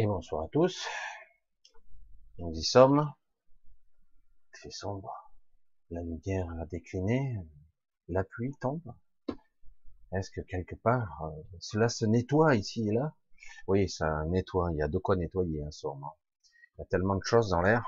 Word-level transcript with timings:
Et 0.00 0.06
bonsoir 0.06 0.44
à 0.44 0.48
tous. 0.50 0.86
Nous 2.38 2.52
y 2.52 2.62
sommes. 2.62 3.12
Il 4.54 4.58
fait 4.60 4.70
sombre. 4.70 5.12
La 5.90 6.02
lumière 6.02 6.48
a 6.60 6.66
décliné. 6.66 7.44
La 8.06 8.22
pluie 8.22 8.54
tombe. 8.60 8.94
Est-ce 10.12 10.30
que 10.30 10.40
quelque 10.42 10.76
part, 10.76 11.24
euh, 11.24 11.42
cela 11.58 11.88
se 11.88 12.04
nettoie 12.06 12.54
ici 12.54 12.88
et 12.88 12.92
là? 12.92 13.16
Oui, 13.66 13.88
ça 13.88 14.24
nettoie. 14.26 14.70
Il 14.70 14.76
y 14.76 14.82
a 14.82 14.86
de 14.86 14.98
quoi 14.98 15.16
nettoyer, 15.16 15.64
hein, 15.64 15.72
sûrement. 15.72 16.16
Il 16.46 16.78
y 16.78 16.82
a 16.82 16.86
tellement 16.86 17.16
de 17.16 17.24
choses 17.24 17.50
dans 17.50 17.62
l'air. 17.62 17.84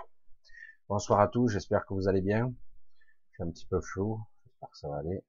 Bonsoir 0.89 1.21
à 1.21 1.29
tous. 1.29 1.47
J'espère 1.47 1.87
que 1.87 1.95
vous 1.95 2.09
allez 2.09 2.23
bien. 2.23 2.53
Je 3.29 3.35
suis 3.35 3.43
un 3.45 3.53
petit 3.53 3.67
peu 3.67 3.81
flou. 3.81 4.21
J'espère 4.47 4.69
que 4.69 4.79
ça 4.79 4.89
va 4.89 4.99
aller. 4.99 5.25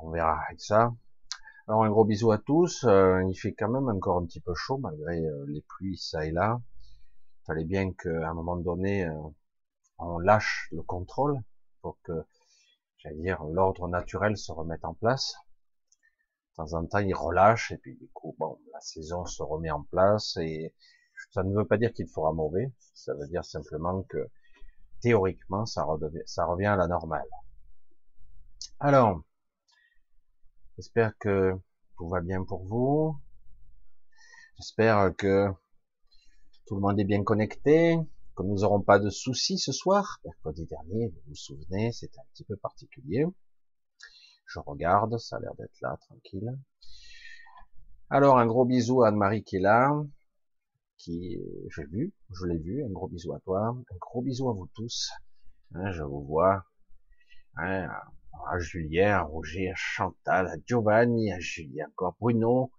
On 0.00 0.10
verra 0.12 0.40
avec 0.48 0.62
ça. 0.62 0.94
Alors 1.68 1.82
un 1.82 1.90
gros 1.90 2.04
bisou 2.04 2.30
à 2.30 2.38
tous. 2.38 2.84
Euh, 2.84 3.24
il 3.28 3.34
fait 3.34 3.52
quand 3.52 3.68
même 3.68 3.88
encore 3.88 4.18
un 4.18 4.26
petit 4.26 4.40
peu 4.40 4.54
chaud 4.54 4.78
malgré 4.78 5.18
euh, 5.18 5.44
les 5.48 5.62
pluies 5.62 5.98
ça 5.98 6.24
et 6.24 6.30
là. 6.30 6.60
Il 7.42 7.46
fallait 7.46 7.64
bien 7.64 7.92
qu'à 7.92 8.30
un 8.30 8.34
moment 8.34 8.56
donné 8.56 9.04
euh, 9.04 9.12
on 9.98 10.18
lâche 10.20 10.68
le 10.70 10.82
contrôle 10.82 11.40
pour 11.82 11.98
que, 12.04 12.12
j'allais 12.98 13.16
dire, 13.16 13.42
l'ordre 13.42 13.88
naturel 13.88 14.36
se 14.36 14.52
remette 14.52 14.84
en 14.84 14.94
place. 14.94 15.34
De 16.50 16.62
temps 16.62 16.74
en 16.74 16.86
temps, 16.86 16.98
il 16.98 17.14
relâche 17.14 17.72
et 17.72 17.78
puis 17.78 17.96
du 17.96 18.08
coup, 18.10 18.36
bon, 18.38 18.60
la 18.72 18.80
saison 18.80 19.24
se 19.26 19.42
remet 19.42 19.72
en 19.72 19.82
place 19.82 20.36
et 20.36 20.72
ça 21.32 21.42
ne 21.42 21.52
veut 21.52 21.66
pas 21.66 21.78
dire 21.78 21.92
qu'il 21.92 22.06
fera 22.06 22.32
mauvais. 22.32 22.72
Ça 22.94 23.12
veut 23.14 23.26
dire 23.26 23.44
simplement 23.44 24.02
que 24.04 24.28
théoriquement, 25.00 25.66
ça, 25.66 25.84
ça 26.26 26.44
revient 26.44 26.66
à 26.66 26.76
la 26.76 26.86
normale. 26.86 27.26
Alors, 28.78 29.22
J'espère 30.76 31.16
que 31.16 31.54
tout 31.96 32.06
va 32.06 32.20
bien 32.20 32.44
pour 32.44 32.62
vous. 32.64 33.18
J'espère 34.58 35.16
que 35.16 35.48
tout 36.66 36.74
le 36.74 36.82
monde 36.82 37.00
est 37.00 37.04
bien 37.04 37.24
connecté, 37.24 37.98
que 38.36 38.42
nous 38.42 38.56
n'aurons 38.56 38.82
pas 38.82 38.98
de 38.98 39.08
soucis 39.08 39.56
ce 39.56 39.72
soir. 39.72 40.20
Mercredi 40.22 40.66
dernier, 40.66 41.08
vous 41.08 41.20
vous 41.28 41.34
souvenez, 41.34 41.92
c'était 41.92 42.18
un 42.18 42.26
petit 42.34 42.44
peu 42.44 42.56
particulier. 42.56 43.24
Je 44.44 44.58
regarde, 44.58 45.16
ça 45.16 45.36
a 45.36 45.40
l'air 45.40 45.54
d'être 45.54 45.80
là, 45.80 45.96
tranquille. 46.08 46.58
Alors, 48.10 48.38
un 48.38 48.46
gros 48.46 48.66
bisou 48.66 49.02
à 49.02 49.08
Anne-Marie 49.08 49.44
qui 49.44 49.56
est 49.56 49.60
là, 49.60 49.90
qui, 50.98 51.38
j'ai 51.74 51.86
vu, 51.86 52.12
je 52.30 52.44
l'ai 52.44 52.58
vu, 52.58 52.84
un 52.84 52.90
gros 52.90 53.08
bisou 53.08 53.32
à 53.32 53.40
toi, 53.40 53.68
un 53.68 53.96
gros 53.98 54.20
bisou 54.20 54.50
à 54.50 54.52
vous 54.52 54.68
tous. 54.74 55.10
Hein, 55.74 55.90
je 55.92 56.02
vous 56.02 56.22
vois. 56.22 56.66
Hein, 57.56 57.88
à 58.46 58.58
Julien, 58.58 59.16
à 59.16 59.22
Roger, 59.22 59.70
à 59.70 59.74
Chantal, 59.74 60.48
à 60.48 60.56
Giovanni, 60.66 61.32
à 61.32 61.38
Julien, 61.40 61.86
encore 61.88 62.16
Bruno, 62.20 62.70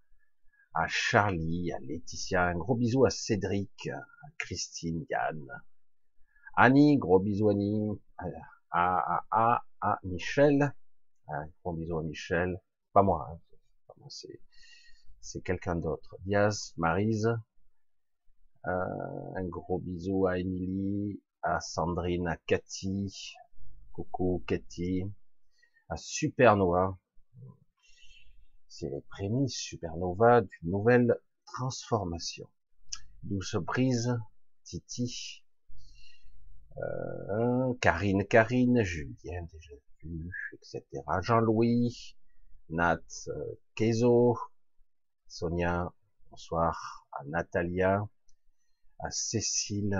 à 0.73 0.87
Charlie, 0.87 1.71
à 1.71 1.79
Laetitia, 1.79 2.45
un 2.45 2.55
gros 2.55 2.75
bisou 2.75 3.05
à 3.05 3.09
Cédric, 3.09 3.87
à 3.87 4.27
Christine, 4.37 5.05
Yann, 5.09 5.47
Annie, 6.55 6.97
gros 6.97 7.19
bisou 7.19 7.49
Annie, 7.49 7.99
à, 8.71 9.23
à, 9.31 9.63
à, 9.81 9.99
Michel, 10.03 10.73
un 11.27 11.47
gros 11.63 11.73
bisou 11.73 11.97
à 11.97 12.03
Michel, 12.03 12.61
pas 12.93 13.03
moi, 13.03 13.27
hein. 13.31 14.05
c'est, 14.09 14.39
c'est 15.19 15.41
quelqu'un 15.41 15.75
d'autre, 15.75 16.15
Diaz, 16.25 16.73
Marise, 16.77 17.27
euh, 18.67 19.33
un 19.35 19.45
gros 19.45 19.79
bisou 19.79 20.27
à 20.27 20.37
Émilie, 20.37 21.21
à 21.41 21.59
Sandrine, 21.59 22.27
à 22.27 22.37
Cathy, 22.37 23.33
coucou 23.93 24.43
Cathy, 24.45 25.03
à 25.89 25.97
Supernova. 25.97 26.97
C'est 28.67 28.89
les 28.89 29.01
prémices 29.09 29.57
Supernova 29.57 30.41
d'une 30.41 30.71
nouvelle 30.71 31.19
transformation. 31.45 32.49
Douce 33.23 33.55
brise, 33.55 34.19
Titi, 34.63 35.43
euh, 36.77 37.73
Karine, 37.81 38.25
Karine, 38.25 38.83
Julien, 38.83 39.43
déjà 39.51 39.73
vu, 40.03 40.31
etc. 40.53 40.83
Jean-Louis, 41.21 42.15
Nat, 42.69 42.99
euh, 43.29 43.59
Kezo, 43.75 44.37
Sonia, 45.27 45.91
bonsoir, 46.29 47.07
à 47.11 47.23
Natalia, 47.25 48.07
à 48.99 49.09
Cécile, 49.11 49.95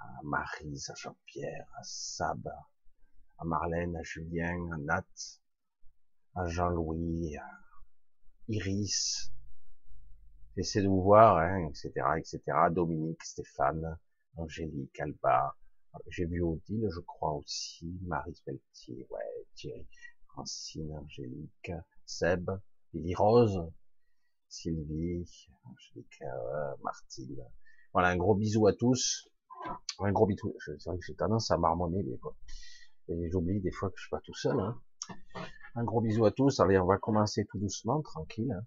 à 0.00 0.06
Marise, 0.24 0.90
à 0.90 0.94
Jean-Pierre, 0.94 1.66
à 1.78 1.82
Sab, 1.84 2.48
à 3.42 3.44
Marlène, 3.44 3.96
à 3.96 4.02
Julien, 4.04 4.70
à 4.72 4.76
Nat, 4.78 5.40
à 6.36 6.46
Jean-Louis, 6.46 7.36
à 7.36 7.50
Iris, 8.46 9.32
j'essaie 10.56 10.80
de 10.80 10.86
vous 10.86 11.02
voir, 11.02 11.38
hein, 11.38 11.66
etc., 11.68 11.90
etc., 12.18 12.40
Dominique, 12.70 13.22
Stéphane, 13.24 13.98
Angélique, 14.36 14.98
Alba, 15.00 15.56
j'ai 16.06 16.24
vu 16.24 16.40
Odile, 16.40 16.88
je 16.94 17.00
crois 17.00 17.32
aussi, 17.32 17.98
Marie 18.02 18.40
Pelletier, 18.46 19.06
ouais, 19.10 19.46
Thierry, 19.56 19.88
Francine, 20.28 20.96
Angélique, 20.96 21.72
Seb, 22.06 22.48
Lily 22.94 23.14
Rose, 23.16 23.60
Sylvie, 24.48 25.26
Angélique, 25.64 26.22
euh, 26.22 26.76
Martine. 26.84 27.44
Voilà, 27.92 28.08
un 28.08 28.16
gros 28.16 28.36
bisou 28.36 28.68
à 28.68 28.72
tous. 28.72 29.28
Un 29.98 30.12
gros 30.12 30.26
bisou. 30.26 30.54
C'est 30.64 30.84
vrai 30.84 30.96
que 30.96 31.04
j'ai 31.04 31.14
tendance 31.14 31.50
à 31.50 31.58
marmonner 31.58 32.02
des 32.02 32.16
fois. 32.18 32.36
J'oublie 33.30 33.60
des 33.60 33.72
fois 33.72 33.90
que 33.90 33.96
je 33.96 34.02
suis 34.02 34.10
pas 34.10 34.20
tout 34.20 34.34
seul. 34.34 34.58
Hein. 34.58 34.80
Un 35.74 35.84
gros 35.84 36.00
bisou 36.00 36.24
à 36.24 36.30
tous. 36.30 36.60
Allez, 36.60 36.78
on 36.78 36.86
va 36.86 36.98
commencer 36.98 37.44
tout 37.46 37.58
doucement, 37.58 38.02
tranquille. 38.02 38.52
Hein. 38.52 38.64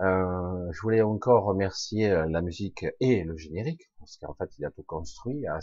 Euh, 0.00 0.72
je 0.72 0.80
voulais 0.80 1.02
encore 1.02 1.44
remercier 1.44 2.10
euh, 2.10 2.26
la 2.28 2.40
musique 2.40 2.86
et 2.98 3.22
le 3.24 3.36
générique, 3.36 3.90
parce 3.98 4.16
qu'en 4.16 4.34
fait, 4.34 4.50
il 4.58 4.64
a 4.64 4.70
tout 4.70 4.82
construit 4.82 5.46
à, 5.46 5.58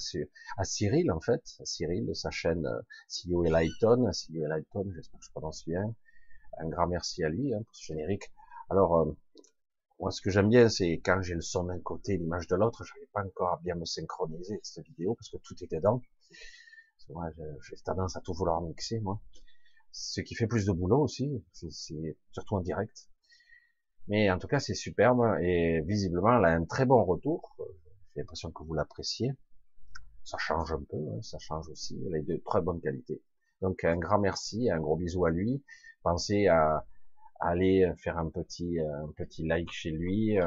à 0.57 0.63
Cyril, 0.63 1.11
en 1.11 1.19
fait, 1.19 1.41
à 1.59 1.65
Cyril 1.65 2.05
de 2.05 2.13
sa 2.13 2.29
chaîne 2.29 2.65
euh, 2.65 2.81
CEO 3.09 3.43
et 3.43 3.49
Lighton, 3.49 4.09
CEO 4.11 4.45
Lighton, 4.47 4.91
j'espère 4.95 5.19
que 5.19 5.25
je 5.25 5.31
prononce 5.31 5.65
bien. 5.65 5.93
Un 6.59 6.69
grand 6.69 6.87
merci 6.87 7.23
à 7.23 7.29
lui 7.29 7.53
hein, 7.53 7.61
pour 7.65 7.75
ce 7.75 7.85
générique. 7.85 8.31
Alors, 8.69 9.15
moi, 9.99 10.11
ce 10.11 10.21
que 10.21 10.29
j'aime 10.29 10.49
bien, 10.49 10.69
c'est 10.69 11.01
quand 11.03 11.21
j'ai 11.21 11.35
le 11.35 11.41
son 11.41 11.63
d'un 11.63 11.79
côté, 11.79 12.17
l'image 12.17 12.47
de 12.47 12.55
l'autre, 12.55 12.83
je 12.83 12.93
n'arrive 12.93 13.09
pas 13.11 13.23
encore 13.25 13.53
à 13.53 13.59
bien 13.63 13.75
me 13.75 13.85
synchroniser 13.85 14.59
cette 14.63 14.85
vidéo, 14.85 15.15
parce 15.15 15.29
que 15.29 15.37
tout 15.37 15.55
était 15.63 15.77
dedans 15.77 16.01
moi, 17.09 17.29
j'ai 17.61 17.75
tendance 17.83 18.15
à 18.15 18.21
tout 18.21 18.33
vouloir 18.33 18.61
mixer, 18.61 18.99
moi. 18.99 19.19
Ce 19.91 20.21
qui 20.21 20.35
fait 20.35 20.47
plus 20.47 20.65
de 20.65 20.71
boulot 20.71 21.01
aussi, 21.01 21.43
c'est 21.51 22.17
surtout 22.31 22.55
en 22.55 22.61
direct. 22.61 23.09
Mais 24.07 24.29
en 24.31 24.39
tout 24.39 24.47
cas, 24.47 24.59
c'est 24.59 24.75
superbe 24.75 25.21
et 25.41 25.81
visiblement, 25.81 26.37
elle 26.37 26.45
a 26.45 26.49
un 26.49 26.65
très 26.65 26.85
bon 26.85 27.03
retour. 27.03 27.55
J'ai 28.13 28.21
l'impression 28.21 28.51
que 28.51 28.63
vous 28.63 28.73
l'appréciez. 28.73 29.31
Ça 30.23 30.37
change 30.37 30.71
un 30.71 30.83
peu, 30.89 30.97
hein, 30.97 31.21
ça 31.21 31.37
change 31.39 31.69
aussi. 31.69 31.99
Elle 32.07 32.17
est 32.17 32.23
de 32.23 32.37
très 32.45 32.61
bonne 32.61 32.81
qualité. 32.81 33.21
Donc 33.61 33.83
un 33.83 33.97
grand 33.97 34.19
merci, 34.19 34.69
un 34.69 34.79
gros 34.79 34.95
bisou 34.95 35.25
à 35.25 35.31
lui. 35.31 35.63
Pensez 36.03 36.47
à, 36.47 36.85
aller 37.39 37.89
faire 37.97 38.17
un 38.17 38.29
petit 38.29 38.79
un 38.79 39.11
petit 39.15 39.45
like 39.45 39.71
chez 39.71 39.91
lui. 39.91 40.37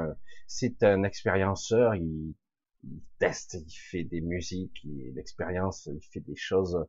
C'est 0.46 0.82
un 0.82 1.02
expérienceur, 1.04 1.94
il, 1.94 2.34
il 2.84 3.00
teste, 3.18 3.54
il 3.54 3.72
fait 3.72 4.04
des 4.04 4.20
musiques, 4.20 4.80
l'expérience, 5.14 5.88
il 5.92 6.02
fait 6.12 6.20
des 6.20 6.36
choses 6.36 6.84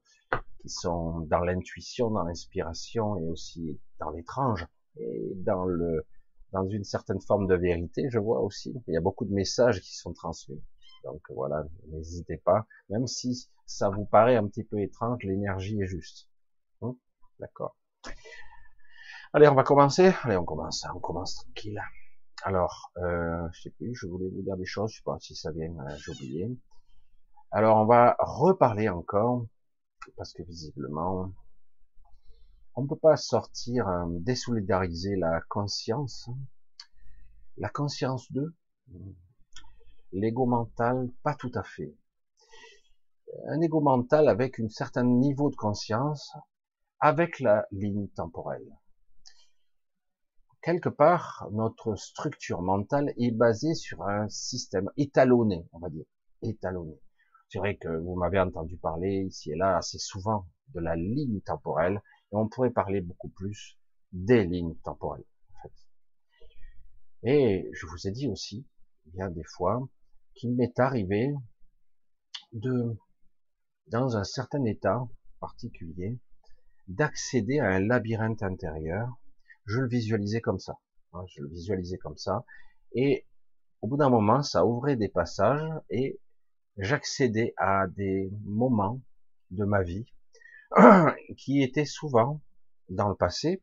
qui 0.60 0.70
sont 0.70 1.20
dans 1.22 1.40
l'intuition, 1.40 2.10
dans 2.10 2.24
l'inspiration 2.24 3.18
et 3.18 3.28
aussi 3.28 3.80
dans 4.00 4.10
l'étrange 4.12 4.66
et 4.98 5.32
dans 5.36 5.66
le 5.66 6.06
dans 6.52 6.68
une 6.68 6.84
certaine 6.84 7.20
forme 7.20 7.48
de 7.48 7.56
vérité, 7.56 8.08
je 8.12 8.20
vois 8.20 8.40
aussi. 8.42 8.76
Il 8.88 8.94
y 8.94 8.98
a 8.98 9.02
beaucoup 9.02 9.26
de 9.26 9.34
messages 9.34 9.82
qui 9.82 9.96
sont 9.96 10.14
transmis. 10.14 10.62
Donc 11.04 11.22
voilà, 11.30 11.66
n'hésitez 11.88 12.38
pas, 12.38 12.68
même 12.90 13.08
si 13.08 13.50
ça 13.66 13.90
vous 13.90 14.06
paraît 14.06 14.36
un 14.36 14.48
petit 14.48 14.64
peu 14.64 14.80
étrange, 14.80 15.24
l'énergie 15.24 15.82
est 15.82 15.88
juste. 15.88 16.30
Hum, 16.82 16.96
d'accord. 17.40 17.76
Allez, 19.34 19.48
on 19.48 19.56
va 19.56 19.64
commencer. 19.64 20.14
Allez, 20.22 20.38
on 20.38 20.46
commence, 20.46 20.86
on 20.94 21.00
commence 21.00 21.34
tranquille. 21.36 21.82
Alors, 22.46 22.92
euh, 22.98 23.48
je 23.54 23.62
sais 23.62 23.70
plus, 23.70 23.96
je 23.96 24.06
voulais 24.06 24.28
vous 24.28 24.42
dire 24.42 24.58
des 24.58 24.66
choses, 24.66 24.92
je 24.92 24.98
sais 24.98 25.04
pas 25.06 25.18
si 25.22 25.34
ça 25.34 25.52
vient, 25.52 25.74
euh, 25.80 25.98
j'ai 25.98 26.12
oublié. 26.12 26.60
Alors, 27.52 27.78
on 27.78 27.86
va 27.86 28.18
reparler 28.20 28.90
encore, 28.90 29.46
parce 30.18 30.34
que 30.34 30.44
visiblement, 30.44 31.32
on 32.76 32.82
ne 32.82 32.88
peut 32.90 32.98
pas 32.98 33.16
sortir, 33.16 33.88
euh, 33.88 34.08
désolidariser 34.10 35.16
la 35.16 35.40
conscience, 35.48 36.30
la 37.56 37.70
conscience 37.70 38.30
de 38.34 38.54
l'ego 40.12 40.46
mental, 40.46 41.10
pas 41.24 41.36
tout 41.36 41.52
à 41.56 41.64
fait. 41.64 41.96
Un 43.48 43.62
ego 43.62 43.80
mental 43.80 44.28
avec 44.28 44.60
un 44.60 44.68
certain 44.68 45.06
niveau 45.06 45.50
de 45.50 45.56
conscience, 45.56 46.36
avec 47.00 47.40
la 47.40 47.66
ligne 47.72 48.10
temporelle 48.10 48.68
quelque 50.64 50.90
part, 50.90 51.48
notre 51.52 51.96
structure 51.96 52.62
mentale 52.62 53.14
est 53.18 53.32
basée 53.32 53.76
sur 53.76 54.04
un 54.04 54.28
système 54.30 54.90
étalonné, 54.98 55.68
on 55.74 55.80
va 55.80 55.90
dire, 55.90 56.06
étalonné. 56.42 57.00
C'est 57.50 57.60
vrai 57.60 57.78
que 57.78 57.90
vous 57.90 58.16
m'avez 58.16 58.40
entendu 58.40 58.78
parler 58.78 59.26
ici 59.28 59.52
et 59.52 59.56
là 59.56 59.78
assez 59.78 60.00
souvent 60.00 60.48
de 60.74 60.80
la 60.80 60.96
ligne 60.96 61.42
temporelle, 61.42 62.02
et 62.32 62.36
on 62.36 62.48
pourrait 62.48 62.72
parler 62.72 63.02
beaucoup 63.02 63.30
plus 63.30 63.78
des 64.12 64.46
lignes 64.46 64.76
temporelles. 64.84 65.26
En 65.54 65.62
fait. 65.62 65.74
Et 67.24 67.70
je 67.74 67.86
vous 67.86 68.08
ai 68.08 68.12
dit 68.12 68.28
aussi, 68.28 68.66
il 69.06 69.16
y 69.16 69.22
a 69.22 69.30
des 69.30 69.44
fois 69.44 69.88
qu'il 70.34 70.56
m'est 70.56 70.80
arrivé 70.80 71.34
de, 72.54 72.98
dans 73.88 74.18
un 74.18 74.24
certain 74.24 74.64
état 74.66 75.08
particulier, 75.40 76.20
d'accéder 76.88 77.60
à 77.60 77.68
un 77.68 77.80
labyrinthe 77.80 78.44
intérieur. 78.44 79.10
Je 79.66 79.80
le 79.80 79.88
visualisais 79.88 80.42
comme 80.42 80.60
ça. 80.60 80.78
Hein, 81.14 81.26
je 81.28 81.42
le 81.42 81.48
visualisais 81.50 81.98
comme 81.98 82.18
ça. 82.18 82.46
Et 82.94 83.26
au 83.82 83.88
bout 83.88 83.98
d'un 83.98 84.10
moment, 84.10 84.42
ça 84.42 84.66
ouvrait 84.66 84.96
des 84.96 85.10
passages 85.10 85.70
et 85.90 86.20
j'accédais 86.78 87.54
à 87.58 87.88
des 87.88 88.32
moments 88.46 89.02
de 89.52 89.66
ma 89.66 89.84
vie 89.84 90.06
qui 91.38 91.62
étaient 91.62 91.86
souvent 91.86 92.42
dans 92.90 93.10
le 93.10 93.16
passé. 93.16 93.62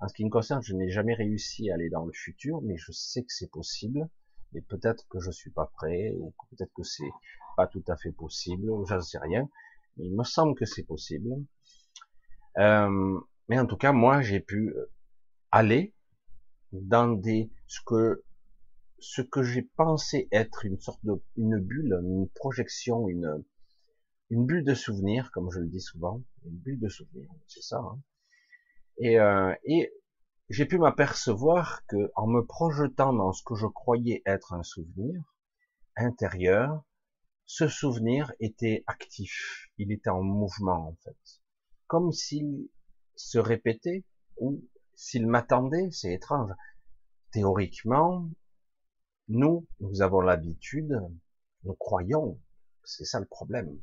En 0.00 0.08
ce 0.08 0.14
qui 0.14 0.24
me 0.24 0.30
concerne, 0.30 0.62
je 0.62 0.74
n'ai 0.74 0.90
jamais 0.90 1.14
réussi 1.14 1.70
à 1.70 1.74
aller 1.74 1.90
dans 1.90 2.04
le 2.04 2.12
futur, 2.12 2.62
mais 2.62 2.76
je 2.76 2.92
sais 2.92 3.22
que 3.22 3.32
c'est 3.32 3.50
possible. 3.50 4.08
Et 4.54 4.62
peut-être 4.62 5.06
que 5.08 5.20
je 5.20 5.30
suis 5.30 5.50
pas 5.50 5.70
prêt, 5.76 6.12
ou 6.18 6.34
peut-être 6.50 6.72
que 6.74 6.82
c'est 6.82 7.10
pas 7.56 7.66
tout 7.66 7.84
à 7.86 7.96
fait 7.96 8.12
possible, 8.12 8.70
je 8.88 8.94
ne 8.94 9.00
sais 9.00 9.18
rien. 9.18 9.48
Il 9.98 10.16
me 10.16 10.24
semble 10.24 10.54
que 10.54 10.64
c'est 10.64 10.82
possible. 10.82 11.30
Euh, 12.58 13.20
mais 13.48 13.58
en 13.58 13.66
tout 13.66 13.76
cas, 13.76 13.92
moi, 13.92 14.22
j'ai 14.22 14.40
pu 14.40 14.74
aller 15.50 15.94
dans 16.72 17.08
des 17.08 17.50
ce 17.66 17.80
que 17.84 18.24
ce 18.98 19.22
que 19.22 19.42
j'ai 19.42 19.62
pensé 19.62 20.28
être 20.30 20.64
une 20.64 20.78
sorte 20.78 21.04
de 21.04 21.14
une 21.36 21.58
bulle, 21.58 21.98
une 22.02 22.28
projection, 22.28 23.08
une 23.08 23.44
une 24.30 24.46
bulle 24.46 24.64
de 24.64 24.74
souvenir, 24.74 25.32
comme 25.32 25.50
je 25.50 25.58
le 25.58 25.66
dis 25.66 25.80
souvent, 25.80 26.22
une 26.44 26.56
bulle 26.56 26.78
de 26.78 26.88
souvenir, 26.88 27.28
c'est 27.48 27.62
ça. 27.62 27.78
Hein. 27.78 28.00
Et, 28.98 29.18
euh, 29.18 29.52
et 29.64 29.92
j'ai 30.50 30.66
pu 30.66 30.78
m'apercevoir 30.78 31.84
que 31.86 32.12
en 32.14 32.28
me 32.28 32.44
projetant 32.44 33.12
dans 33.12 33.32
ce 33.32 33.42
que 33.42 33.56
je 33.56 33.66
croyais 33.66 34.22
être 34.26 34.52
un 34.52 34.62
souvenir 34.62 35.20
intérieur, 35.96 36.84
ce 37.46 37.66
souvenir 37.66 38.32
était 38.38 38.84
actif, 38.86 39.68
il 39.78 39.90
était 39.90 40.10
en 40.10 40.22
mouvement 40.22 40.88
en 40.88 40.96
fait, 41.02 41.40
comme 41.88 42.12
s'il 42.12 42.68
se 43.16 43.38
répétait 43.38 44.04
ou 44.36 44.62
s'il 45.00 45.26
m'attendait, 45.26 45.90
c'est 45.92 46.12
étrange. 46.12 46.52
Théoriquement, 47.32 48.28
nous, 49.28 49.66
nous 49.80 50.02
avons 50.02 50.20
l'habitude, 50.20 51.00
nous 51.64 51.74
croyons, 51.74 52.38
c'est 52.84 53.06
ça 53.06 53.18
le 53.18 53.24
problème, 53.24 53.80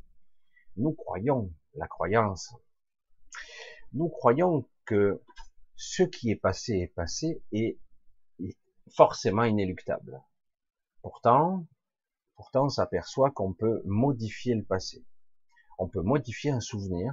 nous 0.76 0.92
croyons, 0.92 1.52
la 1.74 1.88
croyance, 1.88 2.54
nous 3.92 4.08
croyons 4.08 4.68
que 4.84 5.20
ce 5.74 6.04
qui 6.04 6.30
est 6.30 6.36
passé 6.36 6.74
est 6.74 6.94
passé 6.94 7.42
et 7.50 7.80
est 8.38 8.56
forcément 8.94 9.42
inéluctable. 9.42 10.22
Pourtant, 11.02 11.66
pourtant 12.36 12.66
on 12.66 12.68
s'aperçoit 12.68 13.32
qu'on 13.32 13.54
peut 13.54 13.82
modifier 13.86 14.54
le 14.54 14.64
passé. 14.64 15.04
On 15.78 15.88
peut 15.88 16.02
modifier 16.02 16.52
un 16.52 16.60
souvenir, 16.60 17.12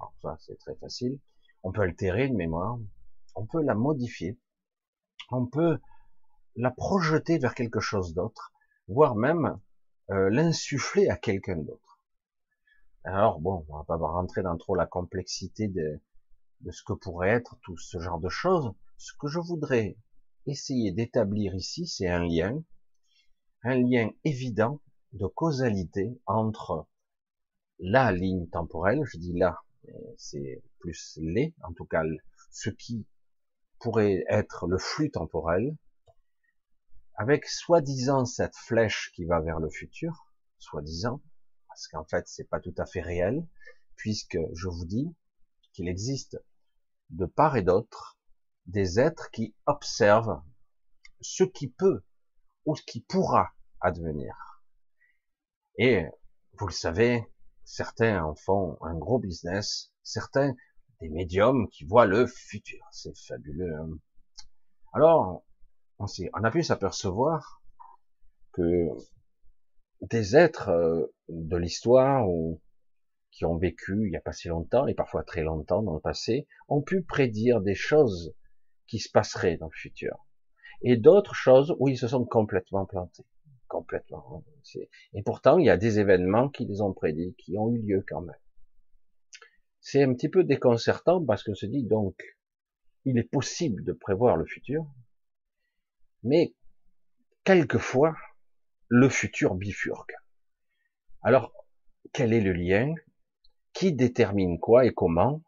alors 0.00 0.14
ça 0.20 0.36
c'est 0.40 0.58
très 0.58 0.74
facile, 0.74 1.20
on 1.62 1.70
peut 1.70 1.82
altérer 1.82 2.26
une 2.26 2.36
mémoire, 2.36 2.80
on 3.36 3.46
peut 3.46 3.62
la 3.62 3.74
modifier, 3.74 4.38
on 5.30 5.46
peut 5.46 5.78
la 6.56 6.70
projeter 6.70 7.38
vers 7.38 7.54
quelque 7.54 7.80
chose 7.80 8.14
d'autre, 8.14 8.52
voire 8.88 9.14
même 9.14 9.60
euh, 10.10 10.30
l'insuffler 10.30 11.08
à 11.08 11.16
quelqu'un 11.16 11.56
d'autre. 11.56 12.00
Alors 13.04 13.40
bon, 13.40 13.64
on 13.68 13.76
va 13.76 13.84
pas 13.84 13.96
rentrer 13.96 14.42
dans 14.42 14.56
trop 14.56 14.74
la 14.74 14.86
complexité 14.86 15.68
de, 15.68 16.00
de 16.62 16.70
ce 16.72 16.82
que 16.82 16.94
pourrait 16.94 17.30
être 17.30 17.56
tout 17.62 17.76
ce 17.76 17.98
genre 18.00 18.18
de 18.18 18.28
choses. 18.28 18.72
Ce 18.96 19.12
que 19.18 19.28
je 19.28 19.38
voudrais 19.38 19.96
essayer 20.46 20.90
d'établir 20.90 21.54
ici, 21.54 21.86
c'est 21.86 22.08
un 22.08 22.24
lien, 22.24 22.62
un 23.62 23.76
lien 23.76 24.10
évident 24.24 24.80
de 25.12 25.26
causalité 25.26 26.20
entre 26.26 26.86
la 27.78 28.10
ligne 28.12 28.48
temporelle, 28.48 29.02
je 29.04 29.18
dis 29.18 29.34
là, 29.34 29.60
c'est 30.16 30.62
plus 30.78 31.18
les, 31.20 31.54
en 31.62 31.72
tout 31.72 31.84
cas 31.84 32.02
ce 32.50 32.70
qui 32.70 33.06
pourrait 33.78 34.24
être 34.28 34.66
le 34.66 34.78
flux 34.78 35.10
temporel, 35.10 35.76
avec 37.14 37.46
soi-disant 37.46 38.24
cette 38.24 38.56
flèche 38.56 39.12
qui 39.14 39.24
va 39.24 39.40
vers 39.40 39.58
le 39.58 39.70
futur, 39.70 40.26
soi-disant, 40.58 41.22
parce 41.68 41.88
qu'en 41.88 42.04
fait 42.04 42.26
c'est 42.28 42.48
pas 42.48 42.60
tout 42.60 42.74
à 42.78 42.86
fait 42.86 43.00
réel, 43.00 43.46
puisque 43.96 44.38
je 44.54 44.68
vous 44.68 44.84
dis 44.84 45.14
qu'il 45.72 45.88
existe 45.88 46.38
de 47.10 47.26
part 47.26 47.56
et 47.56 47.62
d'autre 47.62 48.18
des 48.66 48.98
êtres 48.98 49.30
qui 49.30 49.54
observent 49.66 50.42
ce 51.20 51.44
qui 51.44 51.68
peut 51.68 52.02
ou 52.64 52.76
ce 52.76 52.82
qui 52.82 53.00
pourra 53.00 53.52
advenir. 53.80 54.34
Et 55.78 56.06
vous 56.58 56.66
le 56.66 56.72
savez, 56.72 57.24
certains 57.64 58.24
en 58.24 58.34
font 58.34 58.78
un 58.82 58.94
gros 58.94 59.18
business, 59.18 59.92
certains 60.02 60.54
des 61.00 61.08
médiums 61.08 61.68
qui 61.68 61.84
voient 61.84 62.06
le 62.06 62.26
futur. 62.26 62.80
C'est 62.92 63.16
fabuleux. 63.16 63.74
Hein. 63.74 63.90
Alors, 64.92 65.44
on, 65.98 66.06
on 66.06 66.44
a 66.44 66.50
pu 66.50 66.62
s'apercevoir 66.62 67.62
que 68.52 68.88
des 70.02 70.36
êtres 70.36 70.68
euh, 70.70 71.14
de 71.28 71.56
l'histoire 71.56 72.28
ou 72.28 72.60
qui 73.30 73.44
ont 73.44 73.56
vécu 73.56 74.06
il 74.06 74.10
n'y 74.10 74.16
a 74.16 74.20
pas 74.20 74.32
si 74.32 74.48
longtemps 74.48 74.86
et 74.86 74.94
parfois 74.94 75.22
très 75.22 75.42
longtemps 75.42 75.82
dans 75.82 75.94
le 75.94 76.00
passé 76.00 76.46
ont 76.68 76.82
pu 76.82 77.02
prédire 77.02 77.60
des 77.60 77.74
choses 77.74 78.34
qui 78.86 78.98
se 78.98 79.10
passeraient 79.10 79.56
dans 79.56 79.66
le 79.66 79.76
futur 79.76 80.26
et 80.82 80.96
d'autres 80.96 81.34
choses 81.34 81.74
où 81.78 81.88
ils 81.88 81.98
se 81.98 82.08
sont 82.08 82.24
complètement 82.24 82.86
plantés 82.86 83.26
complètement 83.68 84.44
et 85.12 85.22
pourtant 85.22 85.58
il 85.58 85.66
y 85.66 85.70
a 85.70 85.76
des 85.76 85.98
événements 85.98 86.48
qui 86.48 86.66
les 86.66 86.80
ont 86.80 86.92
prédits 86.92 87.34
qui 87.38 87.58
ont 87.58 87.70
eu 87.70 87.80
lieu 87.82 88.04
quand 88.08 88.22
même 88.22 88.36
c'est 89.88 90.02
un 90.02 90.12
petit 90.14 90.28
peu 90.28 90.42
déconcertant 90.42 91.24
parce 91.24 91.44
qu'on 91.44 91.54
se 91.54 91.64
dit 91.64 91.84
donc, 91.84 92.20
il 93.04 93.18
est 93.18 93.30
possible 93.30 93.84
de 93.84 93.92
prévoir 93.92 94.36
le 94.36 94.44
futur, 94.44 94.84
mais 96.24 96.56
quelquefois, 97.44 98.16
le 98.88 99.08
futur 99.08 99.54
bifurque. 99.54 100.12
Alors, 101.22 101.52
quel 102.12 102.32
est 102.32 102.40
le 102.40 102.52
lien? 102.52 102.92
Qui 103.74 103.92
détermine 103.92 104.58
quoi 104.58 104.86
et 104.86 104.92
comment? 104.92 105.44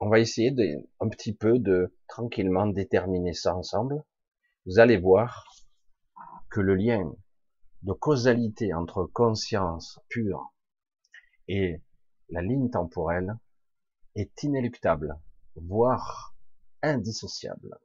On 0.00 0.10
va 0.10 0.20
essayer 0.20 0.54
un 1.00 1.08
petit 1.08 1.34
peu 1.34 1.58
de 1.58 1.96
tranquillement 2.08 2.66
déterminer 2.66 3.32
ça 3.32 3.56
ensemble. 3.56 4.04
Vous 4.66 4.80
allez 4.80 4.98
voir 4.98 5.46
que 6.50 6.60
le 6.60 6.74
lien 6.74 7.10
de 7.80 7.92
causalité 7.94 8.74
entre 8.74 9.06
conscience 9.06 9.98
pure 10.10 10.52
et 11.48 11.80
la 12.28 12.42
ligne 12.42 12.68
temporelle 12.68 13.38
est 14.16 14.42
inéluctable, 14.42 15.16
voire 15.54 16.34
indissociable. 16.82 17.78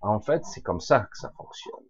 En 0.00 0.20
fait, 0.20 0.44
c'est 0.44 0.60
comme 0.60 0.80
ça 0.80 1.00
que 1.00 1.16
ça 1.16 1.32
fonctionne. 1.36 1.86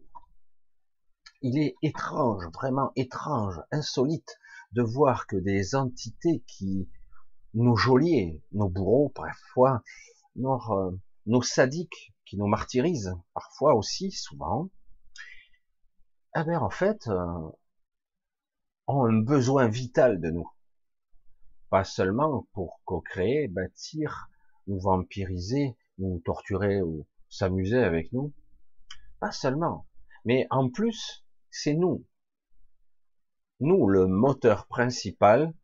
Il 1.41 1.59
est 1.59 1.75
étrange, 1.83 2.45
vraiment 2.55 2.93
étrange, 2.95 3.61
insolite, 3.73 4.39
de 4.73 4.83
voir 4.83 5.27
que 5.27 5.37
des 5.37 5.75
entités 5.75 6.45
qui, 6.47 6.89
nos 7.55 7.75
geôliers, 7.75 8.43
nos 8.53 8.69
bourreaux, 8.69 9.09
parfois, 9.09 9.83
nos, 10.37 10.61
euh, 10.71 10.93
nos 11.27 11.43
sadiques, 11.43 12.15
qui 12.27 12.37
nous 12.37 12.47
martyrisent, 12.47 13.15
parfois 13.35 13.75
aussi, 13.75 14.11
souvent, 14.11 14.71
eh 16.37 16.45
bien, 16.45 16.61
en 16.61 16.71
fait, 16.71 17.09
euh, 17.09 17.51
ont 18.87 19.05
un 19.05 19.21
besoin 19.21 19.69
vital 19.69 20.21
de 20.21 20.31
nous 20.31 20.49
pas 21.73 21.85
seulement 21.85 22.47
pour 22.52 22.83
co-créer, 22.85 23.49
bâtir, 23.49 24.29
nous 24.67 24.79
vampiriser, 24.79 25.75
nous 25.97 26.21
torturer 26.21 26.83
ou 26.83 27.07
s'amuser 27.31 27.79
avec 27.79 28.12
nous, 28.12 28.35
pas 29.21 29.33
seulement, 29.33 29.88
mais 30.26 30.47
en 30.50 30.69
plus, 30.69 31.25
c'est 31.50 31.73
nous, 31.73 32.05
nous 33.61 33.88
le 33.88 34.07
moteur 34.07 34.67
principal 34.67 35.55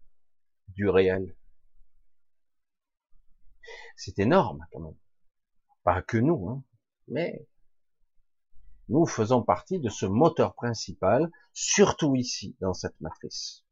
du 0.69 0.89
réel. 0.89 1.37
C'est 3.95 4.19
énorme 4.19 4.65
quand 4.73 4.81
même. 4.81 4.97
Pas 5.85 6.01
que 6.01 6.17
nous, 6.17 6.49
hein, 6.49 6.65
mais 7.09 7.47
nous 8.89 9.05
faisons 9.05 9.43
partie 9.43 9.79
de 9.79 9.91
ce 9.91 10.07
moteur 10.07 10.55
principal, 10.55 11.31
surtout 11.53 12.17
ici, 12.17 12.57
dans 12.63 12.73
cette 12.73 12.99
matrice 13.03 13.68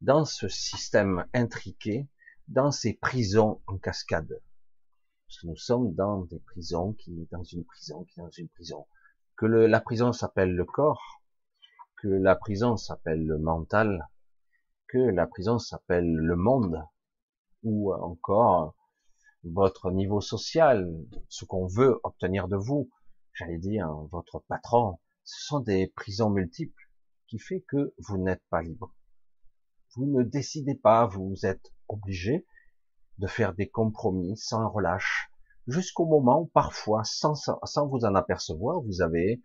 dans 0.00 0.24
ce 0.24 0.48
système 0.48 1.26
intriqué, 1.32 2.08
dans 2.48 2.70
ces 2.70 2.94
prisons 2.94 3.62
en 3.66 3.78
cascade. 3.78 4.40
Parce 5.26 5.40
que 5.40 5.46
nous 5.46 5.56
sommes 5.56 5.94
dans 5.94 6.24
des 6.24 6.38
prisons 6.38 6.92
qui 6.92 7.28
dans 7.32 7.42
une 7.42 7.64
prison, 7.64 8.04
qui 8.04 8.20
est 8.20 8.22
dans 8.22 8.30
une 8.30 8.48
prison. 8.48 8.86
Que 9.36 9.46
le, 9.46 9.66
la 9.66 9.80
prison 9.80 10.12
s'appelle 10.12 10.54
le 10.54 10.64
corps, 10.64 11.22
que 11.96 12.08
la 12.08 12.36
prison 12.36 12.76
s'appelle 12.76 13.26
le 13.26 13.38
mental, 13.38 14.08
que 14.88 14.98
la 14.98 15.26
prison 15.26 15.58
s'appelle 15.58 16.12
le 16.14 16.36
monde, 16.36 16.82
ou 17.62 17.92
encore 17.92 18.74
votre 19.42 19.90
niveau 19.90 20.20
social, 20.20 20.88
ce 21.28 21.44
qu'on 21.44 21.66
veut 21.66 22.00
obtenir 22.04 22.48
de 22.48 22.56
vous. 22.56 22.90
j'allais 23.34 23.58
dire, 23.58 23.90
votre 24.10 24.40
patron, 24.48 24.98
ce 25.24 25.46
sont 25.46 25.60
des 25.60 25.88
prisons 25.88 26.30
multiples 26.30 26.90
qui 27.28 27.38
fait 27.38 27.62
que 27.62 27.94
vous 27.98 28.18
n'êtes 28.18 28.42
pas 28.50 28.62
libre. 28.62 28.95
Vous 29.96 30.06
ne 30.06 30.22
décidez 30.22 30.74
pas, 30.74 31.06
vous 31.06 31.46
êtes 31.46 31.72
obligé 31.88 32.46
de 33.18 33.26
faire 33.26 33.54
des 33.54 33.68
compromis 33.68 34.36
sans 34.36 34.68
relâche, 34.68 35.30
jusqu'au 35.66 36.04
moment 36.04 36.42
où 36.42 36.46
parfois, 36.46 37.02
sans, 37.04 37.34
vous 37.88 38.04
en 38.04 38.14
apercevoir, 38.14 38.80
vous 38.82 39.00
avez 39.00 39.42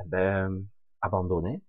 eh 0.00 0.08
ben, 0.08 0.64
abandonné. 1.02 1.62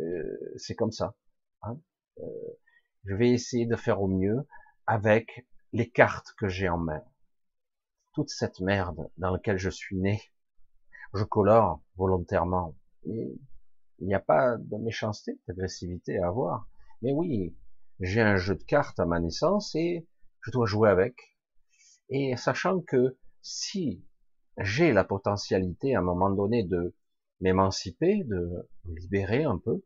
Euh, 0.00 0.54
c'est 0.56 0.76
comme 0.76 0.92
ça. 0.92 1.14
Hein 1.62 1.80
euh, 2.20 2.58
je 3.04 3.14
vais 3.14 3.30
essayer 3.30 3.66
de 3.66 3.76
faire 3.76 4.00
au 4.00 4.06
mieux 4.06 4.46
avec 4.86 5.46
les 5.72 5.90
cartes 5.90 6.32
que 6.38 6.48
j'ai 6.48 6.68
en 6.68 6.78
main. 6.78 7.02
Toute 8.12 8.30
cette 8.30 8.60
merde 8.60 9.10
dans 9.16 9.30
laquelle 9.30 9.58
je 9.58 9.70
suis 9.70 9.96
né, 9.96 10.22
je 11.12 11.24
colore 11.24 11.82
volontairement. 11.96 12.76
Il 14.00 14.06
n'y 14.06 14.14
a 14.14 14.20
pas 14.20 14.56
de 14.56 14.76
méchanceté, 14.76 15.38
d'agressivité 15.46 16.18
à 16.18 16.28
avoir. 16.28 16.68
Mais 17.02 17.12
oui, 17.12 17.56
j'ai 18.00 18.20
un 18.20 18.36
jeu 18.36 18.54
de 18.54 18.62
cartes 18.62 19.00
à 19.00 19.06
ma 19.06 19.20
naissance 19.20 19.74
et 19.74 20.06
je 20.40 20.50
dois 20.50 20.66
jouer 20.66 20.88
avec. 20.88 21.36
Et 22.08 22.36
sachant 22.36 22.80
que 22.80 23.18
si 23.42 24.04
j'ai 24.56 24.92
la 24.92 25.04
potentialité 25.04 25.94
à 25.94 26.00
un 26.00 26.02
moment 26.02 26.30
donné 26.30 26.64
de 26.64 26.94
m'émanciper, 27.40 28.24
de 28.24 28.68
me 28.84 28.94
libérer 29.00 29.44
un 29.44 29.58
peu, 29.58 29.82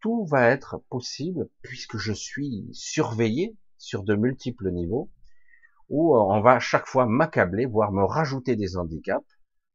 tout 0.00 0.24
va 0.26 0.50
être 0.50 0.82
possible 0.88 1.48
puisque 1.62 1.96
je 1.96 2.12
suis 2.12 2.68
surveillé 2.72 3.56
sur 3.78 4.04
de 4.04 4.14
multiples 4.14 4.70
niveaux 4.70 5.10
où 5.88 6.16
on 6.16 6.40
va 6.40 6.58
chaque 6.58 6.86
fois 6.86 7.06
m'accabler, 7.06 7.66
voire 7.66 7.92
me 7.92 8.04
rajouter 8.04 8.56
des 8.56 8.76
handicaps 8.76 9.26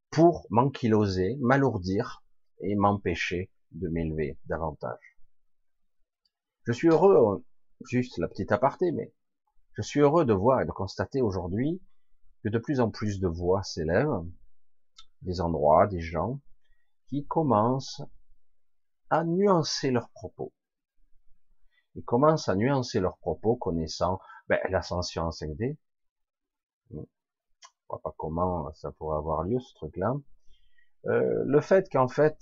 pour 0.10 0.46
m'ankyloser, 0.50 1.38
m'alourdir 1.39 2.21
et 2.63 2.75
m'empêcher 2.75 3.51
de 3.72 3.88
m'élever 3.88 4.38
davantage. 4.46 5.18
Je 6.65 6.72
suis 6.72 6.89
heureux, 6.89 7.46
juste 7.89 8.18
la 8.18 8.27
petite 8.27 8.51
aparté, 8.51 8.91
mais 8.91 9.13
je 9.74 9.82
suis 9.82 10.00
heureux 10.00 10.25
de 10.25 10.34
voir 10.34 10.62
et 10.62 10.65
de 10.65 10.72
constater 10.72 11.22
aujourd'hui 11.22 11.82
que 12.44 12.50
de 12.50 12.60
plus 12.60 12.80
en 12.80 12.89
plus 12.89 13.20
de 13.20 13.27
voix 13.27 13.63
s'élèvent, 13.63 14.25
des 15.22 15.41
endroits, 15.41 15.88
des 15.88 16.01
gens, 16.01 16.39
qui 17.08 17.25
commencent 17.25 18.01
à 19.10 19.24
nuancer 19.24 19.91
leurs 19.91 20.10
propos. 20.10 20.53
Ils 21.96 22.03
commencent 22.03 22.50
à 22.50 22.56
nuancer 22.56 23.00
leurs 23.00 23.18
propos 23.18 23.56
connaissant 23.56 24.20
ben, 24.48 24.60
l'ascension 24.70 25.24
en 25.24 25.30
5D, 25.30 25.77
vois 27.91 28.01
pas 28.01 28.13
comment 28.18 28.74
ça 28.74 28.91
pourrait 28.91 29.18
avoir 29.18 29.44
lieu 29.44 29.60
ce 29.60 29.74
truc-là. 29.75 30.15
Euh, 31.08 31.43
le 31.46 31.62
fait 31.62 31.89
qu'en 31.89 32.08
fait, 32.08 32.38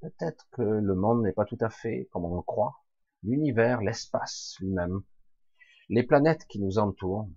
peut-être 0.00 0.46
que 0.52 0.62
le 0.62 0.94
monde 0.94 1.22
n'est 1.22 1.32
pas 1.32 1.44
tout 1.44 1.58
à 1.60 1.70
fait 1.70 2.08
comme 2.10 2.24
on 2.24 2.36
le 2.36 2.42
croit. 2.42 2.82
L'univers, 3.22 3.82
l'espace 3.82 4.56
lui-même, 4.60 5.02
les 5.88 6.02
planètes 6.02 6.46
qui 6.46 6.60
nous 6.60 6.78
entourent, 6.78 7.28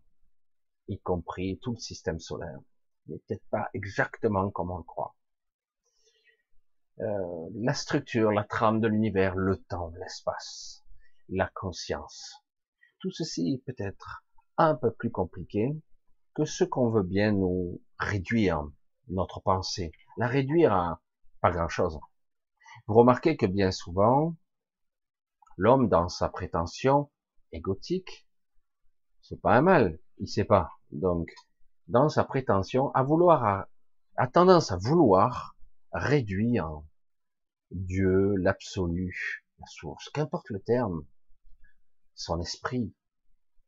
y 0.88 1.00
compris 1.00 1.60
tout 1.62 1.74
le 1.74 1.80
système 1.80 2.20
solaire, 2.20 2.60
n'est 3.08 3.20
peut-être 3.20 3.46
pas 3.50 3.70
exactement 3.74 4.50
comme 4.50 4.72
on 4.72 4.78
le 4.78 4.84
croit. 4.84 5.16
Euh, 7.00 7.50
la 7.56 7.74
structure, 7.74 8.32
la 8.32 8.44
trame 8.44 8.80
de 8.80 8.88
l'univers, 8.88 9.36
le 9.36 9.58
temps, 9.58 9.92
l'espace, 10.00 10.84
la 11.30 11.50
conscience, 11.54 12.44
tout 13.00 13.12
ceci 13.12 13.62
peut 13.66 13.76
être 13.78 14.24
un 14.58 14.76
peu 14.76 14.92
plus 14.92 15.12
compliqué 15.12 15.76
que 16.36 16.46
ce 16.46 16.64
qu'on 16.64 16.90
veut 16.90 17.04
bien 17.04 17.32
nous 17.32 17.82
réduire 17.98 18.64
notre 19.08 19.42
pensée, 19.42 19.92
la 20.18 20.28
réduire 20.28 20.74
à 20.74 21.02
pas 21.42 21.52
grand 21.52 21.68
chose. 21.68 22.00
Vous 22.88 22.94
remarquez 22.94 23.38
que 23.38 23.46
bien 23.46 23.72
souvent, 23.72 24.36
l'homme 25.58 25.90
dans 25.90 26.10
sa 26.10 26.30
prétention 26.30 27.12
égotique, 27.52 28.28
c'est 29.22 29.42
pas 29.42 29.56
un 29.56 29.62
mal, 29.62 30.00
il 30.18 30.28
sait 30.28 30.44
pas. 30.44 30.72
Donc, 30.92 31.34
dans 31.88 32.10
sa 32.10 32.24
prétention, 32.24 32.92
à 32.94 33.04
vouloir, 33.04 33.68
a 34.16 34.28
tendance 34.28 34.72
à 34.72 34.78
vouloir 34.78 35.56
réduire 35.92 36.82
Dieu, 37.72 38.36
l'absolu, 38.38 39.44
la 39.60 39.66
source, 39.68 40.10
qu'importe 40.10 40.50
le 40.50 40.62
terme, 40.62 41.06
son 42.16 42.40
esprit, 42.40 42.94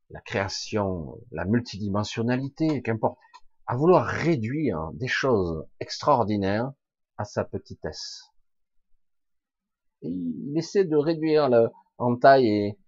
la 0.10 0.22
création, 0.22 1.18
la 1.32 1.46
multidimensionnalité, 1.46 2.82
qu'importe, 2.84 3.18
à 3.67 3.75
vouloir 3.75 4.05
réduire 4.05 4.91
des 4.93 5.07
choses 5.07 5.65
extraordinaires 5.79 6.72
à 7.17 7.25
sa 7.25 7.43
petitesse. 7.43 8.31
il 10.01 10.53
essaie 10.57 10.86
de 10.86 10.95
réduire 10.95 11.50
le, 11.50 11.69
en 11.98 12.15
taille 12.15 12.48
et, 12.48 12.79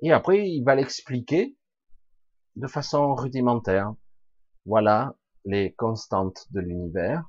et 0.00 0.12
après 0.12 0.48
il 0.48 0.62
va 0.64 0.74
l'expliquer 0.74 1.56
de 2.56 2.66
façon 2.66 3.14
rudimentaire. 3.14 3.94
Voilà 4.66 5.16
les 5.44 5.72
constantes 5.74 6.46
de 6.50 6.60
l'univers. 6.60 7.28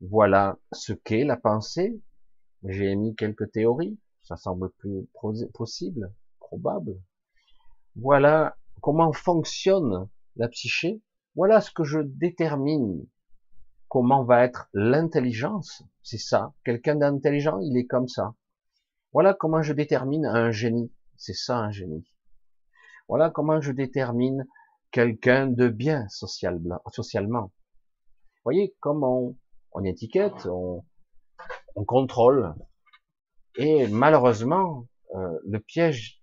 Voilà 0.00 0.58
ce 0.72 0.92
qu'est 0.92 1.24
la 1.24 1.36
pensée. 1.36 2.00
J'ai 2.64 2.90
émis 2.90 3.14
quelques 3.16 3.50
théories. 3.52 3.98
Ça 4.22 4.36
semble 4.36 4.70
plus 4.78 5.08
possible, 5.52 6.12
probable. 6.38 7.00
Voilà 7.96 8.56
comment 8.80 9.12
fonctionne 9.12 10.08
la 10.36 10.48
psyché. 10.48 11.02
Voilà 11.34 11.60
ce 11.60 11.70
que 11.70 11.84
je 11.84 12.00
détermine. 12.00 13.06
Comment 13.88 14.24
va 14.24 14.44
être 14.44 14.68
l'intelligence. 14.72 15.82
C'est 16.02 16.18
ça. 16.18 16.54
Quelqu'un 16.64 16.96
d'intelligent, 16.96 17.58
il 17.60 17.76
est 17.76 17.86
comme 17.86 18.08
ça. 18.08 18.34
Voilà 19.12 19.34
comment 19.34 19.62
je 19.62 19.72
détermine 19.72 20.26
un 20.26 20.50
génie. 20.50 20.92
C'est 21.16 21.34
ça 21.34 21.58
un 21.58 21.70
génie. 21.70 22.06
Voilà 23.08 23.30
comment 23.30 23.60
je 23.60 23.72
détermine 23.72 24.46
quelqu'un 24.90 25.46
de 25.46 25.68
bien 25.68 26.08
socialement. 26.08 26.80
Vous 26.84 28.44
voyez, 28.44 28.74
comme 28.80 29.04
on, 29.04 29.84
étiquette, 29.84 30.46
on, 30.46 30.84
contrôle. 31.86 32.54
Et 33.56 33.86
malheureusement, 33.88 34.86
euh, 35.14 35.38
le 35.44 35.60
piège 35.60 36.22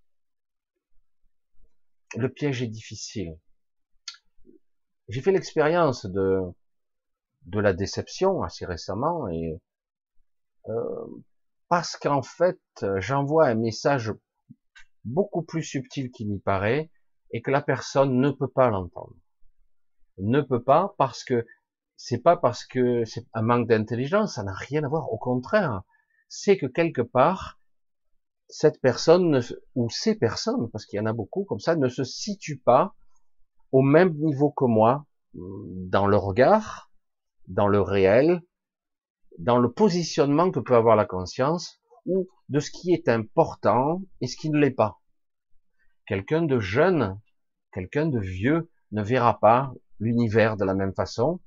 le 2.16 2.30
piège 2.30 2.64
est 2.64 2.68
difficile. 2.68 3.38
J'ai 5.10 5.22
fait 5.22 5.32
l'expérience 5.32 6.06
de 6.06 6.42
de 7.46 7.60
la 7.60 7.74
déception 7.74 8.44
assez 8.44 8.66
récemment 8.66 9.28
et 9.28 9.60
euh, 10.68 11.24
parce 11.68 11.98
qu'en 11.98 12.22
fait 12.22 12.60
j'envoie 12.98 13.48
un 13.48 13.56
message 13.56 14.14
beaucoup 15.06 15.42
plus 15.42 15.64
subtil 15.64 16.12
qu'il 16.12 16.30
n'y 16.30 16.40
paraît 16.40 16.92
et 17.32 17.42
que 17.42 17.52
la 17.52 17.62
personne 17.62 18.20
ne 18.20 18.30
peut 18.30 18.48
pas 18.48 18.70
l'entendre. 18.70 19.16
Ne 20.18 20.42
peut 20.42 20.64
pas 20.64 20.94
parce 20.98 21.24
que 21.24 21.46
c'est 21.96 22.22
pas 22.22 22.38
parce 22.38 22.66
que 22.66 23.04
c'est 23.06 23.26
un 23.34 23.42
manque 23.42 23.68
d'intelligence, 23.68 24.36
ça 24.36 24.44
n'a 24.44 24.54
rien 24.54 24.84
à 24.84 24.88
voir. 24.88 25.12
Au 25.12 25.18
contraire, 25.18 25.84
c'est 26.28 26.58
que 26.58 26.66
quelque 26.66 27.02
part 27.02 27.60
cette 28.48 28.82
personne 28.82 29.42
ou 29.76 29.90
ces 29.90 30.16
personnes, 30.16 30.70
parce 30.72 30.86
qu'il 30.86 30.98
y 30.98 31.00
en 31.00 31.06
a 31.06 31.14
beaucoup 31.14 31.46
comme 31.46 31.60
ça, 31.60 31.76
ne 31.76 31.88
se 31.88 32.04
situent 32.04 32.60
pas 32.60 32.96
au 33.72 33.82
même 33.82 34.14
niveau 34.16 34.52
que 34.52 34.66
moi 34.66 35.06
dans 35.34 36.08
le 36.08 36.18
regard, 36.18 36.92
dans 37.48 37.68
le 37.68 37.82
réel, 37.82 38.42
dans 39.38 39.58
le 39.58 39.72
positionnement 39.72 40.52
que 40.52 40.60
peut 40.60 40.76
avoir 40.76 40.96
la 40.96 41.06
conscience, 41.06 41.82
ou 42.06 42.28
de 42.50 42.60
ce 42.60 42.72
qui 42.72 42.94
est 42.94 43.08
important 43.10 44.02
et 44.22 44.28
ce 44.28 44.36
qui 44.36 44.50
ne 44.50 44.58
l'est 44.58 44.72
pas. 44.72 45.00
Quelqu'un 46.08 46.42
de 46.42 46.60
jeune, 46.60 47.20
quelqu'un 47.72 48.08
de 48.08 48.20
vieux 48.20 48.72
ne 48.92 49.04
verra 49.04 49.40
pas 49.40 49.72
l'univers 50.00 50.58
de 50.58 50.66
la 50.66 50.74
même 50.74 50.94
façon, 50.94 51.40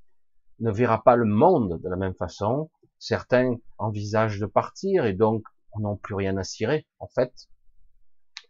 ne 0.60 0.70
verra 0.70 1.02
pas 1.02 1.16
le 1.16 1.24
monde 1.24 1.80
de 1.82 1.88
la 1.88 1.96
même 1.96 2.14
façon. 2.14 2.70
Certains 2.98 3.56
envisagent 3.78 4.38
de 4.38 4.46
partir 4.46 5.04
et 5.04 5.14
donc 5.14 5.42
n'ont 5.78 5.96
plus 5.96 6.14
rien 6.14 6.36
à 6.36 6.44
cirer, 6.44 6.86
en 7.00 7.08
fait. 7.08 7.32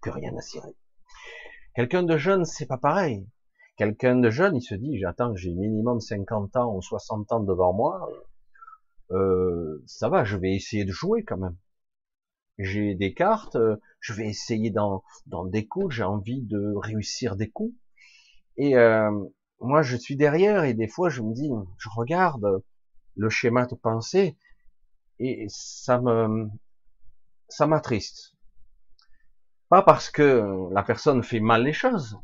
Plus 0.03 0.11
rien 0.11 0.37
à 0.37 0.43
cirer. 0.43 0.77
Quelqu'un 1.75 2.03
de 2.03 2.19
jeune, 2.19 2.45
c'est 2.45 2.67
pas 2.67 2.77
pareil. 2.77 3.27
Quelqu'un 3.77 4.17
de 4.17 4.31
jeune, 4.31 4.57
il 4.57 4.63
se 4.63 4.75
dit, 4.75 4.99
j'attends, 4.99 5.35
j'ai 5.35 5.53
minimum 5.53 6.01
50 6.01 6.57
ans 6.57 6.75
ou 6.75 6.83
60 6.83 7.33
ans 7.33 7.41
devant 7.41 7.73
moi, 7.73 8.09
euh, 9.11 9.83
ça 9.87 10.09
va, 10.09 10.25
je 10.25 10.37
vais 10.37 10.55
essayer 10.55 10.85
de 10.85 10.93
jouer 10.93 11.25
quand 11.25 11.39
même. 11.39 11.57
J'ai 12.59 12.95
des 12.95 13.15
cartes, 13.15 13.57
je 14.01 14.13
vais 14.13 14.27
essayer 14.27 14.71
dans 14.71 15.03
des 15.47 15.67
coups, 15.67 15.95
j'ai 15.95 16.05
envie 16.05 16.43
de 16.43 16.75
réussir 16.77 17.35
des 17.37 17.51
coups. 17.51 17.75
Et 18.57 18.77
euh, 18.77 19.11
moi, 19.61 19.83
je 19.83 19.97
suis 19.97 20.17
derrière 20.17 20.65
et 20.65 20.75
des 20.75 20.89
fois, 20.89 21.09
je 21.09 21.23
me 21.23 21.33
dis, 21.33 21.51
je 21.79 21.89
regarde 21.97 22.63
le 23.17 23.31
schéma 23.31 23.67
de 23.67 23.75
pensée 23.75 24.37
et 25.19 25.47
ça 25.49 26.01
me, 26.01 26.49
ça 27.49 27.67
m'attriste. 27.67 28.35
Pas 29.69 29.83
parce 29.83 30.11
que 30.11 30.69
la 30.73 30.83
personne 30.83 31.23
fait 31.23 31.41
mal 31.41 31.63
les 31.63 31.73
choses, 31.73 32.19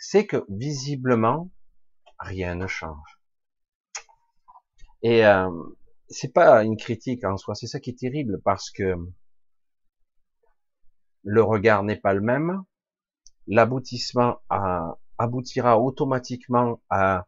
c'est 0.00 0.26
que 0.26 0.44
visiblement, 0.48 1.50
rien 2.18 2.54
ne 2.54 2.66
change. 2.66 3.20
Et 5.02 5.26
euh, 5.26 5.50
c'est 6.08 6.32
pas 6.32 6.64
une 6.64 6.78
critique 6.78 7.22
en 7.24 7.36
soi, 7.36 7.54
c'est 7.54 7.66
ça 7.66 7.80
qui 7.80 7.90
est 7.90 7.98
terrible 7.98 8.40
parce 8.42 8.70
que 8.70 8.96
le 11.22 11.42
regard 11.42 11.82
n'est 11.82 12.00
pas 12.00 12.14
le 12.14 12.22
même, 12.22 12.64
l'aboutissement 13.46 14.38
aboutira 15.18 15.78
automatiquement 15.78 16.82
à, 16.88 17.26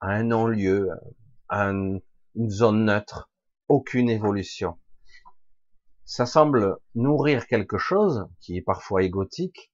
un 0.00 0.24
non-lieu, 0.24 0.88
à 1.48 1.66
une 1.66 2.00
zone 2.48 2.86
neutre, 2.86 3.30
aucune 3.68 4.08
évolution. 4.08 4.78
Ça 6.06 6.24
semble 6.24 6.78
nourrir 6.94 7.46
quelque 7.46 7.78
chose 7.78 8.26
qui 8.40 8.56
est 8.56 8.62
parfois 8.62 9.02
égotique, 9.02 9.71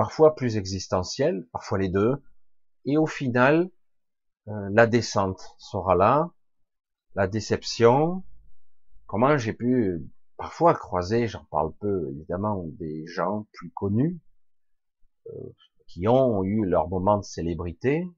parfois 0.00 0.34
plus 0.34 0.56
existentiel, 0.56 1.46
parfois 1.52 1.76
les 1.76 1.90
deux, 1.90 2.22
et 2.86 2.96
au 2.96 3.04
final, 3.04 3.70
euh, 4.48 4.70
la 4.72 4.86
descente 4.86 5.42
sera 5.58 5.94
là, 5.94 6.32
la 7.14 7.26
déception, 7.26 8.24
comment 9.06 9.36
j'ai 9.36 9.52
pu 9.52 10.00
parfois 10.38 10.72
croiser, 10.72 11.28
j'en 11.28 11.44
parle 11.50 11.74
peu 11.80 12.08
évidemment, 12.12 12.64
des 12.78 13.06
gens 13.08 13.46
plus 13.52 13.70
connus, 13.72 14.18
euh, 15.26 15.54
qui 15.86 16.08
ont 16.08 16.44
eu 16.44 16.64
leur 16.64 16.88
moment 16.88 17.18
de 17.18 17.24
célébrité 17.24 18.08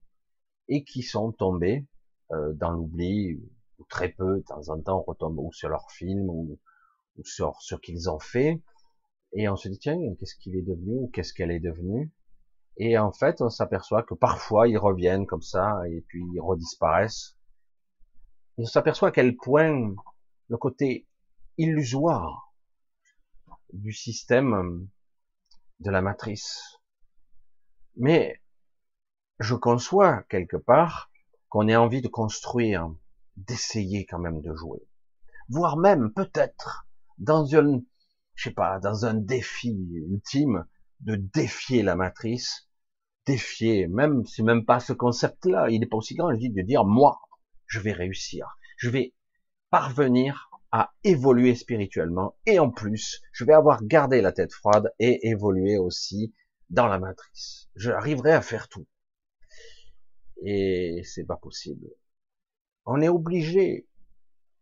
et 0.69 0.85
qui 0.85 1.03
sont 1.03 1.33
tombés 1.33 1.85
euh, 2.31 2.53
dans 2.53 2.71
l'oubli, 2.71 3.43
ou 3.79 3.85
très 3.89 4.11
peu, 4.11 4.37
de 4.37 4.45
temps 4.45 4.69
en 4.69 4.81
temps, 4.81 5.01
on 5.01 5.03
retombe 5.03 5.37
ou 5.41 5.53
sur 5.53 5.69
leur 5.69 5.91
film, 5.91 6.31
ou, 6.31 6.61
ou 7.17 7.25
sur 7.25 7.61
ce 7.61 7.75
qu'ils 7.75 8.09
ont 8.09 8.21
fait, 8.21 8.63
et 9.33 9.49
on 9.49 9.57
se 9.57 9.69
dit, 9.69 9.79
tiens, 9.79 9.99
qu'est-ce 10.19 10.37
qu'il 10.37 10.57
est 10.57 10.63
devenu, 10.63 10.99
ou 10.99 11.09
qu'est-ce 11.09 11.33
qu'elle 11.33 11.51
est 11.51 11.61
devenue, 11.61 12.11
et 12.77 12.99
en 12.99 13.13
fait, 13.13 13.41
on 13.41 13.51
s'aperçoit 13.51 14.03
que 14.03 14.15
parfois, 14.15 14.69
ils 14.69 14.79
reviennent 14.79 15.27
comme 15.27 15.43
ça, 15.43 15.83
et 15.89 16.03
puis 16.09 16.25
ils 16.35 16.41
redisparaissent, 16.41 17.37
et 18.59 18.63
on 18.63 18.67
s'aperçoit 18.67 19.09
à 19.09 19.13
quel 19.13 19.37
point 19.37 19.95
le 20.49 20.57
côté 20.57 21.07
illusoire 21.59 22.55
du 23.73 23.93
système 23.93 24.89
de 25.81 25.91
la 25.91 26.03
matrice. 26.03 26.79
Mais 27.97 28.41
je 29.39 29.55
conçois 29.55 30.23
quelque 30.25 30.57
part 30.57 31.11
qu'on 31.49 31.69
ait 31.69 31.77
envie 31.77 32.03
de 32.03 32.09
construire, 32.09 32.95
d'essayer 33.37 34.07
quand 34.07 34.19
même 34.19 34.41
de 34.41 34.55
jouer, 34.55 34.87
voire 35.49 35.77
même 35.77 36.13
peut-être 36.13 36.87
dans 37.19 37.55
un, 37.55 37.83
je 38.35 38.45
sais 38.45 38.55
pas, 38.55 38.79
dans 38.81 39.07
un 39.07 39.15
défi 39.15 39.77
ultime 39.93 40.65
de 41.01 41.17
défier 41.17 41.83
la 41.83 41.97
matrice, 41.97 42.69
défier, 43.27 43.87
même 43.89 44.25
c'est 44.27 44.43
même 44.43 44.65
pas 44.65 44.81
ce 44.81 44.93
concept-là, 44.93 45.69
il 45.71 45.81
n'est 45.81 45.87
pas 45.87 45.97
aussi 45.97 46.15
grand, 46.15 46.33
je 46.33 46.39
dis 46.39 46.51
de 46.51 46.63
dire 46.63 46.85
moi, 46.85 47.21
je 47.67 47.81
vais 47.81 47.93
réussir, 47.93 48.57
je 48.77 48.91
vais 48.91 49.15
parvenir 49.71 50.51
à 50.71 50.93
évoluer 51.05 51.55
spirituellement 51.55 52.37
et 52.47 52.59
en 52.59 52.71
plus, 52.71 53.23
je 53.33 53.45
vais 53.45 53.53
avoir 53.53 53.85
gardé 53.85 54.21
la 54.21 54.33
tête 54.33 54.53
froide 54.53 54.93
et 54.99 55.29
évoluer 55.29 55.77
aussi 55.77 56.35
dans 56.71 56.87
la 56.87 56.99
matrice. 56.99 57.69
J'arriverai 57.77 58.33
à 58.33 58.43
faire 58.43 58.69
tout. 58.69 58.87
Et 60.45 61.03
c'est 61.05 61.25
pas 61.25 61.37
possible. 61.37 61.89
On 62.87 63.01
est 63.01 63.09
obligé 63.09 63.87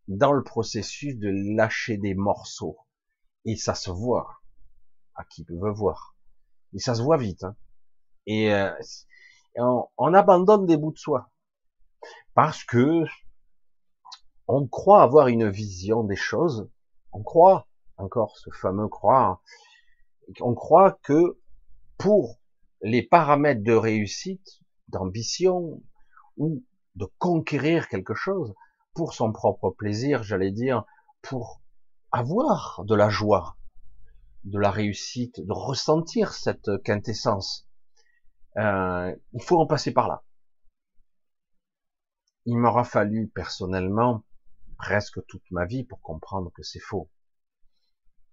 dans 0.09 0.33
le 0.33 0.43
processus 0.43 1.17
de 1.17 1.31
lâcher 1.57 1.97
des 1.97 2.15
morceaux. 2.15 2.77
Et 3.45 3.57
ça 3.57 3.75
se 3.75 3.91
voit. 3.91 4.41
À 5.15 5.25
qui 5.25 5.45
veut 5.49 5.73
voir. 5.73 6.17
Et 6.73 6.79
ça 6.79 6.95
se 6.95 7.03
voit 7.03 7.17
vite. 7.17 7.45
Hein. 7.45 7.57
Et, 8.27 8.53
euh, 8.53 8.73
on, 9.57 9.87
on 9.99 10.15
abandonne 10.15 10.67
des 10.67 10.77
bouts 10.77 10.93
de 10.93 10.99
soi. 10.99 11.31
Parce 12.35 12.65
que 12.65 13.05
on 14.53 14.67
croit 14.67 15.03
avoir 15.03 15.29
une 15.29 15.49
vision 15.49 16.03
des 16.03 16.17
choses, 16.17 16.69
on 17.13 17.23
croit, 17.23 17.69
encore 17.97 18.37
ce 18.39 18.51
fameux 18.51 18.89
croire, 18.89 19.43
on 20.41 20.55
croit 20.55 20.99
que 21.03 21.39
pour 21.99 22.41
les 22.83 23.03
paramètres 23.03 23.63
de 23.63 23.75
réussite, 23.75 24.61
d'ambition, 24.89 25.83
ou 26.37 26.65
de 26.97 27.07
conquérir 27.19 27.89
quelque 27.89 28.15
chose, 28.15 28.55
pour 28.95 29.15
son 29.15 29.33
propre 29.33 29.71
plaisir, 29.71 30.23
j'allais 30.23 30.51
dire, 30.51 30.85
pour 31.23 31.61
avoir 32.13 32.83
de 32.85 32.95
la 32.95 33.09
joie, 33.09 33.57
de 34.45 34.59
la 34.59 34.71
réussite, 34.71 35.41
de 35.41 35.53
ressentir 35.53 36.33
cette 36.33 36.71
quintessence, 36.85 37.69
euh, 38.57 39.15
il 39.33 39.43
faut 39.43 39.61
en 39.61 39.67
passer 39.67 39.93
par 39.93 40.09
là. 40.09 40.25
Il 42.47 42.57
m'aura 42.57 42.85
fallu 42.85 43.29
personnellement 43.29 44.25
presque 44.77 45.25
toute 45.27 45.49
ma 45.51 45.67
vie 45.67 45.85
pour 45.85 46.01
comprendre 46.01 46.51
que 46.53 46.63
c'est 46.63 46.81
faux. 46.81 47.11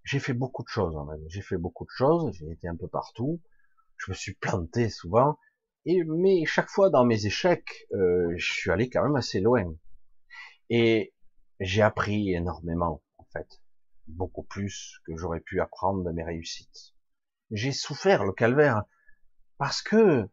J'ai 0.03 0.19
fait 0.19 0.33
beaucoup 0.33 0.63
de 0.63 0.69
choses 0.69 0.95
en 0.95 1.03
ma 1.03 1.15
J'ai 1.27 1.41
fait 1.41 1.57
beaucoup 1.57 1.83
de 1.83 1.91
choses. 1.91 2.33
J'ai 2.33 2.49
été 2.49 2.67
un 2.69 2.77
peu 2.77 2.87
partout. 2.87 3.41
Je 3.97 4.11
me 4.11 4.15
suis 4.15 4.33
planté 4.33 4.89
souvent. 4.89 5.37
Et, 5.85 6.03
mais 6.05 6.45
chaque 6.45 6.69
fois 6.69 6.89
dans 6.89 7.03
mes 7.03 7.25
échecs, 7.25 7.87
euh, 7.91 8.33
je 8.37 8.53
suis 8.53 8.71
allé 8.71 8.89
quand 8.89 9.03
même 9.03 9.17
assez 9.17 9.41
loin. 9.41 9.73
Et 10.69 11.13
j'ai 11.59 11.81
appris 11.81 12.33
énormément, 12.33 13.03
en 13.17 13.25
fait. 13.25 13.61
Beaucoup 14.07 14.43
plus 14.43 14.99
que 15.05 15.15
j'aurais 15.17 15.41
pu 15.41 15.59
apprendre 15.59 16.03
de 16.03 16.11
mes 16.11 16.23
réussites. 16.23 16.93
J'ai 17.51 17.71
souffert 17.71 18.23
le 18.23 18.33
calvaire 18.33 18.83
parce 19.57 19.81
que 19.81 20.27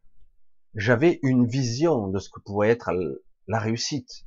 j'avais 0.75 1.21
une 1.23 1.47
vision 1.47 2.09
de 2.09 2.19
ce 2.19 2.29
que 2.31 2.41
pouvait 2.41 2.71
être 2.71 2.93
la 3.47 3.59
réussite. 3.59 4.27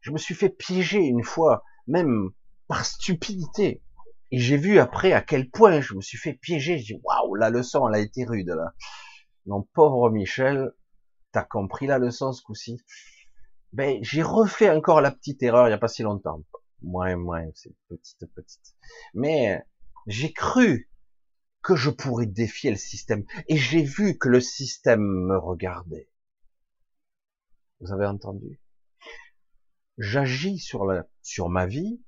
Je 0.00 0.10
me 0.12 0.18
suis 0.18 0.34
fait 0.34 0.48
piéger 0.48 0.98
une 0.98 1.24
fois, 1.24 1.64
même 1.86 2.30
par 2.68 2.84
stupidité. 2.84 3.82
Et 4.30 4.38
j'ai 4.38 4.56
vu 4.56 4.78
après 4.78 5.12
à 5.12 5.20
quel 5.20 5.50
point 5.50 5.80
je 5.80 5.94
me 5.94 6.00
suis 6.00 6.18
fait 6.18 6.34
piéger. 6.34 6.78
J'ai 6.78 6.94
dit, 6.94 7.00
waouh, 7.02 7.34
la 7.34 7.50
leçon, 7.50 7.88
elle 7.88 7.94
a 7.96 7.98
été 7.98 8.24
rude, 8.24 8.48
là. 8.48 8.74
Mon 9.46 9.62
pauvre 9.62 10.10
Michel, 10.10 10.72
t'as 11.32 11.42
compris 11.42 11.86
la 11.86 11.98
leçon 11.98 12.32
ce 12.32 12.42
coup-ci? 12.42 12.80
Ben, 13.72 13.98
j'ai 14.02 14.22
refait 14.22 14.70
encore 14.70 15.00
la 15.00 15.10
petite 15.10 15.42
erreur 15.42 15.66
il 15.66 15.70
n'y 15.70 15.74
a 15.74 15.78
pas 15.78 15.88
si 15.88 16.02
longtemps. 16.02 16.44
Moins, 16.82 17.16
moins, 17.16 17.46
c'est 17.54 17.74
petite, 17.88 18.26
petite. 18.34 18.74
Mais, 19.14 19.62
j'ai 20.06 20.32
cru 20.32 20.90
que 21.62 21.76
je 21.76 21.90
pourrais 21.90 22.26
défier 22.26 22.70
le 22.70 22.76
système. 22.76 23.24
Et 23.48 23.56
j'ai 23.56 23.82
vu 23.82 24.16
que 24.16 24.28
le 24.28 24.40
système 24.40 25.02
me 25.02 25.36
regardait. 25.36 26.08
Vous 27.80 27.92
avez 27.92 28.06
entendu? 28.06 28.60
j'agis 30.00 30.58
sur 30.58 30.86
la, 30.86 31.06
sur 31.22 31.50
ma 31.50 31.66
vie, 31.66 32.02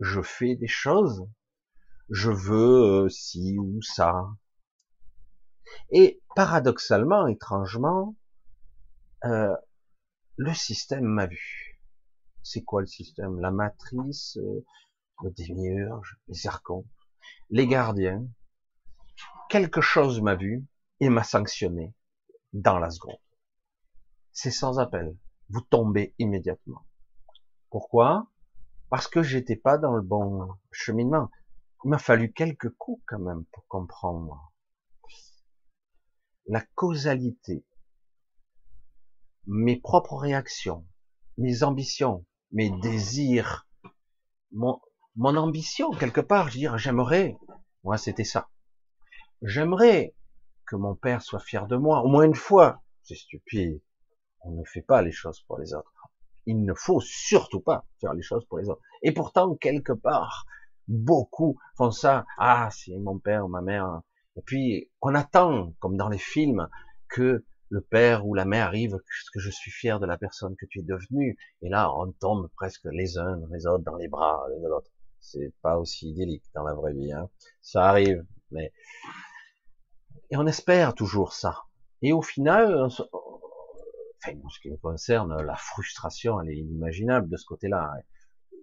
je 0.00 0.20
fais 0.20 0.56
des 0.56 0.66
choses, 0.66 1.26
je 2.10 2.30
veux 2.30 3.04
euh, 3.04 3.08
ci 3.08 3.56
ou 3.58 3.80
ça. 3.82 4.26
Et 5.90 6.20
paradoxalement, 6.34 7.26
étrangement, 7.28 8.16
euh, 9.24 9.54
le 10.36 10.52
système 10.52 11.04
m'a 11.04 11.26
vu. 11.26 11.65
C'est 12.48 12.62
quoi 12.62 12.80
le 12.80 12.86
système? 12.86 13.40
La 13.40 13.50
matrice, 13.50 14.36
euh, 14.36 14.64
le 15.24 15.30
démiurge, 15.32 16.16
les 16.28 16.46
archons, 16.46 16.86
les 17.50 17.66
gardiens. 17.66 18.24
Quelque 19.50 19.80
chose 19.80 20.20
m'a 20.20 20.36
vu 20.36 20.64
et 21.00 21.08
m'a 21.08 21.24
sanctionné 21.24 21.92
dans 22.52 22.78
la 22.78 22.90
seconde. 22.90 23.18
C'est 24.30 24.52
sans 24.52 24.78
appel. 24.78 25.16
Vous 25.48 25.60
tombez 25.60 26.14
immédiatement. 26.20 26.86
Pourquoi? 27.68 28.30
Parce 28.90 29.08
que 29.08 29.24
j'étais 29.24 29.56
pas 29.56 29.76
dans 29.76 29.96
le 29.96 30.02
bon 30.02 30.48
cheminement. 30.70 31.28
Il 31.84 31.90
m'a 31.90 31.98
fallu 31.98 32.32
quelques 32.32 32.70
coups 32.76 33.02
quand 33.08 33.18
même 33.18 33.44
pour 33.46 33.66
comprendre 33.66 34.52
la 36.46 36.60
causalité, 36.76 37.66
mes 39.48 39.80
propres 39.80 40.14
réactions, 40.14 40.86
mes 41.38 41.64
ambitions, 41.64 42.24
mes 42.56 42.70
désirs, 42.70 43.68
mon, 44.50 44.80
mon 45.14 45.36
ambition 45.36 45.90
quelque 45.90 46.22
part, 46.22 46.48
je 46.48 46.54
veux 46.54 46.60
dire, 46.60 46.78
j'aimerais, 46.78 47.36
moi 47.84 47.98
c'était 47.98 48.24
ça, 48.24 48.48
j'aimerais 49.42 50.14
que 50.64 50.74
mon 50.74 50.94
père 50.94 51.20
soit 51.20 51.38
fier 51.38 51.66
de 51.66 51.76
moi, 51.76 52.00
au 52.00 52.08
moins 52.08 52.24
une 52.24 52.34
fois, 52.34 52.82
c'est 53.02 53.14
stupide, 53.14 53.82
on 54.40 54.52
ne 54.52 54.64
fait 54.64 54.80
pas 54.80 55.02
les 55.02 55.12
choses 55.12 55.42
pour 55.42 55.58
les 55.58 55.74
autres, 55.74 55.92
il 56.46 56.64
ne 56.64 56.72
faut 56.72 57.00
surtout 57.00 57.60
pas 57.60 57.84
faire 58.00 58.14
les 58.14 58.22
choses 58.22 58.46
pour 58.46 58.56
les 58.56 58.70
autres. 58.70 58.80
Et 59.02 59.12
pourtant, 59.12 59.54
quelque 59.56 59.92
part, 59.92 60.46
beaucoup 60.88 61.58
font 61.76 61.90
ça. 61.90 62.24
Ah, 62.38 62.70
c'est 62.70 62.96
mon 62.96 63.18
père 63.18 63.44
ou 63.44 63.48
ma 63.48 63.60
mère. 63.60 64.00
Et 64.36 64.42
puis, 64.42 64.88
on 65.02 65.14
attend, 65.14 65.74
comme 65.80 65.96
dans 65.96 66.08
les 66.08 66.18
films, 66.18 66.68
que 67.08 67.44
le 67.68 67.80
père 67.80 68.26
ou 68.26 68.34
la 68.34 68.44
mère 68.44 68.66
arrive, 68.66 68.98
que 69.32 69.40
je 69.40 69.50
suis 69.50 69.70
fier 69.70 70.00
de 70.00 70.06
la 70.06 70.18
personne 70.18 70.56
que 70.56 70.66
tu 70.66 70.80
es 70.80 70.82
devenue. 70.82 71.36
Et 71.62 71.68
là, 71.68 71.92
on 71.96 72.12
tombe 72.12 72.48
presque 72.56 72.86
les 72.92 73.18
uns 73.18 73.40
les 73.50 73.66
autres 73.66 73.84
dans 73.84 73.96
les 73.96 74.08
bras 74.08 74.46
l'un 74.50 74.62
de 74.62 74.68
l'autre. 74.68 74.90
C'est 75.20 75.52
pas 75.62 75.78
aussi 75.78 76.10
idyllique 76.10 76.44
dans 76.54 76.62
la 76.62 76.74
vraie 76.74 76.92
vie. 76.92 77.12
Hein. 77.12 77.28
Ça 77.60 77.88
arrive, 77.88 78.24
mais 78.50 78.72
et 80.30 80.36
on 80.36 80.46
espère 80.46 80.94
toujours 80.94 81.32
ça. 81.32 81.64
Et 82.02 82.12
au 82.12 82.22
final, 82.22 82.82
enfin, 82.84 83.04
ce 84.50 84.60
qui 84.60 84.70
me 84.70 84.76
concerne, 84.76 85.40
la 85.42 85.56
frustration, 85.56 86.40
elle 86.40 86.50
est 86.50 86.58
inimaginable 86.58 87.28
de 87.28 87.36
ce 87.36 87.46
côté-là. 87.46 87.92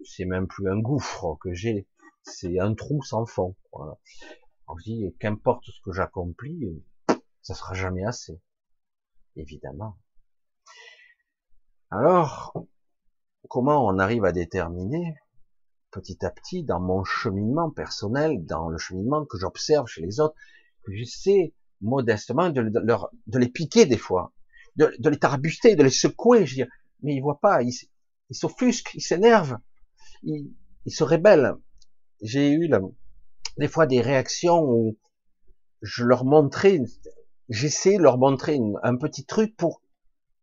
C'est 0.04 0.26
même 0.26 0.46
plus 0.46 0.68
un 0.68 0.78
gouffre 0.78 1.36
que 1.40 1.54
j'ai, 1.54 1.88
c'est 2.22 2.58
un 2.58 2.74
trou 2.74 3.02
sans 3.02 3.24
fond. 3.24 3.56
Voilà. 3.72 3.98
On 4.68 4.76
dit, 4.76 5.14
qu'importe 5.18 5.64
ce 5.66 5.80
que 5.82 5.92
j'accomplis, 5.92 6.82
ça 7.42 7.54
sera 7.54 7.74
jamais 7.74 8.04
assez. 8.04 8.40
Évidemment. 9.36 9.96
Alors, 11.90 12.54
comment 13.48 13.86
on 13.86 13.98
arrive 13.98 14.24
à 14.24 14.32
déterminer 14.32 15.14
petit 15.90 16.24
à 16.24 16.30
petit 16.30 16.64
dans 16.64 16.80
mon 16.80 17.04
cheminement 17.04 17.70
personnel, 17.70 18.44
dans 18.44 18.68
le 18.68 18.78
cheminement 18.78 19.24
que 19.24 19.38
j'observe 19.38 19.86
chez 19.86 20.02
les 20.02 20.18
autres, 20.18 20.34
que 20.82 20.92
j'essaie 20.92 21.54
modestement 21.80 22.50
de, 22.50 22.60
leur, 22.60 23.10
de 23.28 23.38
les 23.38 23.48
piquer 23.48 23.86
des 23.86 23.96
fois, 23.96 24.32
de, 24.76 24.90
les 25.08 25.18
tarbuster, 25.18 25.76
de 25.76 25.84
les 25.84 25.90
secouer. 25.90 26.46
Je 26.46 26.54
dis, 26.54 26.70
mais 27.02 27.14
ils 27.14 27.20
voient 27.20 27.40
pas, 27.40 27.62
ils 27.62 27.72
s'offusquent, 28.30 28.94
ils 28.94 29.02
s'énervent, 29.02 29.58
ils, 30.24 30.52
se 30.86 31.04
rébellent. 31.04 31.54
J'ai 32.22 32.52
eu 32.52 32.68
des 33.58 33.68
fois 33.68 33.86
des 33.86 34.00
réactions 34.00 34.62
où 34.64 34.98
je 35.82 36.04
leur 36.04 36.24
montrais, 36.24 36.80
j'essaie 37.48 37.96
de 37.96 38.02
leur 38.02 38.18
montrer 38.18 38.58
un 38.82 38.96
petit 38.96 39.24
truc 39.24 39.56
pour 39.56 39.82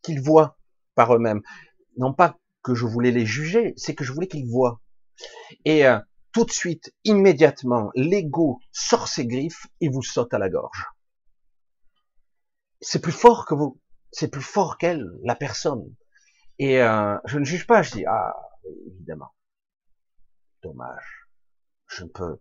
qu'ils 0.01 0.21
voient 0.21 0.57
par 0.95 1.15
eux-mêmes. 1.15 1.41
Non 1.97 2.13
pas 2.13 2.39
que 2.63 2.75
je 2.75 2.85
voulais 2.85 3.11
les 3.11 3.25
juger, 3.25 3.73
c'est 3.77 3.95
que 3.95 4.03
je 4.03 4.13
voulais 4.13 4.27
qu'ils 4.27 4.47
voient. 4.47 4.81
Et 5.65 5.85
euh, 5.85 5.99
tout 6.31 6.45
de 6.45 6.51
suite, 6.51 6.93
immédiatement, 7.03 7.91
l'ego 7.95 8.59
sort 8.71 9.07
ses 9.07 9.25
griffes 9.25 9.67
et 9.79 9.89
vous 9.89 10.03
saute 10.03 10.33
à 10.33 10.39
la 10.39 10.49
gorge. 10.49 10.85
C'est 12.79 13.01
plus 13.01 13.11
fort 13.11 13.45
que 13.45 13.53
vous, 13.53 13.79
c'est 14.11 14.29
plus 14.29 14.41
fort 14.41 14.77
qu'elle, 14.77 15.05
la 15.23 15.35
personne. 15.35 15.93
Et 16.59 16.81
euh, 16.81 17.17
je 17.25 17.39
ne 17.39 17.43
juge 17.43 17.67
pas, 17.67 17.81
je 17.81 17.91
dis 17.91 18.05
ah 18.05 18.33
évidemment, 18.87 19.33
dommage, 20.63 21.27
je 21.87 22.03
ne 22.03 22.09
peux 22.09 22.39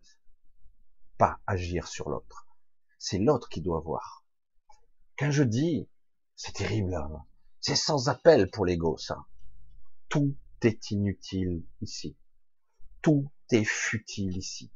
pas 1.18 1.38
agir 1.46 1.88
sur 1.88 2.10
l'autre. 2.10 2.46
C'est 2.98 3.18
l'autre 3.18 3.48
qui 3.48 3.60
doit 3.60 3.80
voir. 3.80 4.19
Quand 5.20 5.30
je 5.30 5.42
dis, 5.42 5.86
c'est 6.34 6.54
terrible, 6.54 6.94
hein. 6.94 7.26
c'est 7.60 7.76
sans 7.76 8.08
appel 8.08 8.50
pour 8.50 8.64
l'ego 8.64 8.96
ça. 8.96 9.26
Tout 10.08 10.34
est 10.62 10.92
inutile 10.92 11.62
ici. 11.82 12.16
Tout 13.02 13.30
est 13.50 13.66
futile 13.66 14.38
ici. 14.38 14.72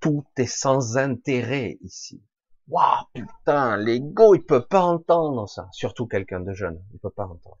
Tout 0.00 0.26
est 0.38 0.48
sans 0.48 0.96
intérêt 0.96 1.78
ici. 1.82 2.20
Waouh, 2.66 3.04
putain, 3.14 3.76
l'ego, 3.76 4.34
il 4.34 4.44
peut 4.44 4.66
pas 4.66 4.82
entendre 4.82 5.48
ça. 5.48 5.68
Surtout 5.70 6.08
quelqu'un 6.08 6.40
de 6.40 6.52
jeune, 6.52 6.84
il 6.92 6.98
peut 6.98 7.10
pas 7.10 7.26
entendre. 7.26 7.60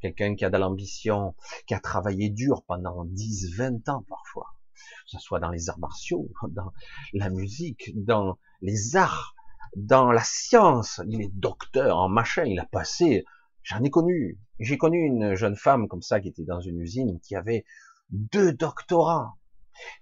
Quelqu'un 0.00 0.36
qui 0.36 0.44
a 0.44 0.50
de 0.50 0.58
l'ambition, 0.58 1.34
qui 1.66 1.74
a 1.74 1.80
travaillé 1.80 2.30
dur 2.30 2.62
pendant 2.68 3.04
10, 3.06 3.56
20 3.56 3.88
ans 3.88 4.04
parfois. 4.08 4.54
Que 4.76 5.10
ce 5.10 5.18
soit 5.18 5.40
dans 5.40 5.50
les 5.50 5.68
arts 5.68 5.80
martiaux, 5.80 6.30
dans 6.48 6.72
la 7.12 7.28
musique, 7.28 7.90
dans 8.04 8.38
les 8.60 8.94
arts, 8.94 9.35
dans 9.76 10.10
la 10.10 10.24
science. 10.24 11.00
Il 11.06 11.20
est 11.20 11.30
docteur 11.32 11.98
en 11.98 12.08
machin, 12.08 12.44
il 12.44 12.58
a 12.58 12.64
passé, 12.64 13.24
j'en 13.62 13.82
ai 13.84 13.90
connu. 13.90 14.40
J'ai 14.58 14.78
connu 14.78 14.98
une 15.04 15.34
jeune 15.34 15.54
femme 15.54 15.86
comme 15.86 16.02
ça 16.02 16.18
qui 16.18 16.28
était 16.28 16.44
dans 16.44 16.60
une 16.60 16.80
usine 16.80 17.20
qui 17.20 17.36
avait 17.36 17.64
deux 18.10 18.52
doctorats. 18.52 19.36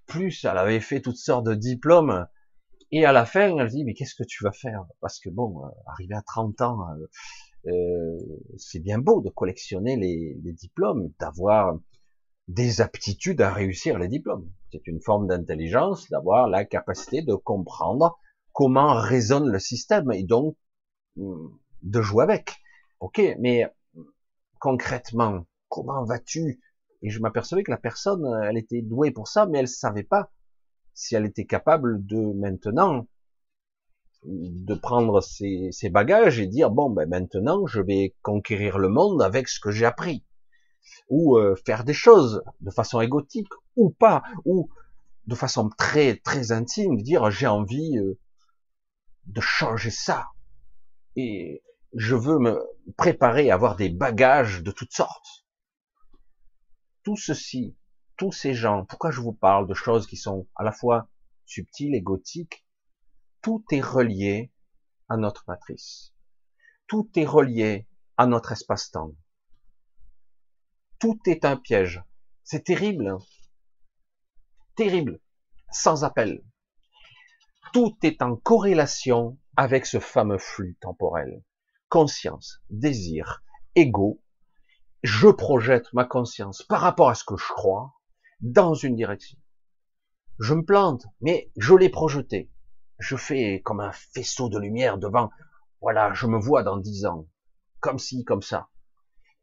Plus, 0.06 0.44
elle 0.44 0.56
avait 0.56 0.80
fait 0.80 1.00
toutes 1.00 1.16
sortes 1.16 1.44
de 1.44 1.54
diplômes. 1.54 2.26
Et 2.92 3.04
à 3.04 3.12
la 3.12 3.26
fin, 3.26 3.56
elle 3.58 3.68
dit, 3.68 3.84
mais 3.84 3.94
qu'est-ce 3.94 4.14
que 4.14 4.22
tu 4.22 4.44
vas 4.44 4.52
faire? 4.52 4.84
Parce 5.00 5.18
que 5.18 5.28
bon, 5.28 5.64
euh, 5.64 5.68
arrivé 5.86 6.14
à 6.14 6.22
30 6.22 6.60
ans, 6.60 6.78
euh, 6.90 7.72
euh, 7.72 8.18
c'est 8.56 8.78
bien 8.78 8.98
beau 8.98 9.20
de 9.20 9.30
collectionner 9.30 9.96
les, 9.96 10.38
les 10.44 10.52
diplômes, 10.52 11.10
d'avoir 11.18 11.76
des 12.46 12.80
aptitudes 12.80 13.40
à 13.40 13.52
réussir 13.52 13.98
les 13.98 14.06
diplômes. 14.06 14.48
C'est 14.70 14.86
une 14.86 15.00
forme 15.00 15.26
d'intelligence, 15.26 16.08
d'avoir 16.10 16.46
la 16.46 16.64
capacité 16.64 17.22
de 17.22 17.34
comprendre 17.34 18.16
comment 18.54 18.94
résonne 18.94 19.50
le 19.50 19.58
système 19.58 20.10
et 20.12 20.22
donc 20.22 20.56
hmm, 21.16 21.48
de 21.82 22.00
jouer 22.00 22.24
avec. 22.24 22.56
Ok, 23.00 23.20
mais 23.38 23.66
concrètement, 24.58 25.46
comment 25.68 26.04
vas-tu? 26.04 26.62
Et 27.02 27.10
je 27.10 27.20
m'apercevais 27.20 27.62
que 27.62 27.70
la 27.70 27.76
personne, 27.76 28.24
elle 28.44 28.56
était 28.56 28.80
douée 28.80 29.10
pour 29.10 29.28
ça, 29.28 29.44
mais 29.44 29.58
elle 29.58 29.68
savait 29.68 30.04
pas 30.04 30.30
si 30.94 31.14
elle 31.14 31.26
était 31.26 31.44
capable 31.44 32.06
de 32.06 32.32
maintenant 32.32 33.06
de 34.24 34.74
prendre 34.74 35.20
ses, 35.20 35.70
bagages 35.90 36.40
et 36.40 36.46
dire 36.46 36.70
bon 36.70 36.88
ben 36.88 37.06
maintenant 37.06 37.66
je 37.66 37.80
vais 37.80 38.14
conquérir 38.22 38.78
le 38.78 38.88
monde 38.88 39.20
avec 39.20 39.48
ce 39.48 39.60
que 39.60 39.70
j'ai 39.70 39.84
appris 39.84 40.24
ou 41.10 41.36
euh, 41.36 41.54
faire 41.66 41.84
des 41.84 41.92
choses 41.92 42.42
de 42.60 42.70
façon 42.70 43.02
égotique 43.02 43.52
ou 43.76 43.90
pas 43.90 44.22
ou 44.46 44.70
de 45.26 45.34
façon 45.34 45.68
très 45.76 46.16
très 46.16 46.52
intime 46.52 47.02
dire 47.02 47.30
j'ai 47.30 47.46
envie 47.46 47.98
euh, 47.98 48.18
de 49.26 49.40
changer 49.40 49.90
ça 49.90 50.28
et 51.16 51.62
je 51.94 52.14
veux 52.14 52.38
me 52.38 52.60
préparer 52.96 53.50
à 53.50 53.54
avoir 53.54 53.76
des 53.76 53.88
bagages 53.88 54.62
de 54.62 54.70
toutes 54.70 54.92
sortes 54.92 55.44
tout 57.04 57.16
ceci, 57.16 57.76
tous 58.16 58.32
ces 58.32 58.54
gens, 58.54 58.84
pourquoi 58.86 59.10
je 59.10 59.20
vous 59.20 59.34
parle 59.34 59.68
de 59.68 59.74
choses 59.74 60.06
qui 60.06 60.16
sont 60.16 60.48
à 60.56 60.64
la 60.64 60.72
fois 60.72 61.08
subtiles 61.44 61.94
et 61.94 62.00
gothiques, 62.00 62.66
tout 63.42 63.62
est 63.70 63.82
relié 63.82 64.50
à 65.08 65.18
notre 65.18 65.44
matrice. 65.46 66.14
Tout 66.86 67.10
est 67.16 67.26
relié 67.26 67.86
à 68.16 68.26
notre 68.26 68.52
espace-temps. 68.52 69.12
Tout 70.98 71.20
est 71.26 71.44
un 71.44 71.58
piège. 71.58 72.02
C'est 72.42 72.64
terrible. 72.64 73.08
Hein. 73.08 73.18
terrible. 74.76 75.20
Sans 75.70 76.04
appel. 76.04 76.42
Tout 77.72 77.96
est 78.02 78.22
en 78.22 78.36
corrélation 78.36 79.38
avec 79.56 79.86
ce 79.86 79.98
fameux 79.98 80.38
flux 80.38 80.76
temporel. 80.80 81.42
Conscience, 81.88 82.60
désir, 82.70 83.42
ego, 83.74 84.20
je 85.02 85.28
projette 85.28 85.92
ma 85.92 86.04
conscience 86.04 86.62
par 86.62 86.80
rapport 86.80 87.10
à 87.10 87.14
ce 87.14 87.24
que 87.24 87.36
je 87.36 87.48
crois 87.48 87.92
dans 88.40 88.74
une 88.74 88.96
direction. 88.96 89.38
Je 90.38 90.54
me 90.54 90.64
plante, 90.64 91.06
mais 91.20 91.52
je 91.56 91.74
l'ai 91.74 91.88
projeté. 91.88 92.50
Je 92.98 93.16
fais 93.16 93.60
comme 93.64 93.80
un 93.80 93.92
faisceau 93.92 94.48
de 94.48 94.58
lumière 94.58 94.98
devant. 94.98 95.30
Voilà, 95.80 96.12
je 96.14 96.26
me 96.26 96.38
vois 96.38 96.62
dans 96.62 96.76
dix 96.76 97.04
ans, 97.06 97.28
comme 97.80 97.98
ci, 97.98 98.24
comme 98.24 98.42
ça. 98.42 98.68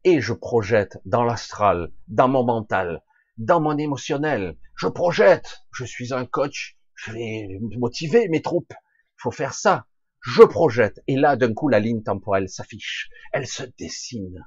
Et 0.04 0.20
je 0.20 0.32
projette 0.32 0.98
dans 1.04 1.22
l'astral, 1.22 1.92
dans 2.08 2.28
mon 2.28 2.44
mental, 2.44 3.02
dans 3.38 3.60
mon 3.60 3.78
émotionnel. 3.78 4.58
Je 4.74 4.88
projette. 4.88 5.64
Je 5.70 5.84
suis 5.84 6.12
un 6.12 6.26
coach. 6.26 6.76
Je 6.94 7.12
vais 7.12 7.58
motiver 7.78 8.28
mes 8.28 8.42
troupes. 8.42 8.72
Il 8.72 9.22
faut 9.22 9.30
faire 9.30 9.54
ça. 9.54 9.86
Je 10.20 10.42
projette. 10.42 11.00
Et 11.06 11.16
là, 11.16 11.36
d'un 11.36 11.52
coup, 11.52 11.68
la 11.68 11.80
ligne 11.80 12.02
temporelle 12.02 12.48
s'affiche. 12.48 13.10
Elle 13.32 13.46
se 13.46 13.64
dessine 13.78 14.44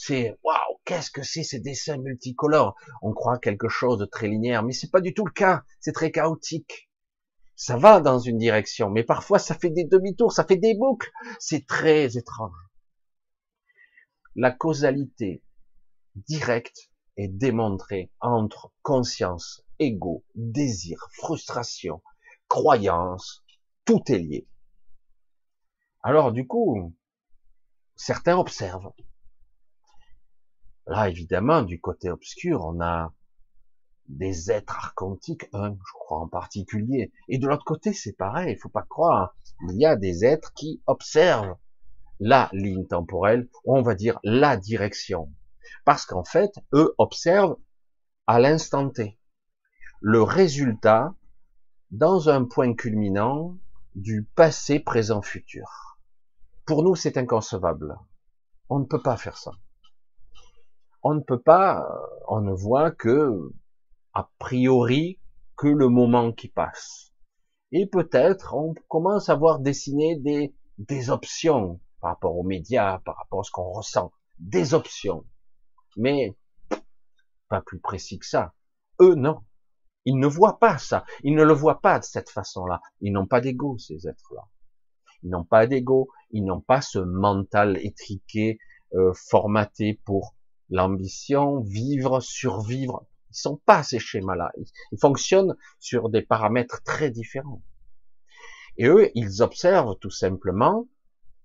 c'est 0.00 0.38
waouh, 0.44 0.78
qu'est-ce 0.84 1.10
que 1.10 1.24
c'est 1.24 1.42
ces 1.42 1.58
dessins 1.58 1.98
multicolores? 1.98 2.76
On 3.02 3.12
croit 3.12 3.38
quelque 3.38 3.68
chose 3.68 3.98
de 3.98 4.04
très 4.04 4.28
linéaire, 4.28 4.62
mais 4.62 4.72
c'est 4.72 4.92
pas 4.92 5.00
du 5.00 5.12
tout 5.12 5.26
le 5.26 5.32
cas. 5.32 5.64
C'est 5.80 5.92
très 5.92 6.12
chaotique. 6.12 6.88
Ça 7.56 7.76
va 7.76 8.00
dans 8.00 8.20
une 8.20 8.38
direction, 8.38 8.90
mais 8.90 9.02
parfois 9.02 9.40
ça 9.40 9.56
fait 9.56 9.70
des 9.70 9.82
demi-tours, 9.82 10.32
ça 10.32 10.44
fait 10.44 10.56
des 10.56 10.76
boucles. 10.76 11.10
C'est 11.40 11.66
très 11.66 12.16
étrange. 12.16 12.54
La 14.36 14.52
causalité 14.52 15.42
directe 16.14 16.92
est 17.18 17.28
démontrée 17.28 18.10
entre 18.20 18.72
conscience, 18.80 19.62
ego, 19.78 20.24
désir, 20.34 21.06
frustration, 21.12 22.02
croyance, 22.48 23.44
tout 23.84 24.02
est 24.10 24.18
lié. 24.18 24.48
Alors 26.02 26.32
du 26.32 26.46
coup, 26.46 26.96
certains 27.96 28.38
observent, 28.38 28.92
Là, 30.88 31.10
évidemment, 31.10 31.60
du 31.60 31.82
côté 31.82 32.08
obscur, 32.08 32.64
on 32.64 32.80
a 32.80 33.12
des 34.06 34.50
êtres 34.50 34.74
archontiques, 34.74 35.46
un, 35.52 35.74
je 35.74 35.92
crois 35.92 36.20
en 36.20 36.28
particulier. 36.28 37.12
Et 37.28 37.36
de 37.36 37.46
l'autre 37.46 37.64
côté, 37.64 37.92
c'est 37.92 38.16
pareil, 38.16 38.54
il 38.54 38.58
faut 38.58 38.70
pas 38.70 38.86
croire. 38.88 39.36
Il 39.68 39.78
y 39.78 39.84
a 39.84 39.96
des 39.96 40.24
êtres 40.24 40.54
qui 40.54 40.82
observent 40.86 41.58
la 42.20 42.48
ligne 42.54 42.86
temporelle, 42.86 43.50
on 43.66 43.82
va 43.82 43.94
dire 43.94 44.18
la 44.24 44.56
direction. 44.56 45.30
Parce 45.88 46.04
qu'en 46.04 46.22
fait, 46.22 46.52
eux 46.74 46.94
observent 46.98 47.56
à 48.26 48.38
l'instant 48.38 48.90
T. 48.90 49.18
Le 50.02 50.22
résultat 50.22 51.14
dans 51.90 52.28
un 52.28 52.44
point 52.44 52.74
culminant 52.74 53.56
du 53.94 54.28
passé, 54.34 54.80
présent, 54.80 55.22
futur. 55.22 55.98
Pour 56.66 56.82
nous, 56.82 56.94
c'est 56.94 57.16
inconcevable. 57.16 57.96
On 58.68 58.80
ne 58.80 58.84
peut 58.84 59.00
pas 59.00 59.16
faire 59.16 59.38
ça 59.38 59.52
on 61.02 61.14
ne 61.14 61.20
peut 61.20 61.40
pas, 61.40 61.80
euh, 61.80 62.06
on 62.28 62.42
ne 62.42 62.52
voit 62.52 62.90
que, 62.90 63.50
a 64.12 64.28
priori, 64.38 65.18
que 65.56 65.68
le 65.68 65.88
moment 65.88 66.32
qui 66.32 66.48
passe. 66.48 67.14
Et 67.72 67.86
peut-être 67.86 68.54
on 68.54 68.74
commence 68.88 69.30
à 69.30 69.36
voir 69.36 69.60
dessiner 69.60 70.16
des, 70.16 70.54
des 70.76 71.08
options 71.08 71.80
par 72.02 72.10
rapport 72.10 72.36
aux 72.36 72.42
médias, 72.42 72.98
par 73.06 73.16
rapport 73.16 73.40
à 73.40 73.44
ce 73.44 73.52
qu'on 73.52 73.72
ressent. 73.72 74.12
des 74.38 74.74
options. 74.74 75.24
Mais 75.96 76.36
pas 77.48 77.62
plus 77.62 77.80
précis 77.80 78.18
que 78.18 78.26
ça. 78.26 78.54
Eux, 79.00 79.14
non. 79.14 79.40
Ils 80.04 80.18
ne 80.18 80.26
voient 80.26 80.58
pas 80.58 80.78
ça. 80.78 81.04
Ils 81.22 81.34
ne 81.34 81.42
le 81.42 81.52
voient 81.52 81.80
pas 81.80 81.98
de 81.98 82.04
cette 82.04 82.30
façon-là. 82.30 82.80
Ils 83.00 83.12
n'ont 83.12 83.26
pas 83.26 83.40
d'ego, 83.40 83.78
ces 83.78 84.06
êtres-là. 84.08 84.42
Ils 85.22 85.30
n'ont 85.30 85.44
pas 85.44 85.66
d'ego. 85.66 86.08
Ils 86.30 86.44
n'ont 86.44 86.60
pas 86.60 86.80
ce 86.80 86.98
mental 86.98 87.78
étriqué, 87.84 88.58
euh, 88.94 89.12
formaté 89.14 90.00
pour 90.04 90.34
l'ambition, 90.70 91.60
vivre, 91.60 92.20
survivre. 92.20 93.06
Ils 93.30 93.36
sont 93.36 93.56
pas 93.56 93.82
ces 93.82 93.98
schémas-là. 93.98 94.50
Ils 94.92 94.98
fonctionnent 94.98 95.56
sur 95.78 96.08
des 96.08 96.22
paramètres 96.22 96.82
très 96.82 97.10
différents. 97.10 97.62
Et 98.76 98.86
eux, 98.86 99.10
ils 99.14 99.42
observent 99.42 99.98
tout 99.98 100.10
simplement 100.10 100.86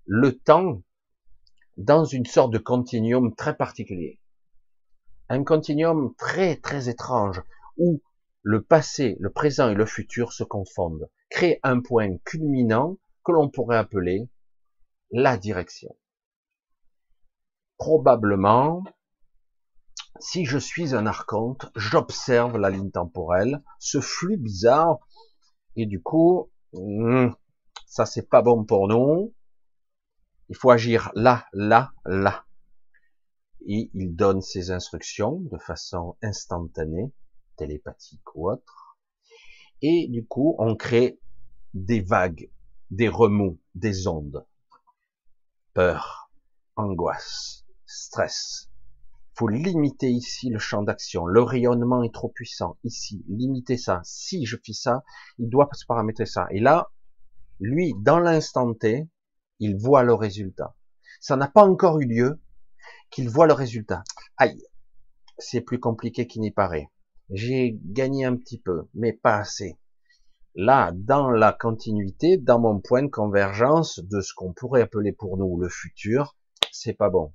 le 0.05 0.37
temps 0.37 0.81
dans 1.77 2.05
une 2.05 2.25
sorte 2.25 2.53
de 2.53 2.59
continuum 2.59 3.33
très 3.35 3.55
particulier. 3.55 4.19
Un 5.33 5.43
continuum 5.43 6.13
très, 6.15 6.57
très 6.57 6.89
étrange 6.89 7.41
où 7.77 8.03
le 8.43 8.61
passé, 8.61 9.17
le 9.19 9.31
présent 9.31 9.67
et 9.67 9.73
le 9.73 9.87
futur 9.87 10.31
se 10.31 10.43
confondent, 10.43 11.09
crée 11.31 11.59
un 11.63 11.81
point 11.81 12.17
culminant 12.23 12.99
que 13.25 13.31
l'on 13.31 13.49
pourrait 13.49 13.77
appeler 13.77 14.29
la 15.09 15.37
direction. 15.37 15.97
Probablement, 17.79 18.83
si 20.19 20.45
je 20.45 20.59
suis 20.59 20.93
un 20.93 21.07
archonte, 21.07 21.65
j'observe 21.75 22.59
la 22.59 22.69
ligne 22.69 22.91
temporelle, 22.91 23.63
ce 23.79 24.01
flux 24.01 24.37
bizarre, 24.37 24.99
et 25.75 25.87
du 25.87 25.99
coup, 25.99 26.51
hmm, 26.73 27.29
ça 27.87 28.05
c'est 28.05 28.29
pas 28.29 28.43
bon 28.43 28.65
pour 28.65 28.87
nous. 28.87 29.33
Il 30.49 30.55
faut 30.55 30.69
agir 30.69 31.11
là, 31.15 31.47
là, 31.53 31.91
là. 32.05 32.45
Et 33.65 33.89
il 33.93 34.15
donne 34.15 34.41
ses 34.41 34.71
instructions 34.71 35.39
de 35.51 35.57
façon 35.57 36.17
instantanée, 36.21 37.11
télépathique 37.55 38.35
ou 38.35 38.49
autre. 38.49 38.97
Et 39.81 40.07
du 40.09 40.25
coup, 40.25 40.55
on 40.59 40.75
crée 40.75 41.19
des 41.73 42.01
vagues, 42.01 42.49
des 42.91 43.07
remous, 43.07 43.59
des 43.75 44.07
ondes. 44.07 44.45
Peur, 45.73 46.29
angoisse, 46.75 47.65
stress, 47.85 48.69
faut 49.35 49.47
limiter 49.47 50.11
ici 50.11 50.49
le 50.49 50.59
champ 50.59 50.83
d'action. 50.83 51.25
Le 51.25 51.41
rayonnement 51.41 52.03
est 52.03 52.13
trop 52.13 52.29
puissant. 52.29 52.77
Ici, 52.83 53.25
limiter 53.27 53.77
ça. 53.77 54.01
Si 54.03 54.45
je 54.45 54.57
fais 54.63 54.73
ça, 54.73 55.03
il 55.39 55.49
doit 55.49 55.67
se 55.73 55.85
paramétrer 55.85 56.27
ça. 56.27 56.45
Et 56.51 56.59
là, 56.59 56.91
lui, 57.59 57.93
dans 57.99 58.19
l'instant 58.19 58.73
T, 58.73 59.07
il 59.59 59.75
voit 59.75 60.03
le 60.03 60.13
résultat. 60.13 60.75
Ça 61.19 61.35
n'a 61.35 61.47
pas 61.47 61.63
encore 61.63 61.99
eu 61.99 62.05
lieu 62.05 62.39
qu'il 63.13 63.29
voit 63.29 63.47
le 63.47 63.53
résultat. 63.53 64.03
Aïe, 64.37 64.61
c'est 65.37 65.61
plus 65.61 65.79
compliqué 65.79 66.27
qu'il 66.27 66.41
n'y 66.41 66.51
paraît. 66.51 66.89
J'ai 67.29 67.79
gagné 67.83 68.25
un 68.25 68.35
petit 68.35 68.59
peu, 68.59 68.83
mais 68.93 69.13
pas 69.13 69.37
assez. 69.37 69.77
Là, 70.55 70.91
dans 70.93 71.29
la 71.29 71.53
continuité, 71.53 72.37
dans 72.37 72.59
mon 72.59 72.79
point 72.79 73.03
de 73.03 73.09
convergence 73.09 73.99
de 73.99 74.21
ce 74.21 74.33
qu'on 74.33 74.53
pourrait 74.53 74.81
appeler 74.81 75.11
pour 75.11 75.37
nous 75.37 75.59
le 75.59 75.69
futur, 75.69 76.35
c'est 76.71 76.93
pas 76.93 77.09
bon 77.09 77.33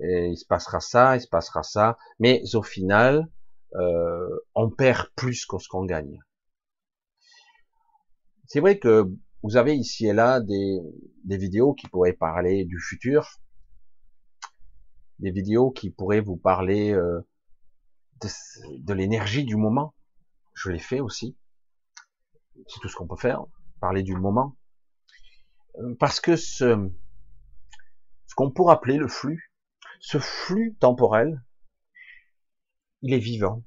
il 0.00 0.36
se 0.36 0.46
passera 0.46 0.80
ça, 0.80 1.16
il 1.16 1.20
se 1.20 1.28
passera 1.28 1.62
ça, 1.62 1.96
mais 2.18 2.42
au 2.54 2.62
final, 2.62 3.28
euh, 3.74 4.28
on 4.54 4.70
perd 4.70 5.08
plus 5.16 5.34
ce 5.34 5.68
qu'on 5.68 5.84
gagne. 5.84 6.18
C'est 8.46 8.60
vrai 8.60 8.78
que 8.78 9.10
vous 9.42 9.56
avez 9.56 9.74
ici 9.76 10.06
et 10.06 10.12
là 10.12 10.40
des 10.40 10.80
vidéos 11.24 11.74
qui 11.74 11.86
pourraient 11.88 12.12
parler 12.12 12.64
du 12.64 12.78
futur, 12.80 13.40
des 15.18 15.30
vidéos 15.30 15.70
qui 15.70 15.90
pourraient 15.90 16.20
vous 16.20 16.36
parler 16.36 16.92
euh, 16.92 17.20
de, 18.20 18.92
l'énergie 18.92 19.44
du 19.44 19.56
moment. 19.56 19.94
Je 20.54 20.70
l'ai 20.70 20.78
fait 20.78 21.00
aussi. 21.00 21.36
C'est 22.66 22.80
tout 22.80 22.88
ce 22.88 22.96
qu'on 22.96 23.06
peut 23.06 23.16
faire, 23.16 23.44
parler 23.80 24.02
du 24.02 24.14
moment. 24.14 24.56
Euh, 25.76 25.94
parce 25.98 26.20
que 26.20 26.36
ce, 26.36 26.90
ce 28.26 28.34
qu'on 28.34 28.50
pourrait 28.50 28.74
appeler 28.74 28.96
le 28.96 29.08
flux, 29.08 29.52
ce 30.00 30.18
flux 30.18 30.76
temporel, 30.80 31.42
il 33.02 33.12
est 33.12 33.18
vivant. 33.18 33.64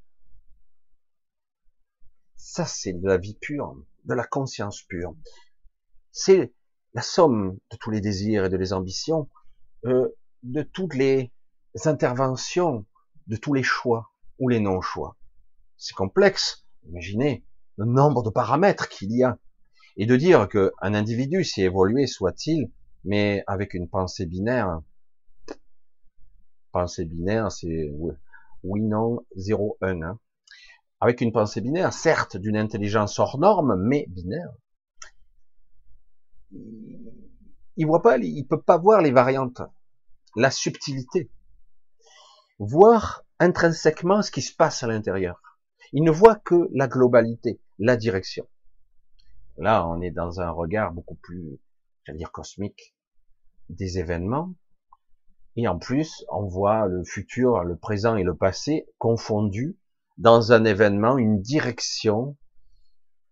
Ça, 2.36 2.66
c'est 2.66 2.94
de 2.94 3.08
la 3.08 3.18
vie 3.18 3.38
pure, 3.40 3.76
de 4.06 4.14
la 4.14 4.26
conscience 4.26 4.82
pure. 4.82 5.16
C'est 6.12 6.54
la 6.94 7.02
somme 7.02 7.58
de 7.72 7.78
tous 7.78 7.92
les 7.92 8.02
désirs 8.02 8.46
et 8.46 8.50
de 8.50 8.58
les 8.58 8.74
ambitions, 8.74 9.30
euh, 9.86 10.10
de 10.44 10.64
toutes 10.64 10.96
les 10.96 11.32
interventions, 11.86 12.86
de 13.28 13.36
tous 13.36 13.54
les 13.54 13.64
choix 13.64 14.12
ou 14.40 14.50
les 14.50 14.60
non-choix. 14.60 15.18
C'est 15.78 15.96
complexe. 15.96 16.66
Imaginez 16.88 17.46
le 17.78 17.86
nombre 17.86 18.24
de 18.24 18.30
paramètres 18.30 18.90
qu'il 18.90 19.12
y 19.12 19.24
a. 19.24 19.38
Et 19.98 20.06
de 20.06 20.16
dire 20.16 20.48
qu'un 20.48 20.94
individu, 20.94 21.44
si 21.44 21.62
évolué 21.62 22.08
soit-il, 22.08 22.72
mais 23.04 23.44
avec 23.48 23.74
une 23.74 23.90
pensée 23.90 24.26
binaire, 24.26 24.82
pensée 26.72 27.06
binaire, 27.06 27.52
c'est 27.52 27.92
oui, 28.64 28.82
non, 28.82 29.26
0, 29.36 29.78
1. 29.82 30.02
Hein. 30.02 30.20
Avec 31.00 31.22
une 31.22 31.32
pensée 31.32 31.62
binaire, 31.62 31.94
certes 31.94 32.38
d'une 32.38 32.58
intelligence 32.58 33.18
hors 33.20 33.40
norme, 33.40 33.76
mais 33.76 34.06
binaire. 34.10 34.52
Il 37.78 37.88
voit 37.88 38.02
pas, 38.02 38.18
il 38.18 38.46
peut 38.46 38.62
pas 38.62 38.78
voir 38.78 39.02
les 39.02 39.12
variantes, 39.12 39.62
la 40.36 40.52
subtilité, 40.52 41.32
voir 42.62 43.26
intrinsèquement 43.40 44.22
ce 44.22 44.30
qui 44.30 44.44
se 44.44 44.56
passe 44.56 44.84
à 44.84 44.88
l'intérieur. 44.88 45.42
Il 45.94 46.04
ne 46.04 46.12
voit 46.12 46.36
que 46.36 46.70
la 46.74 46.88
globalité, 46.88 47.60
la 47.80 47.98
direction. 47.98 48.48
Là, 49.58 49.88
on 49.88 50.00
est 50.00 50.12
dans 50.12 50.42
un 50.42 50.52
regard 50.52 50.94
beaucoup 50.94 51.16
plus, 51.16 51.60
j'allais 52.04 52.20
dire 52.20 52.32
cosmique, 52.32 52.96
des 53.70 53.98
événements, 53.98 54.54
et 55.56 55.68
en 55.68 55.80
plus, 55.80 56.24
on 56.32 56.46
voit 56.46 56.86
le 56.86 57.04
futur, 57.04 57.64
le 57.64 57.76
présent 57.76 58.16
et 58.16 58.24
le 58.24 58.36
passé 58.36 58.88
confondus 59.00 59.76
dans 60.20 60.54
un 60.54 60.64
événement, 60.64 61.18
une 61.18 61.42
direction, 61.42 62.38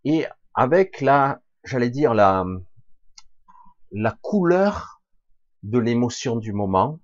et 0.05 0.25
avec 0.55 1.01
la, 1.01 1.43
j'allais 1.63 1.91
dire, 1.91 2.15
la, 2.15 2.45
la 3.91 4.17
couleur 4.23 5.03
de 5.61 5.77
l'émotion 5.77 6.35
du 6.35 6.51
moment, 6.51 6.99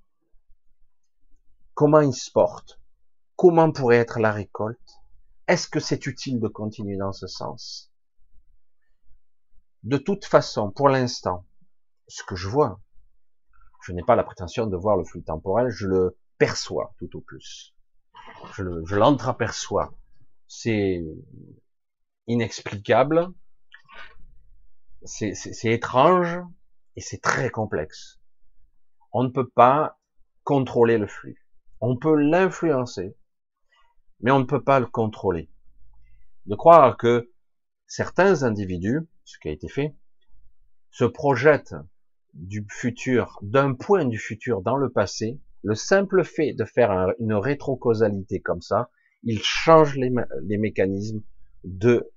comment 1.76 2.00
il 2.00 2.14
se 2.14 2.32
porte, 2.32 2.80
comment 3.36 3.72
pourrait 3.72 3.98
être 3.98 4.20
la 4.20 4.32
récolte, 4.32 4.80
est-ce 5.48 5.68
que 5.68 5.80
c'est 5.80 6.08
utile 6.08 6.40
de 6.40 6.48
continuer 6.48 6.98
dans 6.98 7.12
ce 7.12 7.28
sens? 7.28 7.92
De 9.84 9.98
toute 9.98 10.26
façon, 10.26 10.72
pour 10.72 10.90
l'instant, 10.90 11.46
ce 12.08 12.24
que 12.24 12.36
je 12.36 12.48
vois, 12.48 12.82
je 13.84 13.92
n'ai 13.92 14.04
pas 14.04 14.16
la 14.16 14.24
prétention 14.24 14.66
de 14.66 14.76
voir 14.76 14.98
le 14.98 15.04
flux 15.04 15.24
temporel, 15.24 15.70
je 15.70 15.86
le 15.86 16.18
perçois 16.40 16.96
tout 16.98 17.16
au 17.16 17.22
plus. 17.22 17.76
Je 18.54 18.96
l'entreaperçois. 18.96 19.94
c'est 20.48 21.04
inexplicable, 22.28 23.32
c'est 25.04 25.36
étrange 25.66 26.40
et 26.96 27.02
c'est 27.02 27.22
très 27.22 27.52
complexe. 27.52 28.20
On 29.12 29.24
ne 29.24 29.30
peut 29.30 29.50
pas 29.50 30.00
contrôler 30.44 30.98
le 30.98 31.08
flux. 31.08 31.45
On 31.82 31.98
peut 31.98 32.16
l'influencer, 32.16 33.16
mais 34.22 34.32
on 34.32 34.40
ne 34.40 34.46
peut 34.46 34.64
pas 34.64 34.80
le 34.80 34.88
contrôler. 34.88 35.50
De 36.46 36.56
croire 36.56 36.98
que 36.98 37.32
certains 37.88 38.44
individus, 38.44 39.02
ce 39.24 39.38
qui 39.40 39.50
a 39.50 39.52
été 39.52 39.68
fait, 39.68 39.96
se 40.92 41.06
projettent 41.06 41.76
du 42.34 42.66
futur, 42.70 43.40
d'un 43.42 43.74
point 43.74 44.06
du 44.06 44.18
futur 44.18 44.62
dans 44.62 44.78
le 44.78 44.90
passé, 44.90 45.40
le 45.64 45.76
simple 45.76 46.24
fait 46.24 46.54
de 46.54 46.66
faire 46.66 47.14
une 47.20 47.34
rétrocausalité 47.34 48.40
comme 48.40 48.62
ça, 48.62 48.90
il 49.24 49.42
change 49.42 49.98
les, 49.98 50.58
mécanismes 50.58 51.22
de, 51.64 52.12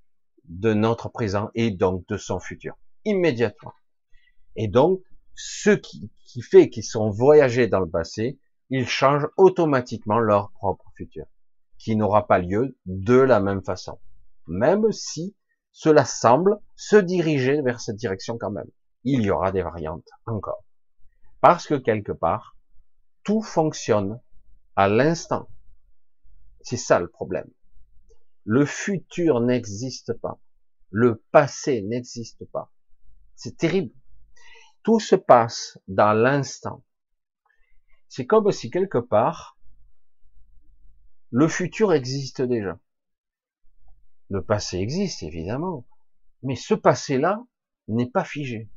notre 0.45 1.09
présent 1.09 1.49
et 1.55 1.71
donc 1.71 2.07
de 2.07 2.17
son 2.17 2.39
futur, 2.39 2.77
immédiatement. 3.05 3.73
Et 4.55 4.67
donc, 4.67 5.01
ce 5.33 5.71
qui, 5.71 6.11
qui 6.25 6.41
fait 6.41 6.69
qu'ils 6.69 6.83
sont 6.83 7.09
voyagés 7.09 7.67
dans 7.67 7.79
le 7.79 7.89
passé, 7.89 8.37
ils 8.69 8.87
changent 8.87 9.27
automatiquement 9.37 10.19
leur 10.19 10.51
propre 10.51 10.91
futur, 10.95 11.25
qui 11.77 11.95
n'aura 11.95 12.27
pas 12.27 12.39
lieu 12.39 12.77
de 12.85 13.17
la 13.17 13.39
même 13.39 13.63
façon, 13.63 13.99
même 14.47 14.91
si 14.91 15.35
cela 15.71 16.05
semble 16.05 16.59
se 16.75 16.95
diriger 16.95 17.61
vers 17.61 17.79
cette 17.79 17.95
direction 17.95 18.37
quand 18.37 18.51
même 18.51 18.69
il 19.03 19.21
y 19.23 19.31
aura 19.31 19.51
des 19.51 19.61
variantes 19.61 20.09
encore. 20.25 20.63
Parce 21.41 21.67
que 21.67 21.75
quelque 21.75 22.11
part, 22.11 22.57
tout 23.23 23.41
fonctionne 23.41 24.21
à 24.75 24.87
l'instant. 24.87 25.49
C'est 26.61 26.77
ça 26.77 26.99
le 26.99 27.07
problème. 27.07 27.49
Le 28.43 28.65
futur 28.65 29.39
n'existe 29.39 30.13
pas. 30.13 30.39
Le 30.89 31.23
passé 31.31 31.81
n'existe 31.81 32.45
pas. 32.51 32.71
C'est 33.35 33.57
terrible. 33.57 33.93
Tout 34.83 34.99
se 34.99 35.15
passe 35.15 35.77
dans 35.87 36.13
l'instant. 36.13 36.83
C'est 38.09 38.25
comme 38.25 38.51
si 38.51 38.69
quelque 38.69 38.97
part, 38.97 39.57
le 41.29 41.47
futur 41.47 41.93
existe 41.93 42.41
déjà. 42.41 42.79
Le 44.29 44.43
passé 44.43 44.77
existe, 44.77 45.23
évidemment. 45.23 45.85
Mais 46.41 46.55
ce 46.55 46.73
passé-là 46.73 47.43
n'est 47.87 48.09
pas 48.09 48.23
figé. 48.23 48.69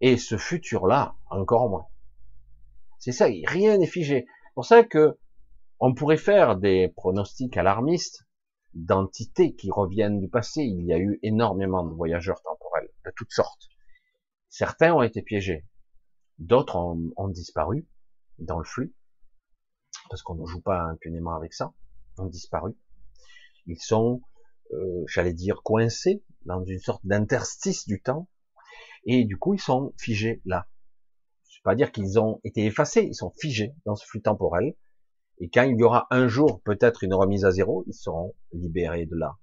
Et 0.00 0.16
ce 0.16 0.36
futur-là, 0.36 1.16
encore 1.30 1.68
moins. 1.68 1.86
C'est 2.98 3.12
ça, 3.12 3.26
rien 3.26 3.76
n'est 3.76 3.86
figé. 3.86 4.26
C'est 4.26 4.54
pour 4.54 4.64
ça 4.64 4.82
que 4.82 5.18
on 5.80 5.92
pourrait 5.92 6.16
faire 6.16 6.56
des 6.56 6.88
pronostics 6.88 7.56
alarmistes 7.56 8.26
d'entités 8.72 9.54
qui 9.54 9.70
reviennent 9.70 10.20
du 10.20 10.28
passé. 10.28 10.62
Il 10.62 10.86
y 10.86 10.92
a 10.92 10.98
eu 10.98 11.18
énormément 11.22 11.84
de 11.84 11.92
voyageurs 11.92 12.40
temporels 12.42 12.88
de 13.04 13.12
toutes 13.14 13.32
sortes. 13.32 13.68
Certains 14.48 14.94
ont 14.94 15.02
été 15.02 15.20
piégés, 15.20 15.66
d'autres 16.38 16.76
ont, 16.76 17.28
disparu 17.28 17.86
dans 18.38 18.58
le 18.58 18.64
flux, 18.64 18.94
parce 20.08 20.22
qu'on 20.22 20.34
ne 20.34 20.46
joue 20.46 20.60
pas 20.60 20.82
impunément 20.82 21.34
avec 21.34 21.54
ça, 21.54 21.72
ont 22.18 22.26
disparu. 22.26 22.74
Ils 23.66 23.80
sont, 23.80 24.22
euh, 24.72 25.04
j'allais 25.06 25.32
dire, 25.32 25.62
coincés 25.62 26.22
dans 26.44 26.62
une 26.64 26.78
sorte 26.78 27.04
d'interstice 27.06 27.86
du 27.86 28.02
temps, 28.02 28.28
et 29.06 29.24
du 29.24 29.36
coup 29.36 29.54
ils 29.54 29.60
sont 29.60 29.92
figés 29.98 30.42
là. 30.44 30.68
Je 31.50 31.60
pas 31.62 31.74
dire 31.74 31.92
qu'ils 31.92 32.18
ont 32.18 32.40
été 32.44 32.66
effacés, 32.66 33.02
ils 33.02 33.14
sont 33.14 33.32
figés 33.38 33.74
dans 33.86 33.96
ce 33.96 34.06
flux 34.06 34.20
temporel, 34.20 34.74
et 35.38 35.48
quand 35.48 35.62
il 35.62 35.78
y 35.78 35.82
aura 35.82 36.06
un 36.10 36.28
jour 36.28 36.62
peut-être 36.62 37.02
une 37.02 37.14
remise 37.14 37.44
à 37.44 37.50
zéro, 37.50 37.84
ils 37.86 37.94
seront 37.94 38.34
libérés 38.52 39.06
de 39.06 39.16
là. 39.16 39.38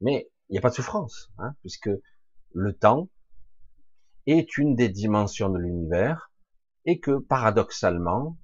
Mais 0.00 0.30
il 0.48 0.52
n'y 0.52 0.58
a 0.58 0.62
pas 0.62 0.70
de 0.70 0.74
souffrance, 0.74 1.30
hein, 1.38 1.54
puisque 1.60 1.90
le 2.52 2.72
temps 2.72 3.08
est 4.26 4.56
une 4.58 4.74
des 4.74 4.88
dimensions 4.88 5.50
de 5.50 5.58
l'univers, 5.58 6.29
et 6.84 7.00
que 7.00 7.18
paradoxalement, 7.18 8.38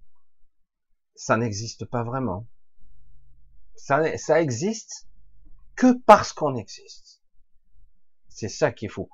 ça 1.14 1.36
n'existe 1.36 1.84
pas 1.84 2.04
vraiment. 2.04 2.46
Ça, 3.74 4.16
ça 4.18 4.40
existe 4.40 5.08
que 5.74 5.98
parce 6.06 6.32
qu'on 6.32 6.56
existe. 6.56 7.22
C'est 8.28 8.48
ça 8.48 8.72
qui 8.72 8.86
est 8.86 8.88
fou. 8.88 9.08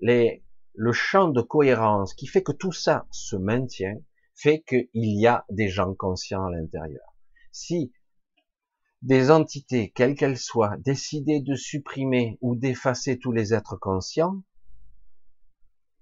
Le 0.00 0.92
champ 0.92 1.28
de 1.28 1.40
cohérence 1.40 2.14
qui 2.14 2.26
fait 2.26 2.42
que 2.42 2.52
tout 2.52 2.72
ça 2.72 3.06
se 3.10 3.36
maintient, 3.36 3.96
fait 4.34 4.60
qu'il 4.60 4.88
y 4.94 5.26
a 5.26 5.44
des 5.50 5.68
gens 5.68 5.94
conscients 5.94 6.44
à 6.44 6.50
l'intérieur 6.50 7.08
si 7.58 7.92
des 9.02 9.30
entités, 9.30 9.90
quelles 9.94 10.14
qu'elles 10.14 10.38
soient, 10.38 10.76
décidaient 10.78 11.40
de 11.40 11.54
supprimer 11.54 12.38
ou 12.40 12.56
d'effacer 12.56 13.18
tous 13.18 13.32
les 13.32 13.54
êtres 13.54 13.76
conscients, 13.76 14.42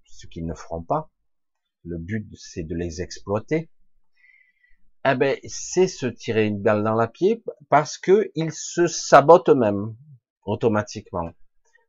ce 0.05 0.27
qu'ils 0.27 0.47
ne 0.47 0.55
feront 0.55 0.83
pas, 0.83 1.11
le 1.87 1.99
but 1.99 2.27
c'est 2.35 2.65
de 2.65 2.75
les 2.75 3.01
exploiter, 3.01 3.71
eh 5.09 5.15
ben, 5.15 5.37
c'est 5.45 5.87
se 5.87 6.07
tirer 6.07 6.47
une 6.47 6.61
balle 6.61 6.83
dans 6.83 6.95
la 6.95 7.09
pied 7.09 7.43
parce 7.71 7.97
que 7.97 8.31
ils 8.35 8.53
se 8.53 8.87
sabotent 8.87 9.49
eux-mêmes 9.49 9.95
automatiquement. 10.45 11.31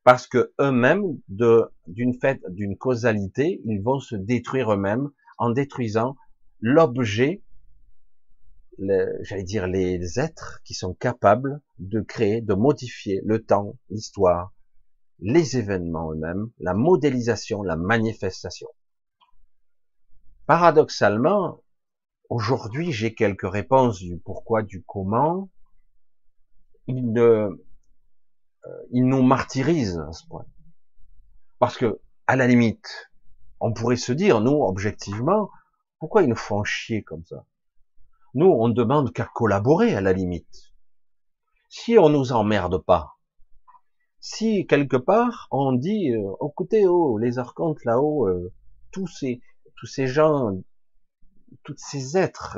Parce 0.04 0.28
que 0.28 0.54
eux-mêmes, 0.62 1.20
d'une 1.28 2.14
fait, 2.14 2.40
d'une 2.50 2.78
causalité, 2.78 3.60
ils 3.66 3.82
vont 3.82 4.00
se 4.00 4.16
détruire 4.16 4.72
eux-mêmes 4.72 5.10
en 5.38 5.50
détruisant 5.50 6.16
l'objet 6.62 7.42
j'allais 9.22 9.44
dire, 9.44 9.68
les 9.68 10.20
êtres 10.20 10.62
qui 10.64 10.74
sont 10.74 10.93
capables 10.93 11.62
de 11.80 12.02
créer, 12.02 12.41
de 12.41 12.54
modifier 12.54 13.22
le 13.26 13.43
temps, 13.43 13.76
l'histoire, 13.89 14.54
les 15.20 15.58
événements 15.58 16.12
eux-mêmes, 16.12 16.52
la 16.60 16.74
modélisation, 16.74 17.64
la 17.64 17.76
manifestation. 17.76 18.68
Paradoxalement, 20.48 21.62
aujourd'hui, 22.30 22.93
j'ai 22.93 23.14
quelques 23.14 23.50
réponses 23.50 24.00
du 24.00 24.18
pourquoi, 24.18 24.64
du 24.64 24.82
comment. 24.82 25.50
Ils, 26.88 27.12
ne, 27.12 27.22
euh, 27.22 27.58
ils 28.91 29.06
nous 29.06 29.22
martyrisent 29.22 30.00
à 30.00 30.14
ce 30.14 30.26
point. 30.26 30.45
Parce 31.60 31.76
que, 31.76 32.00
à 32.28 32.38
la 32.38 32.48
limite, 32.48 33.12
on 33.60 33.74
pourrait 33.74 33.98
se 33.98 34.14
dire, 34.14 34.39
nous, 34.39 34.64
objectivement, 34.64 35.50
pourquoi 36.00 36.24
ils 36.24 36.30
nous 36.30 36.36
font 36.38 36.64
chier 36.64 37.04
comme 37.04 37.26
ça? 37.26 37.45
Nous, 38.34 38.48
on 38.48 38.70
ne 38.70 38.74
demande 38.74 39.12
qu'à 39.12 39.26
collaborer 39.26 39.95
à 39.95 40.02
la 40.02 40.14
limite. 40.14 40.74
Si 41.68 41.98
on 41.98 42.08
nous 42.08 42.32
emmerde 42.32 42.78
pas, 42.78 43.18
si 44.22 44.66
quelque 44.66 44.95
part 44.95 45.50
on 45.52 45.74
dit, 45.74 46.14
euh, 46.14 46.32
écoutez, 46.45 46.88
oh, 46.88 47.18
les 47.18 47.38
archontes 47.38 47.84
là-haut, 47.84 48.28
euh, 48.28 48.54
tous 48.91 49.08
ces 49.08 49.41
tous 49.78 49.86
ces 49.86 50.07
gens, 50.07 50.51
tous 51.63 51.75
ces 51.78 52.17
êtres, 52.17 52.57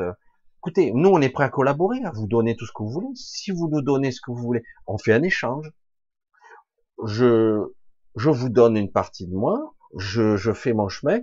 écoutez, 0.60 0.92
nous 0.94 1.10
on 1.10 1.22
est 1.22 1.30
prêt 1.30 1.44
à 1.44 1.50
collaborer, 1.50 2.04
à 2.04 2.12
vous 2.12 2.28
donner 2.28 2.56
tout 2.56 2.66
ce 2.66 2.72
que 2.72 2.84
vous 2.84 2.92
voulez. 2.92 3.16
Si 3.16 3.52
vous 3.52 3.70
nous 3.70 3.82
donnez 3.82 4.12
ce 4.12 4.22
que 4.22 4.32
vous 4.32 4.42
voulez, 4.42 4.64
on 4.88 4.98
fait 4.98 5.14
un 5.14 5.24
échange. 5.24 5.72
Je 7.06 7.74
je 8.16 8.30
vous 8.30 8.50
donne 8.50 8.76
une 8.76 8.92
partie 8.92 9.28
de 9.28 9.36
moi, 9.36 9.76
je, 9.98 10.36
je 10.36 10.52
fais 10.52 10.74
mon 10.74 10.90
chemin, 10.90 11.20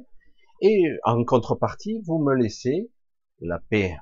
et 0.63 0.83
en 1.05 1.25
contrepartie, 1.25 2.01
vous 2.07 2.19
me 2.19 2.33
laissez 2.35 2.91
la 3.41 3.59
paix 3.59 3.97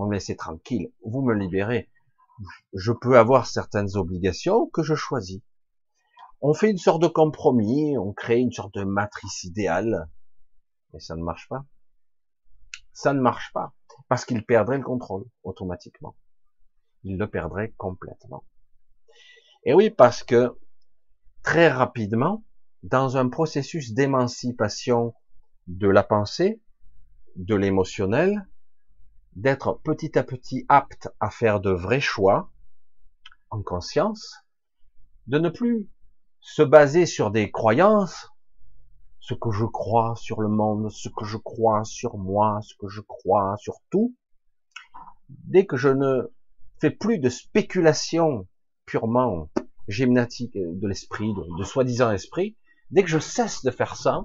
vous 0.00 0.06
me 0.06 0.14
laissez 0.14 0.36
tranquille, 0.36 0.90
vous 1.04 1.22
me 1.22 1.34
libérez. 1.34 1.90
Je 2.72 2.92
peux 2.92 3.18
avoir 3.18 3.46
certaines 3.46 3.96
obligations 3.96 4.66
que 4.66 4.82
je 4.82 4.94
choisis. 4.94 5.42
On 6.40 6.54
fait 6.54 6.70
une 6.70 6.78
sorte 6.78 7.02
de 7.02 7.06
compromis, 7.06 7.98
on 7.98 8.14
crée 8.14 8.38
une 8.38 8.52
sorte 8.52 8.74
de 8.74 8.84
matrice 8.84 9.44
idéale, 9.44 10.08
mais 10.92 11.00
ça 11.00 11.16
ne 11.16 11.22
marche 11.22 11.48
pas. 11.48 11.64
Ça 12.92 13.12
ne 13.12 13.20
marche 13.20 13.52
pas, 13.52 13.72
parce 14.08 14.24
qu'il 14.24 14.44
perdrait 14.44 14.78
le 14.78 14.84
contrôle 14.84 15.24
automatiquement. 15.42 16.16
Il 17.04 17.18
le 17.18 17.28
perdrait 17.28 17.72
complètement. 17.76 18.44
Et 19.64 19.74
oui, 19.74 19.90
parce 19.90 20.22
que 20.22 20.58
très 21.42 21.68
rapidement, 21.68 22.44
dans 22.82 23.16
un 23.16 23.28
processus 23.28 23.92
d'émancipation 23.92 25.14
de 25.66 25.88
la 25.88 26.02
pensée, 26.02 26.60
de 27.36 27.54
l'émotionnel, 27.54 28.48
d'être 29.36 29.80
petit 29.84 30.18
à 30.18 30.24
petit 30.24 30.66
apte 30.68 31.08
à 31.20 31.30
faire 31.30 31.60
de 31.60 31.70
vrais 31.70 32.00
choix 32.00 32.50
en 33.50 33.62
conscience, 33.62 34.44
de 35.26 35.38
ne 35.38 35.48
plus 35.48 35.88
se 36.40 36.62
baser 36.62 37.06
sur 37.06 37.30
des 37.30 37.50
croyances, 37.50 38.30
ce 39.20 39.34
que 39.34 39.50
je 39.50 39.64
crois 39.64 40.16
sur 40.16 40.40
le 40.40 40.48
monde, 40.48 40.90
ce 40.90 41.08
que 41.08 41.24
je 41.24 41.36
crois 41.36 41.84
sur 41.84 42.16
moi, 42.16 42.60
ce 42.62 42.74
que 42.74 42.88
je 42.88 43.00
crois 43.02 43.56
sur 43.58 43.74
tout. 43.90 44.16
Dès 45.28 45.66
que 45.66 45.76
je 45.76 45.88
ne 45.88 46.32
fais 46.80 46.90
plus 46.90 47.18
de 47.18 47.28
spéculation 47.28 48.48
purement 48.86 49.50
gymnatique 49.88 50.54
de 50.54 50.88
l'esprit, 50.88 51.32
de, 51.34 51.58
de 51.58 51.64
soi-disant 51.64 52.10
esprit, 52.10 52.56
dès 52.90 53.02
que 53.02 53.08
je 53.08 53.18
cesse 53.18 53.62
de 53.62 53.70
faire 53.70 53.96
ça, 53.96 54.24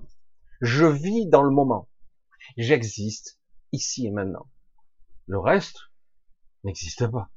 je 0.62 0.86
vis 0.86 1.28
dans 1.28 1.43
le 1.43 1.52
moment. 1.52 1.89
J'existe 2.58 3.39
ici 3.72 4.08
et 4.08 4.12
maintenant. 4.12 4.48
Le 5.28 5.39
reste 5.39 5.78
n'existe 6.64 7.08
pas. 7.08 7.30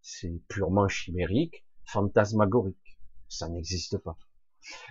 C'est 0.00 0.40
purement 0.48 0.88
chimérique, 0.88 1.66
fantasmagorique. 1.84 2.98
Ça 3.28 3.48
n'existe 3.48 3.98
pas. 3.98 4.16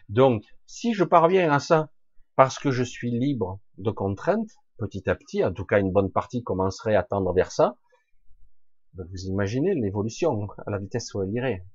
Donc, 0.09 0.43
si 0.65 0.93
je 0.93 1.03
parviens 1.03 1.51
à 1.51 1.59
ça 1.59 1.89
parce 2.35 2.59
que 2.59 2.71
je 2.71 2.83
suis 2.83 3.11
libre 3.11 3.59
de 3.77 3.91
contraintes, 3.91 4.51
petit 4.77 5.09
à 5.09 5.15
petit, 5.15 5.43
en 5.43 5.53
tout 5.53 5.65
cas 5.65 5.79
une 5.79 5.91
bonne 5.91 6.11
partie 6.11 6.43
commencerait 6.43 6.95
à 6.95 7.03
tendre 7.03 7.33
vers 7.33 7.51
ça, 7.51 7.77
vous 8.95 9.25
imaginez 9.25 9.73
l'évolution 9.73 10.47
à 10.65 10.71
la 10.71 10.77
vitesse 10.77 11.13
où 11.13 11.23
elle 11.23 11.31
irait. 11.31 11.65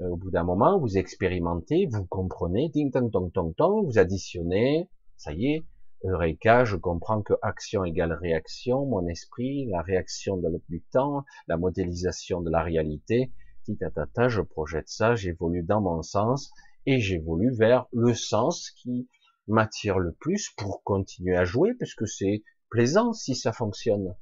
Euh, 0.00 0.08
au 0.08 0.16
bout 0.16 0.30
d'un 0.30 0.44
moment, 0.44 0.78
vous 0.78 0.98
expérimentez, 0.98 1.86
vous 1.90 2.04
comprenez, 2.04 2.70
tong 2.92 3.10
tong 3.10 3.54
tong, 3.56 3.86
vous 3.86 3.98
additionnez, 3.98 4.90
ça 5.16 5.32
y 5.32 5.46
est, 5.46 5.66
Eureka, 6.04 6.64
je 6.64 6.76
comprends 6.76 7.22
que 7.22 7.32
action 7.40 7.84
égale 7.84 8.12
réaction, 8.12 8.84
mon 8.84 9.06
esprit, 9.06 9.66
la 9.66 9.80
réaction 9.80 10.36
de, 10.36 10.62
du 10.68 10.82
temps, 10.92 11.24
la 11.48 11.56
modélisation 11.56 12.42
de 12.42 12.50
la 12.50 12.62
réalité, 12.62 13.32
titatata, 13.64 14.28
je 14.28 14.42
projette 14.42 14.88
ça, 14.88 15.14
j'évolue 15.14 15.62
dans 15.62 15.80
mon 15.80 16.02
sens, 16.02 16.52
et 16.84 17.00
j'évolue 17.00 17.52
vers 17.54 17.86
le 17.92 18.12
sens 18.12 18.70
qui 18.72 19.08
m'attire 19.48 19.98
le 19.98 20.12
plus 20.12 20.50
pour 20.56 20.82
continuer 20.82 21.36
à 21.36 21.44
jouer, 21.44 21.74
puisque 21.74 22.06
c'est 22.08 22.42
plaisant 22.70 23.12
si 23.12 23.34
ça 23.34 23.52
fonctionne. 23.52 24.14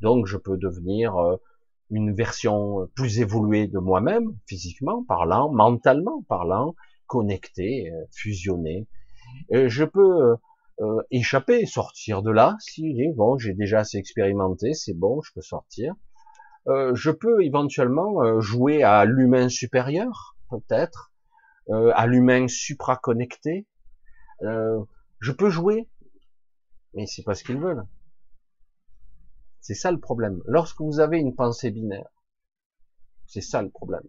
Donc 0.00 0.26
je 0.26 0.36
peux 0.36 0.56
devenir 0.56 1.16
euh, 1.16 1.36
une 1.90 2.14
version 2.14 2.88
plus 2.94 3.20
évoluée 3.20 3.66
de 3.66 3.78
moi-même, 3.78 4.36
physiquement 4.46 5.04
parlant, 5.04 5.52
mentalement 5.52 6.22
parlant, 6.28 6.74
connecté, 7.06 7.90
euh, 7.90 8.04
fusionné. 8.12 8.86
je 9.50 9.84
peux 9.84 10.22
euh, 10.22 10.36
euh, 10.80 11.02
échapper, 11.10 11.66
sortir 11.66 12.22
de 12.22 12.30
là. 12.30 12.56
Si 12.60 12.94
bon, 13.16 13.36
j'ai 13.36 13.52
déjà 13.54 13.80
assez 13.80 13.98
expérimenté, 13.98 14.74
c'est 14.74 14.94
bon, 14.94 15.20
je 15.22 15.32
peux 15.32 15.42
sortir. 15.42 15.94
Euh, 16.68 16.94
je 16.94 17.10
peux 17.10 17.42
éventuellement 17.42 18.22
euh, 18.22 18.40
jouer 18.40 18.84
à 18.84 19.04
l'humain 19.04 19.48
supérieur, 19.48 20.36
peut-être, 20.50 21.12
à 21.70 22.06
l'humain 22.06 22.48
supraconnecté. 22.48 23.66
Je 24.40 25.32
peux 25.32 25.50
jouer, 25.50 25.88
mais 26.94 27.06
c'est 27.06 27.22
pas 27.22 27.34
ce 27.34 27.44
qu'ils 27.44 27.58
veulent. 27.58 27.86
C'est 29.60 29.74
ça 29.74 29.90
le 29.90 30.00
problème. 30.00 30.40
Lorsque 30.46 30.80
vous 30.80 31.00
avez 31.00 31.18
une 31.18 31.34
pensée 31.34 31.70
binaire, 31.70 32.08
c'est 33.26 33.42
ça 33.42 33.62
le 33.62 33.70
problème. 33.70 34.06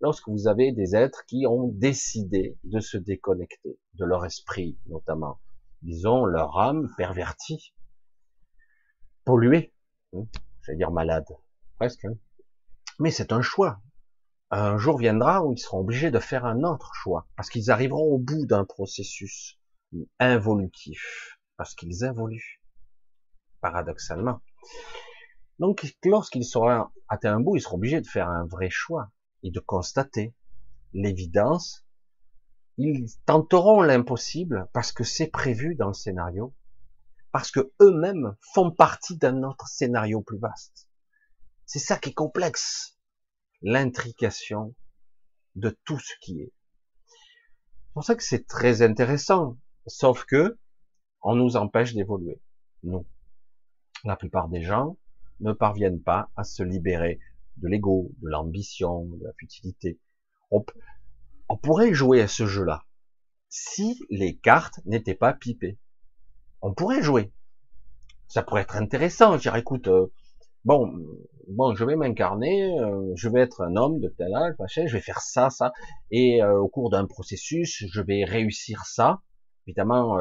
Lorsque 0.00 0.28
vous 0.28 0.48
avez 0.48 0.72
des 0.72 0.96
êtres 0.96 1.24
qui 1.26 1.46
ont 1.46 1.68
décidé 1.68 2.58
de 2.64 2.80
se 2.80 2.96
déconnecter 2.96 3.78
de 3.94 4.04
leur 4.04 4.26
esprit, 4.26 4.76
notamment, 4.86 5.38
disons 5.82 6.24
leur 6.24 6.58
âme 6.58 6.92
pervertie, 6.96 7.72
polluée, 9.24 9.72
hein, 10.12 10.26
j'allais 10.62 10.78
dire 10.78 10.90
malade, 10.90 11.26
presque. 11.76 12.04
Hein. 12.04 12.16
Mais 12.98 13.12
c'est 13.12 13.32
un 13.32 13.42
choix. 13.42 13.80
Un 14.54 14.76
jour 14.76 14.98
viendra 14.98 15.42
où 15.42 15.54
ils 15.54 15.58
seront 15.58 15.78
obligés 15.78 16.10
de 16.10 16.18
faire 16.18 16.44
un 16.44 16.62
autre 16.62 16.92
choix, 16.92 17.26
parce 17.36 17.48
qu'ils 17.48 17.70
arriveront 17.70 18.04
au 18.04 18.18
bout 18.18 18.44
d'un 18.44 18.66
processus 18.66 19.58
involutif, 20.18 21.38
parce 21.56 21.74
qu'ils 21.74 22.04
évoluent, 22.04 22.62
paradoxalement. 23.62 24.42
Donc, 25.58 25.96
lorsqu'ils 26.04 26.44
seront 26.44 26.88
atteints 27.08 27.36
un 27.36 27.40
bout, 27.40 27.56
ils 27.56 27.62
seront 27.62 27.76
obligés 27.76 28.02
de 28.02 28.06
faire 28.06 28.28
un 28.28 28.44
vrai 28.44 28.68
choix 28.68 29.10
et 29.42 29.50
de 29.50 29.58
constater 29.58 30.34
l'évidence. 30.92 31.86
Ils 32.76 33.06
tenteront 33.24 33.80
l'impossible 33.80 34.68
parce 34.74 34.92
que 34.92 35.02
c'est 35.02 35.28
prévu 35.28 35.76
dans 35.76 35.88
le 35.88 35.94
scénario, 35.94 36.54
parce 37.30 37.50
que 37.50 37.72
eux-mêmes 37.80 38.36
font 38.52 38.70
partie 38.70 39.16
d'un 39.16 39.44
autre 39.44 39.66
scénario 39.66 40.20
plus 40.20 40.38
vaste. 40.38 40.88
C'est 41.64 41.78
ça 41.78 41.96
qui 41.96 42.10
est 42.10 42.14
complexe, 42.14 42.91
l'intrication 43.62 44.74
de 45.54 45.76
tout 45.84 45.98
ce 45.98 46.12
qui 46.20 46.40
est. 46.40 46.52
C'est 47.06 47.94
pour 47.94 48.04
ça 48.04 48.14
que 48.14 48.22
c'est 48.22 48.46
très 48.46 48.82
intéressant, 48.82 49.58
sauf 49.86 50.24
que 50.24 50.58
on 51.22 51.34
nous 51.34 51.56
empêche 51.56 51.94
d'évoluer. 51.94 52.40
Nous, 52.82 53.06
la 54.04 54.16
plupart 54.16 54.48
des 54.48 54.62
gens 54.62 54.96
ne 55.40 55.52
parviennent 55.52 56.02
pas 56.02 56.30
à 56.36 56.44
se 56.44 56.62
libérer 56.62 57.20
de 57.58 57.68
l'ego, 57.68 58.10
de 58.22 58.28
l'ambition, 58.28 59.04
de 59.04 59.24
la 59.24 59.32
futilité. 59.38 60.00
On, 60.50 60.64
pourrait 61.56 61.94
jouer 61.94 62.20
à 62.20 62.28
ce 62.28 62.46
jeu-là 62.46 62.86
si 63.48 64.00
les 64.10 64.36
cartes 64.36 64.80
n'étaient 64.84 65.14
pas 65.14 65.34
pipées. 65.34 65.78
On 66.60 66.72
pourrait 66.72 67.02
jouer. 67.02 67.32
Ça 68.26 68.42
pourrait 68.42 68.62
être 68.62 68.76
intéressant. 68.76 69.36
Je 69.36 69.42
dirais, 69.42 69.60
écoute, 69.60 69.88
euh, 69.88 70.06
bon, 70.64 70.92
bon, 71.48 71.74
je 71.74 71.84
vais 71.84 71.96
m'incarner, 71.96 72.78
euh, 72.78 73.12
je 73.16 73.28
vais 73.28 73.40
être 73.40 73.62
un 73.62 73.76
homme 73.76 74.00
de 74.00 74.08
tel 74.08 74.34
âge, 74.34 74.54
machin, 74.58 74.86
je 74.86 74.94
vais 74.94 75.02
faire 75.02 75.20
ça, 75.20 75.50
ça, 75.50 75.72
et 76.10 76.42
euh, 76.42 76.58
au 76.58 76.68
cours 76.68 76.90
d'un 76.90 77.06
processus, 77.06 77.84
je 77.90 78.00
vais 78.00 78.24
réussir 78.24 78.84
ça. 78.84 79.20
Évidemment, 79.66 80.18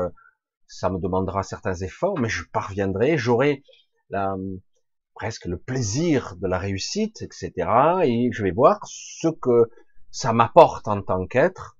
ça 0.68 0.92
me 0.92 1.00
demandera 1.00 1.42
certains 1.42 1.74
efforts, 1.74 2.20
mais 2.20 2.30
je 2.30 2.44
parviendrai, 2.54 3.18
j'aurai 3.18 3.64
la, 4.12 4.36
presque 5.22 5.46
le 5.46 5.58
plaisir 5.58 6.36
de 6.42 6.48
la 6.48 6.58
réussite, 6.58 7.22
etc. 7.22 7.52
Et 8.04 8.30
je 8.32 8.44
vais 8.44 8.52
voir 8.52 8.80
ce 8.86 9.28
que 9.28 9.70
ça 10.10 10.34
m'apporte 10.34 10.88
en 10.88 11.02
tant 11.02 11.28
qu'être, 11.28 11.78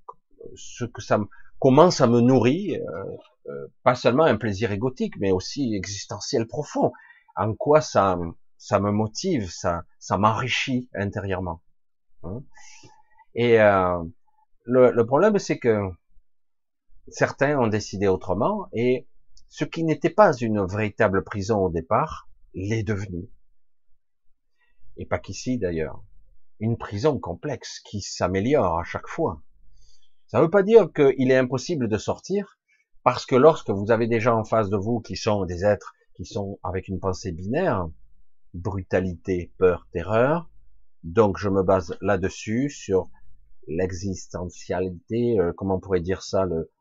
ce 0.56 0.86
que 0.86 1.02
ça 1.02 1.20
commence 1.60 2.02
à 2.02 2.08
me 2.08 2.22
nourrir, 2.22 2.80
euh, 2.82 3.04
euh, 3.48 3.68
pas 3.84 3.96
seulement 3.96 4.24
un 4.26 4.38
plaisir 4.38 4.72
égotique, 4.72 5.14
mais 5.20 5.32
aussi 5.32 5.74
existentiel 5.76 6.48
profond. 6.48 6.92
En 7.36 7.54
quoi 7.56 7.82
ça, 7.82 8.18
ça 8.62 8.80
me 8.80 8.92
motive, 8.92 9.50
ça, 9.50 9.86
ça 9.98 10.20
m'enrichit 10.20 10.88
intérieurement. 10.94 11.64
Hein. 12.22 12.44
Et 13.34 13.60
euh, 13.60 14.04
le, 14.66 14.92
le 14.92 15.06
problème, 15.08 15.40
c'est 15.40 15.58
que 15.58 15.90
certains 17.08 17.58
ont 17.58 17.66
décidé 17.66 18.08
autrement, 18.08 18.68
et 18.72 19.08
ce 19.50 19.66
qui 19.66 19.84
n'était 19.84 20.12
pas 20.12 20.38
une 20.38 20.64
véritable 20.64 21.24
prison 21.24 21.58
au 21.58 21.72
départ, 21.72 22.30
l'est 22.54 22.84
devenu. 22.84 23.32
Et 24.96 25.08
pas 25.08 25.18
qu'ici 25.18 25.58
d'ailleurs. 25.58 26.04
Une 26.60 26.78
prison 26.78 27.18
complexe 27.18 27.80
qui 27.80 28.02
s'améliore 28.02 28.78
à 28.78 28.84
chaque 28.84 29.08
fois. 29.08 29.42
Ça 30.28 30.38
ne 30.38 30.44
veut 30.44 30.52
pas 30.52 30.62
dire 30.62 30.94
qu'il 30.94 31.32
est 31.32 31.38
impossible 31.38 31.88
de 31.88 31.98
sortir, 31.98 32.60
parce 33.02 33.26
que 33.26 33.36
lorsque 33.36 33.72
vous 33.72 33.90
avez 33.90 34.06
des 34.06 34.20
gens 34.20 34.38
en 34.38 34.44
face 34.44 34.70
de 34.70 34.78
vous 34.78 35.00
qui 35.00 35.16
sont 35.16 35.46
des 35.46 35.66
êtres 35.66 35.96
qui 36.14 36.26
sont 36.26 36.60
avec 36.62 36.88
une 36.90 37.00
pensée 37.00 37.32
binaire, 37.32 37.90
brutalité, 38.54 39.52
peur, 39.58 39.88
terreur, 39.92 40.50
donc 41.04 41.38
je 41.38 41.50
me 41.50 41.64
base 41.64 41.98
là-dessus 42.02 42.70
sur 42.70 43.10
l'existentialité, 43.68 45.40
euh, 45.40 45.54
comment 45.56 45.76
on 45.76 45.80
pourrait 45.80 46.02
dire 46.02 46.22
ça, 46.22 46.46
le, 46.46 46.72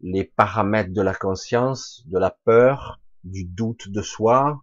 les 0.00 0.24
paramètres 0.24 0.92
de 0.92 1.02
la 1.02 1.14
conscience, 1.14 2.04
de 2.06 2.18
la 2.18 2.30
peur, 2.30 3.00
du 3.24 3.44
doute 3.44 3.88
de 3.88 4.02
soi, 4.02 4.62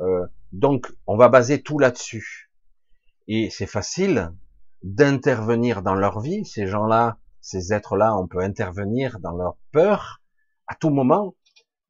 euh, 0.00 0.26
donc, 0.52 0.92
on 1.08 1.16
va 1.16 1.28
baser 1.28 1.62
tout 1.62 1.80
là-dessus. 1.80 2.50
Et 3.26 3.50
c'est 3.50 3.66
facile 3.66 4.32
d'intervenir 4.82 5.82
dans 5.82 5.94
leur 5.96 6.20
vie. 6.20 6.44
Ces 6.44 6.68
gens-là, 6.68 7.18
ces 7.40 7.72
êtres-là, 7.72 8.16
on 8.16 8.28
peut 8.28 8.40
intervenir 8.40 9.18
dans 9.18 9.32
leur 9.32 9.56
peur 9.72 10.22
à 10.66 10.76
tout 10.76 10.90
moment, 10.90 11.34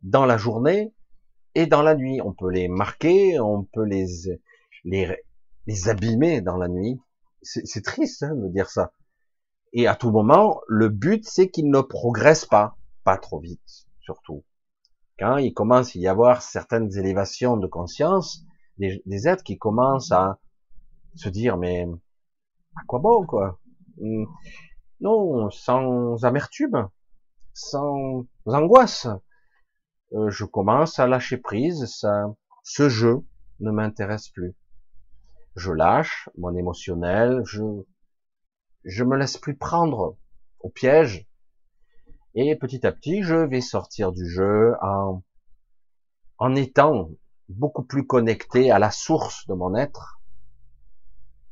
dans 0.03 0.25
la 0.25 0.39
journée 0.39 0.95
et 1.55 1.67
dans 1.67 1.83
la 1.83 1.95
nuit. 1.95 2.21
On 2.23 2.33
peut 2.33 2.51
les 2.51 2.69
marquer, 2.69 3.39
on 3.41 3.65
peut 3.65 3.85
les 3.85 4.07
les, 4.85 5.17
les 5.67 5.89
abîmer 5.89 6.41
dans 6.41 6.57
la 6.57 6.69
nuit. 6.69 7.01
C'est 7.43 7.85
triste 7.85 8.23
hein, 8.23 8.35
de 8.35 8.49
dire 8.49 8.71
ça. 8.71 8.93
Et 9.73 9.87
à 9.87 9.95
tout 9.95 10.11
moment, 10.11 10.61
le 10.67 10.89
but, 10.89 11.25
c'est 11.27 11.51
qu'ils 11.51 11.71
ne 11.71 11.81
progressent 11.81 12.47
pas, 12.47 12.77
pas 13.03 13.19
trop 13.19 13.41
vite, 13.41 13.87
surtout 14.01 14.45
quand 15.19 15.37
il 15.37 15.53
commence 15.55 15.95
à 15.97 15.99
y 15.99 16.09
avoir 16.09 16.43
certaines 16.43 16.97
élévations 16.99 17.57
de 17.57 17.67
conscience, 17.67 18.43
des, 18.79 19.29
êtres 19.29 19.45
qui 19.45 19.59
commencent 19.59 20.13
à 20.13 20.39
se 21.15 21.29
dire 21.29 21.57
mais 21.57 21.87
à 22.77 22.81
quoi 22.87 22.99
bon 22.99 23.25
quoi? 23.25 23.61
Hmm. 23.99 24.25
Non, 25.01 25.51
sans 25.51 26.25
amertume, 26.25 26.89
sans 27.53 28.27
angoisse. 28.47 29.07
Euh, 30.13 30.31
je 30.31 30.45
commence 30.45 30.99
à 30.99 31.07
lâcher 31.07 31.39
prise, 31.39 31.87
ça, 31.87 32.27
ce 32.63 32.89
jeu 32.89 33.23
ne 33.61 33.71
m'intéresse 33.71 34.29
plus. 34.29 34.55
Je 35.57 35.73
lâche 35.73 36.29
mon 36.37 36.55
émotionnel, 36.57 37.43
je, 37.45 37.63
je 38.85 39.05
me 39.05 39.17
laisse 39.17 39.39
plus 39.39 39.57
prendre 39.57 40.17
au 40.61 40.69
piège 40.69 41.27
et 42.35 42.57
petit 42.57 42.85
à 42.85 42.93
petit, 42.93 43.23
je 43.23 43.37
vais 43.37 43.61
sortir 43.61 44.11
du 44.11 44.29
jeu 44.29 44.75
en, 44.83 45.23
en 46.39 46.55
étant 46.57 47.11
beaucoup 47.49 47.85
plus 47.85 48.07
connecté 48.07 48.73
à 48.73 48.81
la 48.81 48.91
source 48.91 49.47
de 49.47 49.55
mon 49.55 49.77
être, 49.77 50.21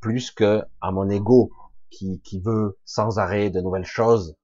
plus 0.00 0.32
que 0.32 0.62
à 0.80 0.90
mon 0.90 1.08
ego 1.08 1.52
qui, 1.90 2.20
qui 2.22 2.40
veut 2.40 2.78
sans 2.84 3.18
arrêt 3.18 3.50
de 3.50 3.60
nouvelles 3.60 3.84
choses. 3.84 4.34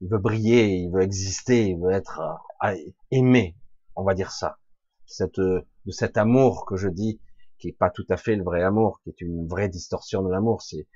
Il 0.00 0.08
veut 0.08 0.18
briller, 0.18 0.76
il 0.76 0.90
veut 0.90 1.02
exister, 1.02 1.68
il 1.68 1.78
veut 1.78 1.92
être 1.92 2.20
euh, 2.64 2.74
aimé, 3.10 3.56
on 3.96 4.04
va 4.04 4.14
dire 4.14 4.32
ça. 4.32 4.58
Cette, 5.06 5.40
de 5.40 5.64
cet 5.90 6.16
amour 6.16 6.64
que 6.66 6.76
je 6.76 6.88
dis, 6.88 7.20
qui 7.58 7.68
est 7.68 7.76
pas 7.78 7.90
tout 7.90 8.06
à 8.08 8.16
fait 8.16 8.36
le 8.36 8.44
vrai 8.44 8.62
amour, 8.62 9.00
qui 9.02 9.10
est 9.10 9.20
une 9.20 9.46
vraie 9.46 9.68
distorsion 9.68 10.22
de 10.22 10.30
l'amour, 10.30 10.62
c'est, 10.62 10.86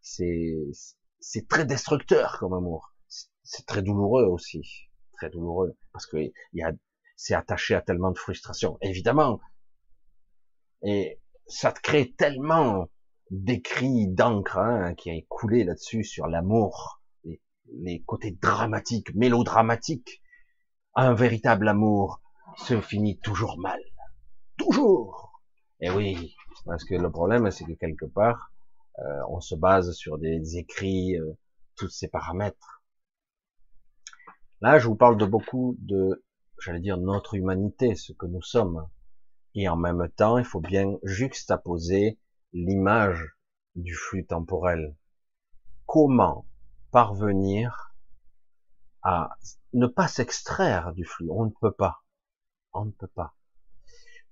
c'est, 0.00 0.56
c'est 1.20 1.48
très 1.48 1.66
destructeur 1.66 2.38
comme 2.38 2.54
amour 2.54 2.94
c'est 3.44 3.66
très 3.66 3.82
douloureux 3.82 4.24
aussi, 4.24 4.88
très 5.12 5.30
douloureux, 5.30 5.76
parce 5.92 6.06
que 6.06 6.16
il 6.16 6.32
y 6.54 6.62
a, 6.62 6.72
c'est 7.16 7.34
attaché 7.34 7.74
à 7.74 7.82
tellement 7.82 8.10
de 8.10 8.18
frustration, 8.18 8.78
évidemment. 8.80 9.40
Et 10.82 11.20
ça 11.46 11.70
te 11.70 11.80
crée 11.80 12.12
tellement 12.12 12.88
d'écrits 13.30 14.08
d'encre 14.08 14.58
hein, 14.58 14.94
qui 14.94 15.10
a 15.10 15.14
coulé 15.28 15.64
là-dessus 15.64 16.04
sur 16.04 16.26
l'amour, 16.26 17.02
les, 17.72 18.02
côtés 18.02 18.32
dramatiques, 18.32 19.14
mélodramatiques. 19.14 20.22
Un 20.94 21.14
véritable 21.14 21.68
amour 21.68 22.20
se 22.56 22.80
finit 22.80 23.18
toujours 23.18 23.58
mal, 23.58 23.80
toujours. 24.56 25.40
Et 25.80 25.90
oui, 25.90 26.36
parce 26.64 26.84
que 26.84 26.94
le 26.94 27.10
problème, 27.10 27.50
c'est 27.50 27.64
que 27.64 27.72
quelque 27.72 28.06
part, 28.06 28.52
euh, 29.00 29.20
on 29.28 29.40
se 29.40 29.54
base 29.56 29.92
sur 29.92 30.18
des, 30.18 30.56
écrits, 30.56 31.18
euh, 31.18 31.36
tous 31.76 31.88
ces 31.88 32.08
paramètres 32.08 32.74
Là, 34.64 34.78
je 34.78 34.86
vous 34.86 34.94
parle 34.94 35.18
de 35.18 35.26
beaucoup 35.26 35.76
de, 35.80 36.24
j'allais 36.58 36.80
dire, 36.80 36.96
notre 36.96 37.34
humanité, 37.34 37.96
ce 37.96 38.14
que 38.14 38.24
nous 38.24 38.40
sommes. 38.40 38.88
Et 39.54 39.68
en 39.68 39.76
même 39.76 40.08
temps, 40.16 40.38
il 40.38 40.44
faut 40.46 40.60
bien 40.60 40.96
juxtaposer 41.02 42.18
l'image 42.54 43.36
du 43.74 43.94
flux 43.94 44.24
temporel. 44.24 44.96
Comment 45.84 46.46
parvenir 46.94 47.92
à 49.02 49.30
ne 49.72 49.88
pas 49.88 50.06
s'extraire 50.06 50.92
du 50.92 51.04
flux 51.04 51.28
On 51.28 51.46
ne 51.46 51.50
peut 51.60 51.72
pas. 51.72 52.04
On 52.72 52.84
ne 52.84 52.92
peut 52.92 53.08
pas. 53.08 53.34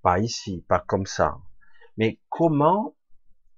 Pas 0.01 0.21
ici, 0.21 0.65
pas 0.69 0.79
comme 0.79 1.07
ça. 1.07 1.41
Mais 1.97 2.21
comment 2.29 2.95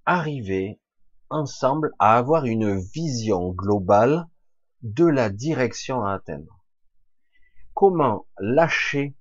arriver 0.06 0.80
ensemble 1.28 1.92
à 1.98 2.16
avoir 2.16 2.46
une 2.46 2.80
vision 2.80 3.50
globale 3.50 4.26
de 4.80 5.04
la 5.04 5.28
direction 5.28 6.02
à 6.02 6.14
atteindre? 6.14 6.64
Comment 7.74 8.26
lâcher 8.38 9.14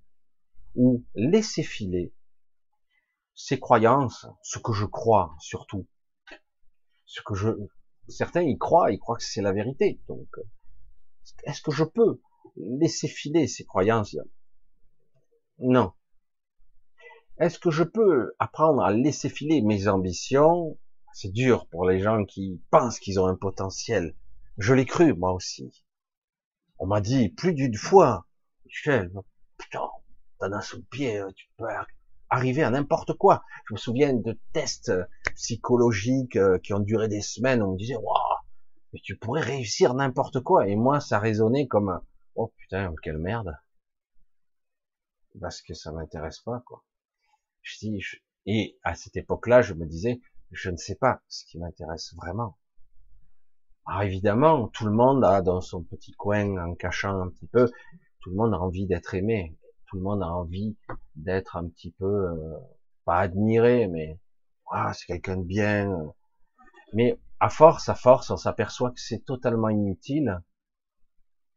ou 0.75 1.03
laisser 1.13 1.61
filer 1.61 2.13
ces 3.35 3.59
croyances, 3.59 4.27
ce 4.43 4.59
que 4.59 4.71
je 4.71 4.85
crois 4.85 5.35
surtout, 5.41 5.89
ce 7.05 7.21
que 7.21 7.35
je, 7.35 7.49
certains 8.07 8.41
y 8.41 8.57
croient, 8.57 8.91
ils 8.91 8.99
croient 8.99 9.17
que 9.17 9.23
c'est 9.23 9.41
la 9.41 9.53
vérité. 9.53 9.99
Donc, 10.07 10.27
est-ce 11.45 11.61
que 11.61 11.71
je 11.71 11.83
peux 11.83 12.19
laisser 12.55 13.07
filer 13.07 13.47
ces 13.47 13.65
croyances 13.65 14.15
Non. 15.59 15.93
Est-ce 17.39 17.59
que 17.59 17.71
je 17.71 17.83
peux 17.83 18.33
apprendre 18.39 18.83
à 18.83 18.91
laisser 18.91 19.29
filer 19.29 19.61
mes 19.61 19.87
ambitions? 19.87 20.77
C'est 21.13 21.31
dur 21.31 21.67
pour 21.67 21.87
les 21.87 21.99
gens 21.99 22.25
qui 22.25 22.61
pensent 22.71 22.99
qu'ils 22.99 23.19
ont 23.19 23.27
un 23.27 23.35
potentiel. 23.35 24.15
Je 24.57 24.73
l'ai 24.73 24.85
cru, 24.85 25.13
moi 25.13 25.33
aussi. 25.33 25.83
On 26.79 26.87
m'a 26.87 27.01
dit 27.01 27.29
plus 27.29 27.53
d'une 27.53 27.75
fois, 27.75 28.27
Michel, 28.65 29.11
putain, 29.57 29.87
t'en 30.39 30.51
as 30.51 30.61
sous 30.61 30.77
le 30.77 30.83
pied, 30.83 31.21
tu 31.35 31.47
peux 31.57 31.67
arriver 32.33 32.63
à 32.63 32.69
n'importe 32.71 33.13
quoi. 33.13 33.43
Je 33.67 33.73
me 33.73 33.77
souviens 33.77 34.13
de 34.13 34.39
tests 34.53 34.91
psychologiques 35.35 36.35
euh, 36.35 36.57
qui 36.57 36.73
ont 36.73 36.79
duré 36.79 37.07
des 37.07 37.21
semaines, 37.21 37.61
on 37.61 37.73
me 37.73 37.77
disait, 37.77 37.95
waouh, 37.95 38.37
mais 38.91 38.99
tu 39.03 39.15
pourrais 39.15 39.41
réussir 39.41 39.93
n'importe 39.93 40.41
quoi. 40.41 40.67
Et 40.67 40.75
moi, 40.75 40.99
ça 40.99 41.19
résonnait 41.19 41.67
comme, 41.67 42.01
oh 42.35 42.51
putain, 42.57 42.93
quelle 43.03 43.19
merde. 43.19 43.55
Parce 45.39 45.61
que 45.61 45.73
ça 45.73 45.91
m'intéresse 45.91 46.39
pas, 46.39 46.63
quoi. 46.65 46.83
Je 47.61 47.77
dis, 47.79 48.01
et 48.45 48.77
à 48.83 48.95
cette 48.95 49.15
époque-là, 49.15 49.61
je 49.61 49.73
me 49.73 49.85
disais, 49.85 50.19
je 50.51 50.69
ne 50.69 50.77
sais 50.77 50.95
pas 50.95 51.21
ce 51.27 51.45
qui 51.45 51.59
m'intéresse 51.59 52.13
vraiment. 52.15 52.57
Alors 53.85 54.03
évidemment, 54.03 54.67
tout 54.69 54.85
le 54.85 54.91
monde 54.91 55.23
a 55.23 55.41
dans 55.41 55.61
son 55.61 55.83
petit 55.83 56.13
coin, 56.13 56.57
en 56.57 56.75
cachant 56.75 57.21
un 57.21 57.29
petit 57.29 57.47
peu, 57.47 57.69
tout 58.21 58.29
le 58.29 58.35
monde 58.35 58.53
a 58.53 58.59
envie 58.59 58.85
d'être 58.85 59.13
aimé, 59.13 59.57
tout 59.93 59.99
le 59.99 60.05
monde 60.05 60.23
a 60.23 60.27
envie 60.27 60.75
d'être 61.15 61.55
un 61.55 61.69
petit 61.69 61.91
peu, 61.91 62.05
euh, 62.05 62.57
pas 63.05 63.19
admiré, 63.19 63.87
mais 63.87 64.17
c'est 64.95 65.05
quelqu'un 65.05 65.37
de 65.37 65.43
bien. 65.43 65.91
Euh. 65.91 66.07
Mais 66.93 67.19
à 67.39 67.49
force, 67.49 67.89
à 67.89 67.93
force, 67.93 68.31
on 68.31 68.37
s'aperçoit 68.37 68.89
que 68.89 68.99
c'est 68.99 69.23
totalement 69.23 69.69
inutile 69.69 70.41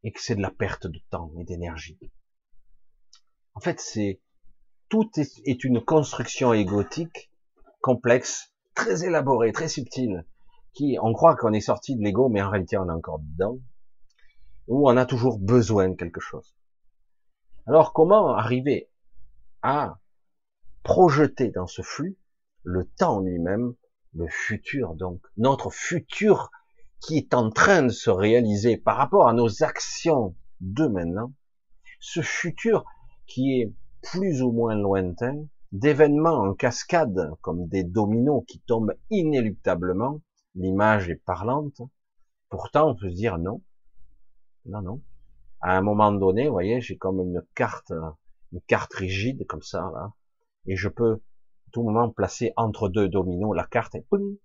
et 0.05 0.12
que 0.12 0.20
c'est 0.20 0.34
de 0.34 0.43
la 0.43 0.51
perte 0.51 0.87
de 0.87 1.01
temps 1.09 1.32
et 1.41 1.45
d'énergie. 1.45 1.99
En 3.55 3.61
fait, 3.61 3.80
c'est 3.80 4.20
tout 4.91 5.09
est, 5.16 5.64
une 5.64 5.80
construction 5.80 6.53
égotique 6.53 7.32
complexe, 7.80 8.53
très 8.74 9.07
élaborée, 9.07 9.53
très 9.53 9.68
subtile, 9.68 10.26
qui 10.74 10.99
on 11.01 11.14
croit 11.14 11.37
qu'on 11.37 11.55
est 11.55 11.61
sorti 11.61 11.97
de 11.97 12.03
l'ego, 12.03 12.28
mais 12.28 12.43
en 12.43 12.51
réalité 12.51 12.76
on 12.76 12.87
est 12.87 12.93
encore 12.93 13.20
dedans, 13.20 13.57
où 14.68 14.91
on 14.91 14.97
a 14.99 15.07
toujours 15.07 15.39
besoin 15.39 15.89
de 15.89 15.95
quelque 15.95 16.20
chose. 16.20 16.55
Alors 17.67 17.93
comment 17.93 18.35
arriver 18.35 18.89
à 19.62 19.99
projeter 20.85 21.51
dans 21.51 21.67
ce 21.67 21.83
flux 21.83 22.17
le 22.62 22.85
temps 22.85 23.21
lui-même, 23.21 23.75
le 24.14 24.29
futur 24.29 24.95
donc, 24.95 25.21
notre 25.37 25.71
futur 25.71 26.51
qui 27.01 27.19
est 27.19 27.35
en 27.35 27.51
train 27.51 27.83
de 27.83 27.89
se 27.89 28.09
réaliser 28.09 28.77
par 28.77 28.97
rapport 28.97 29.29
à 29.29 29.33
nos 29.33 29.64
actions 29.64 30.37
de 30.61 30.87
maintenant, 30.87 31.33
ce 31.99 32.23
futur 32.23 32.85
qui 33.27 33.61
est 33.61 33.73
plus 34.01 34.43
ou 34.43 34.53
moins 34.53 34.77
lointain, 34.77 35.45
d'événements 35.73 36.39
en 36.39 36.55
cascade 36.55 37.33
comme 37.41 37.67
des 37.67 37.83
dominos 37.83 38.45
qui 38.47 38.61
tombent 38.61 38.95
inéluctablement, 39.11 40.21
l'image 40.55 41.09
est 41.09 41.23
parlante, 41.25 41.81
pourtant 42.49 42.91
on 42.91 42.95
peut 42.95 43.11
se 43.11 43.17
dire 43.17 43.39
non, 43.39 43.61
non, 44.67 44.83
non, 44.83 45.03
à 45.67 45.77
un 45.77 45.81
moment 45.81 46.12
donné, 46.12 46.47
vous 46.47 46.53
voyez, 46.53 46.81
j'ai 46.81 46.97
comme 46.97 47.19
une 47.19 47.45
carte, 47.57 47.93
une 48.53 48.61
carte 48.69 48.95
rigide 48.95 49.45
comme 49.49 49.62
ça, 49.62 49.91
là, 49.93 50.12
et 50.64 50.77
je 50.77 50.89
peux 50.89 51.21
tout 51.73 51.83
moment 51.83 52.09
placer 52.09 52.53
entre 52.57 52.89
deux 52.89 53.09
dominos 53.09 53.53
la 53.53 53.67
carte 53.67 53.97
et 53.97 54.03
poum, 54.03 54.37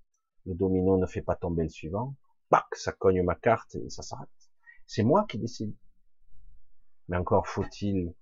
le 0.48 0.56
domino 0.56 0.98
ne 0.98 1.06
fait 1.06 1.22
pas 1.22 1.36
tomber 1.36 1.62
le 1.62 1.70
suivant, 1.70 2.16
bac, 2.50 2.66
ça 2.74 2.92
cogne 2.92 3.22
ma 3.22 3.36
carte 3.36 3.76
et 3.76 3.88
ça 3.92 4.02
s'arrête. 4.02 4.30
C'est 4.88 5.04
moi 5.04 5.28
qui 5.30 5.38
décide. 5.38 5.76
Mais 7.08 7.18
encore 7.18 7.46
faut-il 7.46 8.16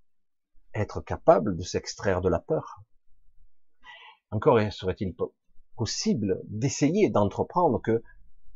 être 0.74 1.00
capable 1.00 1.56
de 1.56 1.64
s'extraire 1.64 2.20
de 2.20 2.28
la 2.28 2.40
peur. 2.40 2.82
Encore 4.30 4.60
serait-il 4.74 5.16
possible 5.78 6.42
d'essayer 6.50 7.10
d'entreprendre 7.10 7.82
que 7.82 8.04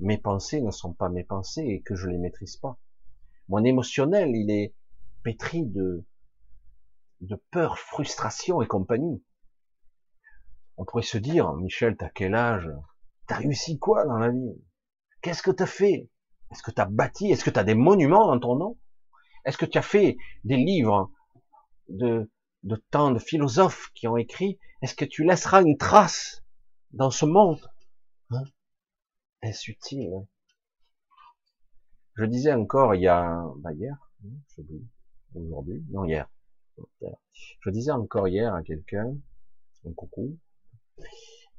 mes 0.02 0.18
pensées 0.18 0.60
ne 0.60 0.72
sont 0.72 0.92
pas 0.92 1.08
mes 1.08 1.24
pensées 1.24 1.64
et 1.64 1.82
que 1.82 1.96
je 1.96 2.08
les 2.08 2.18
maîtrise 2.18 2.58
pas? 2.58 2.78
Mon 3.50 3.64
émotionnel, 3.64 4.30
il 4.36 4.50
est 4.52 4.74
pétri 5.24 5.66
de, 5.66 6.06
de 7.22 7.36
peur, 7.52 7.78
frustration 7.78 8.62
et 8.62 8.68
compagnie. 8.68 9.24
On 10.78 10.86
pourrait 10.86 11.04
se 11.04 11.18
dire, 11.18 11.54
Michel, 11.54 11.96
t'as 11.98 12.10
quel 12.10 12.36
âge? 12.36 12.70
T'as 13.28 13.38
réussi 13.38 13.80
quoi 13.80 14.06
dans 14.06 14.18
la 14.18 14.30
vie? 14.30 14.56
Qu'est-ce 15.22 15.44
que 15.44 15.52
t'as 15.52 15.66
fait? 15.66 16.10
Est-ce 16.52 16.64
que 16.64 16.72
t'as 16.72 16.86
bâti? 16.86 17.32
Est-ce 17.32 17.44
que 17.44 17.50
t'as 17.50 17.64
des 17.64 17.76
monuments 17.76 18.30
en 18.30 18.40
ton 18.40 18.56
nom? 18.56 18.78
Est-ce 19.46 19.58
que 19.58 19.66
tu 19.66 19.78
as 19.78 19.84
fait 19.84 20.18
des 20.44 20.58
livres 20.58 21.12
de, 21.90 22.32
de 22.64 22.76
tant 22.92 23.12
de 23.12 23.20
philosophes 23.20 23.92
qui 23.94 24.08
ont 24.08 24.18
écrit? 24.18 24.60
Est-ce 24.82 24.96
que 24.96 25.06
tu 25.06 25.24
laisseras 25.24 25.62
une 25.62 25.78
trace 25.78 26.44
dans 26.92 27.12
ce 27.12 27.26
monde? 27.26 27.60
Hein? 28.32 28.44
Est-ce 29.42 29.70
utile 29.72 30.28
je 32.16 32.26
disais 32.26 32.54
encore 32.54 32.96
il 32.96 33.02
y 33.02 33.08
a, 33.08 33.44
bah 33.58 33.74
hier, 33.74 33.98
aujourd'hui, 35.36 35.84
non 35.90 36.06
hier, 36.06 36.30
je 37.60 37.70
disais 37.70 37.92
encore 37.92 38.28
hier 38.28 38.54
à 38.54 38.64
quelqu'un, 38.64 39.16
un 39.86 39.94
coucou, 39.94 40.38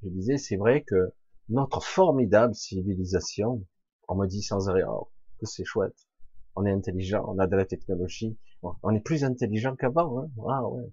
je 0.02 0.08
disais 0.08 0.38
c'est 0.38 0.56
vrai 0.56 0.82
que 0.82 1.12
notre 1.48 1.82
formidable 1.82 2.54
civilisation, 2.54 3.64
on 4.08 4.14
me 4.14 4.26
dit 4.26 4.42
sans 4.42 4.68
arrêt, 4.68 4.84
oh, 4.88 5.10
que 5.38 5.46
c'est 5.46 5.64
chouette, 5.64 6.08
on 6.56 6.64
est 6.64 6.72
intelligent, 6.72 7.24
on 7.26 7.38
a 7.38 7.46
de 7.46 7.56
la 7.56 7.66
technologie, 7.66 8.36
on 8.62 8.94
est 8.94 9.00
plus 9.00 9.24
intelligent 9.24 9.76
qu'avant, 9.76 10.20
hein. 10.20 10.30
Ah 10.48 10.66
ouais. 10.68 10.90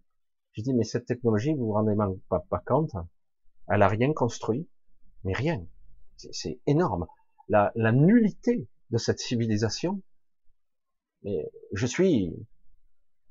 Je 0.54 0.62
dis 0.62 0.74
mais 0.74 0.84
cette 0.84 1.06
technologie, 1.06 1.54
vous 1.54 1.68
vous 1.68 1.72
rendez 1.72 1.96
pas, 2.28 2.40
pas 2.50 2.62
compte, 2.66 2.92
elle 3.70 3.82
a 3.82 3.88
rien 3.88 4.12
construit, 4.12 4.68
mais 5.24 5.34
rien, 5.34 5.66
c'est 6.18 6.60
énorme. 6.68 7.08
La, 7.48 7.72
la 7.76 7.92
nullité 7.92 8.68
de 8.92 8.98
cette 8.98 9.20
civilisation. 9.20 10.02
Mais 11.24 11.52
je 11.74 11.86
suis 11.86 12.34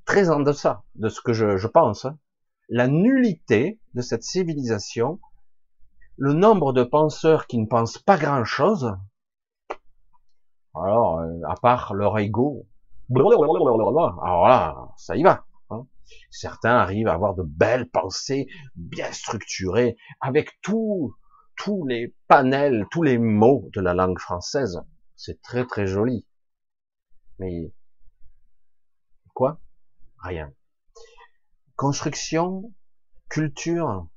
très 0.04 0.30
en 0.30 0.40
deçà 0.40 0.84
de 0.94 1.08
ce 1.08 1.20
que 1.20 1.32
je, 1.32 1.66
pense. 1.66 2.04
Hein. 2.04 2.18
La 2.68 2.88
nullité 2.88 3.80
de 3.94 4.00
cette 4.02 4.22
civilisation, 4.22 5.20
le 6.16 6.32
nombre 6.32 6.72
de 6.72 6.82
penseurs 6.82 7.46
qui 7.46 7.58
ne 7.58 7.66
pensent 7.66 7.98
pas 7.98 8.16
grand-chose, 8.16 8.96
alors, 10.74 11.18
euh, 11.18 11.40
à 11.48 11.56
part 11.56 11.94
leur 11.94 12.18
ego, 12.18 12.66
alors 13.12 14.48
là, 14.48 14.88
ça 14.96 15.16
y 15.16 15.24
va. 15.24 15.44
Hein. 15.70 15.84
Certains 16.30 16.76
arrivent 16.76 17.08
à 17.08 17.14
avoir 17.14 17.34
de 17.34 17.42
belles 17.42 17.90
pensées 17.90 18.46
bien 18.76 19.10
structurées, 19.10 19.96
avec 20.20 20.60
tous 20.62 21.16
tous 21.62 21.86
les 21.86 22.14
panels, 22.26 22.86
tous 22.90 23.02
les 23.02 23.18
mots 23.18 23.68
de 23.74 23.82
la 23.82 23.92
langue 23.92 24.18
française. 24.18 24.80
C'est 25.22 25.42
très 25.42 25.66
très 25.66 25.86
joli. 25.86 26.26
Mais 27.38 27.74
quoi? 29.34 29.60
Rien. 30.16 30.50
Construction, 31.76 32.72
culture, 33.28 34.08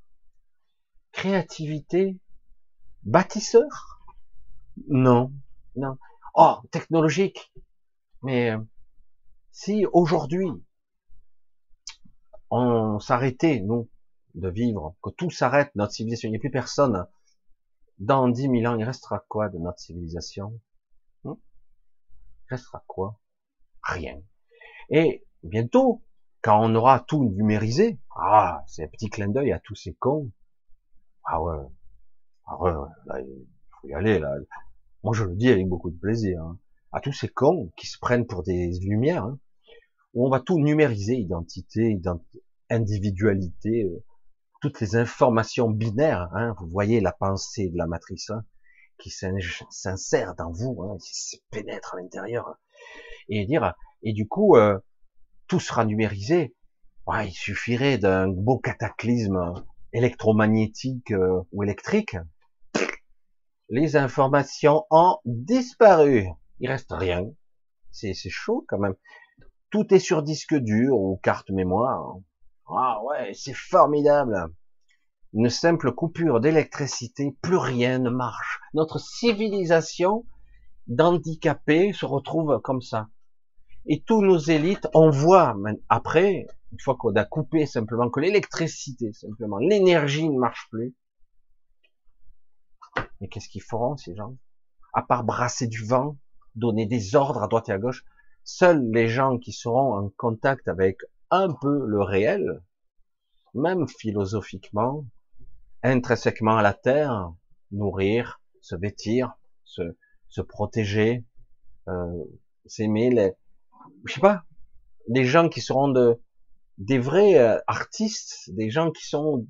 créativité, 1.11 2.17
bâtisseur? 3.03 3.99
Non, 4.87 5.33
non. 5.75 5.97
Oh, 6.35 6.59
technologique. 6.71 7.51
Mais 8.21 8.51
euh, 8.51 8.59
si 9.51 9.85
aujourd'hui 9.91 10.47
on 12.49 13.01
s'arrêtait, 13.01 13.59
nous, 13.59 13.89
de 14.35 14.47
vivre, 14.47 14.95
que 15.03 15.09
tout 15.09 15.31
s'arrête, 15.31 15.75
notre 15.75 15.91
civilisation, 15.91 16.29
il 16.29 16.31
n'y 16.31 16.37
a 16.37 16.39
plus 16.39 16.49
personne, 16.49 17.05
dans 17.99 18.29
dix 18.29 18.47
mille 18.47 18.65
ans, 18.69 18.77
il 18.77 18.85
restera 18.85 19.19
quoi 19.27 19.49
de 19.49 19.57
notre 19.57 19.79
civilisation? 19.79 20.57
Restera 22.53 22.83
quoi? 22.87 23.19
Rien. 23.83 24.21
Et 24.89 25.25
bientôt, 25.43 26.03
quand 26.41 26.59
on 26.63 26.75
aura 26.75 26.99
tout 26.99 27.23
numérisé, 27.23 27.99
ah, 28.15 28.63
c'est 28.67 28.83
un 28.83 28.87
petit 28.87 29.09
clin 29.09 29.27
d'œil 29.27 29.51
à 29.51 29.59
tous 29.59 29.75
ces 29.75 29.93
cons. 29.93 30.31
Ah 31.25 31.41
ouais, 31.41 31.57
ah 32.45 32.61
ouais, 32.61 32.71
là, 33.05 33.21
il 33.21 33.47
faut 33.81 33.87
y 33.87 33.93
aller, 33.93 34.19
là. 34.19 34.35
Moi, 35.03 35.13
je 35.13 35.23
le 35.23 35.35
dis 35.35 35.49
avec 35.49 35.67
beaucoup 35.67 35.89
de 35.89 35.97
plaisir. 35.97 36.41
Hein. 36.41 36.59
À 36.91 36.99
tous 36.99 37.13
ces 37.13 37.27
cons 37.27 37.71
qui 37.77 37.87
se 37.87 37.97
prennent 37.99 38.27
pour 38.27 38.43
des 38.43 38.71
lumières, 38.81 39.25
hein, 39.25 39.39
où 40.13 40.27
on 40.27 40.29
va 40.29 40.39
tout 40.39 40.59
numériser, 40.59 41.15
identité, 41.15 41.99
individualité, 42.69 43.83
euh, 43.83 44.03
toutes 44.61 44.79
les 44.79 44.95
informations 44.95 45.69
binaires. 45.69 46.29
Hein, 46.33 46.55
vous 46.59 46.67
voyez 46.67 47.01
la 47.01 47.11
pensée 47.11 47.69
de 47.69 47.77
la 47.77 47.87
matrice. 47.87 48.29
Hein, 48.29 48.45
qui 48.97 49.09
s'insère 49.09 50.35
dans 50.35 50.51
vous, 50.51 50.81
hein, 50.83 50.97
qui 51.03 51.15
se 51.15 51.37
pénètre 51.51 51.95
à 51.95 52.01
l'intérieur, 52.01 52.55
et 53.29 53.45
dire, 53.45 53.73
et 54.01 54.13
du 54.13 54.27
coup, 54.27 54.55
euh, 54.55 54.77
tout 55.47 55.59
sera 55.59 55.85
numérisé. 55.85 56.55
Ouais, 57.05 57.27
il 57.27 57.33
suffirait 57.33 57.97
d'un 57.97 58.27
beau 58.27 58.57
cataclysme 58.57 59.53
électromagnétique 59.93 61.11
euh, 61.11 61.41
ou 61.51 61.63
électrique, 61.63 62.17
les 63.69 63.95
informations 63.95 64.85
ont 64.89 65.17
disparu. 65.25 66.27
Il 66.59 66.69
reste 66.69 66.91
rien. 66.91 67.25
C'est 67.91 68.13
chaud 68.29 68.65
quand 68.67 68.79
même. 68.79 68.95
Tout 69.69 69.93
est 69.93 69.99
sur 69.99 70.23
disque 70.23 70.55
dur 70.55 70.95
ou 70.95 71.19
carte 71.23 71.49
mémoire. 71.49 72.17
Ah 72.67 73.01
ouais, 73.03 73.33
c'est 73.33 73.53
formidable. 73.53 74.47
Une 75.35 75.49
simple 75.49 75.93
coupure 75.93 76.39
d'électricité, 76.39 77.35
plus 77.41 77.57
rien 77.57 77.97
ne 77.97 78.11
marche. 78.11 78.61
Notre 78.75 78.99
civilisation 78.99 80.27
d'handicapés 80.85 81.91
se 81.91 82.05
retrouve 82.05 82.61
comme 82.61 82.81
ça. 82.81 83.09
Et 83.87 84.03
tous 84.03 84.21
nos 84.21 84.37
élites, 84.37 84.87
on 84.93 85.09
voit 85.09 85.55
après, 85.89 86.45
une 86.71 86.79
fois 86.79 86.95
qu'on 86.95 87.15
a 87.15 87.25
coupé 87.25 87.65
simplement 87.65 88.11
que 88.11 88.19
l'électricité, 88.19 89.11
simplement 89.11 89.57
l'énergie 89.57 90.29
ne 90.29 90.37
marche 90.37 90.67
plus. 90.69 90.95
Mais 93.19 93.27
qu'est-ce 93.27 93.49
qu'ils 93.49 93.63
feront 93.63 93.97
ces 93.97 94.15
gens? 94.15 94.37
À 94.93 95.01
part 95.01 95.23
brasser 95.23 95.65
du 95.65 95.83
vent, 95.83 96.15
donner 96.53 96.85
des 96.85 97.15
ordres 97.15 97.41
à 97.41 97.47
droite 97.47 97.69
et 97.69 97.73
à 97.73 97.79
gauche, 97.79 98.05
seuls 98.43 98.87
les 98.91 99.07
gens 99.07 99.39
qui 99.39 99.51
seront 99.51 99.95
en 99.95 100.09
contact 100.15 100.67
avec 100.67 100.99
un 101.31 101.51
peu 101.51 101.87
le 101.87 102.03
réel, 102.03 102.61
même 103.55 103.87
philosophiquement, 103.87 105.05
intrinsèquement 105.83 106.57
à 106.57 106.61
la 106.61 106.73
terre, 106.73 107.33
nourrir, 107.71 108.41
se 108.61 108.75
vêtir, 108.75 109.33
se, 109.63 109.81
se 110.29 110.41
protéger, 110.41 111.25
euh, 111.87 112.23
s'aimer, 112.65 113.09
les, 113.09 113.33
je 114.05 114.13
sais 114.13 114.21
pas, 114.21 114.43
des 115.07 115.25
gens 115.25 115.49
qui 115.49 115.61
seront 115.61 115.89
de, 115.89 116.21
des 116.77 116.99
vrais 116.99 117.37
euh, 117.37 117.59
artistes, 117.67 118.49
des 118.53 118.69
gens 118.69 118.91
qui 118.91 119.05
sont 119.05 119.47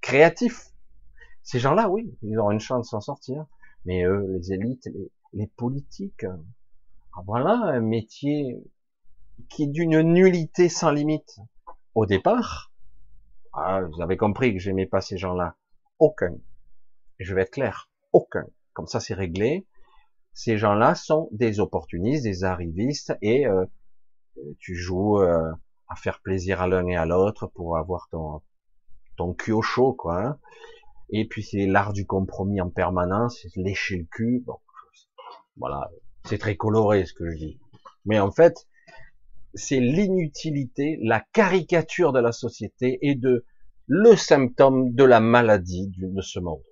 créatifs. 0.00 0.72
Ces 1.42 1.60
gens-là, 1.60 1.88
oui, 1.88 2.16
ils 2.22 2.38
auront 2.38 2.50
une 2.50 2.60
chance 2.60 2.86
de 2.86 2.90
s'en 2.90 3.00
sortir. 3.00 3.46
Mais 3.84 4.04
eux, 4.04 4.26
les 4.28 4.52
élites, 4.52 4.86
les, 4.86 5.10
les 5.32 5.46
politiques, 5.46 6.24
ah, 6.24 7.22
voilà 7.26 7.52
un 7.52 7.80
métier 7.80 8.60
qui 9.48 9.64
est 9.64 9.68
d'une 9.68 10.00
nullité 10.02 10.68
sans 10.68 10.90
limite. 10.90 11.38
Au 11.94 12.06
départ, 12.06 12.72
ah, 13.64 13.82
vous 13.82 14.02
avez 14.02 14.16
compris 14.16 14.52
que 14.52 14.60
j'aimais 14.60 14.86
pas 14.86 15.00
ces 15.00 15.18
gens-là. 15.18 15.56
Aucun. 15.98 16.34
Je 17.18 17.34
vais 17.34 17.42
être 17.42 17.52
clair. 17.52 17.90
Aucun. 18.12 18.46
Comme 18.72 18.86
ça, 18.86 19.00
c'est 19.00 19.14
réglé. 19.14 19.66
Ces 20.32 20.56
gens-là 20.56 20.94
sont 20.94 21.28
des 21.32 21.60
opportunistes, 21.60 22.22
des 22.22 22.44
arrivistes, 22.44 23.16
et 23.22 23.46
euh, 23.46 23.64
tu 24.58 24.76
joues 24.76 25.20
euh, 25.20 25.50
à 25.88 25.96
faire 25.96 26.20
plaisir 26.20 26.60
à 26.60 26.68
l'un 26.68 26.86
et 26.86 26.96
à 26.96 27.06
l'autre 27.06 27.48
pour 27.48 27.76
avoir 27.76 28.08
ton 28.10 28.42
ton 29.16 29.34
cul 29.34 29.52
au 29.52 29.62
chaud, 29.62 29.92
quoi. 29.92 30.24
Hein. 30.24 30.38
Et 31.10 31.26
puis 31.26 31.42
c'est 31.42 31.66
l'art 31.66 31.92
du 31.92 32.06
compromis 32.06 32.60
en 32.60 32.70
permanence, 32.70 33.44
lécher 33.56 33.96
le 33.96 34.04
cul. 34.04 34.44
Bon, 34.46 34.58
voilà, 35.56 35.90
c'est 36.24 36.38
très 36.38 36.56
coloré 36.56 37.04
ce 37.04 37.14
que 37.14 37.28
je 37.28 37.36
dis. 37.36 37.60
Mais 38.04 38.20
en 38.20 38.30
fait, 38.30 38.67
c'est 39.54 39.80
l'inutilité, 39.80 40.98
la 41.02 41.20
caricature 41.32 42.12
de 42.12 42.20
la 42.20 42.32
société 42.32 42.98
et 43.02 43.14
de 43.14 43.44
le 43.86 44.16
symptôme 44.16 44.94
de 44.94 45.04
la 45.04 45.20
maladie 45.20 45.90
de 45.96 46.20
ce 46.20 46.38
monde. 46.38 46.62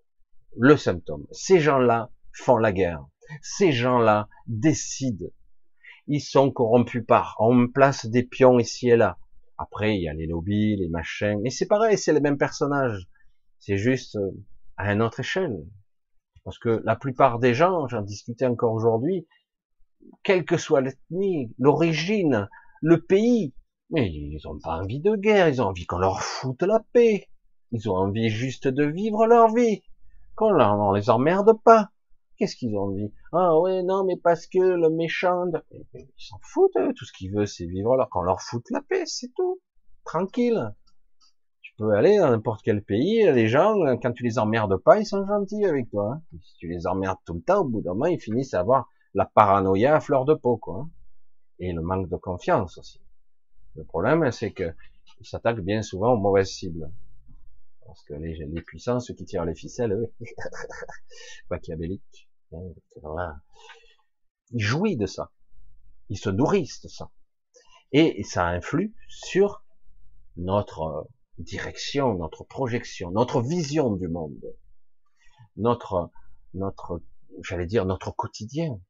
Le 0.58 0.76
symptôme. 0.76 1.26
Ces 1.32 1.60
gens-là 1.60 2.10
font 2.32 2.58
la 2.58 2.72
guerre. 2.72 3.06
Ces 3.42 3.72
gens-là 3.72 4.28
décident. 4.46 5.30
Ils 6.06 6.20
sont 6.20 6.50
corrompus 6.50 7.04
par. 7.06 7.36
On 7.38 7.68
place 7.68 8.06
des 8.06 8.22
pions 8.22 8.58
ici 8.58 8.90
et 8.90 8.96
là. 8.96 9.18
Après, 9.58 9.96
il 9.96 10.02
y 10.02 10.08
a 10.08 10.14
les 10.14 10.26
lobbies, 10.26 10.76
les 10.76 10.88
machins. 10.88 11.40
Mais 11.42 11.50
c'est 11.50 11.66
pareil, 11.66 11.96
c'est 11.96 12.12
les 12.12 12.20
mêmes 12.20 12.38
personnages. 12.38 13.08
C'est 13.58 13.78
juste 13.78 14.16
euh, 14.16 14.30
à 14.76 14.92
une 14.92 15.02
autre 15.02 15.20
échelle. 15.20 15.64
Parce 16.44 16.58
que 16.58 16.82
la 16.84 16.94
plupart 16.94 17.38
des 17.38 17.54
gens, 17.54 17.88
j'en 17.88 18.02
discutais 18.02 18.46
encore 18.46 18.74
aujourd'hui, 18.74 19.26
quelle 20.22 20.44
que 20.44 20.56
soit 20.56 20.80
l'ethnie, 20.80 21.52
l'origine, 21.58 22.48
le 22.86 23.00
pays, 23.00 23.52
mais 23.90 24.08
ils 24.08 24.38
n'ont 24.44 24.60
pas 24.60 24.78
envie 24.78 25.00
de 25.00 25.16
guerre, 25.16 25.48
ils 25.48 25.60
ont 25.60 25.66
envie 25.66 25.86
qu'on 25.86 25.98
leur 25.98 26.20
foute 26.20 26.62
la 26.62 26.80
paix. 26.92 27.26
Ils 27.72 27.90
ont 27.90 27.96
envie 27.96 28.28
juste 28.28 28.68
de 28.68 28.84
vivre 28.84 29.26
leur 29.26 29.52
vie, 29.52 29.82
qu'on 30.36 30.52
ne 30.52 30.96
les 30.96 31.10
emmerde 31.10 31.60
pas. 31.64 31.90
Qu'est-ce 32.38 32.54
qu'ils 32.54 32.76
ont 32.76 32.82
envie? 32.82 33.12
Ah 33.32 33.58
ouais, 33.58 33.82
non, 33.82 34.04
mais 34.04 34.16
parce 34.16 34.46
que 34.46 34.60
le 34.60 34.88
méchant... 34.88 35.46
Ils 35.94 36.06
s'en 36.16 36.38
foutent, 36.42 36.78
tout 36.94 37.04
ce 37.04 37.12
qu'ils 37.12 37.34
veulent, 37.34 37.48
c'est 37.48 37.66
vivre 37.66 37.96
leur... 37.96 38.08
qu'on 38.08 38.22
leur 38.22 38.40
foute 38.40 38.70
la 38.70 38.82
paix, 38.82 39.02
c'est 39.04 39.32
tout. 39.34 39.60
Tranquille. 40.04 40.72
Tu 41.62 41.72
peux 41.78 41.90
aller 41.90 42.18
dans 42.18 42.30
n'importe 42.30 42.60
quel 42.62 42.84
pays, 42.84 43.24
les 43.32 43.48
gens, 43.48 43.74
quand 44.00 44.12
tu 44.12 44.22
les 44.22 44.38
emmerdes 44.38 44.76
pas, 44.76 45.00
ils 45.00 45.06
sont 45.06 45.26
gentils 45.26 45.64
avec 45.64 45.90
toi. 45.90 46.12
Hein. 46.12 46.38
Si 46.40 46.56
tu 46.58 46.68
les 46.68 46.86
emmerdes 46.86 47.18
tout 47.26 47.34
le 47.34 47.42
temps, 47.42 47.62
au 47.62 47.68
bout 47.68 47.80
d'un 47.80 47.94
moment, 47.94 48.06
ils 48.06 48.20
finissent 48.20 48.54
à 48.54 48.60
avoir 48.60 48.88
la 49.12 49.24
paranoïa 49.24 49.96
à 49.96 50.00
fleur 50.00 50.24
de 50.24 50.34
peau, 50.34 50.56
quoi. 50.56 50.86
Et 51.58 51.72
le 51.72 51.82
manque 51.82 52.08
de 52.08 52.16
confiance 52.16 52.78
aussi. 52.78 53.00
Le 53.74 53.84
problème, 53.84 54.30
c'est 54.30 54.52
que 54.52 54.74
ils 55.20 55.26
s'attaquent 55.26 55.60
bien 55.60 55.82
souvent 55.82 56.12
aux 56.12 56.18
mauvaises 56.18 56.50
cibles. 56.50 56.90
Parce 57.86 58.02
que 58.02 58.14
les, 58.14 58.34
les 58.34 58.62
puissants, 58.62 59.00
ceux 59.00 59.14
qui 59.14 59.24
tirent 59.24 59.44
les 59.44 59.54
ficelles, 59.54 59.92
eux, 59.92 60.12
machiavéliques, 61.50 62.28
hein, 62.52 63.40
ils 64.50 64.60
jouissent 64.60 64.98
de 64.98 65.06
ça. 65.06 65.30
Ils 66.08 66.18
se 66.18 66.30
nourrissent 66.30 66.82
de 66.82 66.88
ça. 66.88 67.10
Et 67.92 68.22
ça 68.24 68.46
influe 68.46 68.94
sur 69.08 69.64
notre 70.36 71.08
direction, 71.38 72.14
notre 72.14 72.44
projection, 72.44 73.10
notre 73.10 73.40
vision 73.40 73.94
du 73.94 74.08
monde, 74.08 74.54
notre, 75.56 76.10
notre, 76.54 77.00
j'allais 77.42 77.66
dire 77.66 77.86
notre 77.86 78.10
quotidien, 78.10 78.80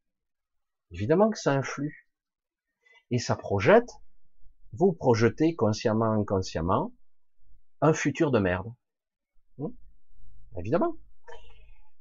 Évidemment 0.93 1.31
que 1.31 1.39
ça 1.39 1.53
influe. 1.53 2.06
Et 3.11 3.19
ça 3.19 3.37
projette, 3.37 3.91
vous 4.73 4.93
projetez 4.93 5.55
consciemment, 5.55 6.13
inconsciemment, 6.13 6.93
un 7.81 7.93
futur 7.93 8.31
de 8.31 8.39
merde. 8.39 8.73
Hmm? 9.59 9.69
Évidemment. 10.59 10.97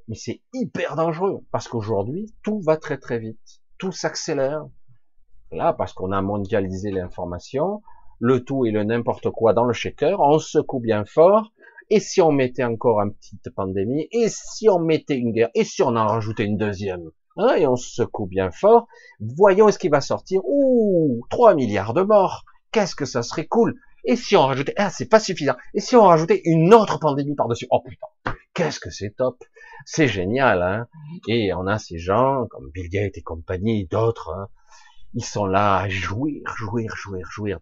Mais 0.07 0.15
c'est 0.15 0.41
hyper 0.53 0.95
dangereux, 0.95 1.43
parce 1.51 1.67
qu'aujourd'hui, 1.67 2.33
tout 2.43 2.59
va 2.59 2.77
très 2.77 2.97
très 2.97 3.19
vite. 3.19 3.61
Tout 3.77 3.91
s'accélère. 3.91 4.67
Là, 5.51 5.73
parce 5.73 5.93
qu'on 5.93 6.11
a 6.11 6.21
mondialisé 6.21 6.91
l'information, 6.91 7.81
le 8.19 8.43
tout 8.43 8.65
et 8.65 8.71
le 8.71 8.83
n'importe 8.83 9.29
quoi 9.29 9.53
dans 9.53 9.65
le 9.65 9.73
shaker, 9.73 10.19
on 10.19 10.39
secoue 10.39 10.79
bien 10.79 11.05
fort, 11.05 11.51
et 11.89 11.99
si 11.99 12.21
on 12.21 12.31
mettait 12.31 12.63
encore 12.63 12.99
une 13.01 13.13
petite 13.13 13.49
pandémie, 13.51 14.07
et 14.11 14.27
si 14.29 14.69
on 14.69 14.79
mettait 14.79 15.17
une 15.17 15.31
guerre, 15.31 15.51
et 15.53 15.63
si 15.63 15.83
on 15.83 15.95
en 15.95 16.07
rajoutait 16.07 16.45
une 16.45 16.57
deuxième, 16.57 17.11
Hein, 17.37 17.55
et 17.55 17.67
on 17.67 17.75
se 17.75 17.89
secoue 17.89 18.27
bien 18.27 18.51
fort. 18.51 18.87
Voyons 19.19 19.69
ce 19.71 19.77
qui 19.77 19.89
va 19.89 20.01
sortir? 20.01 20.41
Ouh, 20.45 21.25
3 21.29 21.55
milliards 21.55 21.93
de 21.93 22.01
morts. 22.01 22.45
Qu'est-ce 22.71 22.95
que 22.95 23.05
ça 23.05 23.23
serait 23.23 23.47
cool. 23.47 23.79
Et 24.05 24.15
si 24.15 24.35
on 24.35 24.45
rajoutait, 24.45 24.73
ah, 24.77 24.89
c'est 24.89 25.09
pas 25.09 25.19
suffisant. 25.19 25.55
Et 25.73 25.79
si 25.79 25.95
on 25.95 26.03
rajoutait 26.03 26.41
une 26.45 26.73
autre 26.73 26.99
pandémie 26.99 27.35
par-dessus? 27.35 27.67
Oh 27.71 27.81
putain. 27.81 28.07
Qu'est-ce 28.53 28.79
que 28.79 28.89
c'est 28.89 29.15
top. 29.17 29.43
C'est 29.85 30.07
génial, 30.07 30.61
hein. 30.61 30.87
Et 31.27 31.53
on 31.53 31.67
a 31.67 31.77
ces 31.77 31.97
gens, 31.97 32.45
comme 32.49 32.69
Bill 32.73 32.89
Gates 32.89 33.17
et 33.17 33.21
compagnie, 33.21 33.85
d'autres, 33.87 34.29
hein. 34.29 34.47
Ils 35.13 35.25
sont 35.25 35.45
là 35.45 35.77
à 35.77 35.89
jouir, 35.89 36.41
jouir, 36.55 36.95
jouir, 36.95 37.27
jouir. 37.29 37.59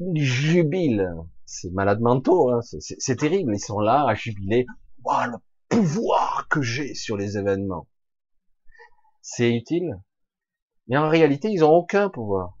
Ils 0.00 0.22
jubilent. 0.22 1.10
C'est 1.44 1.70
malade 1.72 2.00
mentaux, 2.00 2.50
hein. 2.50 2.60
C'est 2.62 3.16
terrible. 3.16 3.54
Ils 3.54 3.60
sont 3.60 3.80
là 3.80 4.06
à 4.06 4.14
jubiler. 4.14 4.66
Wow, 5.04 5.32
le 5.32 5.38
pouvoir 5.68 6.46
que 6.48 6.62
j'ai 6.62 6.94
sur 6.94 7.16
les 7.16 7.36
événements 7.36 7.86
c'est 9.22 9.54
utile. 9.54 9.98
Mais 10.88 10.96
en 10.98 11.08
réalité, 11.08 11.48
ils 11.48 11.64
ont 11.64 11.72
aucun 11.72 12.10
pouvoir. 12.10 12.58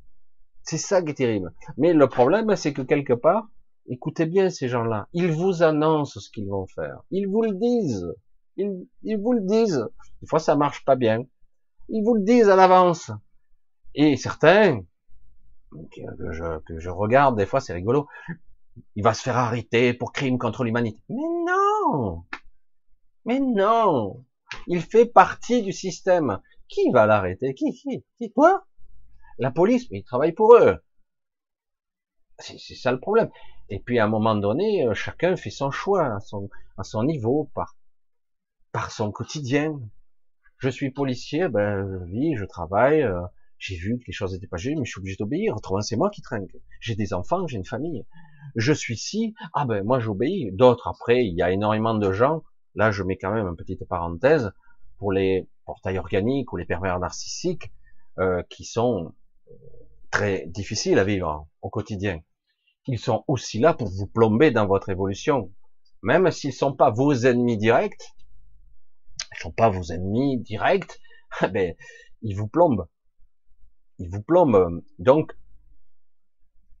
C'est 0.62 0.78
ça 0.78 1.02
qui 1.02 1.10
est 1.10 1.14
terrible. 1.14 1.52
Mais 1.76 1.92
le 1.92 2.08
problème, 2.08 2.54
c'est 2.56 2.72
que 2.72 2.82
quelque 2.82 3.12
part, 3.12 3.48
écoutez 3.88 4.26
bien 4.26 4.48
ces 4.48 4.68
gens-là, 4.68 5.08
ils 5.12 5.30
vous 5.30 5.62
annoncent 5.62 6.20
ce 6.20 6.30
qu'ils 6.30 6.48
vont 6.48 6.66
faire. 6.66 7.02
Ils 7.10 7.26
vous 7.26 7.42
le 7.42 7.54
disent. 7.54 8.14
Ils, 8.56 8.86
ils, 9.02 9.18
vous 9.18 9.32
le 9.32 9.42
disent. 9.42 9.84
Des 10.20 10.28
fois, 10.28 10.38
ça 10.38 10.56
marche 10.56 10.84
pas 10.84 10.96
bien. 10.96 11.24
Ils 11.88 12.04
vous 12.04 12.14
le 12.14 12.22
disent 12.22 12.48
à 12.48 12.56
l'avance. 12.56 13.10
Et 13.94 14.16
certains, 14.16 14.82
que 15.72 16.32
je, 16.32 16.58
que 16.60 16.78
je 16.78 16.90
regarde, 16.90 17.36
des 17.36 17.46
fois, 17.46 17.60
c'est 17.60 17.72
rigolo. 17.72 18.06
Il 18.94 19.02
va 19.02 19.14
se 19.14 19.22
faire 19.22 19.36
arrêter 19.36 19.92
pour 19.94 20.12
crime 20.12 20.38
contre 20.38 20.64
l'humanité. 20.64 20.98
Mais 21.08 21.16
non! 21.16 22.24
Mais 23.24 23.40
non! 23.40 24.24
Il 24.66 24.82
fait 24.82 25.06
partie 25.06 25.62
du 25.62 25.72
système. 25.72 26.38
Qui 26.72 26.90
va 26.90 27.04
l'arrêter? 27.04 27.52
Qui 27.54 27.72
Qui 27.74 28.02
Qui 28.16 28.32
Toi 28.32 28.64
La 29.38 29.50
police, 29.50 29.90
mais 29.90 29.98
ils 29.98 30.04
travaillent 30.04 30.32
pour 30.32 30.56
eux. 30.56 30.78
C'est 32.38 32.74
ça 32.74 32.90
le 32.90 32.98
problème. 32.98 33.28
Et 33.68 33.78
puis 33.78 33.98
à 33.98 34.04
un 34.06 34.08
moment 34.08 34.34
donné, 34.34 34.86
euh, 34.86 34.94
chacun 34.94 35.36
fait 35.36 35.50
son 35.50 35.70
choix 35.70 36.16
à 36.16 36.82
son, 36.82 37.04
niveau, 37.04 37.50
par, 38.72 38.90
son 38.90 39.12
quotidien. 39.12 39.78
Je 40.58 40.70
suis 40.70 40.90
policier, 40.90 41.48
ben 41.48 41.86
je 41.86 42.04
vis, 42.04 42.36
je 42.36 42.44
travaille, 42.46 43.02
euh, 43.02 43.20
j'ai 43.58 43.76
vu 43.76 43.98
que 43.98 44.04
les 44.06 44.12
choses 44.12 44.34
étaient 44.34 44.46
pas 44.46 44.56
justes, 44.56 44.78
mais 44.78 44.86
je 44.86 44.92
suis 44.92 44.98
obligé 44.98 45.16
d'obéir. 45.18 45.54
Autrement, 45.54 45.82
c'est 45.82 45.96
moi 45.96 46.08
qui 46.10 46.22
trinque. 46.22 46.56
J'ai 46.80 46.96
des 46.96 47.12
enfants, 47.12 47.46
j'ai 47.46 47.58
une 47.58 47.66
famille. 47.66 48.06
je 48.56 48.72
suis 48.72 48.96
si, 48.96 49.34
ah 49.52 49.66
ben 49.66 49.84
moi 49.84 50.00
j'obéis. 50.00 50.50
D'autres 50.52 50.88
après, 50.88 51.24
il 51.24 51.34
y 51.34 51.42
a 51.42 51.50
énormément 51.50 51.94
de 51.94 52.12
gens, 52.12 52.42
là 52.74 52.90
je 52.90 53.02
mets 53.02 53.18
quand 53.18 53.32
même 53.32 53.46
une 53.46 53.56
petite 53.56 53.84
parenthèse, 53.86 54.52
pour 54.98 55.12
les 55.12 55.48
portails 55.64 55.98
organiques 55.98 56.52
ou 56.52 56.56
les 56.56 56.64
pervers 56.64 56.98
narcissiques, 56.98 57.72
euh, 58.18 58.42
qui 58.50 58.64
sont 58.64 59.14
euh, 59.50 59.54
très 60.10 60.46
difficiles 60.46 60.98
à 60.98 61.04
vivre 61.04 61.48
au 61.62 61.70
quotidien. 61.70 62.20
Ils 62.86 62.98
sont 62.98 63.24
aussi 63.28 63.58
là 63.58 63.74
pour 63.74 63.88
vous 63.88 64.06
plomber 64.06 64.50
dans 64.50 64.66
votre 64.66 64.88
évolution. 64.88 65.52
Même 66.02 66.30
s'ils 66.30 66.52
sont 66.52 66.74
pas 66.74 66.90
vos 66.90 67.12
ennemis 67.12 67.56
directs, 67.56 68.12
ils 69.32 69.38
sont 69.38 69.52
pas 69.52 69.70
vos 69.70 69.84
ennemis 69.84 70.40
directs, 70.40 71.00
ben, 71.52 71.74
ils 72.22 72.36
vous 72.36 72.48
plombent. 72.48 72.86
Ils 73.98 74.10
vous 74.10 74.22
plombent. 74.22 74.82
Donc, 74.98 75.32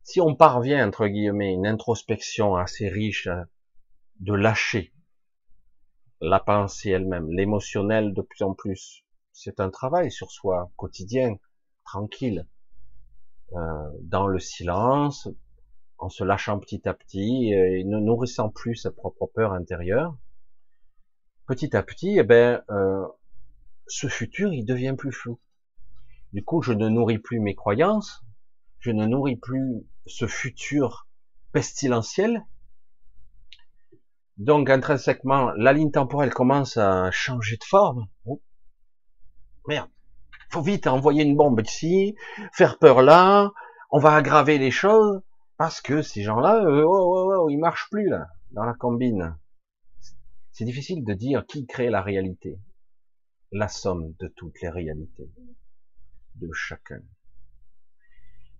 si 0.02 0.20
on 0.20 0.34
parvient, 0.34 0.86
entre 0.86 1.06
guillemets, 1.06 1.52
une 1.52 1.66
introspection 1.66 2.56
assez 2.56 2.88
riche 2.88 3.28
euh, 3.28 3.42
de 4.20 4.34
lâcher 4.34 4.92
la 6.22 6.38
pensée 6.38 6.90
elle-même, 6.90 7.30
l'émotionnel 7.30 8.14
de 8.14 8.22
plus 8.22 8.42
en 8.42 8.54
plus, 8.54 9.04
c'est 9.32 9.58
un 9.58 9.70
travail 9.70 10.10
sur 10.10 10.30
soi 10.30 10.70
quotidien, 10.76 11.36
tranquille, 11.84 12.46
euh, 13.54 13.90
dans 14.02 14.28
le 14.28 14.38
silence, 14.38 15.28
en 15.98 16.08
se 16.08 16.22
lâchant 16.22 16.60
petit 16.60 16.88
à 16.88 16.94
petit 16.94 17.52
et 17.52 17.82
ne 17.84 17.98
nourrissant 17.98 18.50
plus 18.50 18.76
sa 18.76 18.92
propre 18.92 19.26
peur 19.26 19.52
intérieure. 19.52 20.16
Petit 21.46 21.76
à 21.76 21.82
petit, 21.82 22.18
eh 22.18 22.22
ben, 22.22 22.62
euh, 22.70 23.04
ce 23.88 24.06
futur, 24.06 24.54
il 24.54 24.64
devient 24.64 24.94
plus 24.96 25.12
flou. 25.12 25.40
Du 26.32 26.44
coup, 26.44 26.62
je 26.62 26.72
ne 26.72 26.88
nourris 26.88 27.18
plus 27.18 27.40
mes 27.40 27.56
croyances, 27.56 28.24
je 28.78 28.92
ne 28.92 29.06
nourris 29.06 29.36
plus 29.36 29.84
ce 30.06 30.26
futur 30.26 31.08
pestilentiel. 31.50 32.46
Donc, 34.38 34.70
intrinsèquement, 34.70 35.52
la 35.56 35.72
ligne 35.72 35.90
temporelle 35.90 36.32
commence 36.32 36.76
à 36.76 37.10
changer 37.10 37.56
de 37.56 37.64
forme. 37.64 38.06
Oh. 38.24 38.40
Merde. 39.68 39.90
Faut 40.50 40.62
vite 40.62 40.86
envoyer 40.86 41.22
une 41.22 41.36
bombe 41.36 41.60
ici, 41.64 42.14
faire 42.52 42.78
peur 42.78 43.02
là, 43.02 43.52
on 43.90 43.98
va 43.98 44.14
aggraver 44.14 44.58
les 44.58 44.70
choses, 44.70 45.22
parce 45.56 45.80
que 45.80 46.02
ces 46.02 46.22
gens-là, 46.22 46.64
euh, 46.64 46.82
oh, 46.84 47.14
oh, 47.14 47.34
oh, 47.38 47.48
ils 47.48 47.58
marchent 47.58 47.88
plus, 47.90 48.08
là, 48.08 48.28
dans 48.50 48.64
la 48.64 48.74
combine. 48.74 49.36
C'est 50.50 50.64
difficile 50.64 51.04
de 51.04 51.14
dire 51.14 51.46
qui 51.46 51.66
crée 51.66 51.88
la 51.88 52.02
réalité. 52.02 52.58
La 53.50 53.68
somme 53.68 54.14
de 54.18 54.28
toutes 54.28 54.60
les 54.60 54.68
réalités. 54.68 55.30
De 56.36 56.50
chacun. 56.52 57.02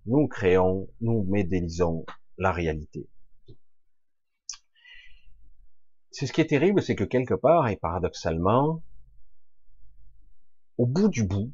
Nous 0.05 0.27
créons, 0.27 0.89
nous 1.01 1.23
modélisons 1.23 2.05
la 2.37 2.51
réalité. 2.51 3.07
C'est 6.13 6.27
ce 6.27 6.31
qui 6.31 6.41
est 6.41 6.47
terrible, 6.47 6.79
c'est 6.83 6.95
que 6.95 7.03
quelque 7.03 7.33
part, 7.33 7.67
et 7.69 7.75
paradoxalement, 7.75 8.83
au 10.77 10.85
bout 10.85 11.09
du 11.09 11.23
bout, 11.23 11.51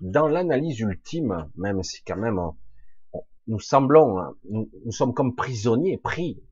dans 0.00 0.26
l'analyse 0.26 0.80
ultime, 0.80 1.48
même 1.54 1.84
si 1.84 2.02
quand 2.02 2.16
même 2.16 2.40
nous 3.46 3.60
semblons, 3.60 4.18
hein, 4.18 4.34
nous, 4.48 4.68
nous, 4.84 4.90
sommes 4.90 5.14
comme 5.14 5.36
prisonniers 5.36 5.98
pris 5.98 6.42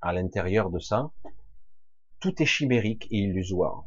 à 0.00 0.12
l'intérieur 0.12 0.70
de 0.70 0.80
ça, 0.80 1.12
tout 2.18 2.42
est 2.42 2.46
chimérique 2.46 3.06
et 3.12 3.18
illusoire. 3.18 3.84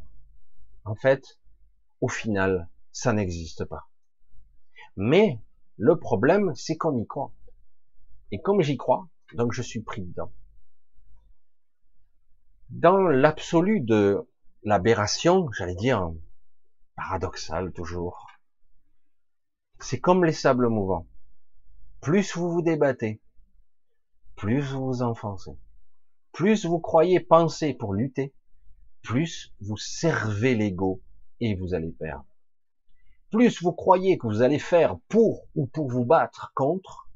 En 0.85 0.95
fait, 0.95 1.37
au 1.99 2.07
final, 2.07 2.69
ça 2.93 3.11
n'existe 3.11 3.65
pas. 3.65 3.89
Mais 4.95 5.41
le 5.75 5.99
problème, 5.99 6.53
c'est 6.55 6.77
qu'on 6.77 6.97
y 6.97 7.05
croit. 7.05 7.33
Et 8.31 8.39
comme 8.39 8.61
j'y 8.61 8.77
crois, 8.77 9.09
donc 9.33 9.51
je 9.51 9.61
suis 9.61 9.81
pris 9.81 10.03
dedans. 10.03 10.31
Dans 12.69 12.97
l'absolu 12.97 13.81
de 13.81 14.27
l'aberration, 14.63 15.49
j'allais 15.51 15.75
dire, 15.75 16.11
paradoxal 16.95 17.71
toujours, 17.71 18.27
c'est 19.79 19.99
comme 19.99 20.25
les 20.25 20.33
sables 20.33 20.69
mouvants. 20.69 21.07
Plus 22.01 22.35
vous 22.35 22.51
vous 22.51 22.61
débattez, 22.61 23.21
plus 24.35 24.61
vous 24.61 24.85
vous 24.85 25.01
enfoncez, 25.01 25.57
plus 26.31 26.65
vous 26.65 26.79
croyez 26.79 27.19
penser 27.19 27.73
pour 27.73 27.93
lutter, 27.93 28.33
plus 29.01 29.53
vous 29.61 29.77
servez 29.77 30.55
l'ego 30.55 31.01
et 31.39 31.55
vous 31.55 31.73
allez 31.73 31.91
perdre 31.91 32.25
plus 33.35 33.61
vous 33.61 33.73
croyez 33.73 34.17
que 34.17 34.27
vous 34.27 34.41
allez 34.41 34.59
faire 34.59 34.97
pour 35.09 35.47
ou 35.55 35.67
pour 35.67 35.89
vous 35.89 36.05
battre 36.05 36.53
contre, 36.55 37.09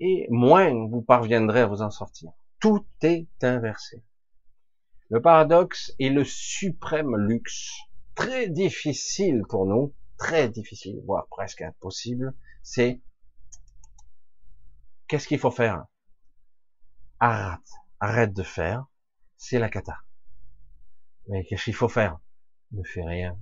et 0.00 0.26
moins 0.30 0.72
vous 0.88 1.02
parviendrez 1.02 1.60
à 1.60 1.66
vous 1.66 1.82
en 1.82 1.90
sortir. 1.90 2.30
Tout 2.58 2.86
est 3.02 3.28
inversé. 3.42 4.02
Le 5.08 5.22
paradoxe 5.22 5.92
est 5.98 6.08
le 6.08 6.24
suprême 6.24 7.16
luxe, 7.16 7.72
très 8.14 8.48
difficile 8.48 9.42
pour 9.48 9.66
nous, 9.66 9.94
très 10.16 10.48
difficile, 10.48 11.00
voire 11.04 11.26
presque 11.28 11.62
impossible, 11.62 12.34
c'est 12.62 13.00
qu'est-ce 15.06 15.28
qu'il 15.28 15.38
faut 15.38 15.50
faire? 15.50 15.86
Arrête, 17.20 17.70
arrête 18.00 18.32
de 18.32 18.42
faire, 18.42 18.86
c'est 19.36 19.58
la 19.58 19.68
cata. 19.68 19.98
Mais 21.28 21.44
qu'est-ce 21.44 21.64
qu'il 21.64 21.74
faut 21.74 21.88
faire? 21.88 22.18
Ne 22.72 22.82
fais 22.82 23.04
rien, 23.04 23.38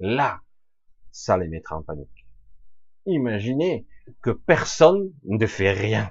là, 0.00 0.40
ça 1.12 1.36
les 1.36 1.48
mettra 1.48 1.76
en 1.76 1.82
panique. 1.82 2.26
Imaginez 3.06 3.86
que 4.22 4.30
personne 4.30 5.12
ne 5.24 5.46
fait 5.46 5.72
rien, 5.72 6.10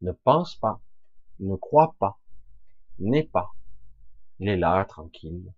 ne 0.00 0.12
pense 0.12 0.56
pas, 0.56 0.80
ne 1.40 1.54
croit 1.56 1.94
pas, 1.98 2.18
n'est 2.98 3.24
pas. 3.24 3.52
Il 4.38 4.48
est 4.48 4.56
là, 4.56 4.84
tranquille, 4.84 5.52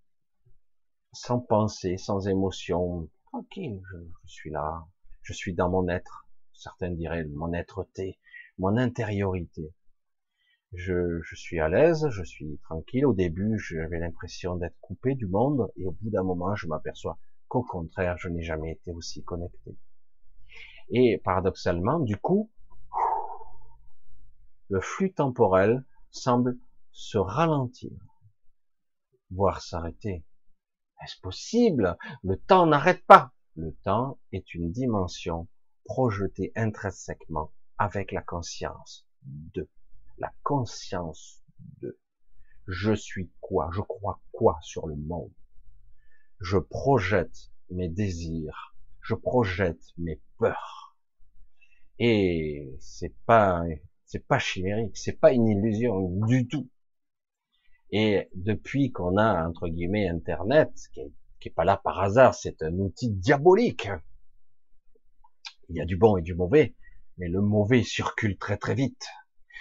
sans 1.12 1.40
pensée, 1.40 1.96
sans 1.96 2.28
émotion, 2.28 3.08
tranquille, 3.26 3.80
je, 3.90 3.98
suis 4.26 4.50
là, 4.50 4.86
je 5.22 5.32
suis 5.32 5.54
dans 5.54 5.68
mon 5.68 5.88
être, 5.88 6.28
certains 6.52 6.90
diraient 6.90 7.24
mon 7.24 7.52
être-té, 7.52 8.18
mon 8.58 8.76
intériorité. 8.76 9.72
Je, 10.74 11.20
je, 11.22 11.34
suis 11.34 11.60
à 11.60 11.68
l'aise, 11.68 12.06
je 12.10 12.22
suis 12.22 12.58
tranquille. 12.64 13.06
Au 13.06 13.14
début, 13.14 13.58
j'avais 13.58 13.98
l'impression 13.98 14.56
d'être 14.56 14.78
coupé 14.80 15.14
du 15.14 15.26
monde, 15.26 15.72
et 15.76 15.86
au 15.86 15.92
bout 15.92 16.10
d'un 16.10 16.22
moment, 16.22 16.54
je 16.54 16.66
m'aperçois 16.66 17.18
qu'au 17.48 17.62
contraire, 17.62 18.18
je 18.18 18.28
n'ai 18.28 18.42
jamais 18.42 18.72
été 18.72 18.92
aussi 18.92 19.24
connecté. 19.24 19.76
Et 20.90 21.18
paradoxalement, 21.18 21.98
du 22.00 22.16
coup, 22.16 22.50
le 24.68 24.80
flux 24.80 25.12
temporel 25.12 25.84
semble 26.10 26.58
se 26.92 27.18
ralentir, 27.18 27.92
voire 29.30 29.62
s'arrêter. 29.62 30.24
Est-ce 31.02 31.20
possible? 31.20 31.96
Le 32.22 32.36
temps 32.36 32.66
n'arrête 32.66 33.04
pas. 33.06 33.32
Le 33.54 33.74
temps 33.84 34.18
est 34.32 34.54
une 34.54 34.72
dimension 34.72 35.48
projetée 35.84 36.52
intrinsèquement 36.56 37.52
avec 37.78 38.12
la 38.12 38.22
conscience 38.22 39.06
de. 39.22 39.68
La 40.18 40.32
conscience 40.42 41.44
de. 41.80 41.98
Je 42.66 42.92
suis 42.92 43.30
quoi? 43.40 43.70
Je 43.72 43.80
crois 43.80 44.20
quoi 44.32 44.58
sur 44.62 44.86
le 44.86 44.96
monde? 44.96 45.32
Je 46.40 46.58
projette 46.58 47.50
mes 47.70 47.88
désirs, 47.88 48.76
je 49.00 49.14
projette 49.14 49.82
mes 49.96 50.20
peurs. 50.38 50.96
Et 51.98 52.76
c'est 52.80 53.14
pas, 53.26 53.62
c'est 54.04 54.26
pas 54.26 54.38
chimérique, 54.38 54.96
c'est 54.96 55.18
pas 55.18 55.32
une 55.32 55.48
illusion 55.48 56.08
du 56.26 56.46
tout. 56.46 56.68
Et 57.90 58.28
depuis 58.34 58.92
qu'on 58.92 59.16
a, 59.16 59.46
entre 59.46 59.68
guillemets, 59.68 60.08
Internet, 60.08 60.70
qui 60.92 61.00
est, 61.00 61.50
pas 61.50 61.64
là 61.64 61.80
par 61.82 61.98
hasard, 62.00 62.34
c'est 62.34 62.62
un 62.62 62.74
outil 62.74 63.10
diabolique. 63.10 63.88
Il 65.70 65.76
y 65.76 65.80
a 65.80 65.86
du 65.86 65.96
bon 65.96 66.16
et 66.16 66.22
du 66.22 66.34
mauvais, 66.34 66.74
mais 67.16 67.28
le 67.28 67.40
mauvais 67.40 67.82
circule 67.82 68.36
très 68.36 68.58
très 68.58 68.74
vite. 68.74 69.06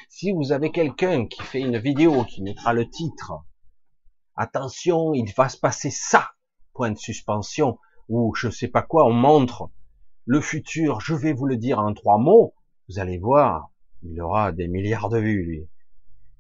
Si 0.10 0.32
vous 0.32 0.52
avez 0.52 0.72
quelqu'un 0.72 1.28
qui 1.28 1.42
fait 1.42 1.62
une 1.62 1.78
vidéo 1.78 2.26
qui 2.26 2.42
mettra 2.42 2.74
le 2.74 2.90
titre, 2.90 3.34
attention, 4.36 5.14
il 5.14 5.32
va 5.36 5.48
se 5.48 5.58
passer 5.58 5.90
ça, 5.90 6.32
point 6.74 6.92
de 6.92 6.98
suspension 6.98 7.80
ou 8.10 8.34
je 8.36 8.50
sais 8.50 8.68
pas 8.68 8.82
quoi, 8.82 9.06
on 9.06 9.14
montre 9.14 9.70
le 10.26 10.42
futur, 10.42 11.00
je 11.00 11.14
vais 11.14 11.34
vous 11.34 11.46
le 11.46 11.58
dire 11.58 11.80
en 11.80 11.94
trois 11.94 12.18
mots, 12.18 12.54
vous 12.90 13.00
allez 13.00 13.18
voir, 13.18 13.72
il 14.04 14.22
aura 14.22 14.52
des 14.52 14.68
milliards 14.68 15.10
de 15.10 15.20
vues, 15.20 15.44
lui. 15.44 15.70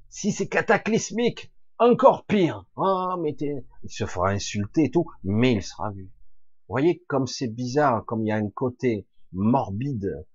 Si 0.09 0.31
c'est 0.31 0.47
cataclysmique, 0.47 1.51
encore 1.79 2.25
pire. 2.25 2.65
Ah, 2.77 3.15
mais 3.19 3.35
il 3.39 3.63
se 3.89 4.05
fera 4.05 4.29
insulter 4.29 4.85
et 4.85 4.91
tout, 4.91 5.05
mais 5.23 5.53
il 5.53 5.63
sera 5.63 5.91
vu. 5.91 6.03
Vous 6.03 6.73
voyez 6.73 7.03
comme 7.07 7.27
c'est 7.27 7.47
bizarre, 7.47 8.05
comme 8.05 8.23
il 8.23 8.29
y 8.29 8.31
a 8.31 8.37
un 8.37 8.49
côté 8.49 9.07
morbide 9.31 10.25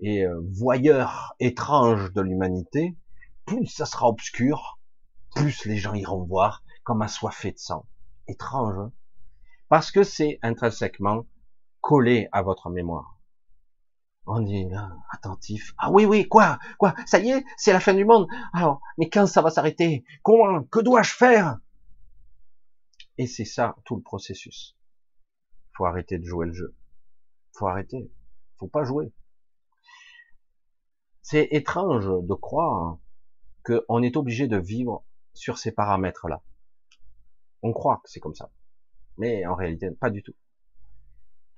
et 0.00 0.24
euh, 0.24 0.40
voyeur 0.52 1.34
étrange 1.38 2.12
de 2.12 2.20
l'humanité, 2.20 2.96
plus 3.44 3.66
ça 3.66 3.86
sera 3.86 4.08
obscur, 4.08 4.78
plus 5.34 5.64
les 5.64 5.76
gens 5.76 5.94
iront 5.94 6.24
voir 6.24 6.62
comme 6.84 7.02
assoiffés 7.02 7.52
de 7.52 7.58
sang. 7.58 7.86
Étrange. 8.28 8.78
Hein 8.78 8.92
parce 9.72 9.90
que 9.90 10.02
c'est 10.02 10.38
intrinsèquement 10.42 11.24
collé 11.80 12.28
à 12.30 12.42
votre 12.42 12.68
mémoire. 12.68 13.11
On 14.26 14.46
est 14.46 14.70
attentif. 15.10 15.74
Ah 15.78 15.90
oui, 15.90 16.04
oui, 16.04 16.28
quoi, 16.28 16.58
quoi, 16.78 16.94
ça 17.06 17.18
y 17.18 17.30
est, 17.30 17.44
c'est 17.56 17.72
la 17.72 17.80
fin 17.80 17.94
du 17.94 18.04
monde. 18.04 18.28
Alors, 18.52 18.80
mais 18.96 19.10
quand 19.10 19.26
ça 19.26 19.42
va 19.42 19.50
s'arrêter? 19.50 20.04
Comment 20.22 20.62
Que 20.64 20.80
dois-je 20.80 21.12
faire? 21.12 21.58
Et 23.18 23.26
c'est 23.26 23.44
ça 23.44 23.76
tout 23.84 23.96
le 23.96 24.02
processus. 24.02 24.76
Faut 25.76 25.86
arrêter 25.86 26.18
de 26.18 26.24
jouer 26.24 26.46
le 26.46 26.52
jeu. 26.52 26.76
Faut 27.52 27.66
arrêter. 27.66 28.10
Faut 28.58 28.68
pas 28.68 28.84
jouer. 28.84 29.12
C'est 31.22 31.48
étrange 31.50 32.06
de 32.06 32.34
croire 32.34 32.98
qu'on 33.64 34.02
est 34.02 34.16
obligé 34.16 34.46
de 34.46 34.56
vivre 34.56 35.04
sur 35.34 35.58
ces 35.58 35.72
paramètres-là. 35.72 36.42
On 37.62 37.72
croit 37.72 38.00
que 38.02 38.10
c'est 38.10 38.20
comme 38.20 38.34
ça. 38.34 38.50
Mais 39.18 39.46
en 39.46 39.54
réalité, 39.54 39.90
pas 39.90 40.10
du 40.10 40.22
tout. 40.22 40.34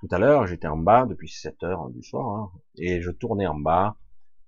Tout 0.07 0.15
à 0.15 0.19
l'heure, 0.19 0.47
j'étais 0.47 0.67
en 0.67 0.77
bas 0.77 1.07
depuis 1.07 1.31
7 1.31 1.63
heures 1.63 1.89
du 1.89 2.03
soir, 2.03 2.27
hein, 2.27 2.53
et 2.77 3.01
je 3.01 3.11
tournais 3.11 3.47
en 3.47 3.59
bas, 3.59 3.97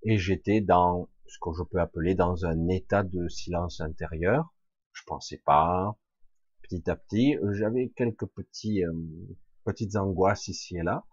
et 0.03 0.19
j'étais 0.19 0.61
dans 0.61 1.09
ce 1.25 1.39
que 1.41 1.49
je 1.57 1.63
peux 1.63 1.81
appeler 1.81 2.15
dans 2.15 2.45
un 2.45 2.69
état 2.69 3.03
de 3.03 3.27
silence 3.29 3.81
intérieur. 3.81 4.53
Je 4.93 5.03
pensais 5.07 5.41
pas. 5.47 5.97
Petit 6.61 6.91
à 6.91 6.95
petit, 6.95 7.37
j'avais 7.53 7.89
quelques 7.89 8.27
petits, 8.27 8.85
euh, 8.85 8.93
petites 9.65 9.97
angoisses 9.97 10.49
ici 10.49 10.77
et 10.77 10.83
là. 10.83 11.07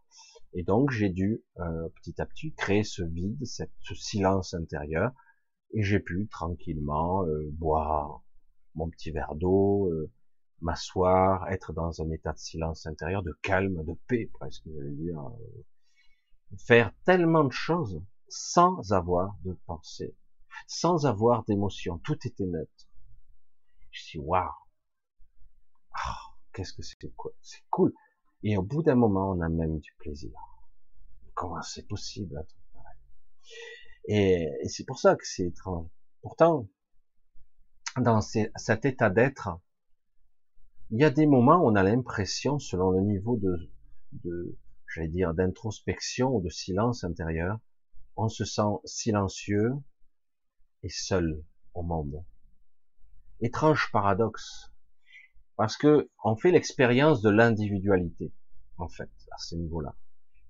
Et 0.51 0.63
donc, 0.63 0.91
j'ai 0.91 1.09
dû, 1.09 1.41
euh, 1.59 1.87
petit 1.95 2.21
à 2.21 2.25
petit, 2.25 2.53
créer 2.53 2.83
ce 2.83 3.01
vide, 3.01 3.45
ce 3.45 3.95
silence 3.95 4.53
intérieur, 4.53 5.13
et 5.71 5.83
j'ai 5.83 6.01
pu 6.01 6.27
tranquillement 6.27 7.25
euh, 7.25 7.49
boire 7.53 8.21
mon 8.75 8.89
petit 8.89 9.11
verre 9.11 9.35
d'eau, 9.35 9.89
m'asseoir, 10.63 11.47
être 11.51 11.73
dans 11.73 12.01
un 12.01 12.09
état 12.11 12.33
de 12.33 12.37
silence 12.37 12.85
intérieur, 12.85 13.23
de 13.23 13.37
calme, 13.41 13.83
de 13.83 13.93
paix 14.07 14.29
presque, 14.33 14.63
j'allais 14.65 14.95
dire, 14.95 15.19
euh, 15.19 16.55
faire 16.57 16.91
tellement 17.05 17.43
de 17.43 17.51
choses 17.51 18.01
sans 18.27 18.91
avoir 18.91 19.35
de 19.43 19.53
pensée, 19.65 20.15
sans 20.67 21.05
avoir 21.05 21.43
d'émotion, 21.43 21.99
tout 21.99 22.17
était 22.25 22.45
neutre. 22.45 22.89
Je 23.91 24.01
suis 24.01 24.19
waouh, 24.19 24.49
ah, 25.93 26.17
qu'est-ce 26.53 26.73
que 26.73 26.81
c'est 26.81 26.97
quoi, 27.15 27.31
c'est 27.41 27.63
cool. 27.69 27.93
Et 28.41 28.57
au 28.57 28.63
bout 28.63 28.83
d'un 28.83 28.95
moment, 28.95 29.31
on 29.31 29.41
a 29.41 29.49
même 29.49 29.79
du 29.79 29.93
plaisir. 29.99 30.31
Comment 31.35 31.61
c'est 31.61 31.87
possible 31.87 32.43
et, 34.05 34.49
c'est 34.67 34.85
pour 34.85 34.99
ça 34.99 35.15
que 35.15 35.25
c'est 35.25 35.47
étrange. 35.47 35.87
Pourtant, 36.21 36.67
dans 37.97 38.21
cet 38.21 38.85
état 38.85 39.09
d'être, 39.09 39.49
il 40.91 40.99
y 40.99 41.03
a 41.03 41.09
des 41.09 41.25
moments 41.25 41.57
où 41.57 41.67
on 41.67 41.75
a 41.75 41.83
l'impression, 41.83 42.59
selon 42.59 42.91
le 42.91 43.01
niveau 43.01 43.37
de, 43.37 43.71
de 44.23 44.57
j'allais 44.93 45.07
dire, 45.07 45.33
d'introspection 45.33 46.35
ou 46.35 46.41
de 46.41 46.49
silence 46.49 47.03
intérieur, 47.03 47.59
on 48.15 48.29
se 48.29 48.45
sent 48.45 48.79
silencieux 48.85 49.71
et 50.83 50.89
seul 50.89 51.43
au 51.73 51.83
monde. 51.83 52.23
Étrange 53.41 53.89
paradoxe, 53.91 54.71
parce 55.55 55.77
que 55.77 56.09
on 56.23 56.35
fait 56.35 56.51
l'expérience 56.51 57.21
de 57.21 57.29
l'individualité, 57.29 58.31
en 58.77 58.87
fait, 58.87 59.11
à 59.31 59.37
ce 59.37 59.55
niveau-là 59.55 59.95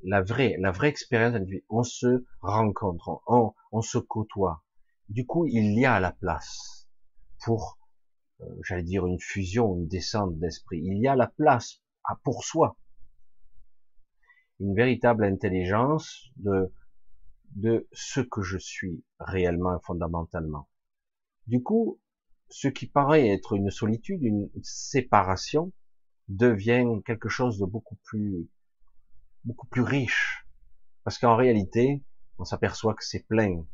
la 0.03 0.21
vraie, 0.21 0.55
la 0.59 0.71
vraie 0.71 0.89
expérience 0.89 1.35
On 1.69 1.83
se 1.83 2.23
rencontre, 2.41 3.21
on, 3.27 3.81
se 3.81 3.97
côtoie. 3.97 4.63
Du 5.09 5.25
coup, 5.25 5.45
il 5.45 5.79
y 5.79 5.85
a 5.85 5.99
la 5.99 6.11
place 6.11 6.87
pour, 7.43 7.77
j'allais 8.63 8.83
dire, 8.83 9.05
une 9.05 9.19
fusion, 9.19 9.75
une 9.75 9.87
descente 9.87 10.37
d'esprit. 10.39 10.81
Il 10.83 10.99
y 10.99 11.07
a 11.07 11.15
la 11.15 11.27
place 11.27 11.81
à, 12.03 12.15
pour 12.23 12.43
soi. 12.43 12.77
Une 14.59 14.75
véritable 14.75 15.23
intelligence 15.25 16.29
de, 16.37 16.71
de 17.55 17.87
ce 17.91 18.21
que 18.21 18.41
je 18.41 18.57
suis 18.57 19.03
réellement, 19.19 19.79
fondamentalement. 19.79 20.69
Du 21.47 21.61
coup, 21.61 21.99
ce 22.49 22.67
qui 22.67 22.87
paraît 22.87 23.29
être 23.29 23.53
une 23.53 23.71
solitude, 23.71 24.23
une 24.23 24.49
séparation, 24.61 25.71
devient 26.29 26.85
quelque 27.05 27.29
chose 27.29 27.59
de 27.59 27.65
beaucoup 27.65 27.97
plus 28.03 28.47
beaucoup 29.43 29.67
plus 29.67 29.81
riche. 29.81 30.47
Parce 31.03 31.17
qu'en 31.17 31.35
réalité, 31.35 32.03
on 32.37 32.45
s'aperçoit 32.45 32.93
que 32.93 33.03
c'est 33.03 33.25
plein. 33.27 33.65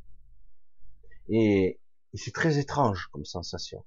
Et, 1.29 1.79
c'est 2.15 2.33
très 2.33 2.57
étrange 2.57 3.07
comme 3.11 3.23
sensation. 3.23 3.85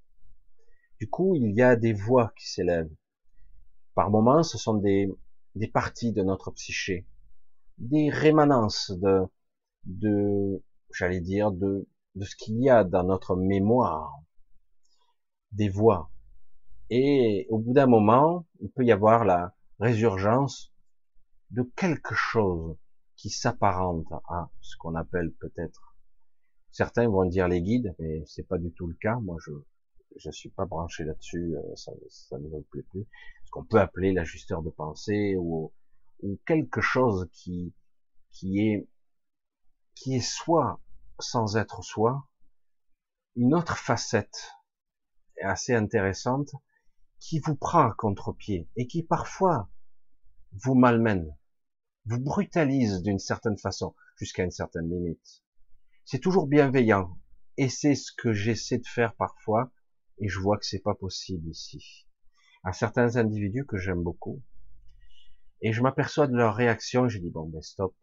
Du 1.02 1.10
coup, 1.10 1.34
il 1.34 1.50
y 1.50 1.62
a 1.62 1.74
des 1.74 1.94
voix 1.94 2.32
qui 2.38 2.48
s'élèvent. 2.48 2.94
Par 3.96 4.08
moments, 4.08 4.44
ce 4.44 4.56
sont 4.56 4.74
des, 4.74 5.10
parties 5.72 6.12
de 6.12 6.22
notre 6.22 6.52
psyché, 6.52 7.08
des 7.76 8.08
rémanences 8.08 8.92
de, 8.92 9.22
de, 9.82 10.62
j'allais 10.94 11.20
dire, 11.20 11.50
de, 11.50 11.88
de 12.14 12.24
ce 12.24 12.36
qu'il 12.36 12.62
y 12.62 12.70
a 12.70 12.84
dans 12.84 13.02
notre 13.02 13.34
mémoire, 13.34 14.14
des 15.50 15.68
voix. 15.68 16.12
Et 16.88 17.48
au 17.50 17.58
bout 17.58 17.72
d'un 17.72 17.88
moment, 17.88 18.46
il 18.60 18.70
peut 18.70 18.84
y 18.84 18.92
avoir 18.92 19.24
la 19.24 19.56
résurgence 19.80 20.72
de 21.50 21.64
quelque 21.74 22.14
chose 22.14 22.76
qui 23.16 23.28
s'apparente 23.28 24.06
à 24.28 24.52
ce 24.60 24.76
qu'on 24.76 24.94
appelle 24.94 25.32
peut-être. 25.32 25.96
Certains 26.70 27.08
vont 27.08 27.24
dire 27.24 27.48
les 27.48 27.60
guides, 27.60 27.92
mais 27.98 28.22
c'est 28.24 28.46
pas 28.46 28.58
du 28.58 28.72
tout 28.72 28.86
le 28.86 28.94
cas. 28.94 29.16
Moi, 29.16 29.36
je 29.44 29.50
je 30.16 30.30
suis 30.30 30.50
pas 30.50 30.64
branché 30.64 31.04
là-dessus, 31.04 31.56
euh, 31.56 31.76
ça, 31.76 31.92
ça 32.08 32.38
ne 32.38 32.48
me 32.48 32.62
plaît 32.62 32.84
plus. 32.90 33.06
Ce 33.44 33.50
qu'on 33.50 33.64
peut 33.64 33.80
appeler 33.80 34.12
l'ajusteur 34.12 34.62
de 34.62 34.70
pensée 34.70 35.36
ou, 35.36 35.72
ou 36.22 36.38
quelque 36.46 36.80
chose 36.80 37.28
qui 37.32 37.74
qui 38.30 38.60
est 38.60 38.88
qui 39.94 40.16
est 40.16 40.20
soi 40.20 40.80
sans 41.18 41.56
être 41.56 41.82
soi, 41.82 42.26
une 43.36 43.54
autre 43.54 43.76
facette 43.76 44.52
assez 45.42 45.74
intéressante 45.74 46.50
qui 47.20 47.38
vous 47.40 47.56
prend 47.56 47.88
à 47.88 47.94
contre-pied 47.94 48.68
et 48.76 48.86
qui 48.86 49.02
parfois 49.02 49.68
vous 50.52 50.74
malmène 50.74 51.36
vous 52.06 52.20
brutalise 52.20 53.02
d'une 53.02 53.18
certaine 53.18 53.56
façon, 53.56 53.94
jusqu'à 54.16 54.44
une 54.44 54.50
certaine 54.50 54.88
limite. 54.90 55.42
C'est 56.04 56.18
toujours 56.18 56.46
bienveillant, 56.46 57.16
et 57.56 57.68
c'est 57.68 57.94
ce 57.94 58.12
que 58.12 58.32
j'essaie 58.32 58.78
de 58.78 58.86
faire 58.86 59.14
parfois, 59.14 59.70
et 60.22 60.28
je 60.28 60.38
vois 60.38 60.56
que 60.56 60.64
c'est 60.64 60.82
pas 60.82 60.94
possible 60.94 61.48
ici. 61.48 62.06
À 62.62 62.72
certains 62.72 63.16
individus 63.16 63.66
que 63.66 63.76
j'aime 63.76 64.02
beaucoup, 64.02 64.40
et 65.60 65.72
je 65.72 65.82
m'aperçois 65.82 66.28
de 66.28 66.36
leur 66.36 66.54
réaction, 66.54 67.08
je 67.08 67.18
dis 67.18 67.30
bon 67.30 67.48
ben 67.48 67.60
stop, 67.60 67.94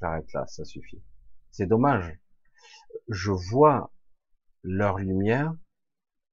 j'arrête 0.00 0.30
là, 0.34 0.46
ça 0.46 0.64
suffit. 0.64 1.02
C'est 1.50 1.66
dommage. 1.66 2.18
Je 3.08 3.30
vois 3.30 3.92
leur 4.62 4.98
lumière 4.98 5.54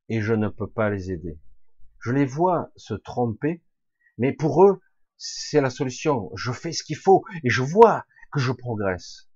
et 0.09 0.21
je 0.21 0.33
ne 0.33 0.49
peux 0.49 0.69
pas 0.69 0.89
les 0.89 1.11
aider. 1.11 1.39
Je 1.99 2.11
les 2.11 2.25
vois 2.25 2.69
se 2.75 2.93
tromper, 2.93 3.63
mais 4.17 4.33
pour 4.33 4.65
eux, 4.65 4.81
c'est 5.17 5.61
la 5.61 5.69
solution. 5.69 6.31
Je 6.35 6.51
fais 6.51 6.73
ce 6.73 6.83
qu'il 6.83 6.97
faut 6.97 7.23
et 7.43 7.49
je 7.49 7.61
vois 7.61 8.05
que 8.31 8.41
je 8.41 8.51
progresse. 8.51 9.29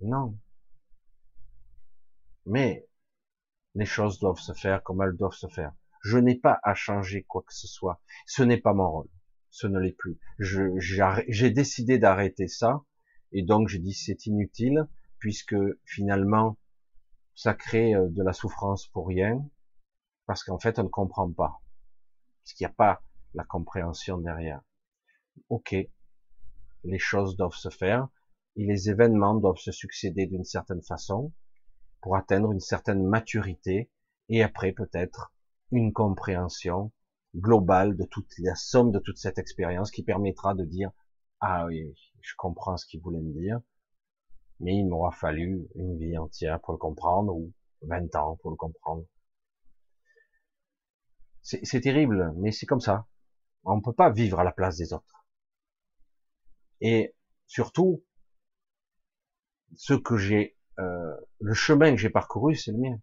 Non. 0.00 0.36
Mais 2.44 2.89
les 3.74 3.84
choses 3.84 4.18
doivent 4.18 4.40
se 4.40 4.52
faire 4.52 4.82
comme 4.82 5.02
elles 5.02 5.16
doivent 5.16 5.32
se 5.32 5.48
faire. 5.48 5.72
Je 6.02 6.18
n'ai 6.18 6.34
pas 6.34 6.58
à 6.62 6.74
changer 6.74 7.24
quoi 7.24 7.42
que 7.42 7.54
ce 7.54 7.66
soit. 7.66 8.00
Ce 8.26 8.42
n'est 8.42 8.60
pas 8.60 8.72
mon 8.72 8.90
rôle. 8.90 9.08
Ce 9.50 9.66
ne 9.66 9.78
l'est 9.78 9.96
plus. 9.96 10.18
J'ai 10.38 11.50
décidé 11.50 11.98
d'arrêter 11.98 12.48
ça 12.48 12.82
et 13.32 13.42
donc 13.42 13.68
j'ai 13.68 13.78
dit 13.78 13.94
c'est 13.94 14.26
inutile 14.26 14.88
puisque 15.18 15.56
finalement 15.84 16.56
ça 17.34 17.54
crée 17.54 17.94
euh, 17.94 18.08
de 18.08 18.22
la 18.22 18.32
souffrance 18.32 18.88
pour 18.88 19.06
rien 19.06 19.44
parce 20.26 20.42
qu'en 20.44 20.58
fait 20.58 20.78
on 20.78 20.84
ne 20.84 20.88
comprend 20.88 21.30
pas. 21.30 21.60
Parce 22.42 22.54
qu'il 22.54 22.66
n'y 22.66 22.70
a 22.70 22.74
pas 22.74 23.02
la 23.34 23.44
compréhension 23.44 24.18
derrière 24.18 24.62
ok, 25.48 25.74
les 26.84 26.98
choses 26.98 27.36
doivent 27.36 27.54
se 27.54 27.70
faire 27.70 28.08
et 28.56 28.64
les 28.64 28.90
événements 28.90 29.34
doivent 29.34 29.58
se 29.58 29.72
succéder 29.72 30.26
d'une 30.26 30.44
certaine 30.44 30.82
façon 30.82 31.32
pour 32.00 32.16
atteindre 32.16 32.52
une 32.52 32.60
certaine 32.60 33.04
maturité 33.04 33.90
et 34.28 34.42
après 34.42 34.72
peut-être 34.72 35.32
une 35.70 35.92
compréhension 35.92 36.92
globale 37.36 37.96
de 37.96 38.04
toute 38.04 38.32
la 38.38 38.54
somme 38.54 38.90
de 38.90 38.98
toute 38.98 39.18
cette 39.18 39.38
expérience 39.38 39.90
qui 39.90 40.02
permettra 40.02 40.54
de 40.54 40.64
dire 40.64 40.90
ah 41.40 41.66
oui, 41.66 41.94
je 42.20 42.34
comprends 42.36 42.76
ce 42.76 42.86
qu'il 42.86 43.00
voulait 43.00 43.20
me 43.20 43.32
dire, 43.32 43.60
mais 44.60 44.76
il 44.76 44.86
m'aura 44.86 45.10
fallu 45.10 45.66
une 45.74 45.98
vie 45.98 46.18
entière 46.18 46.60
pour 46.60 46.72
le 46.72 46.78
comprendre 46.78 47.34
ou 47.34 47.52
20 47.82 48.14
ans 48.16 48.36
pour 48.42 48.50
le 48.50 48.56
comprendre. 48.56 49.04
C'est 51.42 51.80
terrible, 51.80 52.32
mais 52.36 52.52
c'est 52.52 52.66
comme 52.66 52.80
ça. 52.80 53.06
On 53.64 53.76
ne 53.76 53.80
peut 53.80 53.94
pas 53.94 54.10
vivre 54.10 54.38
à 54.38 54.44
la 54.44 54.52
place 54.52 54.76
des 54.76 54.92
autres. 54.92 55.26
Et 56.80 57.14
surtout, 57.46 58.04
ce 59.74 59.94
que 59.94 60.16
j'ai, 60.16 60.56
euh, 60.80 61.16
le 61.40 61.54
chemin 61.54 61.90
que 61.90 61.98
j'ai 61.98 62.10
parcouru, 62.10 62.56
c'est 62.56 62.72
le 62.72 62.78
mien. 62.78 63.00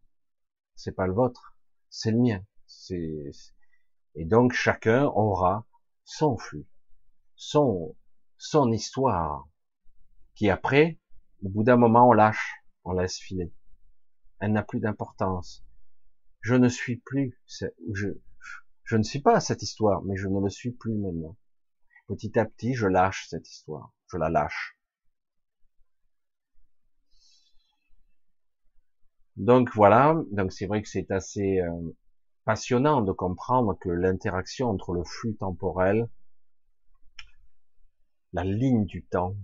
C'est 0.76 0.92
pas 0.92 1.08
le 1.08 1.14
vôtre, 1.14 1.58
c'est 1.90 2.12
le 2.12 2.20
mien. 2.20 2.44
C'est 2.66 3.32
et 4.16 4.26
donc 4.26 4.54
chacun 4.54 5.06
aura 5.06 5.66
son 6.04 6.38
flux, 6.38 6.68
son 7.36 7.96
son 8.38 8.72
histoire 8.72 9.48
qui 10.36 10.50
après, 10.50 11.00
au 11.44 11.50
bout 11.50 11.64
d'un 11.64 11.78
moment, 11.78 12.10
on 12.10 12.14
lâche, 12.14 12.64
on 12.84 12.94
laisse 12.94 13.18
filer. 13.18 13.54
Elle 14.40 14.54
n'a 14.54 14.64
plus 14.64 14.80
d'importance. 14.80 15.64
Je 16.42 16.56
ne 16.56 16.68
suis 16.70 16.98
plus, 16.98 17.40
je, 17.94 18.08
je 18.84 18.98
ne 18.98 19.04
suis 19.04 19.22
pas 19.22 19.40
cette 19.40 19.64
histoire, 19.64 20.04
mais 20.04 20.16
je 20.16 20.28
ne 20.28 20.40
le 20.40 20.50
suis 20.50 20.72
plus 20.72 20.94
maintenant. 20.94 21.38
Petit 22.08 22.38
à 22.40 22.46
petit, 22.46 22.74
je 22.74 22.88
lâche 22.88 23.28
cette 23.30 23.50
histoire, 23.50 23.92
je 24.08 24.18
la 24.18 24.30
lâche. 24.30 24.77
Donc 29.38 29.70
voilà, 29.76 30.16
donc 30.32 30.52
c'est 30.52 30.66
vrai 30.66 30.82
que 30.82 30.90
c'est 30.90 31.12
assez 31.12 31.60
euh, 31.60 31.96
passionnant 32.44 33.02
de 33.02 33.12
comprendre 33.12 33.78
que 33.80 33.90
l'interaction 33.90 34.68
entre 34.68 34.94
le 34.94 35.04
flux 35.04 35.36
temporel, 35.36 36.10
la 38.34 38.44
ligne 38.44 38.86
du 38.86 39.06
temps, 39.06 39.36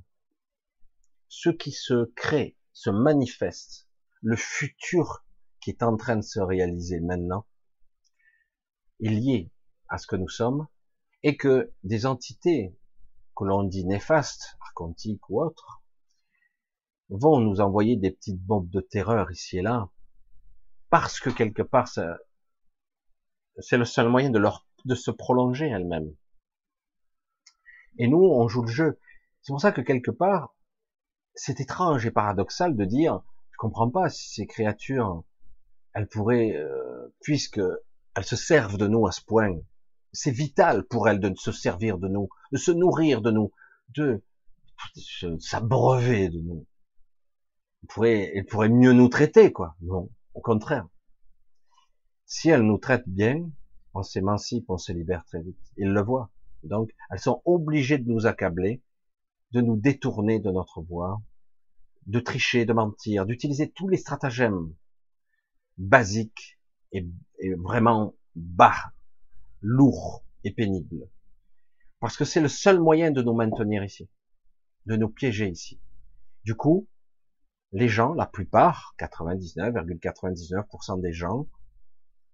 ce 1.27 1.49
qui 1.49 1.71
se 1.71 2.05
crée, 2.15 2.57
se 2.71 2.89
manifeste, 2.89 3.87
le 4.21 4.35
futur 4.35 5.23
qui 5.61 5.69
est 5.69 5.83
en 5.83 5.95
train 5.95 6.15
de 6.15 6.21
se 6.21 6.39
réaliser 6.39 6.99
maintenant, 6.99 7.45
est 8.99 9.09
lié 9.09 9.51
à 9.89 9.99
ce 9.99 10.07
que 10.07 10.15
nous 10.15 10.29
sommes, 10.29 10.67
et 11.21 11.37
que 11.37 11.71
des 11.83 12.07
entités 12.07 12.75
que 13.35 13.43
l'on 13.43 13.63
dit 13.63 13.85
néfastes, 13.85 14.57
archontiques 14.59 15.29
ou 15.29 15.39
autres, 15.39 15.82
vont 17.13 17.39
nous 17.39 17.61
envoyer 17.61 17.95
des 17.95 18.11
petites 18.11 18.41
bombes 18.41 18.69
de 18.69 18.81
terreur 18.81 19.31
ici 19.31 19.59
et 19.59 19.61
là, 19.61 19.89
parce 20.89 21.19
que 21.19 21.29
quelque 21.29 21.61
part, 21.61 21.87
c'est 23.59 23.77
le 23.77 23.85
seul 23.85 24.09
moyen 24.09 24.31
de 24.31 24.39
leur, 24.39 24.65
de 24.85 24.95
se 24.95 25.11
prolonger 25.11 25.67
elles-mêmes. 25.67 26.11
Et 27.99 28.07
nous, 28.07 28.23
on 28.23 28.47
joue 28.47 28.63
le 28.63 28.71
jeu. 28.71 28.99
C'est 29.43 29.51
pour 29.51 29.61
ça 29.61 29.71
que 29.71 29.81
quelque 29.81 30.09
part, 30.09 30.55
c'est 31.35 31.59
étrange 31.59 32.05
et 32.05 32.11
paradoxal 32.11 32.75
de 32.75 32.85
dire, 32.85 33.21
je 33.51 33.57
comprends 33.57 33.89
pas 33.89 34.09
si 34.09 34.33
ces 34.33 34.47
créatures, 34.47 35.23
elles 35.93 36.07
pourraient, 36.07 36.55
euh, 36.55 37.13
puisque 37.21 37.61
elles 38.15 38.25
se 38.25 38.35
servent 38.35 38.77
de 38.77 38.87
nous 38.87 39.05
à 39.05 39.11
ce 39.11 39.21
point, 39.23 39.55
c'est 40.11 40.31
vital 40.31 40.83
pour 40.85 41.07
elles 41.07 41.19
de 41.19 41.31
se 41.35 41.51
servir 41.51 41.99
de 41.99 42.07
nous, 42.07 42.29
de 42.51 42.57
se 42.57 42.71
nourrir 42.71 43.21
de 43.21 43.29
nous, 43.29 43.51
de 43.89 44.23
s'abreuver 45.39 46.29
de 46.29 46.39
nous. 46.39 46.65
Elles 47.83 47.87
pourraient, 47.87 48.31
elles 48.33 48.45
pourraient 48.45 48.69
mieux 48.69 48.93
nous 48.93 49.09
traiter, 49.09 49.51
quoi. 49.51 49.75
Non, 49.81 50.09
au 50.33 50.41
contraire. 50.41 50.87
Si 52.25 52.49
elles 52.49 52.61
nous 52.61 52.77
traitent 52.77 53.07
bien, 53.07 53.49
on 53.93 54.03
s'émancipe, 54.03 54.69
on 54.69 54.77
se 54.77 54.91
libère 54.91 55.25
très 55.25 55.41
vite. 55.41 55.59
Ils 55.77 55.91
le 55.91 56.01
voient. 56.01 56.31
Donc, 56.63 56.91
elles 57.11 57.19
sont 57.19 57.41
obligées 57.45 57.97
de 57.97 58.09
nous 58.09 58.25
accabler, 58.25 58.81
de 59.51 59.61
nous 59.61 59.75
détourner 59.75 60.39
de 60.39 60.49
notre 60.49 60.81
voie, 60.81 61.21
de 62.07 62.19
tricher, 62.19 62.65
de 62.65 62.73
mentir, 62.73 63.25
d'utiliser 63.25 63.69
tous 63.69 63.87
les 63.87 63.97
stratagèmes 63.97 64.73
basiques 65.77 66.57
et, 66.91 67.05
vraiment 67.57 68.15
bas, 68.35 68.93
lourds 69.61 70.23
et 70.43 70.51
pénibles. 70.51 71.09
Parce 71.99 72.17
que 72.17 72.25
c'est 72.25 72.41
le 72.41 72.47
seul 72.47 72.79
moyen 72.79 73.11
de 73.11 73.21
nous 73.21 73.33
maintenir 73.33 73.83
ici, 73.83 74.09
de 74.85 74.95
nous 74.95 75.09
piéger 75.09 75.49
ici. 75.49 75.79
Du 76.45 76.55
coup, 76.55 76.87
les 77.73 77.89
gens, 77.89 78.13
la 78.13 78.27
plupart, 78.27 78.93
99,99% 78.99 81.01
des 81.01 81.11
gens, 81.11 81.47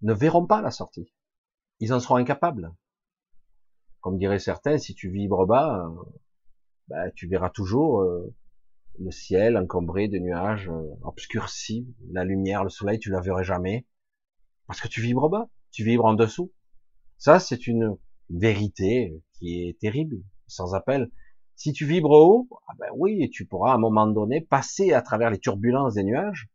ne 0.01 0.13
verront 0.13 0.45
pas 0.45 0.61
la 0.61 0.71
sortie. 0.71 1.13
Ils 1.79 1.93
en 1.93 2.01
seront 2.01 2.17
incapables. 2.17 2.73
Comme 4.01 4.17
diraient 4.17 4.39
certains, 4.39 4.77
si 4.77 4.93
tu 4.93 5.09
vibres 5.09 5.47
bas, 5.47 5.85
euh, 5.85 6.03
bah, 6.89 7.09
tu 7.11 7.27
verras 7.27 7.49
toujours 7.49 8.01
euh, 8.01 8.35
le 8.99 9.11
ciel 9.11 9.57
encombré 9.57 10.09
de 10.09 10.19
nuages, 10.19 10.69
euh, 10.69 10.93
obscurci, 11.03 11.87
la 12.11 12.25
lumière, 12.25 12.65
le 12.65 12.69
soleil, 12.69 12.99
tu 12.99 13.09
la 13.09 13.21
verras 13.21 13.43
jamais, 13.43 13.87
parce 14.67 14.81
que 14.81 14.89
tu 14.89 15.01
vibres 15.01 15.29
bas, 15.29 15.49
tu 15.71 15.85
vibres 15.85 16.05
en 16.05 16.15
dessous. 16.15 16.51
Ça, 17.17 17.39
c'est 17.39 17.67
une 17.67 17.97
vérité 18.29 19.23
qui 19.33 19.63
est 19.63 19.79
terrible, 19.79 20.17
sans 20.47 20.75
appel. 20.75 21.09
Si 21.59 21.73
tu 21.73 21.85
vibres 21.85 22.11
haut, 22.11 22.47
ah 22.69 22.73
ben 22.79 22.87
oui, 22.95 23.29
tu 23.31 23.45
pourras 23.45 23.73
à 23.73 23.75
un 23.75 23.79
moment 23.79 24.07
donné 24.07 24.39
passer 24.39 24.93
à 24.93 25.01
travers 25.01 25.29
les 25.29 25.39
turbulences 25.39 25.95
des 25.95 26.05
nuages, 26.05 26.47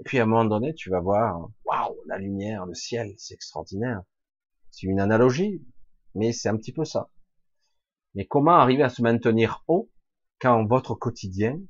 et 0.00 0.02
puis 0.02 0.18
à 0.18 0.24
un 0.24 0.26
moment 0.26 0.46
donné, 0.46 0.74
tu 0.74 0.90
vas 0.90 0.98
voir, 0.98 1.48
waouh, 1.64 1.94
la 2.08 2.18
lumière, 2.18 2.66
le 2.66 2.74
ciel, 2.74 3.14
c'est 3.18 3.34
extraordinaire. 3.34 4.02
C'est 4.72 4.88
une 4.88 4.98
analogie, 4.98 5.64
mais 6.16 6.32
c'est 6.32 6.48
un 6.48 6.56
petit 6.56 6.72
peu 6.72 6.84
ça. 6.84 7.08
Mais 8.16 8.26
comment 8.26 8.56
arriver 8.56 8.82
à 8.82 8.88
se 8.88 9.00
maintenir 9.00 9.62
haut 9.68 9.92
quand 10.40 10.66
votre 10.66 10.96
quotidien 10.96 11.60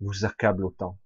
vous 0.00 0.26
accable 0.26 0.66
autant? 0.66 0.98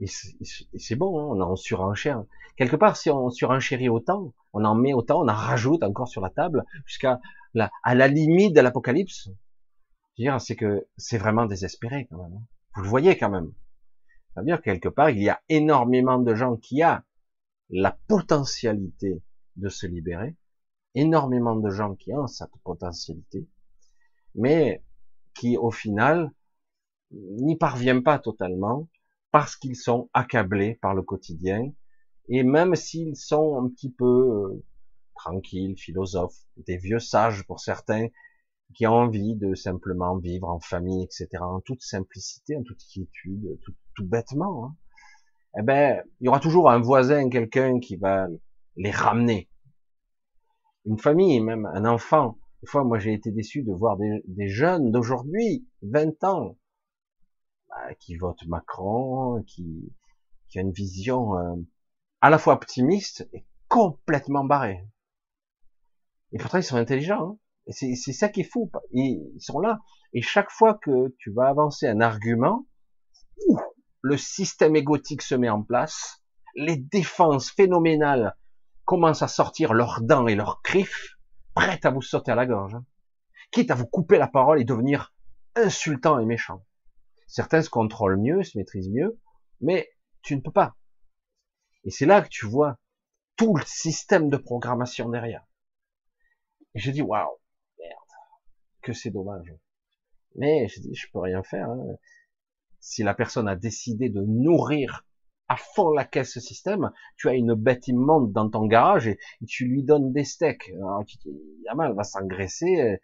Et 0.00 0.06
c'est 0.06 0.96
bon, 0.96 1.18
hein, 1.18 1.28
on 1.30 1.40
en 1.40 1.56
surenchère. 1.56 2.24
Quelque 2.58 2.76
part, 2.76 2.98
si 2.98 3.08
on 3.08 3.30
surenchérit 3.30 3.88
autant, 3.88 4.34
on 4.52 4.66
en 4.66 4.74
met 4.74 4.92
autant, 4.92 5.22
on 5.22 5.28
en 5.28 5.34
rajoute 5.34 5.82
encore 5.82 6.08
sur 6.08 6.20
la 6.20 6.28
table, 6.28 6.66
jusqu'à 6.84 7.20
la, 7.54 7.70
la 7.86 8.08
limite 8.08 8.54
de 8.54 8.60
l'apocalypse. 8.60 9.30
C'est 10.38 10.56
que 10.56 10.86
c'est 10.96 11.18
vraiment 11.18 11.46
désespéré 11.46 12.06
quand 12.10 12.22
même. 12.22 12.34
Hein. 12.34 12.42
Vous 12.74 12.82
le 12.82 12.88
voyez 12.88 13.16
quand 13.16 13.30
même. 13.30 13.52
C'est-à-dire 14.34 14.60
quelque 14.62 14.88
part, 14.88 15.10
il 15.10 15.22
y 15.22 15.28
a 15.28 15.40
énormément 15.48 16.18
de 16.18 16.34
gens 16.34 16.56
qui 16.56 16.82
a 16.82 17.04
la 17.70 17.98
potentialité 18.08 19.22
de 19.56 19.68
se 19.68 19.86
libérer, 19.86 20.36
énormément 20.94 21.56
de 21.56 21.70
gens 21.70 21.94
qui 21.94 22.12
ont 22.12 22.26
cette 22.26 22.56
potentialité, 22.64 23.48
mais 24.34 24.84
qui 25.34 25.56
au 25.56 25.70
final 25.70 26.32
n'y 27.10 27.56
parviennent 27.56 28.02
pas 28.02 28.18
totalement 28.18 28.88
parce 29.30 29.56
qu'ils 29.56 29.76
sont 29.76 30.08
accablés 30.14 30.74
par 30.76 30.94
le 30.94 31.02
quotidien 31.02 31.72
et 32.28 32.42
même 32.42 32.74
s'ils 32.74 33.16
sont 33.16 33.60
un 33.62 33.68
petit 33.68 33.90
peu 33.90 34.04
euh, 34.04 34.64
tranquilles, 35.14 35.76
philosophes, 35.76 36.38
des 36.56 36.76
vieux 36.76 36.98
sages 36.98 37.44
pour 37.46 37.60
certains 37.60 38.08
qui 38.74 38.86
ont 38.86 38.92
envie 38.92 39.34
de 39.34 39.54
simplement 39.54 40.16
vivre 40.18 40.48
en 40.48 40.60
famille, 40.60 41.04
etc., 41.04 41.28
en 41.40 41.60
toute 41.60 41.82
simplicité, 41.82 42.56
en 42.56 42.62
toute 42.62 42.82
quiétude, 42.92 43.58
tout, 43.94 44.06
bêtement, 44.06 44.66
hein, 44.66 44.76
eh 45.58 45.62
ben, 45.62 46.02
il 46.20 46.26
y 46.26 46.28
aura 46.28 46.40
toujours 46.40 46.70
un 46.70 46.78
voisin, 46.78 47.30
quelqu'un 47.30 47.80
qui 47.80 47.96
va 47.96 48.28
les 48.76 48.90
ramener. 48.90 49.48
Une 50.84 50.98
famille, 50.98 51.40
même 51.40 51.66
un 51.66 51.84
enfant. 51.84 52.38
Des 52.62 52.68
fois, 52.68 52.84
moi, 52.84 52.98
j'ai 52.98 53.12
été 53.12 53.32
déçu 53.32 53.62
de 53.62 53.72
voir 53.72 53.96
des, 53.96 54.48
jeunes 54.48 54.90
d'aujourd'hui, 54.92 55.66
20 55.82 56.24
ans, 56.24 56.56
bah, 57.68 57.94
qui 57.98 58.16
votent 58.16 58.46
Macron, 58.46 59.42
qui, 59.46 59.92
qui 60.48 60.58
a 60.58 60.62
une 60.62 60.72
vision 60.72 61.36
euh, 61.38 61.56
à 62.20 62.30
la 62.30 62.38
fois 62.38 62.54
optimiste 62.54 63.28
et 63.32 63.44
complètement 63.68 64.44
barrée. 64.44 64.86
Et 66.32 66.38
pourtant, 66.38 66.58
ils 66.58 66.64
sont 66.64 66.76
intelligents. 66.76 67.32
Hein. 67.32 67.38
C'est 67.70 67.94
ça 67.94 68.28
qui 68.28 68.40
est 68.40 68.50
fou. 68.50 68.70
Ils, 68.92 69.40
sont 69.40 69.60
là. 69.60 69.80
Et 70.12 70.22
chaque 70.22 70.50
fois 70.50 70.74
que 70.74 71.14
tu 71.18 71.30
vas 71.30 71.48
avancer 71.48 71.86
un 71.86 72.00
argument, 72.00 72.66
le 74.00 74.16
système 74.16 74.74
égotique 74.76 75.22
se 75.22 75.34
met 75.34 75.50
en 75.50 75.62
place, 75.62 76.22
les 76.54 76.76
défenses 76.76 77.50
phénoménales 77.50 78.34
commencent 78.84 79.22
à 79.22 79.28
sortir 79.28 79.74
leurs 79.74 80.00
dents 80.00 80.26
et 80.26 80.34
leurs 80.34 80.60
griffes, 80.64 81.18
prêtes 81.54 81.84
à 81.84 81.90
vous 81.90 82.00
sauter 82.00 82.32
à 82.32 82.34
la 82.34 82.46
gorge, 82.46 82.74
hein. 82.74 82.84
quitte 83.50 83.70
à 83.70 83.74
vous 83.74 83.86
couper 83.86 84.16
la 84.16 84.28
parole 84.28 84.60
et 84.60 84.64
devenir 84.64 85.12
insultant 85.54 86.18
et 86.18 86.24
méchant. 86.24 86.64
Certains 87.26 87.60
se 87.60 87.68
contrôlent 87.68 88.16
mieux, 88.16 88.42
se 88.42 88.56
maîtrisent 88.56 88.90
mieux, 88.90 89.20
mais 89.60 89.90
tu 90.22 90.34
ne 90.34 90.40
peux 90.40 90.52
pas. 90.52 90.74
Et 91.84 91.90
c'est 91.90 92.06
là 92.06 92.22
que 92.22 92.28
tu 92.28 92.46
vois 92.46 92.78
tout 93.36 93.54
le 93.54 93.64
système 93.66 94.30
de 94.30 94.38
programmation 94.38 95.10
derrière. 95.10 95.44
Et 96.74 96.80
je 96.80 96.90
dis, 96.90 97.02
waouh, 97.02 97.38
que 98.88 98.94
c'est 98.94 99.10
dommage. 99.10 99.54
Mais 100.36 100.66
je 100.68 100.80
dis, 100.80 100.94
je 100.94 101.06
peux 101.12 101.20
rien 101.20 101.42
faire. 101.42 101.68
Hein 101.68 101.96
si 102.80 103.02
la 103.02 103.14
personne 103.14 103.48
a 103.48 103.56
décidé 103.56 104.08
de 104.08 104.22
nourrir 104.22 105.04
à 105.48 105.56
fond 105.56 105.90
la 105.90 106.04
caisse 106.04 106.38
système, 106.38 106.90
tu 107.16 107.28
as 107.28 107.34
une 107.34 107.54
bête 107.54 107.88
immonde 107.88 108.32
dans 108.32 108.48
ton 108.48 108.66
garage 108.66 109.08
et 109.08 109.18
tu 109.46 109.66
lui 109.66 109.82
donnes 109.82 110.12
des 110.12 110.24
steaks. 110.24 110.70
Alors, 110.76 111.04
tu 111.04 111.18
elle 111.28 111.94
va 111.94 112.02
s'engraisser, 112.02 112.98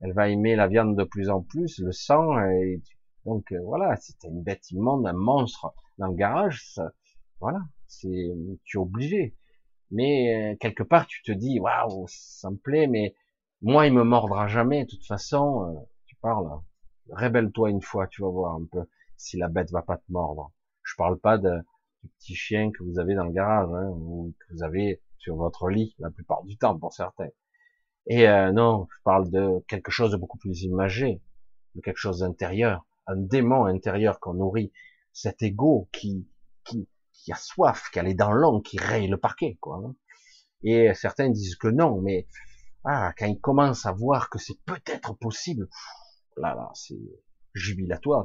elle 0.00 0.12
va 0.12 0.28
aimer 0.28 0.56
la 0.56 0.68
viande 0.68 0.96
de 0.96 1.04
plus 1.04 1.28
en 1.28 1.42
plus, 1.42 1.78
le 1.78 1.92
sang, 1.92 2.38
et 2.40 2.82
donc 3.24 3.50
euh, 3.52 3.58
voilà, 3.64 3.96
si 3.96 4.14
une 4.24 4.42
bête 4.42 4.70
immonde, 4.70 5.06
un 5.06 5.14
monstre 5.14 5.74
dans 5.98 6.08
le 6.08 6.14
garage, 6.14 6.78
voilà, 7.40 7.60
c'est, 7.86 8.30
tu 8.64 8.76
es 8.76 8.80
obligé. 8.80 9.34
Mais 9.90 10.52
euh, 10.52 10.56
quelque 10.60 10.82
part, 10.82 11.06
tu 11.06 11.22
te 11.22 11.32
dis, 11.32 11.60
waouh, 11.60 12.06
ça 12.08 12.50
me 12.50 12.56
plaît, 12.56 12.86
mais 12.86 13.14
moi, 13.62 13.86
il 13.86 13.92
me 13.92 14.04
mordra 14.04 14.48
jamais. 14.48 14.84
De 14.84 14.90
toute 14.90 15.06
façon, 15.06 15.64
euh, 15.64 15.80
tu 16.06 16.16
parles, 16.16 16.48
rébelle-toi 17.12 17.70
une 17.70 17.82
fois, 17.82 18.06
tu 18.06 18.22
vas 18.22 18.28
voir 18.28 18.54
un 18.54 18.66
peu 18.70 18.84
si 19.16 19.36
la 19.36 19.48
bête 19.48 19.70
va 19.70 19.82
pas 19.82 19.96
te 19.96 20.10
mordre. 20.10 20.52
Je 20.82 20.94
parle 20.96 21.18
pas 21.18 21.38
de, 21.38 21.62
du 22.02 22.08
petit 22.18 22.34
chien 22.34 22.70
que 22.70 22.82
vous 22.82 22.98
avez 22.98 23.14
dans 23.14 23.24
le 23.24 23.32
garage, 23.32 23.68
hein, 23.72 23.88
ou 23.88 24.34
que 24.38 24.54
vous 24.54 24.62
avez 24.62 25.02
sur 25.18 25.36
votre 25.36 25.68
lit, 25.68 25.94
la 25.98 26.10
plupart 26.10 26.44
du 26.44 26.56
temps 26.56 26.78
pour 26.78 26.92
certains. 26.92 27.30
Et 28.06 28.28
euh, 28.28 28.52
non, 28.52 28.86
je 28.90 29.02
parle 29.02 29.30
de 29.30 29.64
quelque 29.66 29.90
chose 29.90 30.12
de 30.12 30.16
beaucoup 30.16 30.38
plus 30.38 30.62
imagé, 30.62 31.20
de 31.74 31.80
quelque 31.80 31.96
chose 31.96 32.20
d'intérieur, 32.20 32.86
un 33.06 33.16
démon 33.16 33.64
intérieur 33.64 34.20
qu'on 34.20 34.34
nourrit, 34.34 34.72
cet 35.12 35.42
ego 35.42 35.88
qui, 35.92 36.28
qui, 36.64 36.88
qui 37.12 37.32
a 37.32 37.36
soif, 37.36 37.90
qui 37.92 37.98
a 37.98 38.02
les 38.02 38.14
dents 38.14 38.32
longues, 38.32 38.62
qui 38.62 38.78
raye 38.78 39.08
le 39.08 39.16
parquet, 39.16 39.56
quoi. 39.60 39.82
Hein. 39.84 39.96
Et 40.62 40.94
certains 40.94 41.30
disent 41.30 41.56
que 41.56 41.68
non, 41.68 42.00
mais 42.00 42.26
ah, 42.88 43.12
quand 43.18 43.26
ils 43.26 43.40
commencent 43.40 43.84
à 43.84 43.90
voir 43.90 44.30
que 44.30 44.38
c'est 44.38 44.60
peut-être 44.64 45.12
possible, 45.14 45.68
là, 46.36 46.54
là, 46.54 46.70
c'est 46.74 47.00
jubilatoire. 47.52 48.24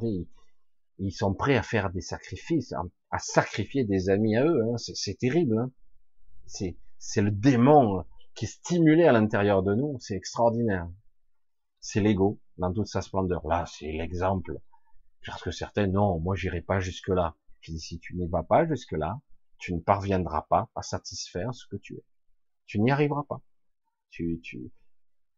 Ils, 1.00 1.12
sont 1.12 1.34
prêts 1.34 1.58
à 1.58 1.64
faire 1.64 1.90
des 1.90 2.02
sacrifices, 2.02 2.72
à, 3.10 3.18
sacrifier 3.18 3.86
des 3.86 4.10
amis 4.10 4.36
à 4.36 4.46
eux. 4.46 4.62
Hein. 4.64 4.78
C'est 4.78 5.18
terrible. 5.18 5.58
Hein. 5.58 5.72
C'est 6.46 7.22
le 7.22 7.32
démon 7.32 8.06
qui 8.36 8.46
est 8.46 8.50
stimulé 8.50 9.06
à 9.06 9.12
l'intérieur 9.12 9.64
de 9.64 9.74
nous. 9.74 9.98
C'est 10.00 10.16
extraordinaire. 10.16 10.88
C'est 11.80 12.02
l'ego 12.02 12.40
dans 12.58 12.72
toute 12.72 12.88
sa 12.88 13.02
splendeur. 13.02 13.48
Là, 13.48 13.66
c'est 13.66 13.92
l'exemple. 13.92 14.60
Parce 15.26 15.42
que 15.42 15.50
certains, 15.50 15.88
non, 15.88 16.20
moi, 16.20 16.36
j'irai 16.36 16.62
pas 16.62 16.80
jusque 16.80 17.10
là. 17.10 17.36
Si 17.64 18.00
tu 18.00 18.16
n'y 18.16 18.28
vas 18.28 18.44
pas 18.44 18.68
jusque 18.68 18.92
là, 18.92 19.22
tu 19.58 19.74
ne 19.74 19.80
parviendras 19.80 20.46
pas 20.50 20.70
à 20.76 20.84
satisfaire 20.84 21.54
ce 21.54 21.66
que 21.66 21.78
tu 21.78 21.96
es. 21.96 22.04
Tu 22.68 22.80
n'y 22.80 22.92
arriveras 22.92 23.24
pas. 23.28 23.42
Tu, 24.12 24.40
tu, 24.44 24.72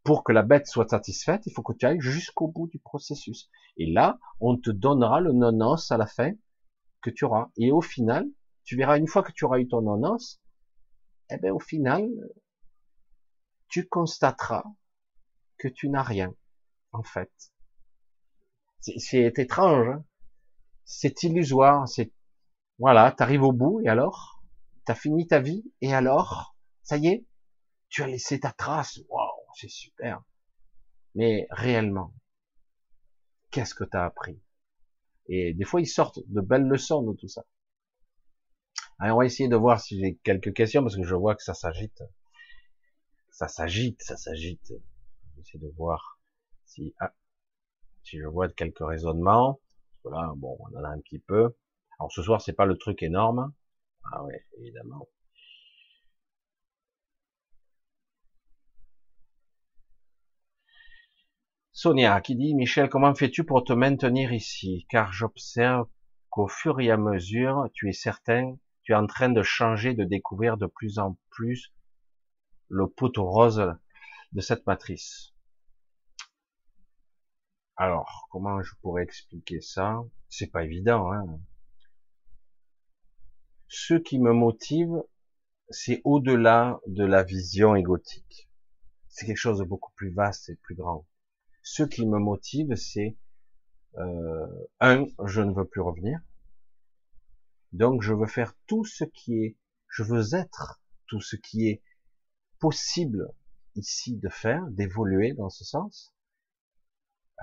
pour 0.03 0.23
que 0.23 0.33
la 0.33 0.43
bête 0.43 0.67
soit 0.67 0.89
satisfaite, 0.89 1.45
il 1.45 1.53
faut 1.53 1.63
que 1.63 1.73
tu 1.73 1.85
ailles 1.85 2.01
jusqu'au 2.01 2.47
bout 2.47 2.67
du 2.67 2.79
processus. 2.79 3.49
Et 3.77 3.91
là, 3.91 4.19
on 4.39 4.57
te 4.57 4.69
donnera 4.69 5.21
le 5.21 5.31
non-os 5.31 5.91
à 5.91 5.97
la 5.97 6.07
fin 6.07 6.33
que 7.01 7.09
tu 7.09 7.23
auras. 7.23 7.51
Et 7.55 7.71
au 7.71 7.81
final, 7.81 8.27
tu 8.65 8.75
verras 8.75 8.97
une 8.97 9.07
fois 9.07 9.23
que 9.23 9.31
tu 9.31 9.45
auras 9.45 9.59
eu 9.59 9.67
ton 9.67 9.81
non-os, 9.81 10.41
eh 11.29 11.37
ben, 11.37 11.51
au 11.51 11.59
final, 11.59 12.09
tu 13.69 13.87
constateras 13.87 14.65
que 15.57 15.67
tu 15.67 15.89
n'as 15.89 16.03
rien, 16.03 16.33
en 16.91 17.03
fait. 17.03 17.31
C'est 18.81 19.33
étrange, 19.37 19.87
hein 19.87 20.03
c'est 20.85 21.23
illusoire, 21.23 21.87
c'est, 21.87 22.11
voilà, 22.77 23.11
t'arrives 23.11 23.43
au 23.43 23.53
bout, 23.53 23.79
et 23.81 23.87
alors? 23.87 24.43
T'as 24.85 24.95
fini 24.95 25.27
ta 25.27 25.39
vie, 25.39 25.63
et 25.81 25.93
alors? 25.93 26.55
Ça 26.83 26.97
y 26.97 27.07
est? 27.07 27.25
Tu 27.93 28.01
as 28.01 28.07
laissé 28.07 28.39
ta 28.39 28.51
trace, 28.51 29.01
waouh, 29.07 29.45
c'est 29.53 29.69
super. 29.69 30.23
Mais 31.13 31.45
réellement, 31.51 32.11
qu'est-ce 33.51 33.75
que 33.75 33.83
t'as 33.83 34.03
appris? 34.03 34.41
Et 35.27 35.53
des 35.53 35.63
fois, 35.63 35.79
ils 35.79 35.85
sortent 35.85 36.17
de 36.25 36.41
belles 36.41 36.65
leçons 36.65 37.03
de 37.03 37.15
tout 37.15 37.27
ça. 37.27 37.45
Alors, 38.97 39.17
on 39.17 39.19
va 39.19 39.27
essayer 39.27 39.47
de 39.47 39.55
voir 39.55 39.79
si 39.79 39.99
j'ai 39.99 40.15
quelques 40.23 40.55
questions, 40.55 40.81
parce 40.81 40.95
que 40.95 41.03
je 41.03 41.13
vois 41.13 41.35
que 41.35 41.43
ça 41.43 41.53
s'agite. 41.53 42.01
Ça 43.29 43.47
s'agite, 43.47 44.01
ça 44.01 44.17
s'agite. 44.17 44.73
Essayer 45.39 45.59
de 45.59 45.71
voir 45.75 46.19
si, 46.65 46.95
ah, 46.99 47.13
si 48.03 48.17
je 48.17 48.25
vois 48.25 48.49
quelques 48.49 48.83
raisonnements. 48.83 49.61
Voilà, 50.03 50.33
bon, 50.35 50.57
on 50.61 50.79
en 50.79 50.83
a 50.83 50.89
un 50.89 50.99
petit 50.99 51.19
peu. 51.19 51.55
Alors 51.99 52.11
ce 52.11 52.23
soir, 52.23 52.41
c'est 52.41 52.53
pas 52.53 52.65
le 52.65 52.75
truc 52.75 53.03
énorme. 53.03 53.53
Ah 54.11 54.23
ouais, 54.23 54.47
évidemment. 54.57 55.07
Sonia 61.75 62.21
qui 62.21 62.35
dit 62.35 62.53
Michel, 62.53 62.87
comment 62.87 63.15
fais-tu 63.15 63.43
pour 63.43 63.63
te 63.63 63.73
maintenir 63.73 64.31
ici? 64.31 64.85
Car 64.89 65.11
j'observe 65.11 65.89
qu'au 66.29 66.47
fur 66.47 66.79
et 66.79 66.91
à 66.91 66.97
mesure, 66.97 67.67
tu 67.73 67.89
es 67.89 67.93
certain, 67.93 68.55
tu 68.83 68.91
es 68.91 68.95
en 68.95 69.07
train 69.07 69.29
de 69.29 69.41
changer, 69.41 69.95
de 69.95 70.03
découvrir 70.03 70.57
de 70.57 70.67
plus 70.67 70.99
en 70.99 71.17
plus 71.31 71.73
le 72.69 72.87
poteau 72.87 73.25
rose 73.25 73.73
de 74.33 74.39
cette 74.39 74.67
matrice. 74.67 75.33
Alors, 77.75 78.27
comment 78.29 78.61
je 78.61 78.75
pourrais 78.83 79.01
expliquer 79.01 79.59
ça? 79.59 79.95
C'est 80.29 80.51
pas 80.51 80.63
évident. 80.63 81.11
Hein 81.11 81.25
Ce 83.67 83.95
qui 83.95 84.19
me 84.19 84.31
motive, 84.31 85.01
c'est 85.69 86.01
au-delà 86.03 86.79
de 86.85 87.03
la 87.03 87.23
vision 87.23 87.75
égotique. 87.75 88.47
C'est 89.07 89.25
quelque 89.25 89.37
chose 89.37 89.57
de 89.57 89.63
beaucoup 89.65 89.91
plus 89.95 90.13
vaste 90.13 90.49
et 90.49 90.55
plus 90.57 90.75
grand 90.75 91.07
ce 91.63 91.83
qui 91.83 92.05
me 92.05 92.19
motive, 92.19 92.75
c'est 92.75 93.17
euh, 93.97 94.47
un, 94.79 95.05
je 95.25 95.41
ne 95.41 95.53
veux 95.53 95.65
plus 95.65 95.81
revenir. 95.81 96.19
Donc 97.71 98.03
je 98.03 98.13
veux 98.13 98.27
faire 98.27 98.53
tout 98.67 98.85
ce 98.85 99.03
qui 99.05 99.43
est, 99.43 99.57
je 99.87 100.03
veux 100.03 100.35
être 100.35 100.81
tout 101.07 101.21
ce 101.21 101.35
qui 101.35 101.67
est 101.69 101.81
possible 102.59 103.33
ici 103.75 104.17
de 104.17 104.29
faire, 104.29 104.65
d'évoluer 104.69 105.33
dans 105.33 105.49
ce 105.49 105.63
sens, 105.63 106.13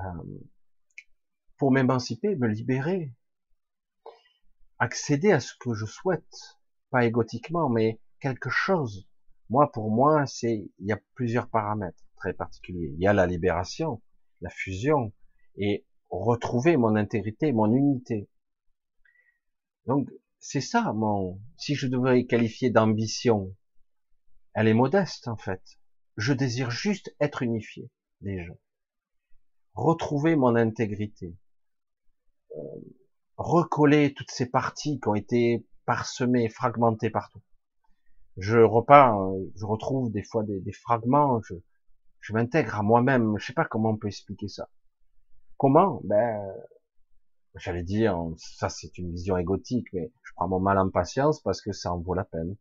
euh, 0.00 0.38
pour 1.56 1.72
m'émanciper, 1.72 2.36
me 2.36 2.46
libérer, 2.46 3.12
accéder 4.78 5.32
à 5.32 5.40
ce 5.40 5.54
que 5.58 5.74
je 5.74 5.86
souhaite, 5.86 6.58
pas 6.90 7.04
égotiquement, 7.04 7.68
mais 7.68 8.00
quelque 8.20 8.50
chose. 8.50 9.08
Moi, 9.48 9.70
pour 9.72 9.90
moi, 9.90 10.26
c'est, 10.26 10.70
il 10.78 10.86
y 10.86 10.92
a 10.92 11.00
plusieurs 11.14 11.48
paramètres 11.48 12.04
très 12.16 12.32
particuliers. 12.32 12.92
Il 12.94 13.00
y 13.00 13.06
a 13.06 13.12
la 13.12 13.26
libération, 13.26 14.00
la 14.40 14.50
fusion, 14.50 15.12
et 15.56 15.86
retrouver 16.08 16.76
mon 16.76 16.96
intégrité, 16.96 17.52
mon 17.52 17.72
unité. 17.72 18.28
Donc, 19.86 20.10
c'est 20.38 20.60
ça, 20.60 20.92
mon, 20.92 21.40
si 21.56 21.74
je 21.74 21.86
devrais 21.86 22.24
qualifier 22.24 22.70
d'ambition, 22.70 23.54
elle 24.54 24.68
est 24.68 24.74
modeste, 24.74 25.28
en 25.28 25.36
fait. 25.36 25.62
Je 26.16 26.32
désire 26.32 26.70
juste 26.70 27.14
être 27.20 27.42
unifié, 27.42 27.90
déjà. 28.20 28.52
Retrouver 29.74 30.36
mon 30.36 30.56
intégrité. 30.56 31.36
Euh, 32.56 32.62
recoller 33.36 34.12
toutes 34.12 34.30
ces 34.30 34.46
parties 34.46 35.00
qui 35.00 35.08
ont 35.08 35.14
été 35.14 35.66
parsemées, 35.86 36.48
fragmentées 36.48 37.10
partout. 37.10 37.42
Je 38.36 38.58
repars, 38.58 39.18
je 39.56 39.64
retrouve 39.64 40.10
des 40.10 40.22
fois 40.22 40.42
des, 40.44 40.60
des 40.60 40.72
fragments, 40.72 41.40
je, 41.42 41.54
je 42.20 42.32
m'intègre 42.32 42.78
à 42.78 42.82
moi-même. 42.82 43.38
Je 43.38 43.46
sais 43.46 43.52
pas 43.52 43.64
comment 43.64 43.90
on 43.90 43.96
peut 43.96 44.08
expliquer 44.08 44.48
ça. 44.48 44.68
Comment? 45.56 46.00
Ben, 46.04 46.40
j'allais 47.54 47.82
dire, 47.82 48.16
ça 48.36 48.68
c'est 48.68 48.98
une 48.98 49.12
vision 49.12 49.36
égotique, 49.36 49.88
mais 49.92 50.12
je 50.22 50.32
prends 50.34 50.48
mon 50.48 50.60
mal 50.60 50.78
en 50.78 50.90
patience 50.90 51.40
parce 51.42 51.60
que 51.60 51.72
ça 51.72 51.92
en 51.92 52.00
vaut 52.00 52.14
la 52.14 52.24
peine. 52.24 52.56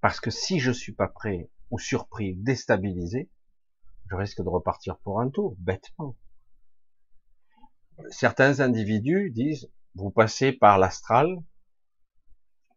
Parce 0.00 0.20
que 0.20 0.30
si 0.30 0.60
je 0.60 0.70
suis 0.70 0.92
pas 0.92 1.08
prêt 1.08 1.50
ou 1.70 1.78
surpris, 1.78 2.36
déstabilisé, 2.36 3.30
je 4.10 4.16
risque 4.16 4.42
de 4.42 4.48
repartir 4.48 4.98
pour 4.98 5.20
un 5.20 5.30
tour, 5.30 5.56
bêtement. 5.58 6.16
Certains 8.10 8.60
individus 8.60 9.30
disent, 9.30 9.70
vous 9.94 10.10
passez 10.10 10.52
par 10.52 10.78
l'astral 10.78 11.38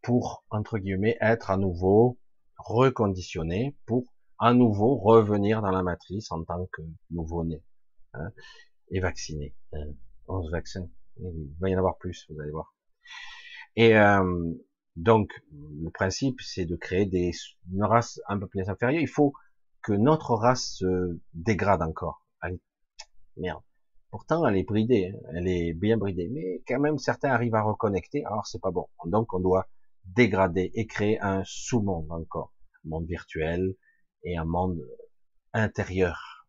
pour, 0.02 0.46
entre 0.50 0.78
guillemets, 0.78 1.18
être 1.20 1.52
à 1.52 1.58
nouveau 1.58 2.18
reconditionné 2.58 3.76
pour 3.86 4.14
à 4.40 4.54
nouveau 4.54 4.98
revenir 4.98 5.62
dans 5.62 5.72
la 5.72 5.84
matrice 5.84 6.32
en 6.32 6.44
tant 6.44 6.68
que 6.72 6.82
nouveau-né 7.12 7.64
hein, 8.14 8.32
et 8.90 9.00
vacciné. 9.00 9.56
Hein, 9.74 9.88
11 10.28 10.52
vaccins, 10.52 10.88
il 11.20 11.50
va 11.60 11.70
y 11.70 11.76
en 11.76 11.80
avoir 11.80 11.98
plus, 11.98 12.26
vous 12.30 12.40
allez 12.40 12.52
voir. 12.52 12.76
Et 13.76 13.98
euh, 13.98 14.54
donc, 14.96 15.32
le 15.52 15.90
principe, 15.92 16.42
c'est 16.42 16.66
de 16.66 16.76
créer 16.76 17.06
des, 17.06 17.32
une 17.72 17.84
race 17.84 18.20
un 18.28 18.40
peu 18.40 18.48
plus 18.48 18.68
inférieure. 18.68 19.02
Il 19.02 19.08
faut 19.08 19.34
que 19.84 19.94
notre 19.94 20.34
race 20.34 20.78
se 20.78 21.20
dégrade 21.34 21.82
encore. 21.82 22.24
Merde. 23.38 23.62
Pourtant, 24.10 24.48
elle 24.48 24.58
est 24.58 24.64
bridée, 24.64 25.14
hein, 25.14 25.32
elle 25.36 25.48
est 25.48 25.74
bien 25.74 25.98
bridée, 25.98 26.30
mais 26.30 26.64
quand 26.68 26.80
même, 26.80 26.98
certains 26.98 27.30
arrivent 27.30 27.54
à 27.54 27.62
reconnecter. 27.62 28.26
Alors, 28.26 28.48
c'est 28.48 28.62
pas 28.62 28.72
bon. 28.72 28.88
Donc, 29.06 29.34
on 29.34 29.40
doit 29.40 29.68
dégrader 30.06 30.72
et 30.74 30.88
créer 30.88 31.20
un 31.20 31.44
sous-monde 31.46 32.12
encore, 32.12 32.54
monde 32.84 33.06
virtuel, 33.06 33.76
et 34.24 34.38
un 34.38 34.46
monde 34.46 34.82
intérieur, 35.54 36.48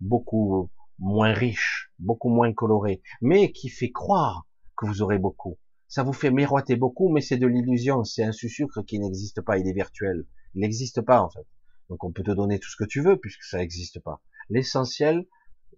beaucoup 0.00 0.70
moins 0.98 1.32
riche, 1.32 1.92
beaucoup 1.98 2.28
moins 2.28 2.52
coloré, 2.52 3.02
mais 3.20 3.52
qui 3.52 3.68
fait 3.68 3.90
croire 3.90 4.46
que 4.76 4.86
vous 4.86 5.02
aurez 5.02 5.18
beaucoup. 5.18 5.58
Ça 5.88 6.02
vous 6.02 6.12
fait 6.12 6.30
miroiter 6.30 6.76
beaucoup, 6.76 7.10
mais 7.10 7.20
c'est 7.20 7.36
de 7.36 7.46
l'illusion, 7.46 8.04
c'est 8.04 8.24
un 8.24 8.32
sucre 8.32 8.82
qui 8.82 8.98
n'existe 8.98 9.42
pas, 9.42 9.58
il 9.58 9.68
est 9.68 9.74
virtuel. 9.74 10.26
Il 10.54 10.62
n'existe 10.62 11.02
pas 11.02 11.20
en 11.20 11.30
fait. 11.30 11.46
Donc 11.88 12.04
on 12.04 12.12
peut 12.12 12.22
te 12.22 12.30
donner 12.30 12.58
tout 12.58 12.70
ce 12.70 12.76
que 12.76 12.88
tu 12.88 13.02
veux 13.02 13.18
puisque 13.18 13.42
ça 13.42 13.58
n'existe 13.58 14.00
pas. 14.00 14.22
L'essentiel, 14.48 15.26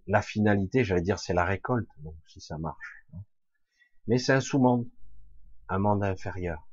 la 0.07 0.21
finalité, 0.21 0.83
j'allais 0.83 1.01
dire, 1.01 1.19
c'est 1.19 1.33
la 1.33 1.45
récolte, 1.45 1.89
si 2.27 2.39
ça 2.39 2.57
marche. 2.57 3.05
Mais 4.07 4.17
c'est 4.17 4.33
un 4.33 4.41
sous-monde, 4.41 4.87
un 5.67 5.79
monde 5.79 6.03
inférieur. 6.03 6.64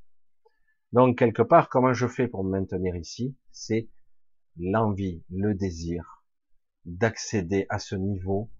Donc 0.93 1.19
quelque 1.19 1.43
part, 1.43 1.69
comment 1.69 1.95
je 1.95 2.07
fais 2.07 2.29
pour 2.29 2.45
me 2.45 2.51
maintenir 2.51 2.97
ici 2.97 3.35
C'est 3.51 3.89
l'envie, 4.59 5.23
le 5.31 5.55
désir 5.55 6.25
d'accéder 6.85 7.67
à 7.69 7.79
ce 7.79 7.95
niveau 7.95 8.51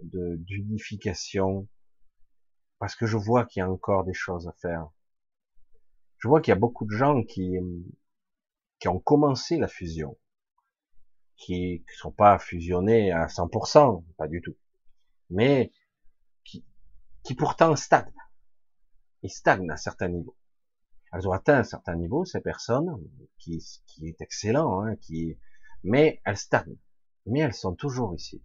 d'unification, 0.00 1.68
parce 2.78 2.96
que 2.96 3.06
je 3.06 3.16
vois 3.16 3.44
qu'il 3.44 3.60
y 3.60 3.62
a 3.62 3.70
encore 3.70 4.04
des 4.04 4.14
choses 4.14 4.48
à 4.48 4.52
faire. 4.52 4.88
Je 6.18 6.28
vois 6.28 6.40
qu'il 6.40 6.52
y 6.52 6.56
a 6.56 6.58
beaucoup 6.58 6.86
de 6.86 6.96
gens 6.96 7.22
qui 7.22 7.56
qui 8.78 8.88
ont 8.88 8.98
commencé 9.00 9.56
la 9.56 9.68
fusion, 9.68 10.18
qui 11.36 11.84
ne 11.88 11.94
sont 11.94 12.12
pas 12.12 12.38
fusionnés 12.38 13.12
à 13.12 13.26
100%, 13.28 14.04
pas 14.16 14.28
du 14.28 14.42
tout. 14.42 14.56
mais 15.30 15.72
qui, 16.44 16.64
qui 17.22 17.34
pourtant 17.34 17.76
stagnent. 17.76 18.12
Ils 19.22 19.30
stagnent 19.30 19.70
à 19.70 19.76
certains 19.76 20.08
niveaux. 20.08 20.36
Elles 21.14 21.28
ont 21.28 21.32
atteint 21.32 21.58
un 21.58 21.64
certain 21.64 21.94
niveau, 21.94 22.24
ces 22.24 22.40
personnes, 22.40 23.00
qui, 23.38 23.64
qui 23.86 24.08
est 24.08 24.20
excellent, 24.20 24.82
hein, 24.82 24.96
qui, 24.96 25.38
mais 25.84 26.20
elles 26.24 26.36
stagnent. 26.36 26.76
Mais 27.26 27.38
elles 27.40 27.54
sont 27.54 27.74
toujours 27.74 28.14
ici. 28.14 28.42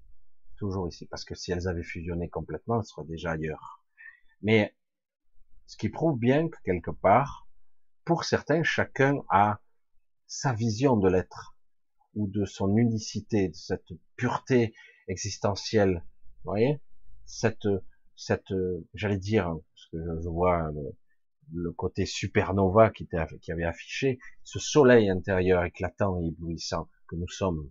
Toujours 0.55 0.87
ici. 0.87 1.07
Parce 1.07 1.25
que 1.25 1.33
si 1.33 1.51
elles 1.51 1.67
avaient 1.67 1.83
fusionné 1.83 2.29
complètement, 2.29 2.79
elles 2.79 2.85
seraient 2.85 3.07
déjà 3.07 3.31
ailleurs. 3.31 3.83
Mais, 4.43 4.75
ce 5.65 5.77
qui 5.77 5.89
prouve 5.89 6.19
bien 6.19 6.47
que 6.47 6.57
quelque 6.63 6.91
part, 6.91 7.47
pour 8.05 8.23
certains, 8.23 8.61
chacun 8.61 9.23
a 9.29 9.61
sa 10.27 10.53
vision 10.53 10.95
de 10.95 11.09
l'être, 11.09 11.55
ou 12.13 12.27
de 12.27 12.45
son 12.45 12.75
unicité, 12.77 13.49
de 13.49 13.55
cette 13.55 13.93
pureté 14.15 14.75
existentielle. 15.07 16.03
Vous 16.43 16.51
voyez? 16.51 16.81
Cette, 17.25 17.67
cette, 18.15 18.53
j'allais 18.93 19.17
dire, 19.17 19.45
parce 19.45 19.87
que 19.91 20.21
je 20.21 20.29
vois 20.29 20.71
le 21.53 21.71
côté 21.71 22.05
supernova 22.05 22.89
qui, 22.89 23.03
était, 23.03 23.17
qui 23.41 23.51
avait 23.51 23.63
affiché, 23.63 24.19
ce 24.43 24.59
soleil 24.59 25.09
intérieur 25.09 25.63
éclatant 25.63 26.19
et 26.19 26.27
éblouissant 26.27 26.89
que 27.07 27.15
nous 27.15 27.27
sommes. 27.27 27.69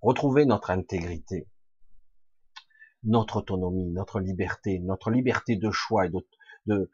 Retrouver 0.00 0.46
notre 0.46 0.70
intégrité, 0.70 1.48
notre 3.04 3.38
autonomie, 3.38 3.90
notre 3.90 4.20
liberté, 4.20 4.80
notre 4.80 5.10
liberté 5.10 5.56
de 5.56 5.70
choix 5.70 6.06
et 6.06 6.10
de, 6.10 6.26
de, 6.66 6.90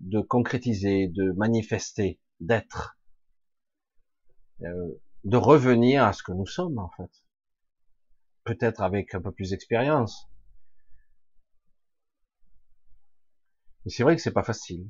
de 0.00 0.20
concrétiser, 0.20 1.08
de 1.08 1.32
manifester, 1.32 2.20
d'être, 2.40 2.98
euh, 4.62 5.00
de 5.24 5.36
revenir 5.36 6.04
à 6.04 6.12
ce 6.12 6.22
que 6.22 6.32
nous 6.32 6.46
sommes 6.46 6.78
en 6.78 6.90
fait. 6.90 7.10
Peut-être 8.44 8.80
avec 8.80 9.14
un 9.14 9.20
peu 9.20 9.32
plus 9.32 9.50
d'expérience. 9.50 10.28
Mais 13.84 13.92
c'est 13.92 14.02
vrai 14.02 14.16
que 14.16 14.22
c'est 14.22 14.32
pas 14.32 14.42
facile 14.42 14.88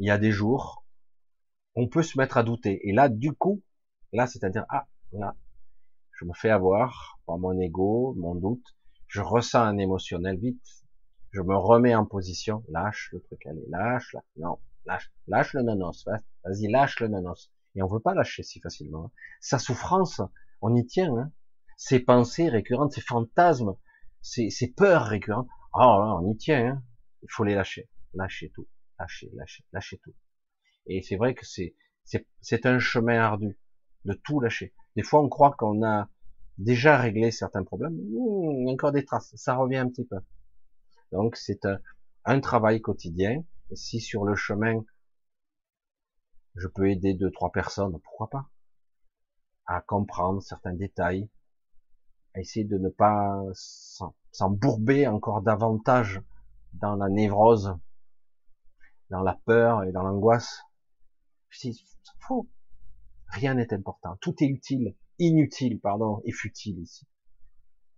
il 0.00 0.06
y 0.06 0.10
a 0.10 0.16
des 0.16 0.32
jours, 0.32 0.86
on 1.76 1.86
peut 1.86 2.02
se 2.02 2.18
mettre 2.18 2.38
à 2.38 2.42
douter. 2.42 2.88
Et 2.88 2.92
là, 2.92 3.10
du 3.10 3.34
coup, 3.34 3.62
là, 4.12 4.26
c'est-à-dire, 4.26 4.64
ah, 4.70 4.88
là, 5.12 5.36
je 6.12 6.24
me 6.24 6.32
fais 6.32 6.48
avoir 6.48 7.20
par 7.26 7.38
mon 7.38 7.58
ego, 7.60 8.14
mon 8.16 8.34
doute, 8.34 8.64
je 9.08 9.20
ressens 9.20 9.60
un 9.60 9.76
émotionnel 9.76 10.38
vite, 10.38 10.64
je 11.32 11.42
me 11.42 11.54
remets 11.54 11.94
en 11.94 12.06
position, 12.06 12.64
lâche 12.70 13.10
le 13.12 13.20
truc, 13.20 13.46
allez, 13.46 13.62
lâche, 13.68 14.14
là, 14.14 14.22
non, 14.36 14.58
lâche, 14.86 15.12
lâche 15.26 15.52
le 15.52 15.62
nonos, 15.62 16.06
vas-y, 16.06 16.68
lâche 16.68 16.98
le 17.00 17.08
nonos. 17.08 17.52
Et 17.74 17.82
on 17.82 17.86
veut 17.86 18.00
pas 18.00 18.14
lâcher 18.14 18.42
si 18.42 18.58
facilement. 18.58 19.04
Hein. 19.04 19.10
Sa 19.40 19.58
souffrance, 19.58 20.22
on 20.62 20.74
y 20.74 20.86
tient, 20.86 21.14
hein. 21.14 21.30
Ses 21.76 22.00
pensées 22.00 22.48
récurrentes, 22.48 22.92
ses 22.92 23.02
fantasmes, 23.02 23.74
ses, 24.22 24.50
peurs 24.74 25.04
récurrentes, 25.04 25.48
oh, 25.74 26.18
on 26.22 26.32
y 26.32 26.36
tient, 26.38 26.72
hein. 26.72 26.82
Il 27.22 27.28
faut 27.30 27.44
les 27.44 27.54
lâcher, 27.54 27.90
lâcher 28.14 28.50
tout 28.54 28.66
lâcher, 29.00 29.30
lâcher, 29.32 29.64
lâcher 29.72 29.98
tout. 29.98 30.14
Et 30.86 31.02
c'est 31.02 31.16
vrai 31.16 31.34
que 31.34 31.46
c'est, 31.46 31.74
c'est, 32.04 32.66
un 32.66 32.78
chemin 32.78 33.18
ardu 33.20 33.58
de 34.04 34.12
tout 34.12 34.40
lâcher. 34.40 34.74
Des 34.96 35.02
fois, 35.02 35.22
on 35.22 35.28
croit 35.28 35.54
qu'on 35.56 35.84
a 35.84 36.08
déjà 36.58 36.98
réglé 36.98 37.30
certains 37.30 37.64
problèmes. 37.64 37.96
il 37.98 38.64
y 38.66 38.68
a 38.68 38.72
encore 38.72 38.92
des 38.92 39.04
traces. 39.04 39.34
Ça 39.36 39.54
revient 39.56 39.76
un 39.78 39.88
petit 39.88 40.04
peu. 40.04 40.18
Donc, 41.12 41.36
c'est 41.36 41.64
un, 41.64 41.78
un 42.24 42.40
travail 42.40 42.80
quotidien. 42.80 43.42
Et 43.70 43.76
si 43.76 44.00
sur 44.00 44.24
le 44.24 44.34
chemin, 44.34 44.84
je 46.56 46.66
peux 46.66 46.90
aider 46.90 47.14
deux, 47.14 47.30
trois 47.30 47.52
personnes, 47.52 47.98
pourquoi 48.00 48.28
pas? 48.28 48.50
À 49.66 49.80
comprendre 49.80 50.42
certains 50.42 50.74
détails, 50.74 51.28
à 52.34 52.40
essayer 52.40 52.64
de 52.64 52.76
ne 52.76 52.88
pas 52.88 53.40
s'embourber 54.32 55.06
encore 55.06 55.42
davantage 55.42 56.20
dans 56.72 56.96
la 56.96 57.08
névrose 57.08 57.76
dans 59.10 59.22
la 59.22 59.38
peur 59.44 59.84
et 59.84 59.92
dans 59.92 60.02
l'angoisse. 60.02 60.62
c'est 61.50 61.72
faux. 62.20 62.48
Rien 63.28 63.54
n'est 63.54 63.72
important. 63.72 64.16
Tout 64.20 64.34
est 64.40 64.46
utile, 64.46 64.96
inutile, 65.18 65.80
pardon, 65.80 66.20
et 66.24 66.32
futile 66.32 66.78
ici. 66.80 67.06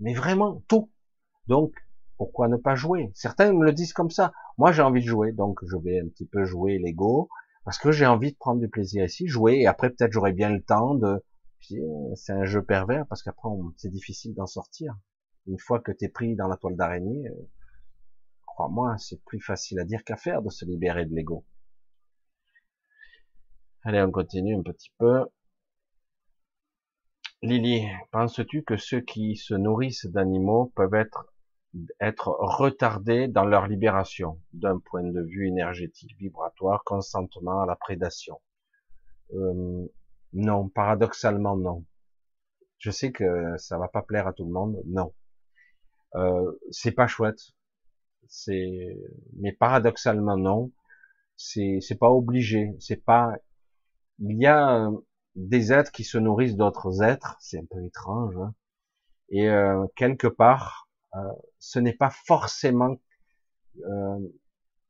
Mais 0.00 0.14
vraiment, 0.14 0.62
tout. 0.68 0.90
Donc, 1.46 1.74
pourquoi 2.16 2.48
ne 2.48 2.56
pas 2.56 2.74
jouer? 2.74 3.10
Certains 3.14 3.52
me 3.52 3.64
le 3.64 3.72
disent 3.72 3.92
comme 3.92 4.10
ça. 4.10 4.32
Moi, 4.58 4.72
j'ai 4.72 4.82
envie 4.82 5.00
de 5.00 5.08
jouer, 5.08 5.32
donc 5.32 5.60
je 5.64 5.76
vais 5.76 6.00
un 6.00 6.08
petit 6.08 6.26
peu 6.26 6.44
jouer 6.44 6.78
l'ego, 6.78 7.28
parce 7.64 7.78
que 7.78 7.92
j'ai 7.92 8.06
envie 8.06 8.32
de 8.32 8.36
prendre 8.36 8.60
du 8.60 8.68
plaisir 8.68 9.04
ici, 9.04 9.26
jouer, 9.26 9.60
et 9.60 9.66
après 9.66 9.90
peut-être 9.90 10.12
j'aurai 10.12 10.32
bien 10.32 10.50
le 10.50 10.62
temps 10.62 10.94
de... 10.94 11.24
C'est 12.16 12.32
un 12.32 12.44
jeu 12.44 12.62
pervers, 12.62 13.06
parce 13.06 13.22
qu'après, 13.22 13.48
c'est 13.76 13.88
difficile 13.88 14.34
d'en 14.34 14.46
sortir. 14.46 14.96
Une 15.46 15.58
fois 15.58 15.80
que 15.80 15.92
tu 15.92 16.04
es 16.04 16.08
pris 16.08 16.34
dans 16.34 16.48
la 16.48 16.56
toile 16.56 16.76
d'araignée, 16.76 17.28
euh, 17.28 17.48
crois-moi, 18.52 18.96
c'est 18.98 19.22
plus 19.24 19.40
facile 19.40 19.80
à 19.80 19.84
dire 19.84 20.04
qu'à 20.04 20.16
faire 20.16 20.42
de 20.42 20.50
se 20.50 20.66
libérer 20.66 21.06
de 21.06 21.14
l'ego. 21.14 21.44
Allez, 23.82 24.02
on 24.02 24.10
continue 24.10 24.54
un 24.54 24.62
petit 24.62 24.92
peu. 24.98 25.24
Lily, 27.40 27.88
penses-tu 28.10 28.62
que 28.62 28.76
ceux 28.76 29.00
qui 29.00 29.36
se 29.36 29.54
nourrissent 29.54 30.06
d'animaux 30.06 30.70
peuvent 30.76 30.94
être, 30.94 31.26
retardés 32.38 33.26
dans 33.26 33.44
leur 33.44 33.66
libération? 33.66 34.38
D'un 34.52 34.78
point 34.78 35.02
de 35.02 35.22
vue 35.22 35.48
énergétique, 35.48 36.14
vibratoire, 36.18 36.84
consentement 36.84 37.62
à 37.62 37.66
la 37.66 37.74
prédation 37.74 38.40
euh, 39.34 39.86
Non, 40.34 40.68
paradoxalement 40.68 41.56
non. 41.56 41.84
Je 42.78 42.90
sais 42.90 43.12
que 43.12 43.56
ça 43.56 43.78
va 43.78 43.88
pas 43.88 44.02
plaire 44.02 44.26
à 44.26 44.32
tout 44.34 44.44
le 44.44 44.52
monde, 44.52 44.82
non. 44.86 45.14
Euh, 46.14 46.52
c'est 46.70 46.92
pas 46.92 47.06
chouette 47.06 47.54
c'est, 48.28 48.96
mais 49.38 49.52
paradoxalement 49.52 50.36
non. 50.36 50.72
C'est, 51.36 51.78
c'est 51.80 51.98
pas 51.98 52.10
obligé. 52.10 52.74
C'est 52.80 53.04
pas. 53.04 53.32
Il 54.20 54.38
y 54.38 54.46
a 54.46 54.86
euh, 54.86 54.90
des 55.36 55.72
êtres 55.72 55.92
qui 55.92 56.04
se 56.04 56.18
nourrissent 56.18 56.56
d'autres 56.56 57.02
êtres. 57.02 57.36
C'est 57.40 57.58
un 57.58 57.64
peu 57.70 57.84
étrange. 57.84 58.36
Hein. 58.36 58.54
Et 59.30 59.48
euh, 59.48 59.86
quelque 59.96 60.28
part, 60.28 60.88
euh, 61.16 61.18
ce 61.58 61.78
n'est 61.78 61.94
pas 61.94 62.10
forcément 62.10 62.96
euh, 63.84 64.18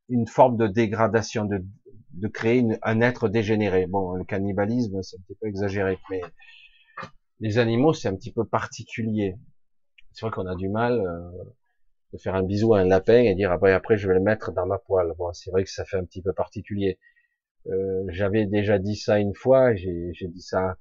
une 0.08 0.26
forme 0.26 0.56
de 0.56 0.66
dégradation, 0.66 1.44
de, 1.44 1.64
de 2.10 2.28
créer 2.28 2.66
un 2.82 3.00
être 3.00 3.28
dégénéré. 3.28 3.86
Bon, 3.86 4.14
le 4.14 4.24
cannibalisme, 4.24 5.02
c'est 5.02 5.16
un 5.16 5.22
petit 5.22 5.36
peu 5.40 5.46
exagéré, 5.48 5.98
mais 6.10 6.20
les 7.40 7.58
animaux, 7.58 7.92
c'est 7.92 8.08
un 8.08 8.16
petit 8.16 8.32
peu 8.32 8.44
particulier. 8.44 9.36
C'est 10.12 10.26
vrai 10.26 10.32
qu'on 10.32 10.46
a 10.46 10.56
du 10.56 10.68
mal. 10.68 11.00
Euh, 11.00 11.44
de 12.12 12.18
faire 12.18 12.34
un 12.34 12.42
bisou 12.42 12.74
à 12.74 12.80
un 12.80 12.84
lapin 12.86 13.22
et 13.22 13.34
dire 13.34 13.52
après, 13.52 13.72
après 13.72 13.96
je 13.96 14.06
vais 14.06 14.14
le 14.14 14.20
mettre 14.20 14.52
dans 14.52 14.66
ma 14.66 14.78
poêle. 14.78 15.12
Bon, 15.16 15.32
c'est 15.32 15.50
vrai 15.50 15.64
que 15.64 15.70
ça 15.70 15.84
fait 15.84 15.96
un 15.96 16.04
petit 16.04 16.22
peu 16.22 16.32
particulier. 16.32 16.98
Euh, 17.68 18.04
J'avais 18.08 18.46
déjà 18.46 18.78
dit 18.78 18.96
ça 18.96 19.18
une 19.18 19.34
fois, 19.34 19.74
j'ai 19.74 20.12
dit 20.28 20.42
ça. 20.42 20.76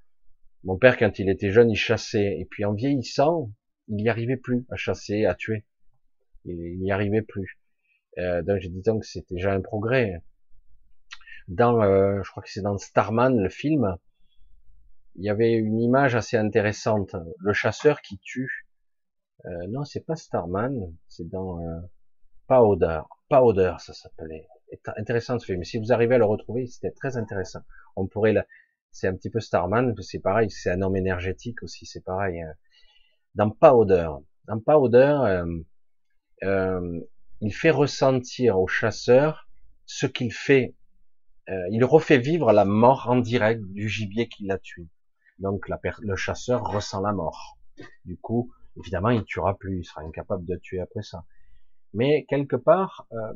Mon 0.64 0.78
père, 0.78 0.98
quand 0.98 1.20
il 1.20 1.30
était 1.30 1.52
jeune, 1.52 1.70
il 1.70 1.76
chassait. 1.76 2.38
Et 2.40 2.46
puis 2.50 2.66
en 2.66 2.74
vieillissant, 2.74 3.52
il 3.88 3.96
n'y 3.96 4.10
arrivait 4.10 4.38
plus 4.38 4.66
à 4.70 4.76
chasser, 4.76 5.26
à 5.26 5.36
tuer. 5.36 5.66
Il 6.46 6.80
n'y 6.80 6.92
arrivait 6.92 7.22
plus. 7.22 7.60
Euh, 8.18 8.42
donc 8.42 8.60
j'ai 8.60 8.70
dit 8.70 8.82
donc 8.82 9.06
c'était 9.06 9.36
déjà 9.36 9.54
un 9.54 9.62
progrès. 9.62 10.22
Dans, 11.48 11.82
euh, 11.82 12.22
je 12.24 12.32
crois 12.32 12.44
que 12.44 12.50
c'est 12.52 12.62
dans 12.62 12.78
Starman, 12.78 13.38
le 13.38 13.50
film, 13.50 13.96
il 15.16 15.26
y 15.26 15.30
avait 15.30 15.54
une 15.54 15.80
image 15.80 16.16
assez 16.16 16.38
intéressante. 16.38 17.16
Le 17.40 17.54
chasseur 17.54 18.02
qui 18.02 18.20
tue 18.20 18.68
euh, 19.46 19.68
non, 19.70 19.84
c'est 19.84 20.06
pas 20.06 20.16
Starman, 20.16 20.94
c'est 21.08 21.28
dans 21.28 21.60
euh, 21.60 21.80
Powder. 22.48 23.02
Powder, 23.30 23.76
ça 23.80 23.94
s'appelait. 23.94 24.48
Intéressant 24.98 25.38
ce 25.40 25.46
film. 25.46 25.64
Si 25.64 25.78
vous 25.78 25.92
arrivez 25.92 26.16
à 26.16 26.18
le 26.18 26.26
retrouver, 26.26 26.66
c'était 26.68 26.92
très 26.92 27.18
intéressant. 27.18 27.62
On 27.96 28.08
pourrait, 28.08 28.34
la... 28.34 28.46
c'est 28.92 29.08
un 29.08 29.16
petit 29.16 29.30
peu 29.30 29.40
Starman, 29.40 29.94
c'est 30.02 30.20
pareil, 30.20 30.50
c'est 30.50 30.72
un 30.72 30.82
homme 30.82 30.96
énergétique 30.96 31.64
aussi, 31.64 31.86
c'est 31.86 32.04
pareil. 32.04 32.42
Hein. 32.42 32.54
Dans 33.36 33.50
Powder, 33.50 34.10
dans 34.46 34.60
Powder, 34.60 35.18
euh, 35.24 35.64
euh, 36.44 37.00
il 37.42 37.54
fait 37.54 37.72
ressentir 37.72 38.60
au 38.60 38.68
chasseur 38.68 39.50
ce 39.86 40.06
qu'il 40.06 40.34
fait. 40.34 40.76
Euh, 41.50 41.68
il 41.72 41.84
refait 41.84 42.18
vivre 42.18 42.52
la 42.52 42.66
mort 42.66 43.10
en 43.10 43.18
direct 43.18 43.64
du 43.64 43.90
gibier 43.90 44.28
qui 44.28 44.46
l'a 44.46 44.58
tué. 44.58 44.88
Donc 45.40 45.70
le 46.00 46.16
chasseur 46.16 46.64
ressent 46.64 47.02
la 47.02 47.14
mort. 47.14 47.58
Du 48.06 48.18
coup, 48.18 48.54
Évidemment, 48.78 49.10
il 49.10 49.24
tuera 49.26 49.58
plus, 49.58 49.80
il 49.80 49.84
sera 49.84 50.02
incapable 50.02 50.46
de 50.46 50.56
tuer 50.56 50.80
après 50.80 51.02
ça. 51.02 51.26
Mais 51.94 52.26
quelque 52.30 52.56
part, 52.56 53.06
euh, 53.12 53.34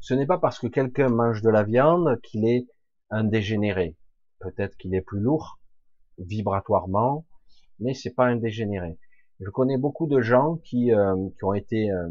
ce 0.00 0.14
n'est 0.14 0.26
pas 0.26 0.38
parce 0.38 0.58
que 0.58 0.68
quelqu'un 0.68 1.08
mange 1.08 1.42
de 1.42 1.50
la 1.50 1.64
viande 1.64 2.20
qu'il 2.22 2.46
est 2.46 2.66
un 3.10 3.24
dégénéré. 3.24 3.96
Peut-être 4.38 4.76
qu'il 4.76 4.94
est 4.94 5.00
plus 5.02 5.20
lourd 5.20 5.58
vibratoirement, 6.18 7.26
mais 7.80 7.94
c'est 7.94 8.14
pas 8.14 8.26
un 8.26 8.36
dégénéré. 8.36 8.98
Je 9.40 9.50
connais 9.50 9.78
beaucoup 9.78 10.06
de 10.06 10.20
gens 10.20 10.56
qui, 10.64 10.92
euh, 10.92 11.14
qui 11.38 11.44
ont 11.44 11.54
été 11.54 11.90
euh, 11.90 12.08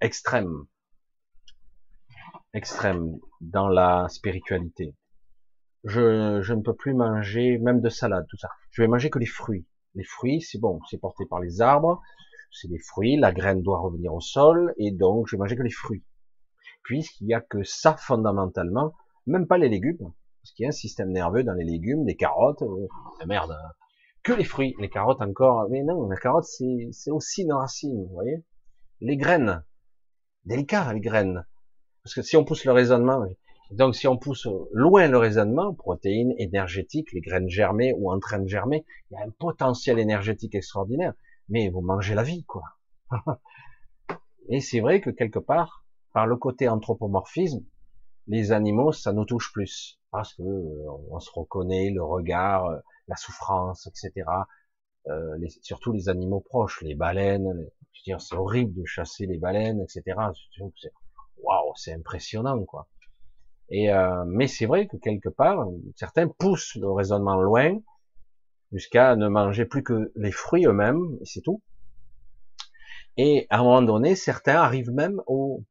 extrêmes, 0.00 0.64
extrêmes 2.52 3.18
dans 3.40 3.68
la 3.68 4.08
spiritualité. 4.08 4.94
Je, 5.84 6.40
je 6.42 6.54
ne 6.54 6.62
peux 6.62 6.74
plus 6.74 6.94
manger 6.94 7.58
même 7.58 7.80
de 7.80 7.88
salade, 7.88 8.26
tout 8.28 8.36
ça. 8.36 8.48
Je 8.70 8.82
vais 8.82 8.88
manger 8.88 9.10
que 9.10 9.18
les 9.18 9.26
fruits. 9.26 9.66
Les 9.94 10.04
fruits, 10.04 10.40
c'est 10.40 10.58
bon, 10.58 10.80
c'est 10.90 10.98
porté 10.98 11.24
par 11.26 11.40
les 11.40 11.60
arbres, 11.60 12.02
c'est 12.50 12.68
des 12.68 12.78
fruits, 12.78 13.16
la 13.16 13.32
graine 13.32 13.62
doit 13.62 13.78
revenir 13.78 14.14
au 14.14 14.20
sol, 14.20 14.74
et 14.76 14.90
donc 14.90 15.26
je 15.28 15.36
vais 15.36 15.40
manger 15.40 15.56
que 15.56 15.62
les 15.62 15.70
fruits. 15.70 16.04
Puisqu'il 16.82 17.26
n'y 17.26 17.34
a 17.34 17.40
que 17.40 17.62
ça 17.62 17.96
fondamentalement, 17.96 18.92
même 19.26 19.46
pas 19.46 19.58
les 19.58 19.68
légumes, 19.68 20.12
parce 20.42 20.52
qu'il 20.52 20.64
y 20.64 20.66
a 20.66 20.68
un 20.68 20.72
système 20.72 21.10
nerveux 21.10 21.42
dans 21.42 21.54
les 21.54 21.64
légumes, 21.64 22.04
des 22.04 22.16
carottes, 22.16 22.62
euh, 22.62 22.86
merde, 23.26 23.56
que 24.22 24.32
les 24.32 24.44
fruits, 24.44 24.74
les 24.78 24.88
carottes 24.88 25.22
encore, 25.22 25.68
mais 25.70 25.82
non, 25.82 26.08
la 26.08 26.16
carotte 26.16 26.44
c'est 26.44 27.10
aussi 27.10 27.42
une 27.42 27.52
racine, 27.52 28.06
vous 28.06 28.14
voyez. 28.14 28.44
Les 29.00 29.16
graines, 29.16 29.64
délicat 30.44 30.92
les 30.92 31.00
graines, 31.00 31.44
parce 32.02 32.14
que 32.14 32.22
si 32.22 32.36
on 32.36 32.44
pousse 32.44 32.64
le 32.64 32.72
raisonnement, 32.72 33.24
donc 33.74 33.94
si 33.94 34.06
on 34.08 34.16
pousse 34.16 34.48
loin 34.72 35.08
le 35.08 35.18
raisonnement, 35.18 35.74
protéines, 35.74 36.34
énergétiques, 36.38 37.12
les 37.12 37.20
graines 37.20 37.48
germées 37.48 37.92
ou 37.96 38.10
en 38.10 38.18
train 38.18 38.38
de 38.38 38.48
germer, 38.48 38.84
il 39.10 39.14
y 39.14 39.16
a 39.16 39.24
un 39.24 39.30
potentiel 39.30 39.98
énergétique 39.98 40.54
extraordinaire 40.54 41.14
mais 41.48 41.68
vous 41.68 41.80
mangez 41.80 42.14
la 42.14 42.22
vie, 42.22 42.44
quoi. 42.44 42.62
Et 44.48 44.60
c'est 44.60 44.80
vrai 44.80 45.00
que 45.00 45.10
quelque 45.10 45.38
part, 45.38 45.84
par 46.12 46.26
le 46.26 46.36
côté 46.36 46.68
anthropomorphisme, 46.68 47.64
les 48.26 48.52
animaux, 48.52 48.92
ça 48.92 49.12
nous 49.12 49.24
touche 49.24 49.52
plus, 49.52 50.00
parce 50.10 50.34
que 50.34 50.42
euh, 50.42 50.90
on 51.10 51.20
se 51.20 51.30
reconnaît, 51.32 51.90
le 51.90 52.02
regard, 52.02 52.66
euh, 52.66 52.78
la 53.08 53.16
souffrance, 53.16 53.86
etc. 53.86 54.26
Euh, 55.08 55.36
les, 55.38 55.50
surtout 55.62 55.92
les 55.92 56.08
animaux 56.08 56.40
proches, 56.40 56.80
les 56.82 56.94
baleines. 56.94 57.52
je 57.92 58.00
veux 58.00 58.04
dire, 58.04 58.20
c'est 58.20 58.36
horrible 58.36 58.74
de 58.74 58.84
chasser 58.86 59.26
les 59.26 59.38
baleines, 59.38 59.80
etc. 59.82 60.16
Waouh, 61.38 61.72
c'est 61.76 61.92
impressionnant, 61.92 62.64
quoi. 62.64 62.88
Et 63.70 63.92
euh, 63.92 64.24
mais 64.26 64.46
c'est 64.46 64.66
vrai 64.66 64.86
que 64.86 64.96
quelque 64.96 65.28
part, 65.28 65.66
certains 65.96 66.28
poussent 66.28 66.76
le 66.76 66.90
raisonnement 66.90 67.40
loin 67.40 67.78
jusqu'à 68.72 69.16
ne 69.16 69.28
manger 69.28 69.64
plus 69.64 69.82
que 69.82 70.12
les 70.16 70.32
fruits 70.32 70.66
eux-mêmes, 70.66 71.16
et 71.20 71.24
c'est 71.24 71.40
tout. 71.40 71.62
Et 73.16 73.46
à 73.50 73.60
un 73.60 73.62
moment 73.62 73.82
donné, 73.82 74.16
certains 74.16 74.56
arrivent 74.56 74.90
même 74.90 75.22
au, 75.26 75.64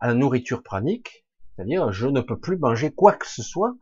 à 0.00 0.08
la 0.08 0.14
nourriture 0.14 0.62
pranique, 0.62 1.26
c'est-à-dire 1.54 1.92
je 1.92 2.06
ne 2.06 2.20
peux 2.20 2.38
plus 2.38 2.56
manger 2.56 2.90
quoi 2.90 3.12
que 3.12 3.26
ce 3.26 3.42
soit. 3.42 3.74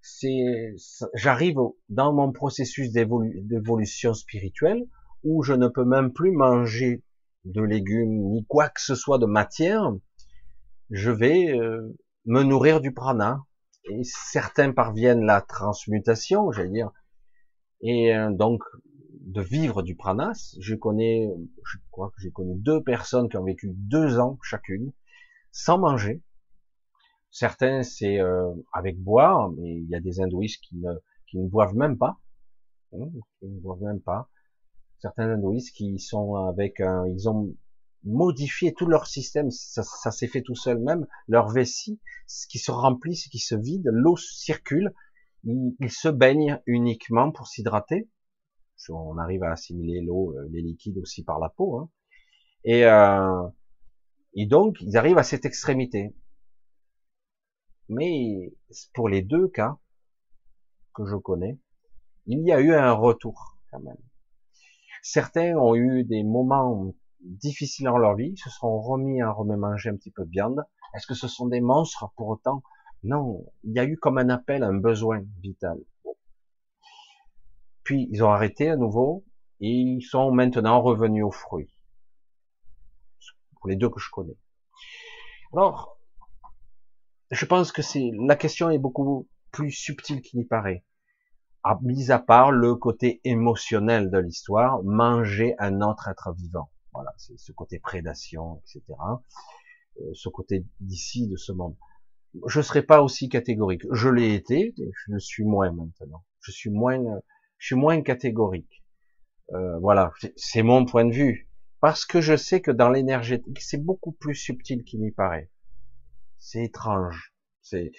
C'est, 0.00 0.74
j'arrive 1.14 1.58
dans 1.88 2.12
mon 2.12 2.32
processus 2.32 2.92
d'évolution 2.92 4.14
spirituelle 4.14 4.84
où 5.24 5.42
je 5.42 5.52
ne 5.52 5.68
peux 5.68 5.84
même 5.84 6.12
plus 6.12 6.30
manger 6.30 7.02
de 7.44 7.62
légumes 7.62 8.30
ni 8.30 8.44
quoi 8.46 8.68
que 8.68 8.80
ce 8.80 8.94
soit 8.94 9.18
de 9.18 9.26
matière. 9.26 9.92
Je 10.90 11.10
vais 11.10 11.50
euh, 11.58 11.96
me 12.28 12.42
nourrir 12.42 12.80
du 12.80 12.92
prana. 12.92 13.44
Et 13.90 14.02
certains 14.04 14.72
parviennent 14.72 15.24
la 15.24 15.40
transmutation, 15.40 16.52
j'allais 16.52 16.68
dire, 16.68 16.92
et 17.80 18.14
euh, 18.14 18.30
donc 18.30 18.62
de 19.20 19.40
vivre 19.40 19.82
du 19.82 19.96
pranas. 19.96 20.56
Je 20.60 20.74
connais, 20.74 21.30
je 21.64 21.78
crois 21.90 22.10
que 22.10 22.20
j'ai 22.20 22.30
connu 22.30 22.54
deux 22.56 22.82
personnes 22.82 23.28
qui 23.28 23.38
ont 23.38 23.44
vécu 23.44 23.70
deux 23.74 24.18
ans 24.18 24.38
chacune 24.42 24.92
sans 25.52 25.78
manger. 25.78 26.22
Certains 27.30 27.82
c'est 27.82 28.20
euh, 28.20 28.52
avec 28.72 29.00
boire, 29.00 29.50
mais 29.50 29.76
il 29.76 29.88
y 29.88 29.94
a 29.94 30.00
des 30.00 30.20
hindouistes 30.20 30.62
qui 30.62 30.76
ne, 30.76 30.92
qui 31.28 31.38
ne 31.38 31.48
boivent 31.48 31.76
même 31.76 31.96
pas, 31.96 32.18
hein, 32.92 33.08
qui 33.38 33.46
ne 33.46 33.58
boivent 33.60 33.82
même 33.82 34.00
pas. 34.00 34.28
Certains 34.98 35.30
hindouistes 35.30 35.74
qui 35.74 35.98
sont 35.98 36.34
avec 36.34 36.80
un, 36.80 37.06
ils 37.06 37.28
ont 37.28 37.54
modifié 38.04 38.72
tout 38.72 38.86
leur 38.86 39.06
système, 39.06 39.50
ça, 39.50 39.82
ça 39.82 40.10
s'est 40.10 40.28
fait 40.28 40.42
tout 40.42 40.54
seul 40.54 40.78
même, 40.78 41.06
leur 41.26 41.48
vessie, 41.48 42.00
ce 42.26 42.46
qui 42.46 42.58
se 42.58 42.70
remplit, 42.70 43.16
ce 43.16 43.28
qui 43.28 43.38
se 43.38 43.54
vide, 43.54 43.88
l'eau 43.92 44.16
circule, 44.16 44.92
il, 45.44 45.90
se 45.90 46.08
baigne 46.08 46.60
uniquement 46.66 47.30
pour 47.30 47.46
s'hydrater. 47.46 48.08
On 48.90 49.18
arrive 49.18 49.42
à 49.42 49.52
assimiler 49.52 50.00
l'eau, 50.00 50.34
euh, 50.36 50.48
les 50.50 50.62
liquides 50.62 50.98
aussi 50.98 51.24
par 51.24 51.38
la 51.38 51.48
peau. 51.48 51.78
Hein. 51.78 51.90
Et, 52.64 52.84
euh, 52.84 53.48
et 54.34 54.46
donc, 54.46 54.80
ils 54.80 54.96
arrivent 54.96 55.18
à 55.18 55.22
cette 55.22 55.44
extrémité. 55.44 56.14
Mais 57.88 58.52
pour 58.94 59.08
les 59.08 59.22
deux 59.22 59.48
cas 59.48 59.78
que 60.94 61.06
je 61.06 61.16
connais, 61.16 61.58
il 62.26 62.40
y 62.40 62.52
a 62.52 62.60
eu 62.60 62.72
un 62.74 62.92
retour 62.92 63.56
quand 63.70 63.80
même. 63.80 63.96
Certains 65.02 65.56
ont 65.56 65.74
eu 65.74 66.04
des 66.04 66.22
moments 66.22 66.94
difficiles 67.20 67.86
dans 67.86 67.98
leur 67.98 68.14
vie, 68.14 68.36
se 68.36 68.50
sont 68.50 68.80
remis 68.80 69.20
à 69.22 69.34
manger 69.34 69.90
un 69.90 69.96
petit 69.96 70.10
peu 70.10 70.24
de 70.24 70.30
viande. 70.30 70.64
Est-ce 70.94 71.06
que 71.06 71.14
ce 71.14 71.28
sont 71.28 71.46
des 71.46 71.60
monstres 71.60 72.10
pour 72.16 72.28
autant? 72.28 72.62
Non, 73.02 73.44
il 73.62 73.72
y 73.74 73.78
a 73.78 73.84
eu 73.84 73.96
comme 73.96 74.18
un 74.18 74.28
appel, 74.28 74.62
un 74.62 74.74
besoin 74.74 75.22
vital. 75.40 75.78
Puis 77.84 78.08
ils 78.10 78.22
ont 78.22 78.30
arrêté 78.30 78.68
à 78.68 78.76
nouveau 78.76 79.24
et 79.60 79.70
ils 79.70 80.02
sont 80.02 80.30
maintenant 80.32 80.80
revenus 80.80 81.24
aux 81.24 81.30
fruits. 81.30 81.72
Pour 83.60 83.68
les 83.68 83.76
deux 83.76 83.88
que 83.88 84.00
je 84.00 84.10
connais. 84.10 84.36
Alors, 85.52 85.98
je 87.30 87.44
pense 87.44 87.72
que 87.72 87.82
c'est 87.82 88.10
la 88.26 88.36
question 88.36 88.70
est 88.70 88.78
beaucoup 88.78 89.28
plus 89.50 89.70
subtile 89.70 90.22
qu'il 90.22 90.38
n'y 90.40 90.46
paraît. 90.46 90.84
À, 91.64 91.78
mis 91.82 92.10
à 92.10 92.18
part 92.18 92.52
le 92.52 92.74
côté 92.76 93.20
émotionnel 93.24 94.10
de 94.10 94.18
l'histoire, 94.18 94.82
manger 94.84 95.54
un 95.58 95.80
autre 95.80 96.08
être 96.08 96.32
vivant. 96.32 96.70
Voilà, 96.98 97.14
c'est 97.16 97.38
ce 97.38 97.52
côté 97.52 97.78
prédation, 97.78 98.60
etc. 98.64 98.98
Euh, 100.00 100.10
ce 100.14 100.28
côté 100.28 100.64
d'ici, 100.80 101.28
de 101.28 101.36
ce 101.36 101.52
monde 101.52 101.76
je 102.46 102.60
serai 102.60 102.82
pas 102.82 103.02
aussi 103.02 103.28
catégorique. 103.28 103.82
Je 103.90 104.08
l'ai 104.08 104.34
été, 104.34 104.74
je 104.76 105.12
le 105.12 105.18
suis 105.18 105.44
moins 105.44 105.70
maintenant. 105.72 106.24
Je 106.40 106.52
suis 106.52 106.70
moins, 106.70 106.98
je 107.58 107.66
suis 107.66 107.76
moins 107.76 108.00
catégorique. 108.02 108.84
Euh, 109.52 109.78
voilà, 109.78 110.12
c'est 110.36 110.62
mon 110.62 110.84
point 110.84 111.04
de 111.04 111.12
vue. 111.12 111.48
Parce 111.80 112.04
que 112.04 112.20
je 112.20 112.36
sais 112.36 112.60
que 112.60 112.70
dans 112.70 112.90
l'énergétique, 112.90 113.60
c'est 113.60 113.82
beaucoup 113.82 114.12
plus 114.12 114.34
subtil 114.34 114.84
qu'il 114.84 115.00
n'y 115.00 115.12
paraît. 115.12 115.50
C'est 116.38 116.64
étrange. 116.64 117.32
C'est 117.62 117.92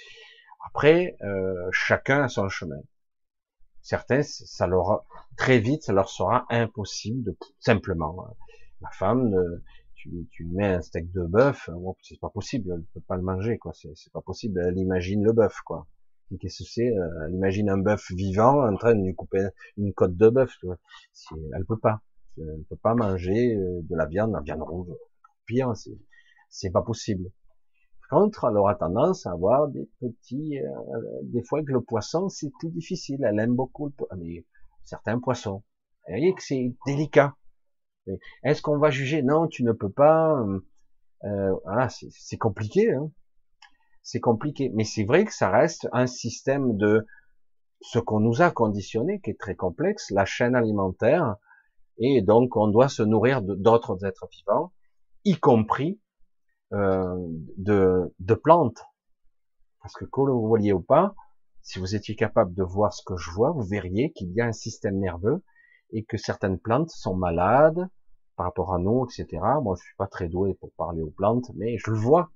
après, 0.67 1.15
euh, 1.23 1.69
chacun 1.71 2.23
a 2.23 2.27
son 2.27 2.49
chemin. 2.49 2.81
Certains, 3.81 4.21
ça 4.23 4.67
leur 4.67 5.05
très 5.38 5.59
vite, 5.59 5.84
ça 5.84 5.93
leur 5.93 6.09
sera 6.09 6.45
impossible 6.49 7.23
de 7.23 7.38
simplement. 7.59 8.35
Ma 8.81 8.89
femme 8.91 9.35
tu, 9.99 10.27
tu 10.31 10.45
mets 10.45 10.68
un 10.68 10.81
steak 10.81 11.11
de 11.11 11.23
bœuf, 11.23 11.69
bon, 11.69 11.95
c'est 12.01 12.19
pas 12.19 12.30
possible, 12.30 12.72
elle 12.73 12.84
peut 12.93 13.01
pas 13.01 13.18
le 13.18 13.22
manger, 13.22 13.57
quoi. 13.57 13.73
C'est 13.73 14.14
pas 14.14 14.22
possible. 14.22 14.61
Elle 14.65 14.77
imagine 14.77 15.23
le 15.23 15.34
bœuf, 15.34 15.60
quoi. 15.65 15.88
Qu'est-ce 16.39 16.64
que 16.64 16.69
c'est 16.69 16.93
Elle 17.26 17.34
imagine 17.34 17.69
un 17.69 17.77
bœuf 17.77 18.11
vivant 18.11 18.65
en 18.65 18.76
train 18.77 18.95
de 18.95 19.03
lui 19.03 19.15
couper 19.15 19.47
une 19.77 19.93
côte 19.93 20.15
de 20.15 20.30
bœuf. 20.30 20.56
Elle 21.53 21.65
peut 21.65 21.77
pas. 21.77 22.01
Elle 22.38 22.64
peut 22.69 22.77
pas 22.77 22.95
manger 22.95 23.56
euh, 23.56 23.81
de 23.81 23.95
la 23.97 24.06
viande, 24.06 24.31
la 24.31 24.39
viande 24.39 24.61
rouge. 24.61 24.95
Pire, 25.45 25.76
c'est 25.76 25.97
c'est 26.49 26.69
pas 26.69 26.81
possible. 26.81 27.30
Par 28.10 28.22
contre, 28.22 28.47
elle 28.49 28.57
aura 28.57 28.76
tendance 28.76 29.26
à 29.26 29.31
avoir 29.31 29.68
des 29.68 29.89
petits, 29.99 30.57
euh, 30.60 31.22
des 31.23 31.43
fois 31.43 31.61
que 31.64 31.72
le 31.72 31.81
poisson, 31.81 32.30
c'est 32.30 32.51
plus 32.60 32.69
difficile. 32.69 33.23
Elle 33.23 33.39
aime 33.39 33.56
beaucoup 33.56 33.89
le 33.89 34.43
certains 34.84 35.19
poissons. 35.19 35.64
Vous 36.07 36.14
voyez 36.14 36.34
que 36.34 36.41
c'est 36.41 36.73
délicat. 36.85 37.35
Est-ce 38.44 38.61
qu'on 38.61 38.77
va 38.77 38.90
juger? 38.90 39.22
Non, 39.22 39.48
tu 39.48 39.64
ne 39.64 39.72
peux 39.72 39.91
pas. 39.91 40.44
Euh, 41.23 41.53
voilà, 41.65 41.90
c'est 41.90 42.38
compliqué. 42.38 42.91
Hein 42.94 43.11
c'est 44.10 44.19
compliqué. 44.19 44.72
Mais 44.73 44.84
c'est 44.84 45.03
vrai 45.03 45.26
que 45.26 45.34
ça 45.34 45.49
reste 45.49 45.88
un 45.94 46.07
système 46.07 46.77
de 46.77 47.06
ce 47.81 47.99
qu'on 47.99 48.19
nous 48.19 48.41
a 48.41 48.52
conditionné, 48.52 49.22
qui 49.22 49.30
est 49.30 49.40
très 49.40 49.56
complexe, 49.56 50.10
la 50.10 50.26
chaîne 50.26 50.56
alimentaire, 50.56 51.36
et 51.98 52.22
donc 52.22 52.56
on 52.56 52.68
doit 52.68 52.90
se 52.90 53.03
nourrir 53.03 53.41
d'autres 53.41 54.03
êtres 54.06 54.27
vivants, 54.31 54.73
y 55.26 55.36
compris 55.38 56.02
euh, 56.73 57.15
de, 57.57 58.14
de 58.19 58.34
plantes. 58.34 58.84
Parce 59.81 59.94
que 59.94 60.06
que 60.06 60.22
vous 60.22 60.48
voyez 60.48 60.73
ou 60.73 60.81
pas, 60.81 61.15
si 61.61 61.80
vous 61.80 61.95
étiez 61.95 62.15
capable 62.15 62.53
de 62.53 62.64
voir 62.64 62.94
ce 62.94 63.03
que 63.06 63.15
je 63.15 63.30
vois, 63.31 63.52
vous 63.52 63.64
verriez 63.64 64.11
qu'il 64.11 64.31
y 64.34 64.41
a 64.41 64.45
un 64.45 64.53
système 64.53 64.99
nerveux 64.99 65.44
et 65.91 66.03
que 66.03 66.18
certaines 66.18 66.60
plantes 66.60 66.90
sont 66.90 67.15
malades, 67.15 67.88
par 68.40 68.45
rapport 68.45 68.74
à 68.74 68.80
nous, 68.80 69.06
etc. 69.06 69.44
Moi, 69.61 69.76
je 69.78 69.84
suis 69.84 69.95
pas 69.98 70.07
très 70.07 70.30
doué 70.30 70.53
pour 70.53 70.72
parler 70.78 71.02
aux 71.02 71.10
plantes, 71.10 71.52
mais 71.56 71.78
je 71.78 71.91
le 71.91 71.98
vois. 71.98 72.32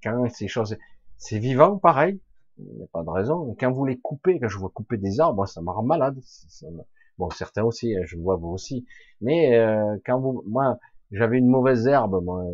Quand 0.00 0.28
ces 0.30 0.46
choses, 0.46 0.76
c'est 1.16 1.40
vivant, 1.40 1.76
pareil. 1.76 2.20
Il 2.58 2.72
n'y 2.76 2.84
a 2.84 2.86
pas 2.92 3.02
de 3.02 3.10
raison. 3.10 3.56
Quand 3.58 3.72
vous 3.72 3.84
les 3.84 3.98
coupez, 3.98 4.38
quand 4.38 4.46
je 4.46 4.56
vois 4.56 4.70
couper 4.70 4.96
des 4.96 5.18
arbres, 5.18 5.44
ça 5.46 5.60
me 5.60 5.70
rend 5.70 5.82
malade. 5.82 6.20
Bon, 7.18 7.28
certains 7.30 7.64
aussi, 7.64 7.96
hein, 7.96 8.02
je 8.04 8.16
vois 8.16 8.36
vous 8.36 8.50
aussi. 8.50 8.86
Mais 9.20 9.58
euh, 9.58 9.96
quand 10.06 10.20
vous, 10.20 10.44
moi, 10.46 10.78
j'avais 11.10 11.38
une 11.38 11.48
mauvaise 11.48 11.88
herbe, 11.88 12.22
moi, 12.22 12.44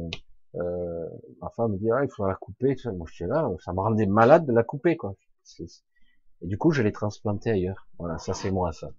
euh, 0.55 1.09
ma 1.43 1.51
femme 1.51 1.73
me 1.73 1.77
dit, 1.77 1.91
ah, 1.91 2.03
il 2.03 2.09
faut 2.11 2.25
la 2.25 2.35
couper. 2.37 2.77
Moi, 2.97 3.07
je 3.11 3.15
suis 3.15 3.27
là, 3.27 3.47
ça 3.63 3.75
me 3.75 3.81
rendait 3.81 4.07
malade 4.07 4.47
de 4.47 4.55
la 4.55 4.63
couper, 4.63 4.97
quoi. 4.97 5.17
Et 6.43 6.47
du 6.49 6.59
coup, 6.59 6.73
je 6.73 6.83
l'ai 6.83 6.93
transplantée 6.93 7.51
ailleurs. 7.51 7.87
Voilà, 7.99 8.19
ça 8.19 8.35
c'est 8.35 8.51
moi, 8.51 8.73
ça. 8.73 8.91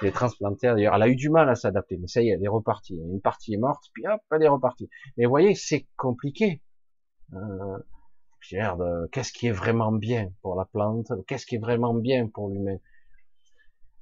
Je 0.00 0.06
l'ai 0.06 0.12
transplantée 0.12 0.68
ailleurs. 0.68 0.94
Elle 0.94 1.02
a 1.02 1.08
eu 1.08 1.16
du 1.16 1.28
mal 1.28 1.48
à 1.48 1.54
s'adapter, 1.54 1.98
mais 1.98 2.06
ça 2.06 2.22
y 2.22 2.28
est, 2.28 2.32
elle 2.32 2.44
est 2.44 2.48
repartie. 2.48 2.96
Une 2.96 3.20
partie 3.20 3.54
est 3.54 3.58
morte, 3.58 3.90
puis 3.92 4.06
hop, 4.06 4.20
elle 4.32 4.42
est 4.42 4.48
repartie. 4.48 4.88
Mais 5.16 5.24
vous 5.24 5.30
voyez, 5.30 5.54
c'est 5.54 5.86
compliqué. 5.96 6.62
Euh, 7.34 7.78
qu'est-ce 9.12 9.32
qui 9.32 9.48
est 9.48 9.52
vraiment 9.52 9.92
bien 9.92 10.32
pour 10.40 10.54
la 10.56 10.64
plante? 10.64 11.12
Qu'est-ce 11.26 11.44
qui 11.44 11.56
est 11.56 11.60
vraiment 11.60 11.94
bien 11.94 12.28
pour 12.28 12.48
l'humain? 12.48 12.78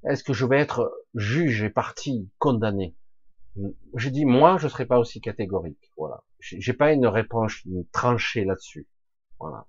Est-ce 0.04 0.22
que 0.22 0.32
je 0.32 0.46
vais 0.46 0.58
être 0.58 0.92
juge 1.14 1.62
et 1.62 1.70
parti, 1.70 2.30
condamné? 2.38 2.94
Je 3.94 4.10
dis 4.10 4.26
moi, 4.26 4.58
je 4.58 4.68
serais 4.68 4.86
pas 4.86 4.98
aussi 4.98 5.20
catégorique. 5.20 5.90
Voilà. 5.96 6.22
J'ai 6.38 6.74
pas 6.74 6.92
une 6.92 7.06
réponse 7.06 7.66
tranchée 7.90 8.44
là-dessus. 8.44 8.86
Voilà. 9.40 9.66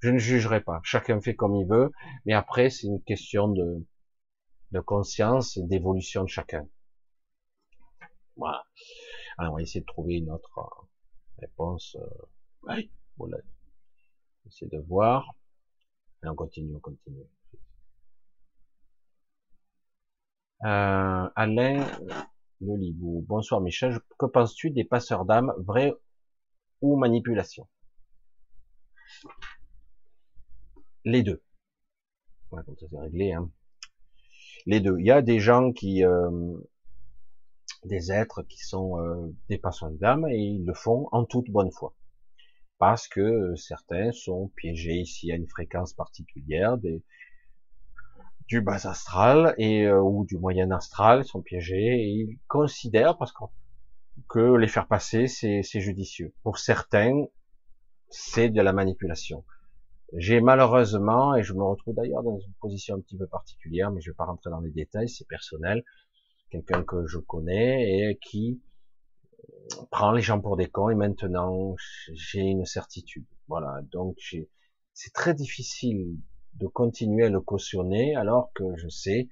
Je 0.00 0.10
ne 0.10 0.18
jugerai 0.18 0.62
pas. 0.62 0.80
Chacun 0.84 1.20
fait 1.20 1.34
comme 1.34 1.56
il 1.56 1.66
veut, 1.66 1.90
mais 2.24 2.32
après 2.32 2.70
c'est 2.70 2.86
une 2.86 3.02
question 3.02 3.48
de, 3.48 3.84
conscience 4.86 5.56
et 5.56 5.62
d'évolution 5.62 6.22
de 6.22 6.28
chacun. 6.28 6.66
Voilà. 8.36 8.64
Alors, 9.36 9.54
on 9.54 9.56
va 9.56 9.62
essayer 9.62 9.80
de 9.80 9.86
trouver 9.86 10.16
une 10.16 10.30
autre 10.30 10.58
euh, 10.58 10.86
réponse. 11.38 11.96
Euh, 12.00 12.26
oui, 12.68 12.90
voilà. 13.16 13.38
Essayer 14.46 14.70
de 14.70 14.78
voir. 14.78 15.34
Et 16.24 16.28
on 16.28 16.34
continue, 16.34 16.74
on 16.74 16.80
continue. 16.80 17.24
Euh, 20.64 21.30
Alain 21.36 21.86
Le 22.60 22.76
Libou. 22.76 23.24
Bonsoir 23.28 23.60
Michel. 23.60 23.98
Que 24.18 24.26
penses-tu 24.26 24.70
des 24.70 24.84
passeurs 24.84 25.24
d'âme, 25.24 25.52
vrai 25.58 25.94
ou 26.80 26.96
manipulation? 26.96 27.68
Les 31.04 31.22
deux. 31.22 31.42
Ouais, 32.50 32.62
comme 32.64 32.76
ça 32.76 32.86
c'est 32.90 32.98
réglé. 32.98 33.32
Hein. 33.32 33.50
Les 34.66 34.80
deux. 34.80 34.96
Il 34.98 35.06
y 35.06 35.10
a 35.10 35.22
des 35.22 35.38
gens 35.38 35.72
qui, 35.72 36.04
euh, 36.04 36.30
des 37.84 38.12
êtres 38.12 38.42
qui 38.42 38.58
sont 38.58 39.00
euh, 39.00 39.34
des 39.48 39.58
passeurs 39.58 39.90
d'âme 39.90 40.26
et 40.28 40.38
ils 40.38 40.64
le 40.64 40.74
font 40.74 41.08
en 41.12 41.24
toute 41.24 41.50
bonne 41.50 41.70
foi. 41.70 41.94
Parce 42.78 43.08
que 43.08 43.54
certains 43.56 44.12
sont 44.12 44.48
piégés 44.56 44.96
ici 44.96 45.32
à 45.32 45.36
une 45.36 45.48
fréquence 45.48 45.94
particulière, 45.94 46.76
du 48.46 48.60
bas 48.60 48.86
astral 48.86 49.54
et 49.58 49.84
euh, 49.84 50.00
ou 50.00 50.24
du 50.24 50.38
moyen 50.38 50.70
astral 50.70 51.24
sont 51.24 51.42
piégés 51.42 52.00
et 52.00 52.08
ils 52.08 52.38
considèrent 52.46 53.18
parce 53.18 53.32
que 54.28 54.56
les 54.56 54.68
faire 54.68 54.86
passer 54.86 55.26
c'est 55.26 55.80
judicieux. 55.80 56.34
Pour 56.42 56.58
certains, 56.58 57.24
c'est 58.10 58.48
de 58.48 58.60
la 58.62 58.72
manipulation. 58.72 59.44
J'ai 60.14 60.40
malheureusement, 60.40 61.34
et 61.34 61.42
je 61.42 61.52
me 61.52 61.62
retrouve 61.62 61.94
d'ailleurs 61.94 62.22
dans 62.22 62.38
une 62.38 62.54
position 62.54 62.96
un 62.96 63.00
petit 63.00 63.16
peu 63.16 63.26
particulière, 63.26 63.90
mais 63.90 64.00
je 64.00 64.10
vais 64.10 64.14
pas 64.14 64.24
rentrer 64.24 64.50
dans 64.50 64.60
les 64.60 64.70
détails, 64.70 65.08
c'est 65.08 65.28
personnel, 65.28 65.84
quelqu'un 66.50 66.82
que 66.82 67.06
je 67.06 67.18
connais 67.18 68.10
et 68.10 68.18
qui 68.18 68.62
prend 69.90 70.12
les 70.12 70.22
gens 70.22 70.40
pour 70.40 70.56
des 70.56 70.66
cons 70.66 70.88
et 70.88 70.94
maintenant 70.94 71.74
j'ai 72.14 72.40
une 72.40 72.64
certitude. 72.64 73.26
Voilà, 73.48 73.82
donc 73.92 74.16
c'est 74.94 75.12
très 75.12 75.34
difficile 75.34 76.16
de 76.54 76.66
continuer 76.66 77.26
à 77.26 77.28
le 77.28 77.40
cautionner 77.40 78.16
alors 78.16 78.50
que 78.54 78.64
je 78.76 78.88
sais 78.88 79.28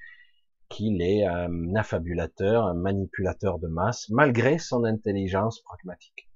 qu'il 0.69 1.01
est 1.01 1.25
un 1.25 1.75
affabulateur, 1.75 2.67
un 2.67 2.75
manipulateur 2.75 3.59
de 3.59 3.69
masse, 3.69 4.09
malgré 4.11 4.59
son 4.59 4.85
intelligence 4.85 5.61
pragmatique. 5.61 6.29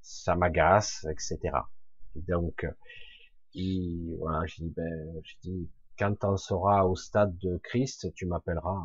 Ça 0.00 0.34
m'agace, 0.34 1.06
etc. 1.10 1.38
Donc, 2.14 2.66
il, 3.54 4.16
voilà, 4.18 4.46
je 4.46 4.56
dis, 4.56 4.70
ben, 4.70 5.20
je 5.22 5.34
dis, 5.42 5.70
quand 5.98 6.24
on 6.24 6.36
sera 6.36 6.86
au 6.88 6.96
stade 6.96 7.36
de 7.38 7.58
Christ, 7.58 8.12
tu 8.14 8.26
m'appelleras. 8.26 8.76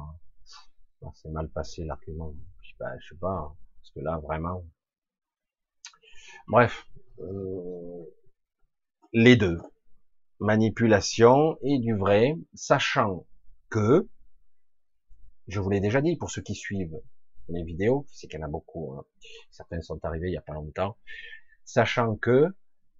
Hein. 1.01 1.11
C'est 1.15 1.29
mal 1.29 1.49
passé 1.49 1.83
l'argument. 1.85 2.33
Je, 2.61 2.71
ben, 2.79 2.95
je 2.99 3.09
sais 3.09 3.19
pas, 3.19 3.31
hein, 3.31 3.55
parce 3.81 3.91
que 3.91 3.99
là, 4.01 4.19
vraiment. 4.19 4.63
Bref, 6.47 6.85
euh, 7.19 8.05
les 9.13 9.35
deux 9.35 9.59
manipulation 10.39 11.57
et 11.61 11.79
du 11.79 11.95
vrai, 11.95 12.35
sachant 12.53 13.27
que, 13.69 14.07
je 15.47 15.59
vous 15.59 15.69
l'ai 15.69 15.81
déjà 15.81 16.01
dit 16.01 16.15
pour 16.15 16.31
ceux 16.31 16.41
qui 16.41 16.55
suivent 16.55 16.99
mes 17.49 17.63
vidéos, 17.63 18.05
c'est 18.09 18.27
qu'il 18.27 18.39
y 18.39 18.43
en 18.43 18.45
a 18.45 18.49
beaucoup, 18.49 18.93
hein. 18.93 19.03
certains 19.51 19.81
sont 19.81 19.99
arrivés 20.05 20.29
il 20.29 20.33
y 20.33 20.37
a 20.37 20.41
pas 20.41 20.53
longtemps, 20.53 20.97
sachant 21.65 22.15
que 22.15 22.47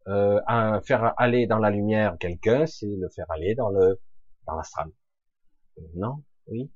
euh, 0.09 0.81
faire 0.81 1.13
aller 1.17 1.47
dans 1.47 1.59
la 1.59 1.69
lumière 1.69 2.17
quelqu'un, 2.19 2.65
c'est 2.65 2.87
le 2.87 3.09
faire 3.09 3.29
aller 3.29 3.55
dans 3.55 3.69
le 3.69 3.99
dans 4.45 4.55
l'astral. 4.55 4.89
Non? 5.95 6.23
Oui? 6.47 6.71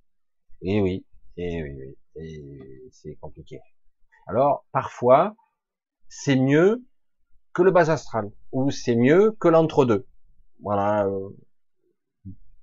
Et 0.62 0.82
oui, 0.82 1.06
et 1.38 1.62
oui, 1.64 1.78
oui, 1.78 1.98
et 2.16 2.90
c'est 2.92 3.16
compliqué. 3.16 3.60
Alors 4.28 4.66
parfois, 4.72 5.36
c'est 6.08 6.36
mieux 6.36 6.86
que 7.54 7.64
le 7.64 7.72
bas 7.72 7.90
astral, 7.92 8.32
ou 8.52 8.72
c'est 8.72 8.96
mieux 8.96 9.32
que 9.40 9.48
l'entre-deux. 9.48 10.08
Voilà, 10.62 11.06
euh, 11.08 11.30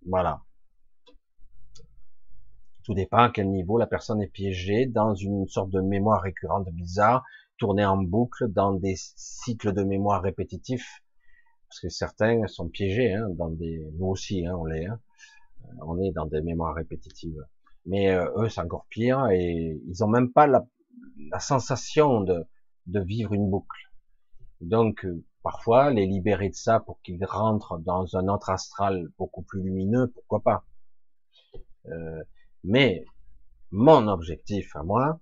voilà. 0.06 0.42
Tout 2.84 2.94
dépend 2.94 3.18
à 3.24 3.30
quel 3.30 3.50
niveau 3.50 3.76
la 3.78 3.86
personne 3.86 4.22
est 4.22 4.28
piégée 4.28 4.86
dans 4.86 5.14
une 5.14 5.46
sorte 5.46 5.70
de 5.70 5.80
mémoire 5.80 6.22
récurrente 6.22 6.68
bizarre, 6.70 7.24
tournée 7.60 7.84
en 7.84 7.98
boucle 7.98 8.48
dans 8.48 8.72
des 8.72 8.94
cycles 8.96 9.72
de 9.72 9.84
mémoire 9.84 10.22
répétitifs. 10.22 11.02
Parce 11.68 11.80
que 11.80 11.88
certains 11.88 12.48
sont 12.48 12.68
piégés 12.68 13.12
hein, 13.14 13.28
dans 13.30 13.50
des, 13.50 13.88
nous 13.96 14.06
aussi, 14.06 14.44
hein, 14.44 14.56
on 14.56 14.64
l'est. 14.64 14.86
Hein. 14.86 15.00
On 15.82 16.00
est 16.00 16.10
dans 16.10 16.26
des 16.26 16.40
mémoires 16.40 16.74
répétitives. 16.74 17.46
Mais 17.86 18.10
euh, 18.10 18.28
eux, 18.38 18.48
c'est 18.48 18.60
encore 18.60 18.86
pire 18.88 19.28
et 19.28 19.80
ils 19.86 20.02
ont 20.02 20.08
même 20.08 20.32
pas 20.32 20.48
la, 20.48 20.66
la 21.30 21.38
sensation 21.38 22.22
de, 22.22 22.44
de 22.86 23.00
vivre 23.00 23.32
une 23.34 23.48
boucle. 23.48 23.92
Donc, 24.60 25.04
euh, 25.04 25.22
parfois 25.42 25.90
les 25.90 26.06
libérer 26.06 26.48
de 26.48 26.54
ça 26.54 26.80
pour 26.80 27.00
qu'ils 27.02 27.24
rentrent 27.24 27.78
dans 27.78 28.16
un 28.16 28.28
autre 28.28 28.50
astral 28.50 29.08
beaucoup 29.18 29.42
plus 29.42 29.62
lumineux, 29.62 30.10
pourquoi 30.12 30.40
pas. 30.40 30.64
Euh, 31.86 32.22
mais 32.64 33.04
mon 33.70 34.08
objectif 34.08 34.74
à 34.74 34.82
moi, 34.82 35.20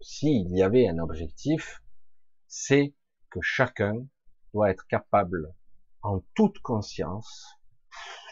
s'il 0.00 0.50
y 0.56 0.62
avait 0.62 0.88
un 0.88 0.98
objectif, 0.98 1.82
c'est 2.48 2.94
que 3.30 3.40
chacun 3.40 4.06
doit 4.52 4.70
être 4.70 4.86
capable, 4.86 5.54
en 6.02 6.20
toute 6.34 6.58
conscience, 6.60 7.46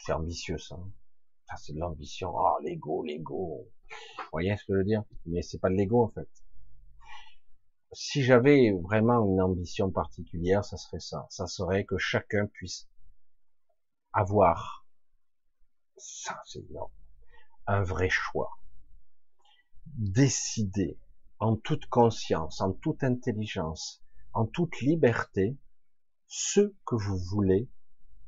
c'est 0.03 0.12
ambitieux 0.12 0.59
ça, 0.59 0.77
hein. 0.77 1.57
c'est 1.59 1.74
de 1.74 1.78
l'ambition, 1.78 2.32
oh 2.35 2.59
l'ego, 2.62 3.03
l'ego, 3.03 3.69
vous 3.90 4.24
voyez 4.32 4.57
ce 4.57 4.65
que 4.65 4.73
je 4.73 4.78
veux 4.78 4.85
dire? 4.85 5.05
Mais 5.27 5.43
c'est 5.43 5.59
pas 5.59 5.69
de 5.69 5.74
l'ego 5.74 6.05
en 6.05 6.09
fait, 6.09 6.28
si 7.93 8.23
j'avais 8.23 8.73
vraiment 8.82 9.24
une 9.24 9.40
ambition 9.40 9.90
particulière, 9.90 10.65
ça 10.65 10.77
serait 10.77 11.01
ça. 11.01 11.27
Ça 11.31 11.47
serait 11.47 11.85
que 11.85 11.97
chacun 11.97 12.47
puisse 12.47 12.89
avoir, 14.12 14.86
ça 15.97 16.40
c'est 16.47 16.61
énorme, 16.70 16.93
un 17.66 17.82
vrai 17.82 18.09
choix. 18.11 18.59
Décider 19.86 20.99
en 21.40 21.56
toute 21.56 21.86
conscience, 21.86 22.60
en 22.60 22.73
toute 22.73 23.05
intelligence, 23.05 24.02
en 24.32 24.47
toute 24.47 24.81
liberté, 24.81 25.56
ce 26.27 26.74
que 26.85 26.94
vous 26.94 27.19
voulez, 27.31 27.69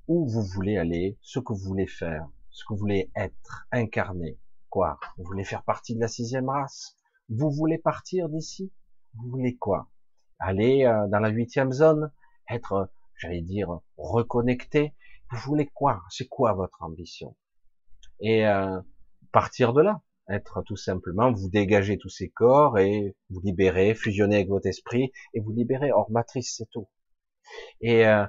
où 0.09 0.29
vous 0.29 0.43
voulez 0.43 0.77
aller, 0.79 1.19
ce 1.21 1.39
que 1.39 1.53
vous 1.53 1.69
voulez 1.69 1.87
faire, 1.87 2.29
ce 2.51 2.65
que 2.65 2.75
vous 2.75 2.81
voulez 2.81 3.11
être, 3.15 3.67
incarner. 3.73 4.39
Quoi? 4.69 4.99
Vous 5.17 5.25
voulez 5.25 5.45
faire 5.45 5.65
partie 5.65 5.95
de 5.95 6.01
la 6.01 6.09
sixième 6.09 6.49
race? 6.49 6.97
Vous 7.29 7.51
voulez 7.51 7.79
partir 7.79 8.29
d'ici? 8.29 8.73
Vous 9.15 9.29
voulez 9.29 9.57
quoi? 9.57 9.91
Aller 10.39 10.85
euh, 10.85 11.09
dans 11.09 11.19
la 11.19 11.29
huitième 11.29 11.73
zone? 11.73 12.13
Être, 12.49 12.91
j'allais 13.17 13.43
dire, 13.43 13.81
reconnecté? 13.97 14.95
Vous 15.31 15.39
voulez 15.39 15.67
quoi? 15.67 16.03
C'est 16.11 16.27
quoi 16.27 16.53
votre 16.55 16.83
ambition? 16.83 17.37
Et 18.21 18.47
euh, 18.47 18.81
partir 19.33 19.73
de 19.73 19.83
là, 19.83 20.03
être 20.31 20.63
tout 20.63 20.77
simplement, 20.77 21.33
vous 21.33 21.51
dégager 21.51 21.99
tous 21.99 22.09
ces 22.09 22.29
corps 22.29 22.79
et 22.79 23.17
vous 23.29 23.41
libérer, 23.41 23.95
fusionner 23.95 24.37
avec 24.37 24.49
votre 24.49 24.67
esprit 24.67 25.13
et 25.35 25.41
vous 25.41 25.53
libérer 25.53 25.93
hors 25.93 26.11
matrice, 26.11 26.55
c'est 26.57 26.71
tout. 26.71 26.89
Et 27.81 28.07
euh, 28.07 28.25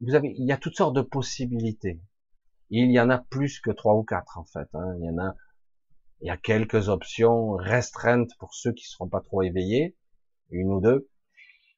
vous 0.00 0.14
avez, 0.14 0.32
il 0.36 0.46
y 0.46 0.52
a 0.52 0.56
toutes 0.56 0.76
sortes 0.76 0.96
de 0.96 1.02
possibilités. 1.02 2.00
Il 2.70 2.90
y 2.90 3.00
en 3.00 3.10
a 3.10 3.18
plus 3.18 3.60
que 3.60 3.70
trois 3.70 3.94
ou 3.94 4.04
quatre 4.04 4.38
en 4.38 4.44
fait. 4.44 4.68
Hein. 4.74 4.94
Il 4.98 5.06
y 5.06 5.10
en 5.10 5.18
a 5.18 5.34
il 6.22 6.26
y 6.26 6.30
a 6.30 6.36
quelques 6.36 6.88
options 6.88 7.52
restreintes 7.52 8.36
pour 8.38 8.54
ceux 8.54 8.72
qui 8.72 8.84
ne 8.84 8.90
seront 8.90 9.08
pas 9.08 9.20
trop 9.20 9.42
éveillés, 9.42 9.96
une 10.50 10.70
ou 10.70 10.80
deux, 10.80 11.08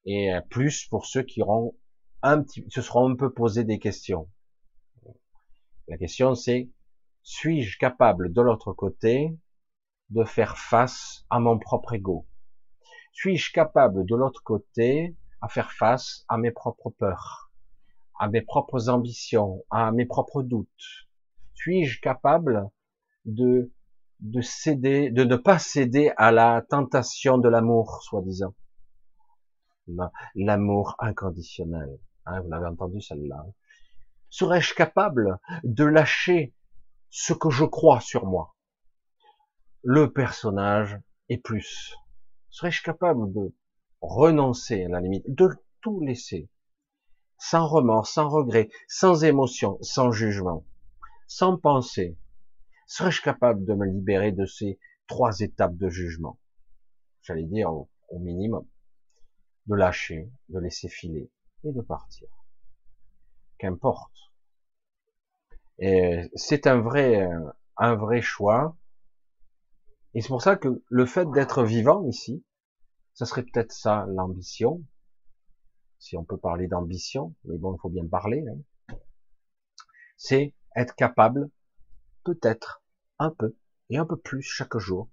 et 0.05 0.33
plus 0.51 0.87
pour 0.87 1.07
ceux 1.07 1.23
qui 1.23 1.43
auront 1.43 1.77
un 2.23 2.43
petit, 2.43 2.65
se 2.69 2.83
seront 2.83 3.09
un 3.09 3.15
peu 3.15 3.33
posé 3.33 3.63
des 3.63 3.79
questions. 3.79 4.29
La 5.87 5.97
question 5.97 6.35
c'est, 6.35 6.71
suis-je 7.23 7.79
capable 7.79 8.33
de 8.33 8.41
l'autre 8.41 8.73
côté 8.73 9.37
de 10.11 10.25
faire 10.25 10.59
face 10.59 11.25
à 11.31 11.39
mon 11.39 11.59
propre 11.59 11.95
ego? 11.95 12.27
Suis-je 13.13 13.53
capable 13.53 14.05
de 14.07 14.17
l'autre 14.17 14.43
côté 14.43 15.17
à 15.41 15.49
faire 15.49 15.73
face 15.73 16.25
à 16.29 16.39
mes 16.39 16.51
propres 16.51 16.91
peurs, 16.91 17.51
à 18.19 18.29
mes 18.29 18.43
propres 18.43 18.89
ambitions, 18.89 19.65
à 19.71 19.93
mes 19.93 20.07
propres 20.07 20.43
doutes? 20.43 20.69
Suis-je 21.55 22.01
capable 22.01 22.69
de 23.25 23.71
de 24.23 24.41
céder, 24.41 25.11
de 25.11 25.25
ne 25.25 25.35
pas 25.35 25.59
céder 25.59 26.13
à 26.17 26.31
la 26.31 26.63
tentation 26.63 27.39
de 27.39 27.49
l'amour, 27.49 28.03
soi-disant? 28.05 28.55
L'amour 30.37 30.95
inconditionnel. 31.01 31.99
Hein, 32.25 32.41
vous 32.41 32.51
l'avez 32.51 32.67
entendu 32.67 33.01
celle-là. 33.01 33.45
Serais-je 34.31 34.75
capable 34.75 35.39
de 35.65 35.85
lâcher 35.85 36.55
ce 37.15 37.35
que 37.35 37.51
je 37.51 37.67
crois 37.67 38.01
sur 38.01 38.25
moi 38.25 38.57
le 39.83 40.11
personnage 40.11 40.99
et 41.29 41.37
plus. 41.37 41.95
Serais-je 42.49 42.83
capable 42.83 43.31
de 43.35 43.55
renoncer 44.01 44.85
à 44.85 44.89
la 44.89 45.01
limite, 45.01 45.25
de 45.29 45.51
tout 45.83 46.01
laisser, 46.01 46.49
sans 47.37 47.67
remords, 47.67 48.07
sans 48.07 48.31
regret, 48.31 48.71
sans 48.89 49.25
émotion, 49.25 49.77
sans 49.83 50.11
jugement, 50.11 50.65
sans 51.27 51.59
pensée 51.59 52.17
Serais-je 52.87 53.21
capable 53.21 53.67
de 53.67 53.75
me 53.75 53.87
libérer 53.87 54.33
de 54.33 54.47
ces 54.47 54.79
trois 55.07 55.41
étapes 55.41 55.77
de 55.77 55.91
jugement? 55.91 56.39
J'allais 57.21 57.45
dire 57.45 57.71
au, 57.73 57.91
au 58.09 58.21
minimum. 58.21 58.67
De 59.67 59.75
lâcher, 59.75 60.31
de 60.49 60.59
laisser 60.59 60.89
filer 60.89 61.31
et 61.65 61.73
de 61.73 61.83
partir. 61.83 62.29
Qu'importe. 63.59 64.32
C'est 66.35 66.67
un 66.69 66.81
vrai, 66.81 67.29
un 67.77 67.95
vrai 67.97 68.23
choix. 68.23 68.77
Et 70.15 70.21
c'est 70.21 70.29
pour 70.29 70.43
ça 70.43 70.57
que 70.57 70.83
le 70.89 71.07
fait 71.07 71.29
d'être 71.33 71.65
vivant 71.65 72.07
ici, 72.07 72.45
ça 73.15 73.27
serait 73.27 73.43
peut-être 73.43 73.73
ça 73.73 74.07
l'ambition, 74.09 74.85
si 75.99 76.17
on 76.17 76.25
peut 76.25 76.37
parler 76.37 76.69
d'ambition, 76.69 77.35
mais 77.45 77.59
bon, 77.59 77.75
il 77.75 77.81
faut 77.81 77.89
bien 77.89 78.07
parler. 78.07 78.45
Hein. 78.49 78.95
C'est 80.17 80.55
être 80.77 80.95
capable, 80.95 81.51
peut-être 82.23 82.83
un 83.19 83.31
peu 83.31 83.57
et 83.91 83.99
un 83.99 84.07
peu 84.07 84.17
plus 84.17 84.43
chaque 84.43 84.79
jour, 84.79 85.09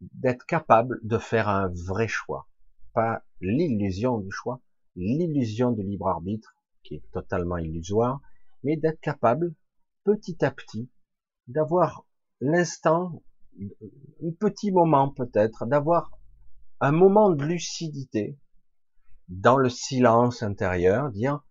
d'être 0.00 0.44
capable 0.44 1.00
de 1.02 1.16
faire 1.16 1.48
un 1.48 1.68
vrai 1.68 2.08
choix, 2.08 2.46
pas 2.92 3.24
l'illusion 3.40 4.18
du 4.18 4.30
choix, 4.30 4.60
l'illusion 4.96 5.72
du 5.72 5.82
libre 5.82 6.08
arbitre 6.08 6.54
qui 6.82 6.96
est 6.96 7.10
totalement 7.12 7.56
illusoire, 7.56 8.20
mais 8.64 8.76
d'être 8.76 9.00
capable 9.00 9.54
petit 10.04 10.44
à 10.44 10.50
petit 10.50 10.90
d'avoir 11.48 12.04
l'instant, 12.40 13.22
un 13.60 14.32
petit 14.38 14.72
moment 14.72 15.10
peut-être, 15.10 15.66
d'avoir 15.66 16.18
un 16.80 16.92
moment 16.92 17.30
de 17.30 17.44
lucidité 17.44 18.38
dans 19.28 19.56
le 19.56 19.68
silence 19.68 20.42
intérieur, 20.42 21.10
dire 21.10 21.44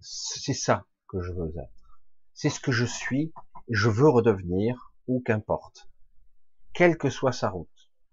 c'est 0.00 0.52
ça 0.52 0.86
que 1.08 1.20
je 1.22 1.32
veux 1.32 1.52
être, 1.56 2.00
c'est 2.34 2.50
ce 2.50 2.60
que 2.60 2.72
je 2.72 2.84
suis, 2.84 3.32
je 3.68 3.88
veux 3.88 4.08
redevenir, 4.08 4.92
ou 5.06 5.20
qu'importe, 5.20 5.88
quelle 6.72 6.98
que 6.98 7.10
soit 7.10 7.32
sa 7.32 7.50
route. 7.50 7.68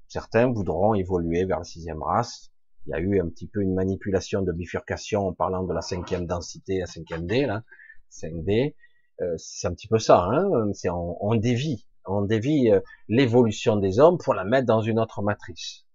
Certains 0.07 0.51
voudront 0.51 0.93
évoluer 0.93 1.45
vers 1.45 1.59
la 1.59 1.63
sixième 1.63 2.03
race. 2.03 2.51
Il 2.85 2.91
y 2.91 2.93
a 2.93 2.99
eu 2.99 3.21
un 3.21 3.29
petit 3.29 3.47
peu 3.47 3.61
une 3.61 3.73
manipulation 3.73 4.41
de 4.41 4.51
bifurcation 4.51 5.27
en 5.27 5.33
parlant 5.33 5.63
de 5.63 5.73
la 5.73 5.81
cinquième 5.81 6.25
densité, 6.25 6.79
la 6.79 6.85
cinquième 6.85 7.25
D, 7.25 7.45
là, 7.45 7.63
5D. 8.11 8.75
Euh, 9.21 9.35
c'est 9.37 9.67
un 9.67 9.73
petit 9.73 9.87
peu 9.87 9.99
ça, 9.99 10.23
hein 10.23 10.71
c'est 10.73 10.89
on, 10.89 11.17
on, 11.23 11.35
dévie, 11.35 11.85
on 12.05 12.21
dévie 12.21 12.71
euh, 12.71 12.79
l'évolution 13.07 13.75
des 13.75 13.99
hommes 13.99 14.17
pour 14.17 14.33
la 14.33 14.43
mettre 14.43 14.65
dans 14.65 14.81
une 14.81 14.99
autre 14.99 15.21
matrice. 15.21 15.85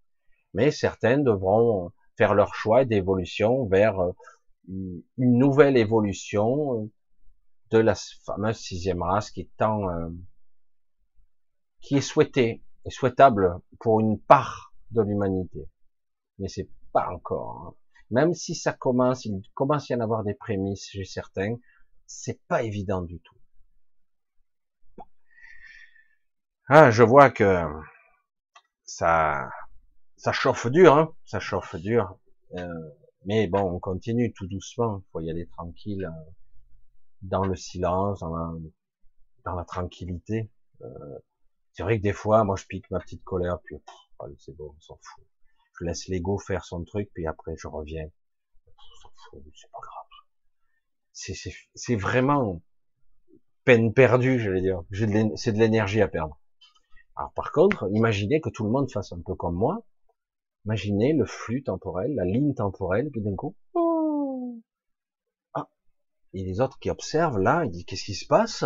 Mais 0.54 0.70
certains 0.70 1.18
devront 1.18 1.92
faire 2.16 2.34
leur 2.34 2.54
choix 2.54 2.84
d'évolution 2.84 3.66
vers 3.66 4.00
euh, 4.00 4.12
une 4.68 5.02
nouvelle 5.38 5.76
évolution 5.76 6.90
de 7.70 7.78
la 7.78 7.94
fameuse 8.24 8.56
sixième 8.56 9.02
race 9.02 9.30
qui 9.30 9.42
est 9.42 9.50
tant 9.56 9.86
qui 11.80 11.96
est 11.96 12.00
souhaitée 12.00 12.64
et 12.84 12.90
souhaitable 12.90 13.60
pour 13.78 14.00
une 14.00 14.18
part 14.18 14.72
de 14.90 15.02
l'humanité. 15.02 15.68
Mais 16.38 16.48
c'est 16.48 16.68
pas 16.92 17.08
encore. 17.12 17.62
Hein. 17.62 17.74
Même 18.10 18.34
si 18.34 18.54
ça 18.54 18.72
commence, 18.72 19.24
il 19.24 19.42
commence 19.54 19.90
à 19.90 19.94
y 19.94 19.96
en 19.96 20.00
avoir 20.00 20.24
des 20.24 20.34
prémices 20.34 20.90
chez 20.90 21.04
certains, 21.04 21.56
c'est 22.06 22.40
pas 22.48 22.62
évident 22.62 23.02
du 23.02 23.20
tout. 23.20 23.36
Ah, 26.68 26.90
je 26.90 27.02
vois 27.02 27.30
que 27.30 27.64
ça, 28.84 29.48
ça 30.16 30.32
chauffe 30.32 30.66
dur, 30.66 30.96
hein 30.96 31.14
ça 31.24 31.38
chauffe 31.40 31.76
dur. 31.76 32.18
Euh, 32.54 32.90
mais 33.24 33.46
bon, 33.48 33.60
on 33.60 33.78
continue 33.78 34.32
tout 34.32 34.46
doucement. 34.46 34.98
Il 34.98 35.10
faut 35.12 35.20
y 35.20 35.30
aller 35.30 35.46
tranquille, 35.48 36.04
euh, 36.04 36.30
dans 37.22 37.44
le 37.44 37.56
silence, 37.56 38.20
dans 38.20 38.34
la, 38.36 38.52
dans 39.44 39.54
la 39.54 39.64
tranquillité. 39.64 40.50
Euh, 40.82 41.18
c'est 41.72 41.82
vrai 41.82 41.98
que 41.98 42.02
des 42.02 42.12
fois, 42.12 42.44
moi, 42.44 42.56
je 42.56 42.64
pique 42.66 42.90
ma 42.90 43.00
petite 43.00 43.22
colère, 43.24 43.60
puis 43.60 43.76
c'est 44.38 44.56
bon, 44.56 44.74
on 44.76 44.80
s'en 44.80 44.98
fout. 45.02 45.24
Je 45.78 45.84
laisse 45.84 46.08
l'ego 46.08 46.38
faire 46.38 46.64
son 46.64 46.84
truc, 46.84 47.10
puis 47.14 47.26
après, 47.26 47.54
je 47.56 47.68
reviens. 47.68 48.08
On 48.66 48.72
s'en 49.02 49.10
fout, 49.30 49.42
c'est 49.54 49.70
pas 49.70 49.80
grave 49.82 49.95
c'est 51.16 51.96
vraiment 51.96 52.60
peine 53.64 53.92
perdue, 53.92 54.38
je 54.38 54.50
vais 54.50 54.60
dire. 54.60 54.82
C'est 55.36 55.52
de 55.52 55.58
l'énergie 55.58 56.02
à 56.02 56.08
perdre. 56.08 56.38
Alors 57.16 57.32
par 57.32 57.52
contre, 57.52 57.88
imaginez 57.92 58.40
que 58.40 58.50
tout 58.50 58.64
le 58.64 58.70
monde 58.70 58.90
fasse 58.90 59.12
un 59.12 59.20
peu 59.24 59.34
comme 59.34 59.54
moi. 59.54 59.84
Imaginez 60.66 61.12
le 61.14 61.24
flux 61.24 61.62
temporel, 61.62 62.14
la 62.14 62.24
ligne 62.24 62.54
temporelle, 62.54 63.08
puis 63.10 63.22
d'un 63.22 63.34
coup, 63.34 63.54
oh 63.74 64.60
ah, 65.54 65.68
et 66.34 66.44
les 66.44 66.60
autres 66.60 66.78
qui 66.78 66.90
observent 66.90 67.38
là, 67.38 67.64
ils 67.64 67.70
disent 67.70 67.84
qu'est-ce 67.84 68.04
qui 68.04 68.14
se 68.14 68.26
passe 68.26 68.64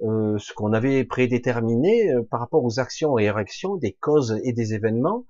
euh, 0.00 0.38
Ce 0.38 0.52
qu'on 0.52 0.72
avait 0.72 1.04
prédéterminé 1.04 2.12
euh, 2.12 2.22
par 2.22 2.40
rapport 2.40 2.62
aux 2.62 2.78
actions 2.78 3.18
et 3.18 3.30
réactions, 3.30 3.76
des 3.76 3.94
causes 3.94 4.38
et 4.44 4.52
des 4.52 4.74
événements, 4.74 5.26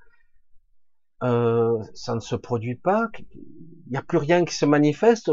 euh, 1.22 1.78
ça 1.94 2.14
ne 2.14 2.20
se 2.20 2.34
produit 2.34 2.76
pas. 2.76 3.08
Il 3.30 3.92
n'y 3.92 3.96
a 3.96 4.02
plus 4.02 4.18
rien 4.18 4.44
qui 4.44 4.54
se 4.54 4.66
manifeste 4.66 5.30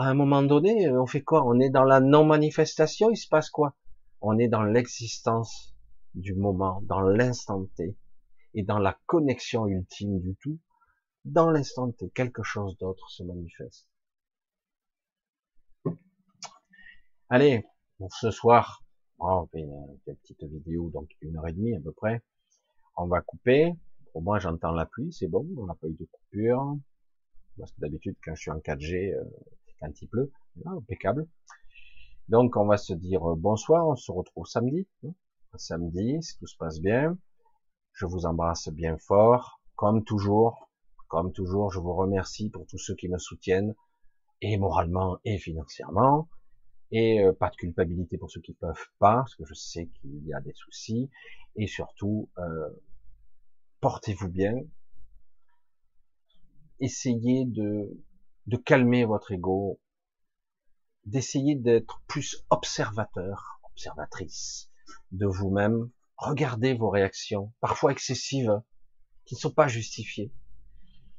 à 0.00 0.04
un 0.04 0.14
moment 0.14 0.42
donné, 0.42 0.88
on 0.88 1.04
fait 1.04 1.20
quoi? 1.20 1.44
On 1.46 1.60
est 1.60 1.68
dans 1.68 1.84
la 1.84 2.00
non-manifestation, 2.00 3.10
il 3.10 3.18
se 3.18 3.28
passe 3.28 3.50
quoi? 3.50 3.76
On 4.22 4.38
est 4.38 4.48
dans 4.48 4.62
l'existence 4.62 5.74
du 6.14 6.34
moment, 6.34 6.80
dans 6.84 7.02
l'instant 7.02 7.66
T, 7.76 7.98
et 8.54 8.62
dans 8.62 8.78
la 8.78 8.98
connexion 9.04 9.66
ultime 9.66 10.18
du 10.20 10.36
tout. 10.36 10.58
Dans 11.26 11.50
l'instant 11.50 11.92
T, 11.92 12.08
quelque 12.14 12.42
chose 12.42 12.78
d'autre 12.78 13.10
se 13.10 13.22
manifeste. 13.24 13.86
Allez, 17.28 17.66
pour 17.98 18.10
ce 18.14 18.30
soir, 18.30 18.82
on 19.18 19.46
fait 19.48 19.60
une, 19.60 19.98
petite 20.06 20.42
vidéo, 20.44 20.88
donc 20.88 21.10
une 21.20 21.36
heure 21.36 21.46
et 21.46 21.52
demie 21.52 21.76
à 21.76 21.80
peu 21.80 21.92
près. 21.92 22.22
On 22.96 23.06
va 23.06 23.20
couper. 23.20 23.74
Pour 24.14 24.22
moi, 24.22 24.38
j'entends 24.38 24.72
la 24.72 24.86
pluie, 24.86 25.12
c'est 25.12 25.28
bon, 25.28 25.46
on 25.58 25.66
n'a 25.66 25.74
pas 25.74 25.88
eu 25.88 25.94
de 25.94 26.06
coupure. 26.10 26.78
Parce 27.58 27.70
que 27.72 27.80
d'habitude, 27.82 28.16
quand 28.24 28.34
je 28.34 28.40
suis 28.40 28.50
en 28.50 28.60
4G, 28.60 29.14
un 29.82 29.90
petit 29.90 30.06
peu, 30.06 30.30
impeccable. 30.66 31.26
Donc 32.28 32.56
on 32.56 32.66
va 32.66 32.76
se 32.76 32.92
dire 32.92 33.28
euh, 33.28 33.34
bonsoir, 33.34 33.88
on 33.88 33.96
se 33.96 34.12
retrouve 34.12 34.46
samedi. 34.46 34.86
Hein. 35.04 35.10
Samedi, 35.56 36.22
si 36.22 36.38
tout 36.38 36.46
se 36.46 36.56
passe 36.56 36.80
bien. 36.80 37.18
Je 37.92 38.06
vous 38.06 38.24
embrasse 38.24 38.68
bien 38.68 38.96
fort, 38.98 39.60
comme 39.76 40.04
toujours. 40.04 40.70
Comme 41.08 41.32
toujours, 41.32 41.72
je 41.72 41.80
vous 41.80 41.92
remercie 41.92 42.50
pour 42.50 42.66
tous 42.66 42.78
ceux 42.78 42.94
qui 42.94 43.08
me 43.08 43.18
soutiennent, 43.18 43.74
et 44.40 44.56
moralement 44.58 45.18
et 45.24 45.38
financièrement. 45.38 46.28
Et 46.92 47.20
euh, 47.20 47.32
pas 47.32 47.50
de 47.50 47.56
culpabilité 47.56 48.16
pour 48.16 48.30
ceux 48.30 48.40
qui 48.40 48.54
peuvent 48.54 48.88
pas, 49.00 49.16
parce 49.16 49.34
que 49.34 49.44
je 49.44 49.54
sais 49.54 49.88
qu'il 49.88 50.24
y 50.24 50.32
a 50.32 50.40
des 50.40 50.54
soucis. 50.54 51.10
Et 51.56 51.66
surtout, 51.66 52.28
euh, 52.38 52.70
portez-vous 53.80 54.28
bien. 54.28 54.54
Essayez 56.78 57.44
de 57.44 57.90
de 58.46 58.56
calmer 58.56 59.04
votre 59.04 59.32
ego, 59.32 59.80
d'essayer 61.04 61.54
d'être 61.54 62.02
plus 62.06 62.44
observateur, 62.50 63.60
observatrice 63.64 64.70
de 65.12 65.26
vous-même. 65.26 65.90
Regardez 66.16 66.74
vos 66.74 66.90
réactions, 66.90 67.52
parfois 67.60 67.92
excessives, 67.92 68.60
qui 69.24 69.34
ne 69.34 69.40
sont 69.40 69.52
pas 69.52 69.68
justifiées, 69.68 70.32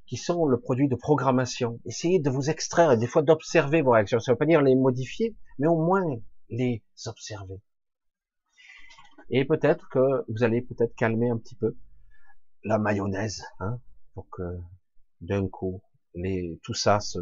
qui 0.05 0.17
sont 0.17 0.45
le 0.45 0.59
produit 0.59 0.87
de 0.87 0.95
programmation. 0.95 1.79
Essayez 1.85 2.19
de 2.19 2.29
vous 2.29 2.49
extraire 2.49 2.91
et 2.91 2.97
des 2.97 3.07
fois 3.07 3.21
d'observer 3.21 3.81
vos 3.81 3.91
réactions. 3.91 4.19
Ça 4.19 4.31
ne 4.31 4.35
veut 4.35 4.39
pas 4.39 4.45
dire 4.45 4.61
les 4.61 4.75
modifier, 4.75 5.35
mais 5.57 5.67
au 5.67 5.77
moins 5.77 6.03
les 6.49 6.83
observer. 7.05 7.61
Et 9.29 9.45
peut-être 9.45 9.87
que 9.89 10.25
vous 10.27 10.43
allez 10.43 10.61
peut-être 10.61 10.93
calmer 10.95 11.29
un 11.29 11.37
petit 11.37 11.55
peu 11.55 11.77
la 12.63 12.77
mayonnaise, 12.77 13.43
hein, 13.59 13.79
pour 14.13 14.29
que 14.29 14.43
d'un 15.21 15.47
coup 15.47 15.81
tout 16.61 16.73
ça 16.73 16.99
se, 16.99 17.19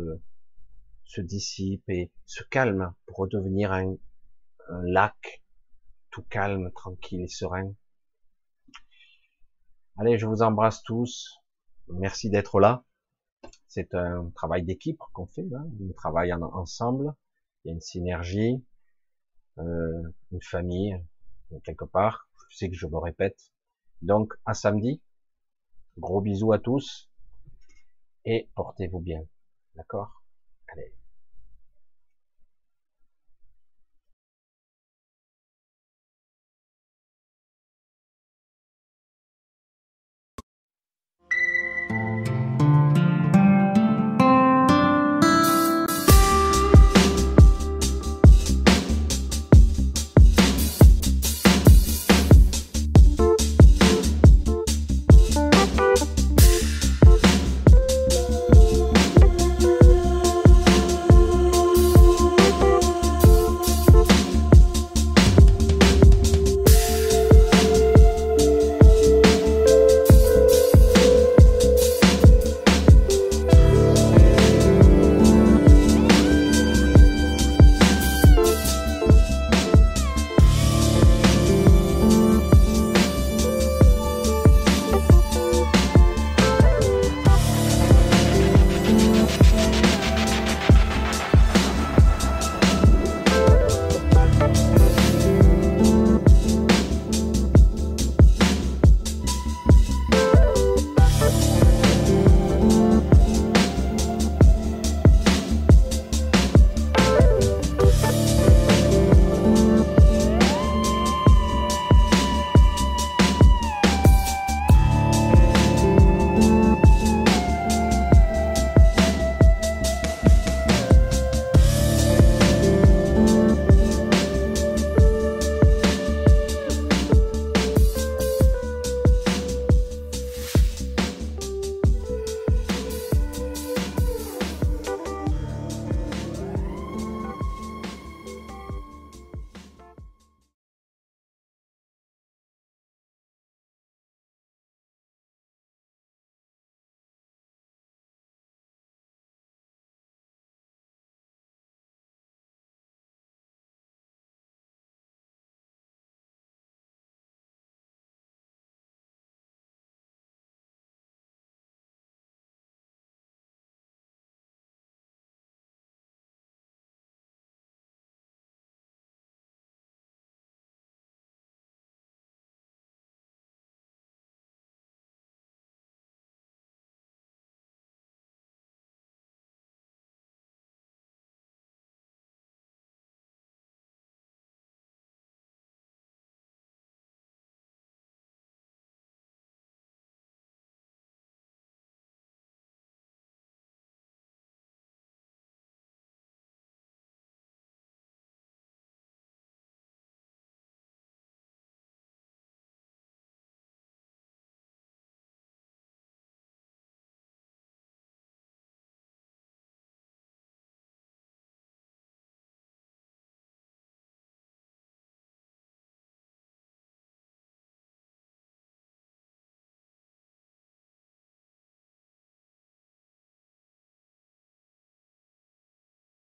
dissipe 1.19 1.87
et 1.89 2.11
se 2.25 2.43
calme 2.43 2.93
pour 3.05 3.17
redevenir 3.17 3.71
un, 3.71 3.95
un 4.69 4.81
lac 4.83 5.43
tout 6.11 6.23
calme, 6.23 6.71
tranquille 6.71 7.21
et 7.21 7.27
serein. 7.27 7.73
Allez, 9.97 10.17
je 10.17 10.25
vous 10.25 10.41
embrasse 10.41 10.81
tous. 10.83 11.39
Merci 11.89 12.29
d'être 12.29 12.59
là. 12.59 12.83
C'est 13.67 13.93
un 13.93 14.29
travail 14.31 14.63
d'équipe 14.63 14.99
qu'on 15.13 15.27
fait, 15.27 15.47
là. 15.49 15.63
on 15.81 15.93
travaille 15.93 16.33
ensemble. 16.33 17.13
Il 17.63 17.69
y 17.69 17.71
a 17.71 17.73
une 17.73 17.81
synergie, 17.81 18.63
euh, 19.57 20.03
une 20.31 20.41
famille, 20.41 20.95
quelque 21.63 21.85
part. 21.85 22.29
Je 22.49 22.57
sais 22.57 22.69
que 22.69 22.75
je 22.75 22.87
me 22.87 22.97
répète. 22.97 23.51
Donc, 24.01 24.33
à 24.45 24.53
samedi. 24.53 25.01
Gros 25.97 26.21
bisous 26.21 26.53
à 26.53 26.59
tous 26.59 27.08
et 28.25 28.49
portez-vous 28.55 28.99
bien. 28.99 29.23
D'accord? 29.75 30.23
Allez. 30.69 30.93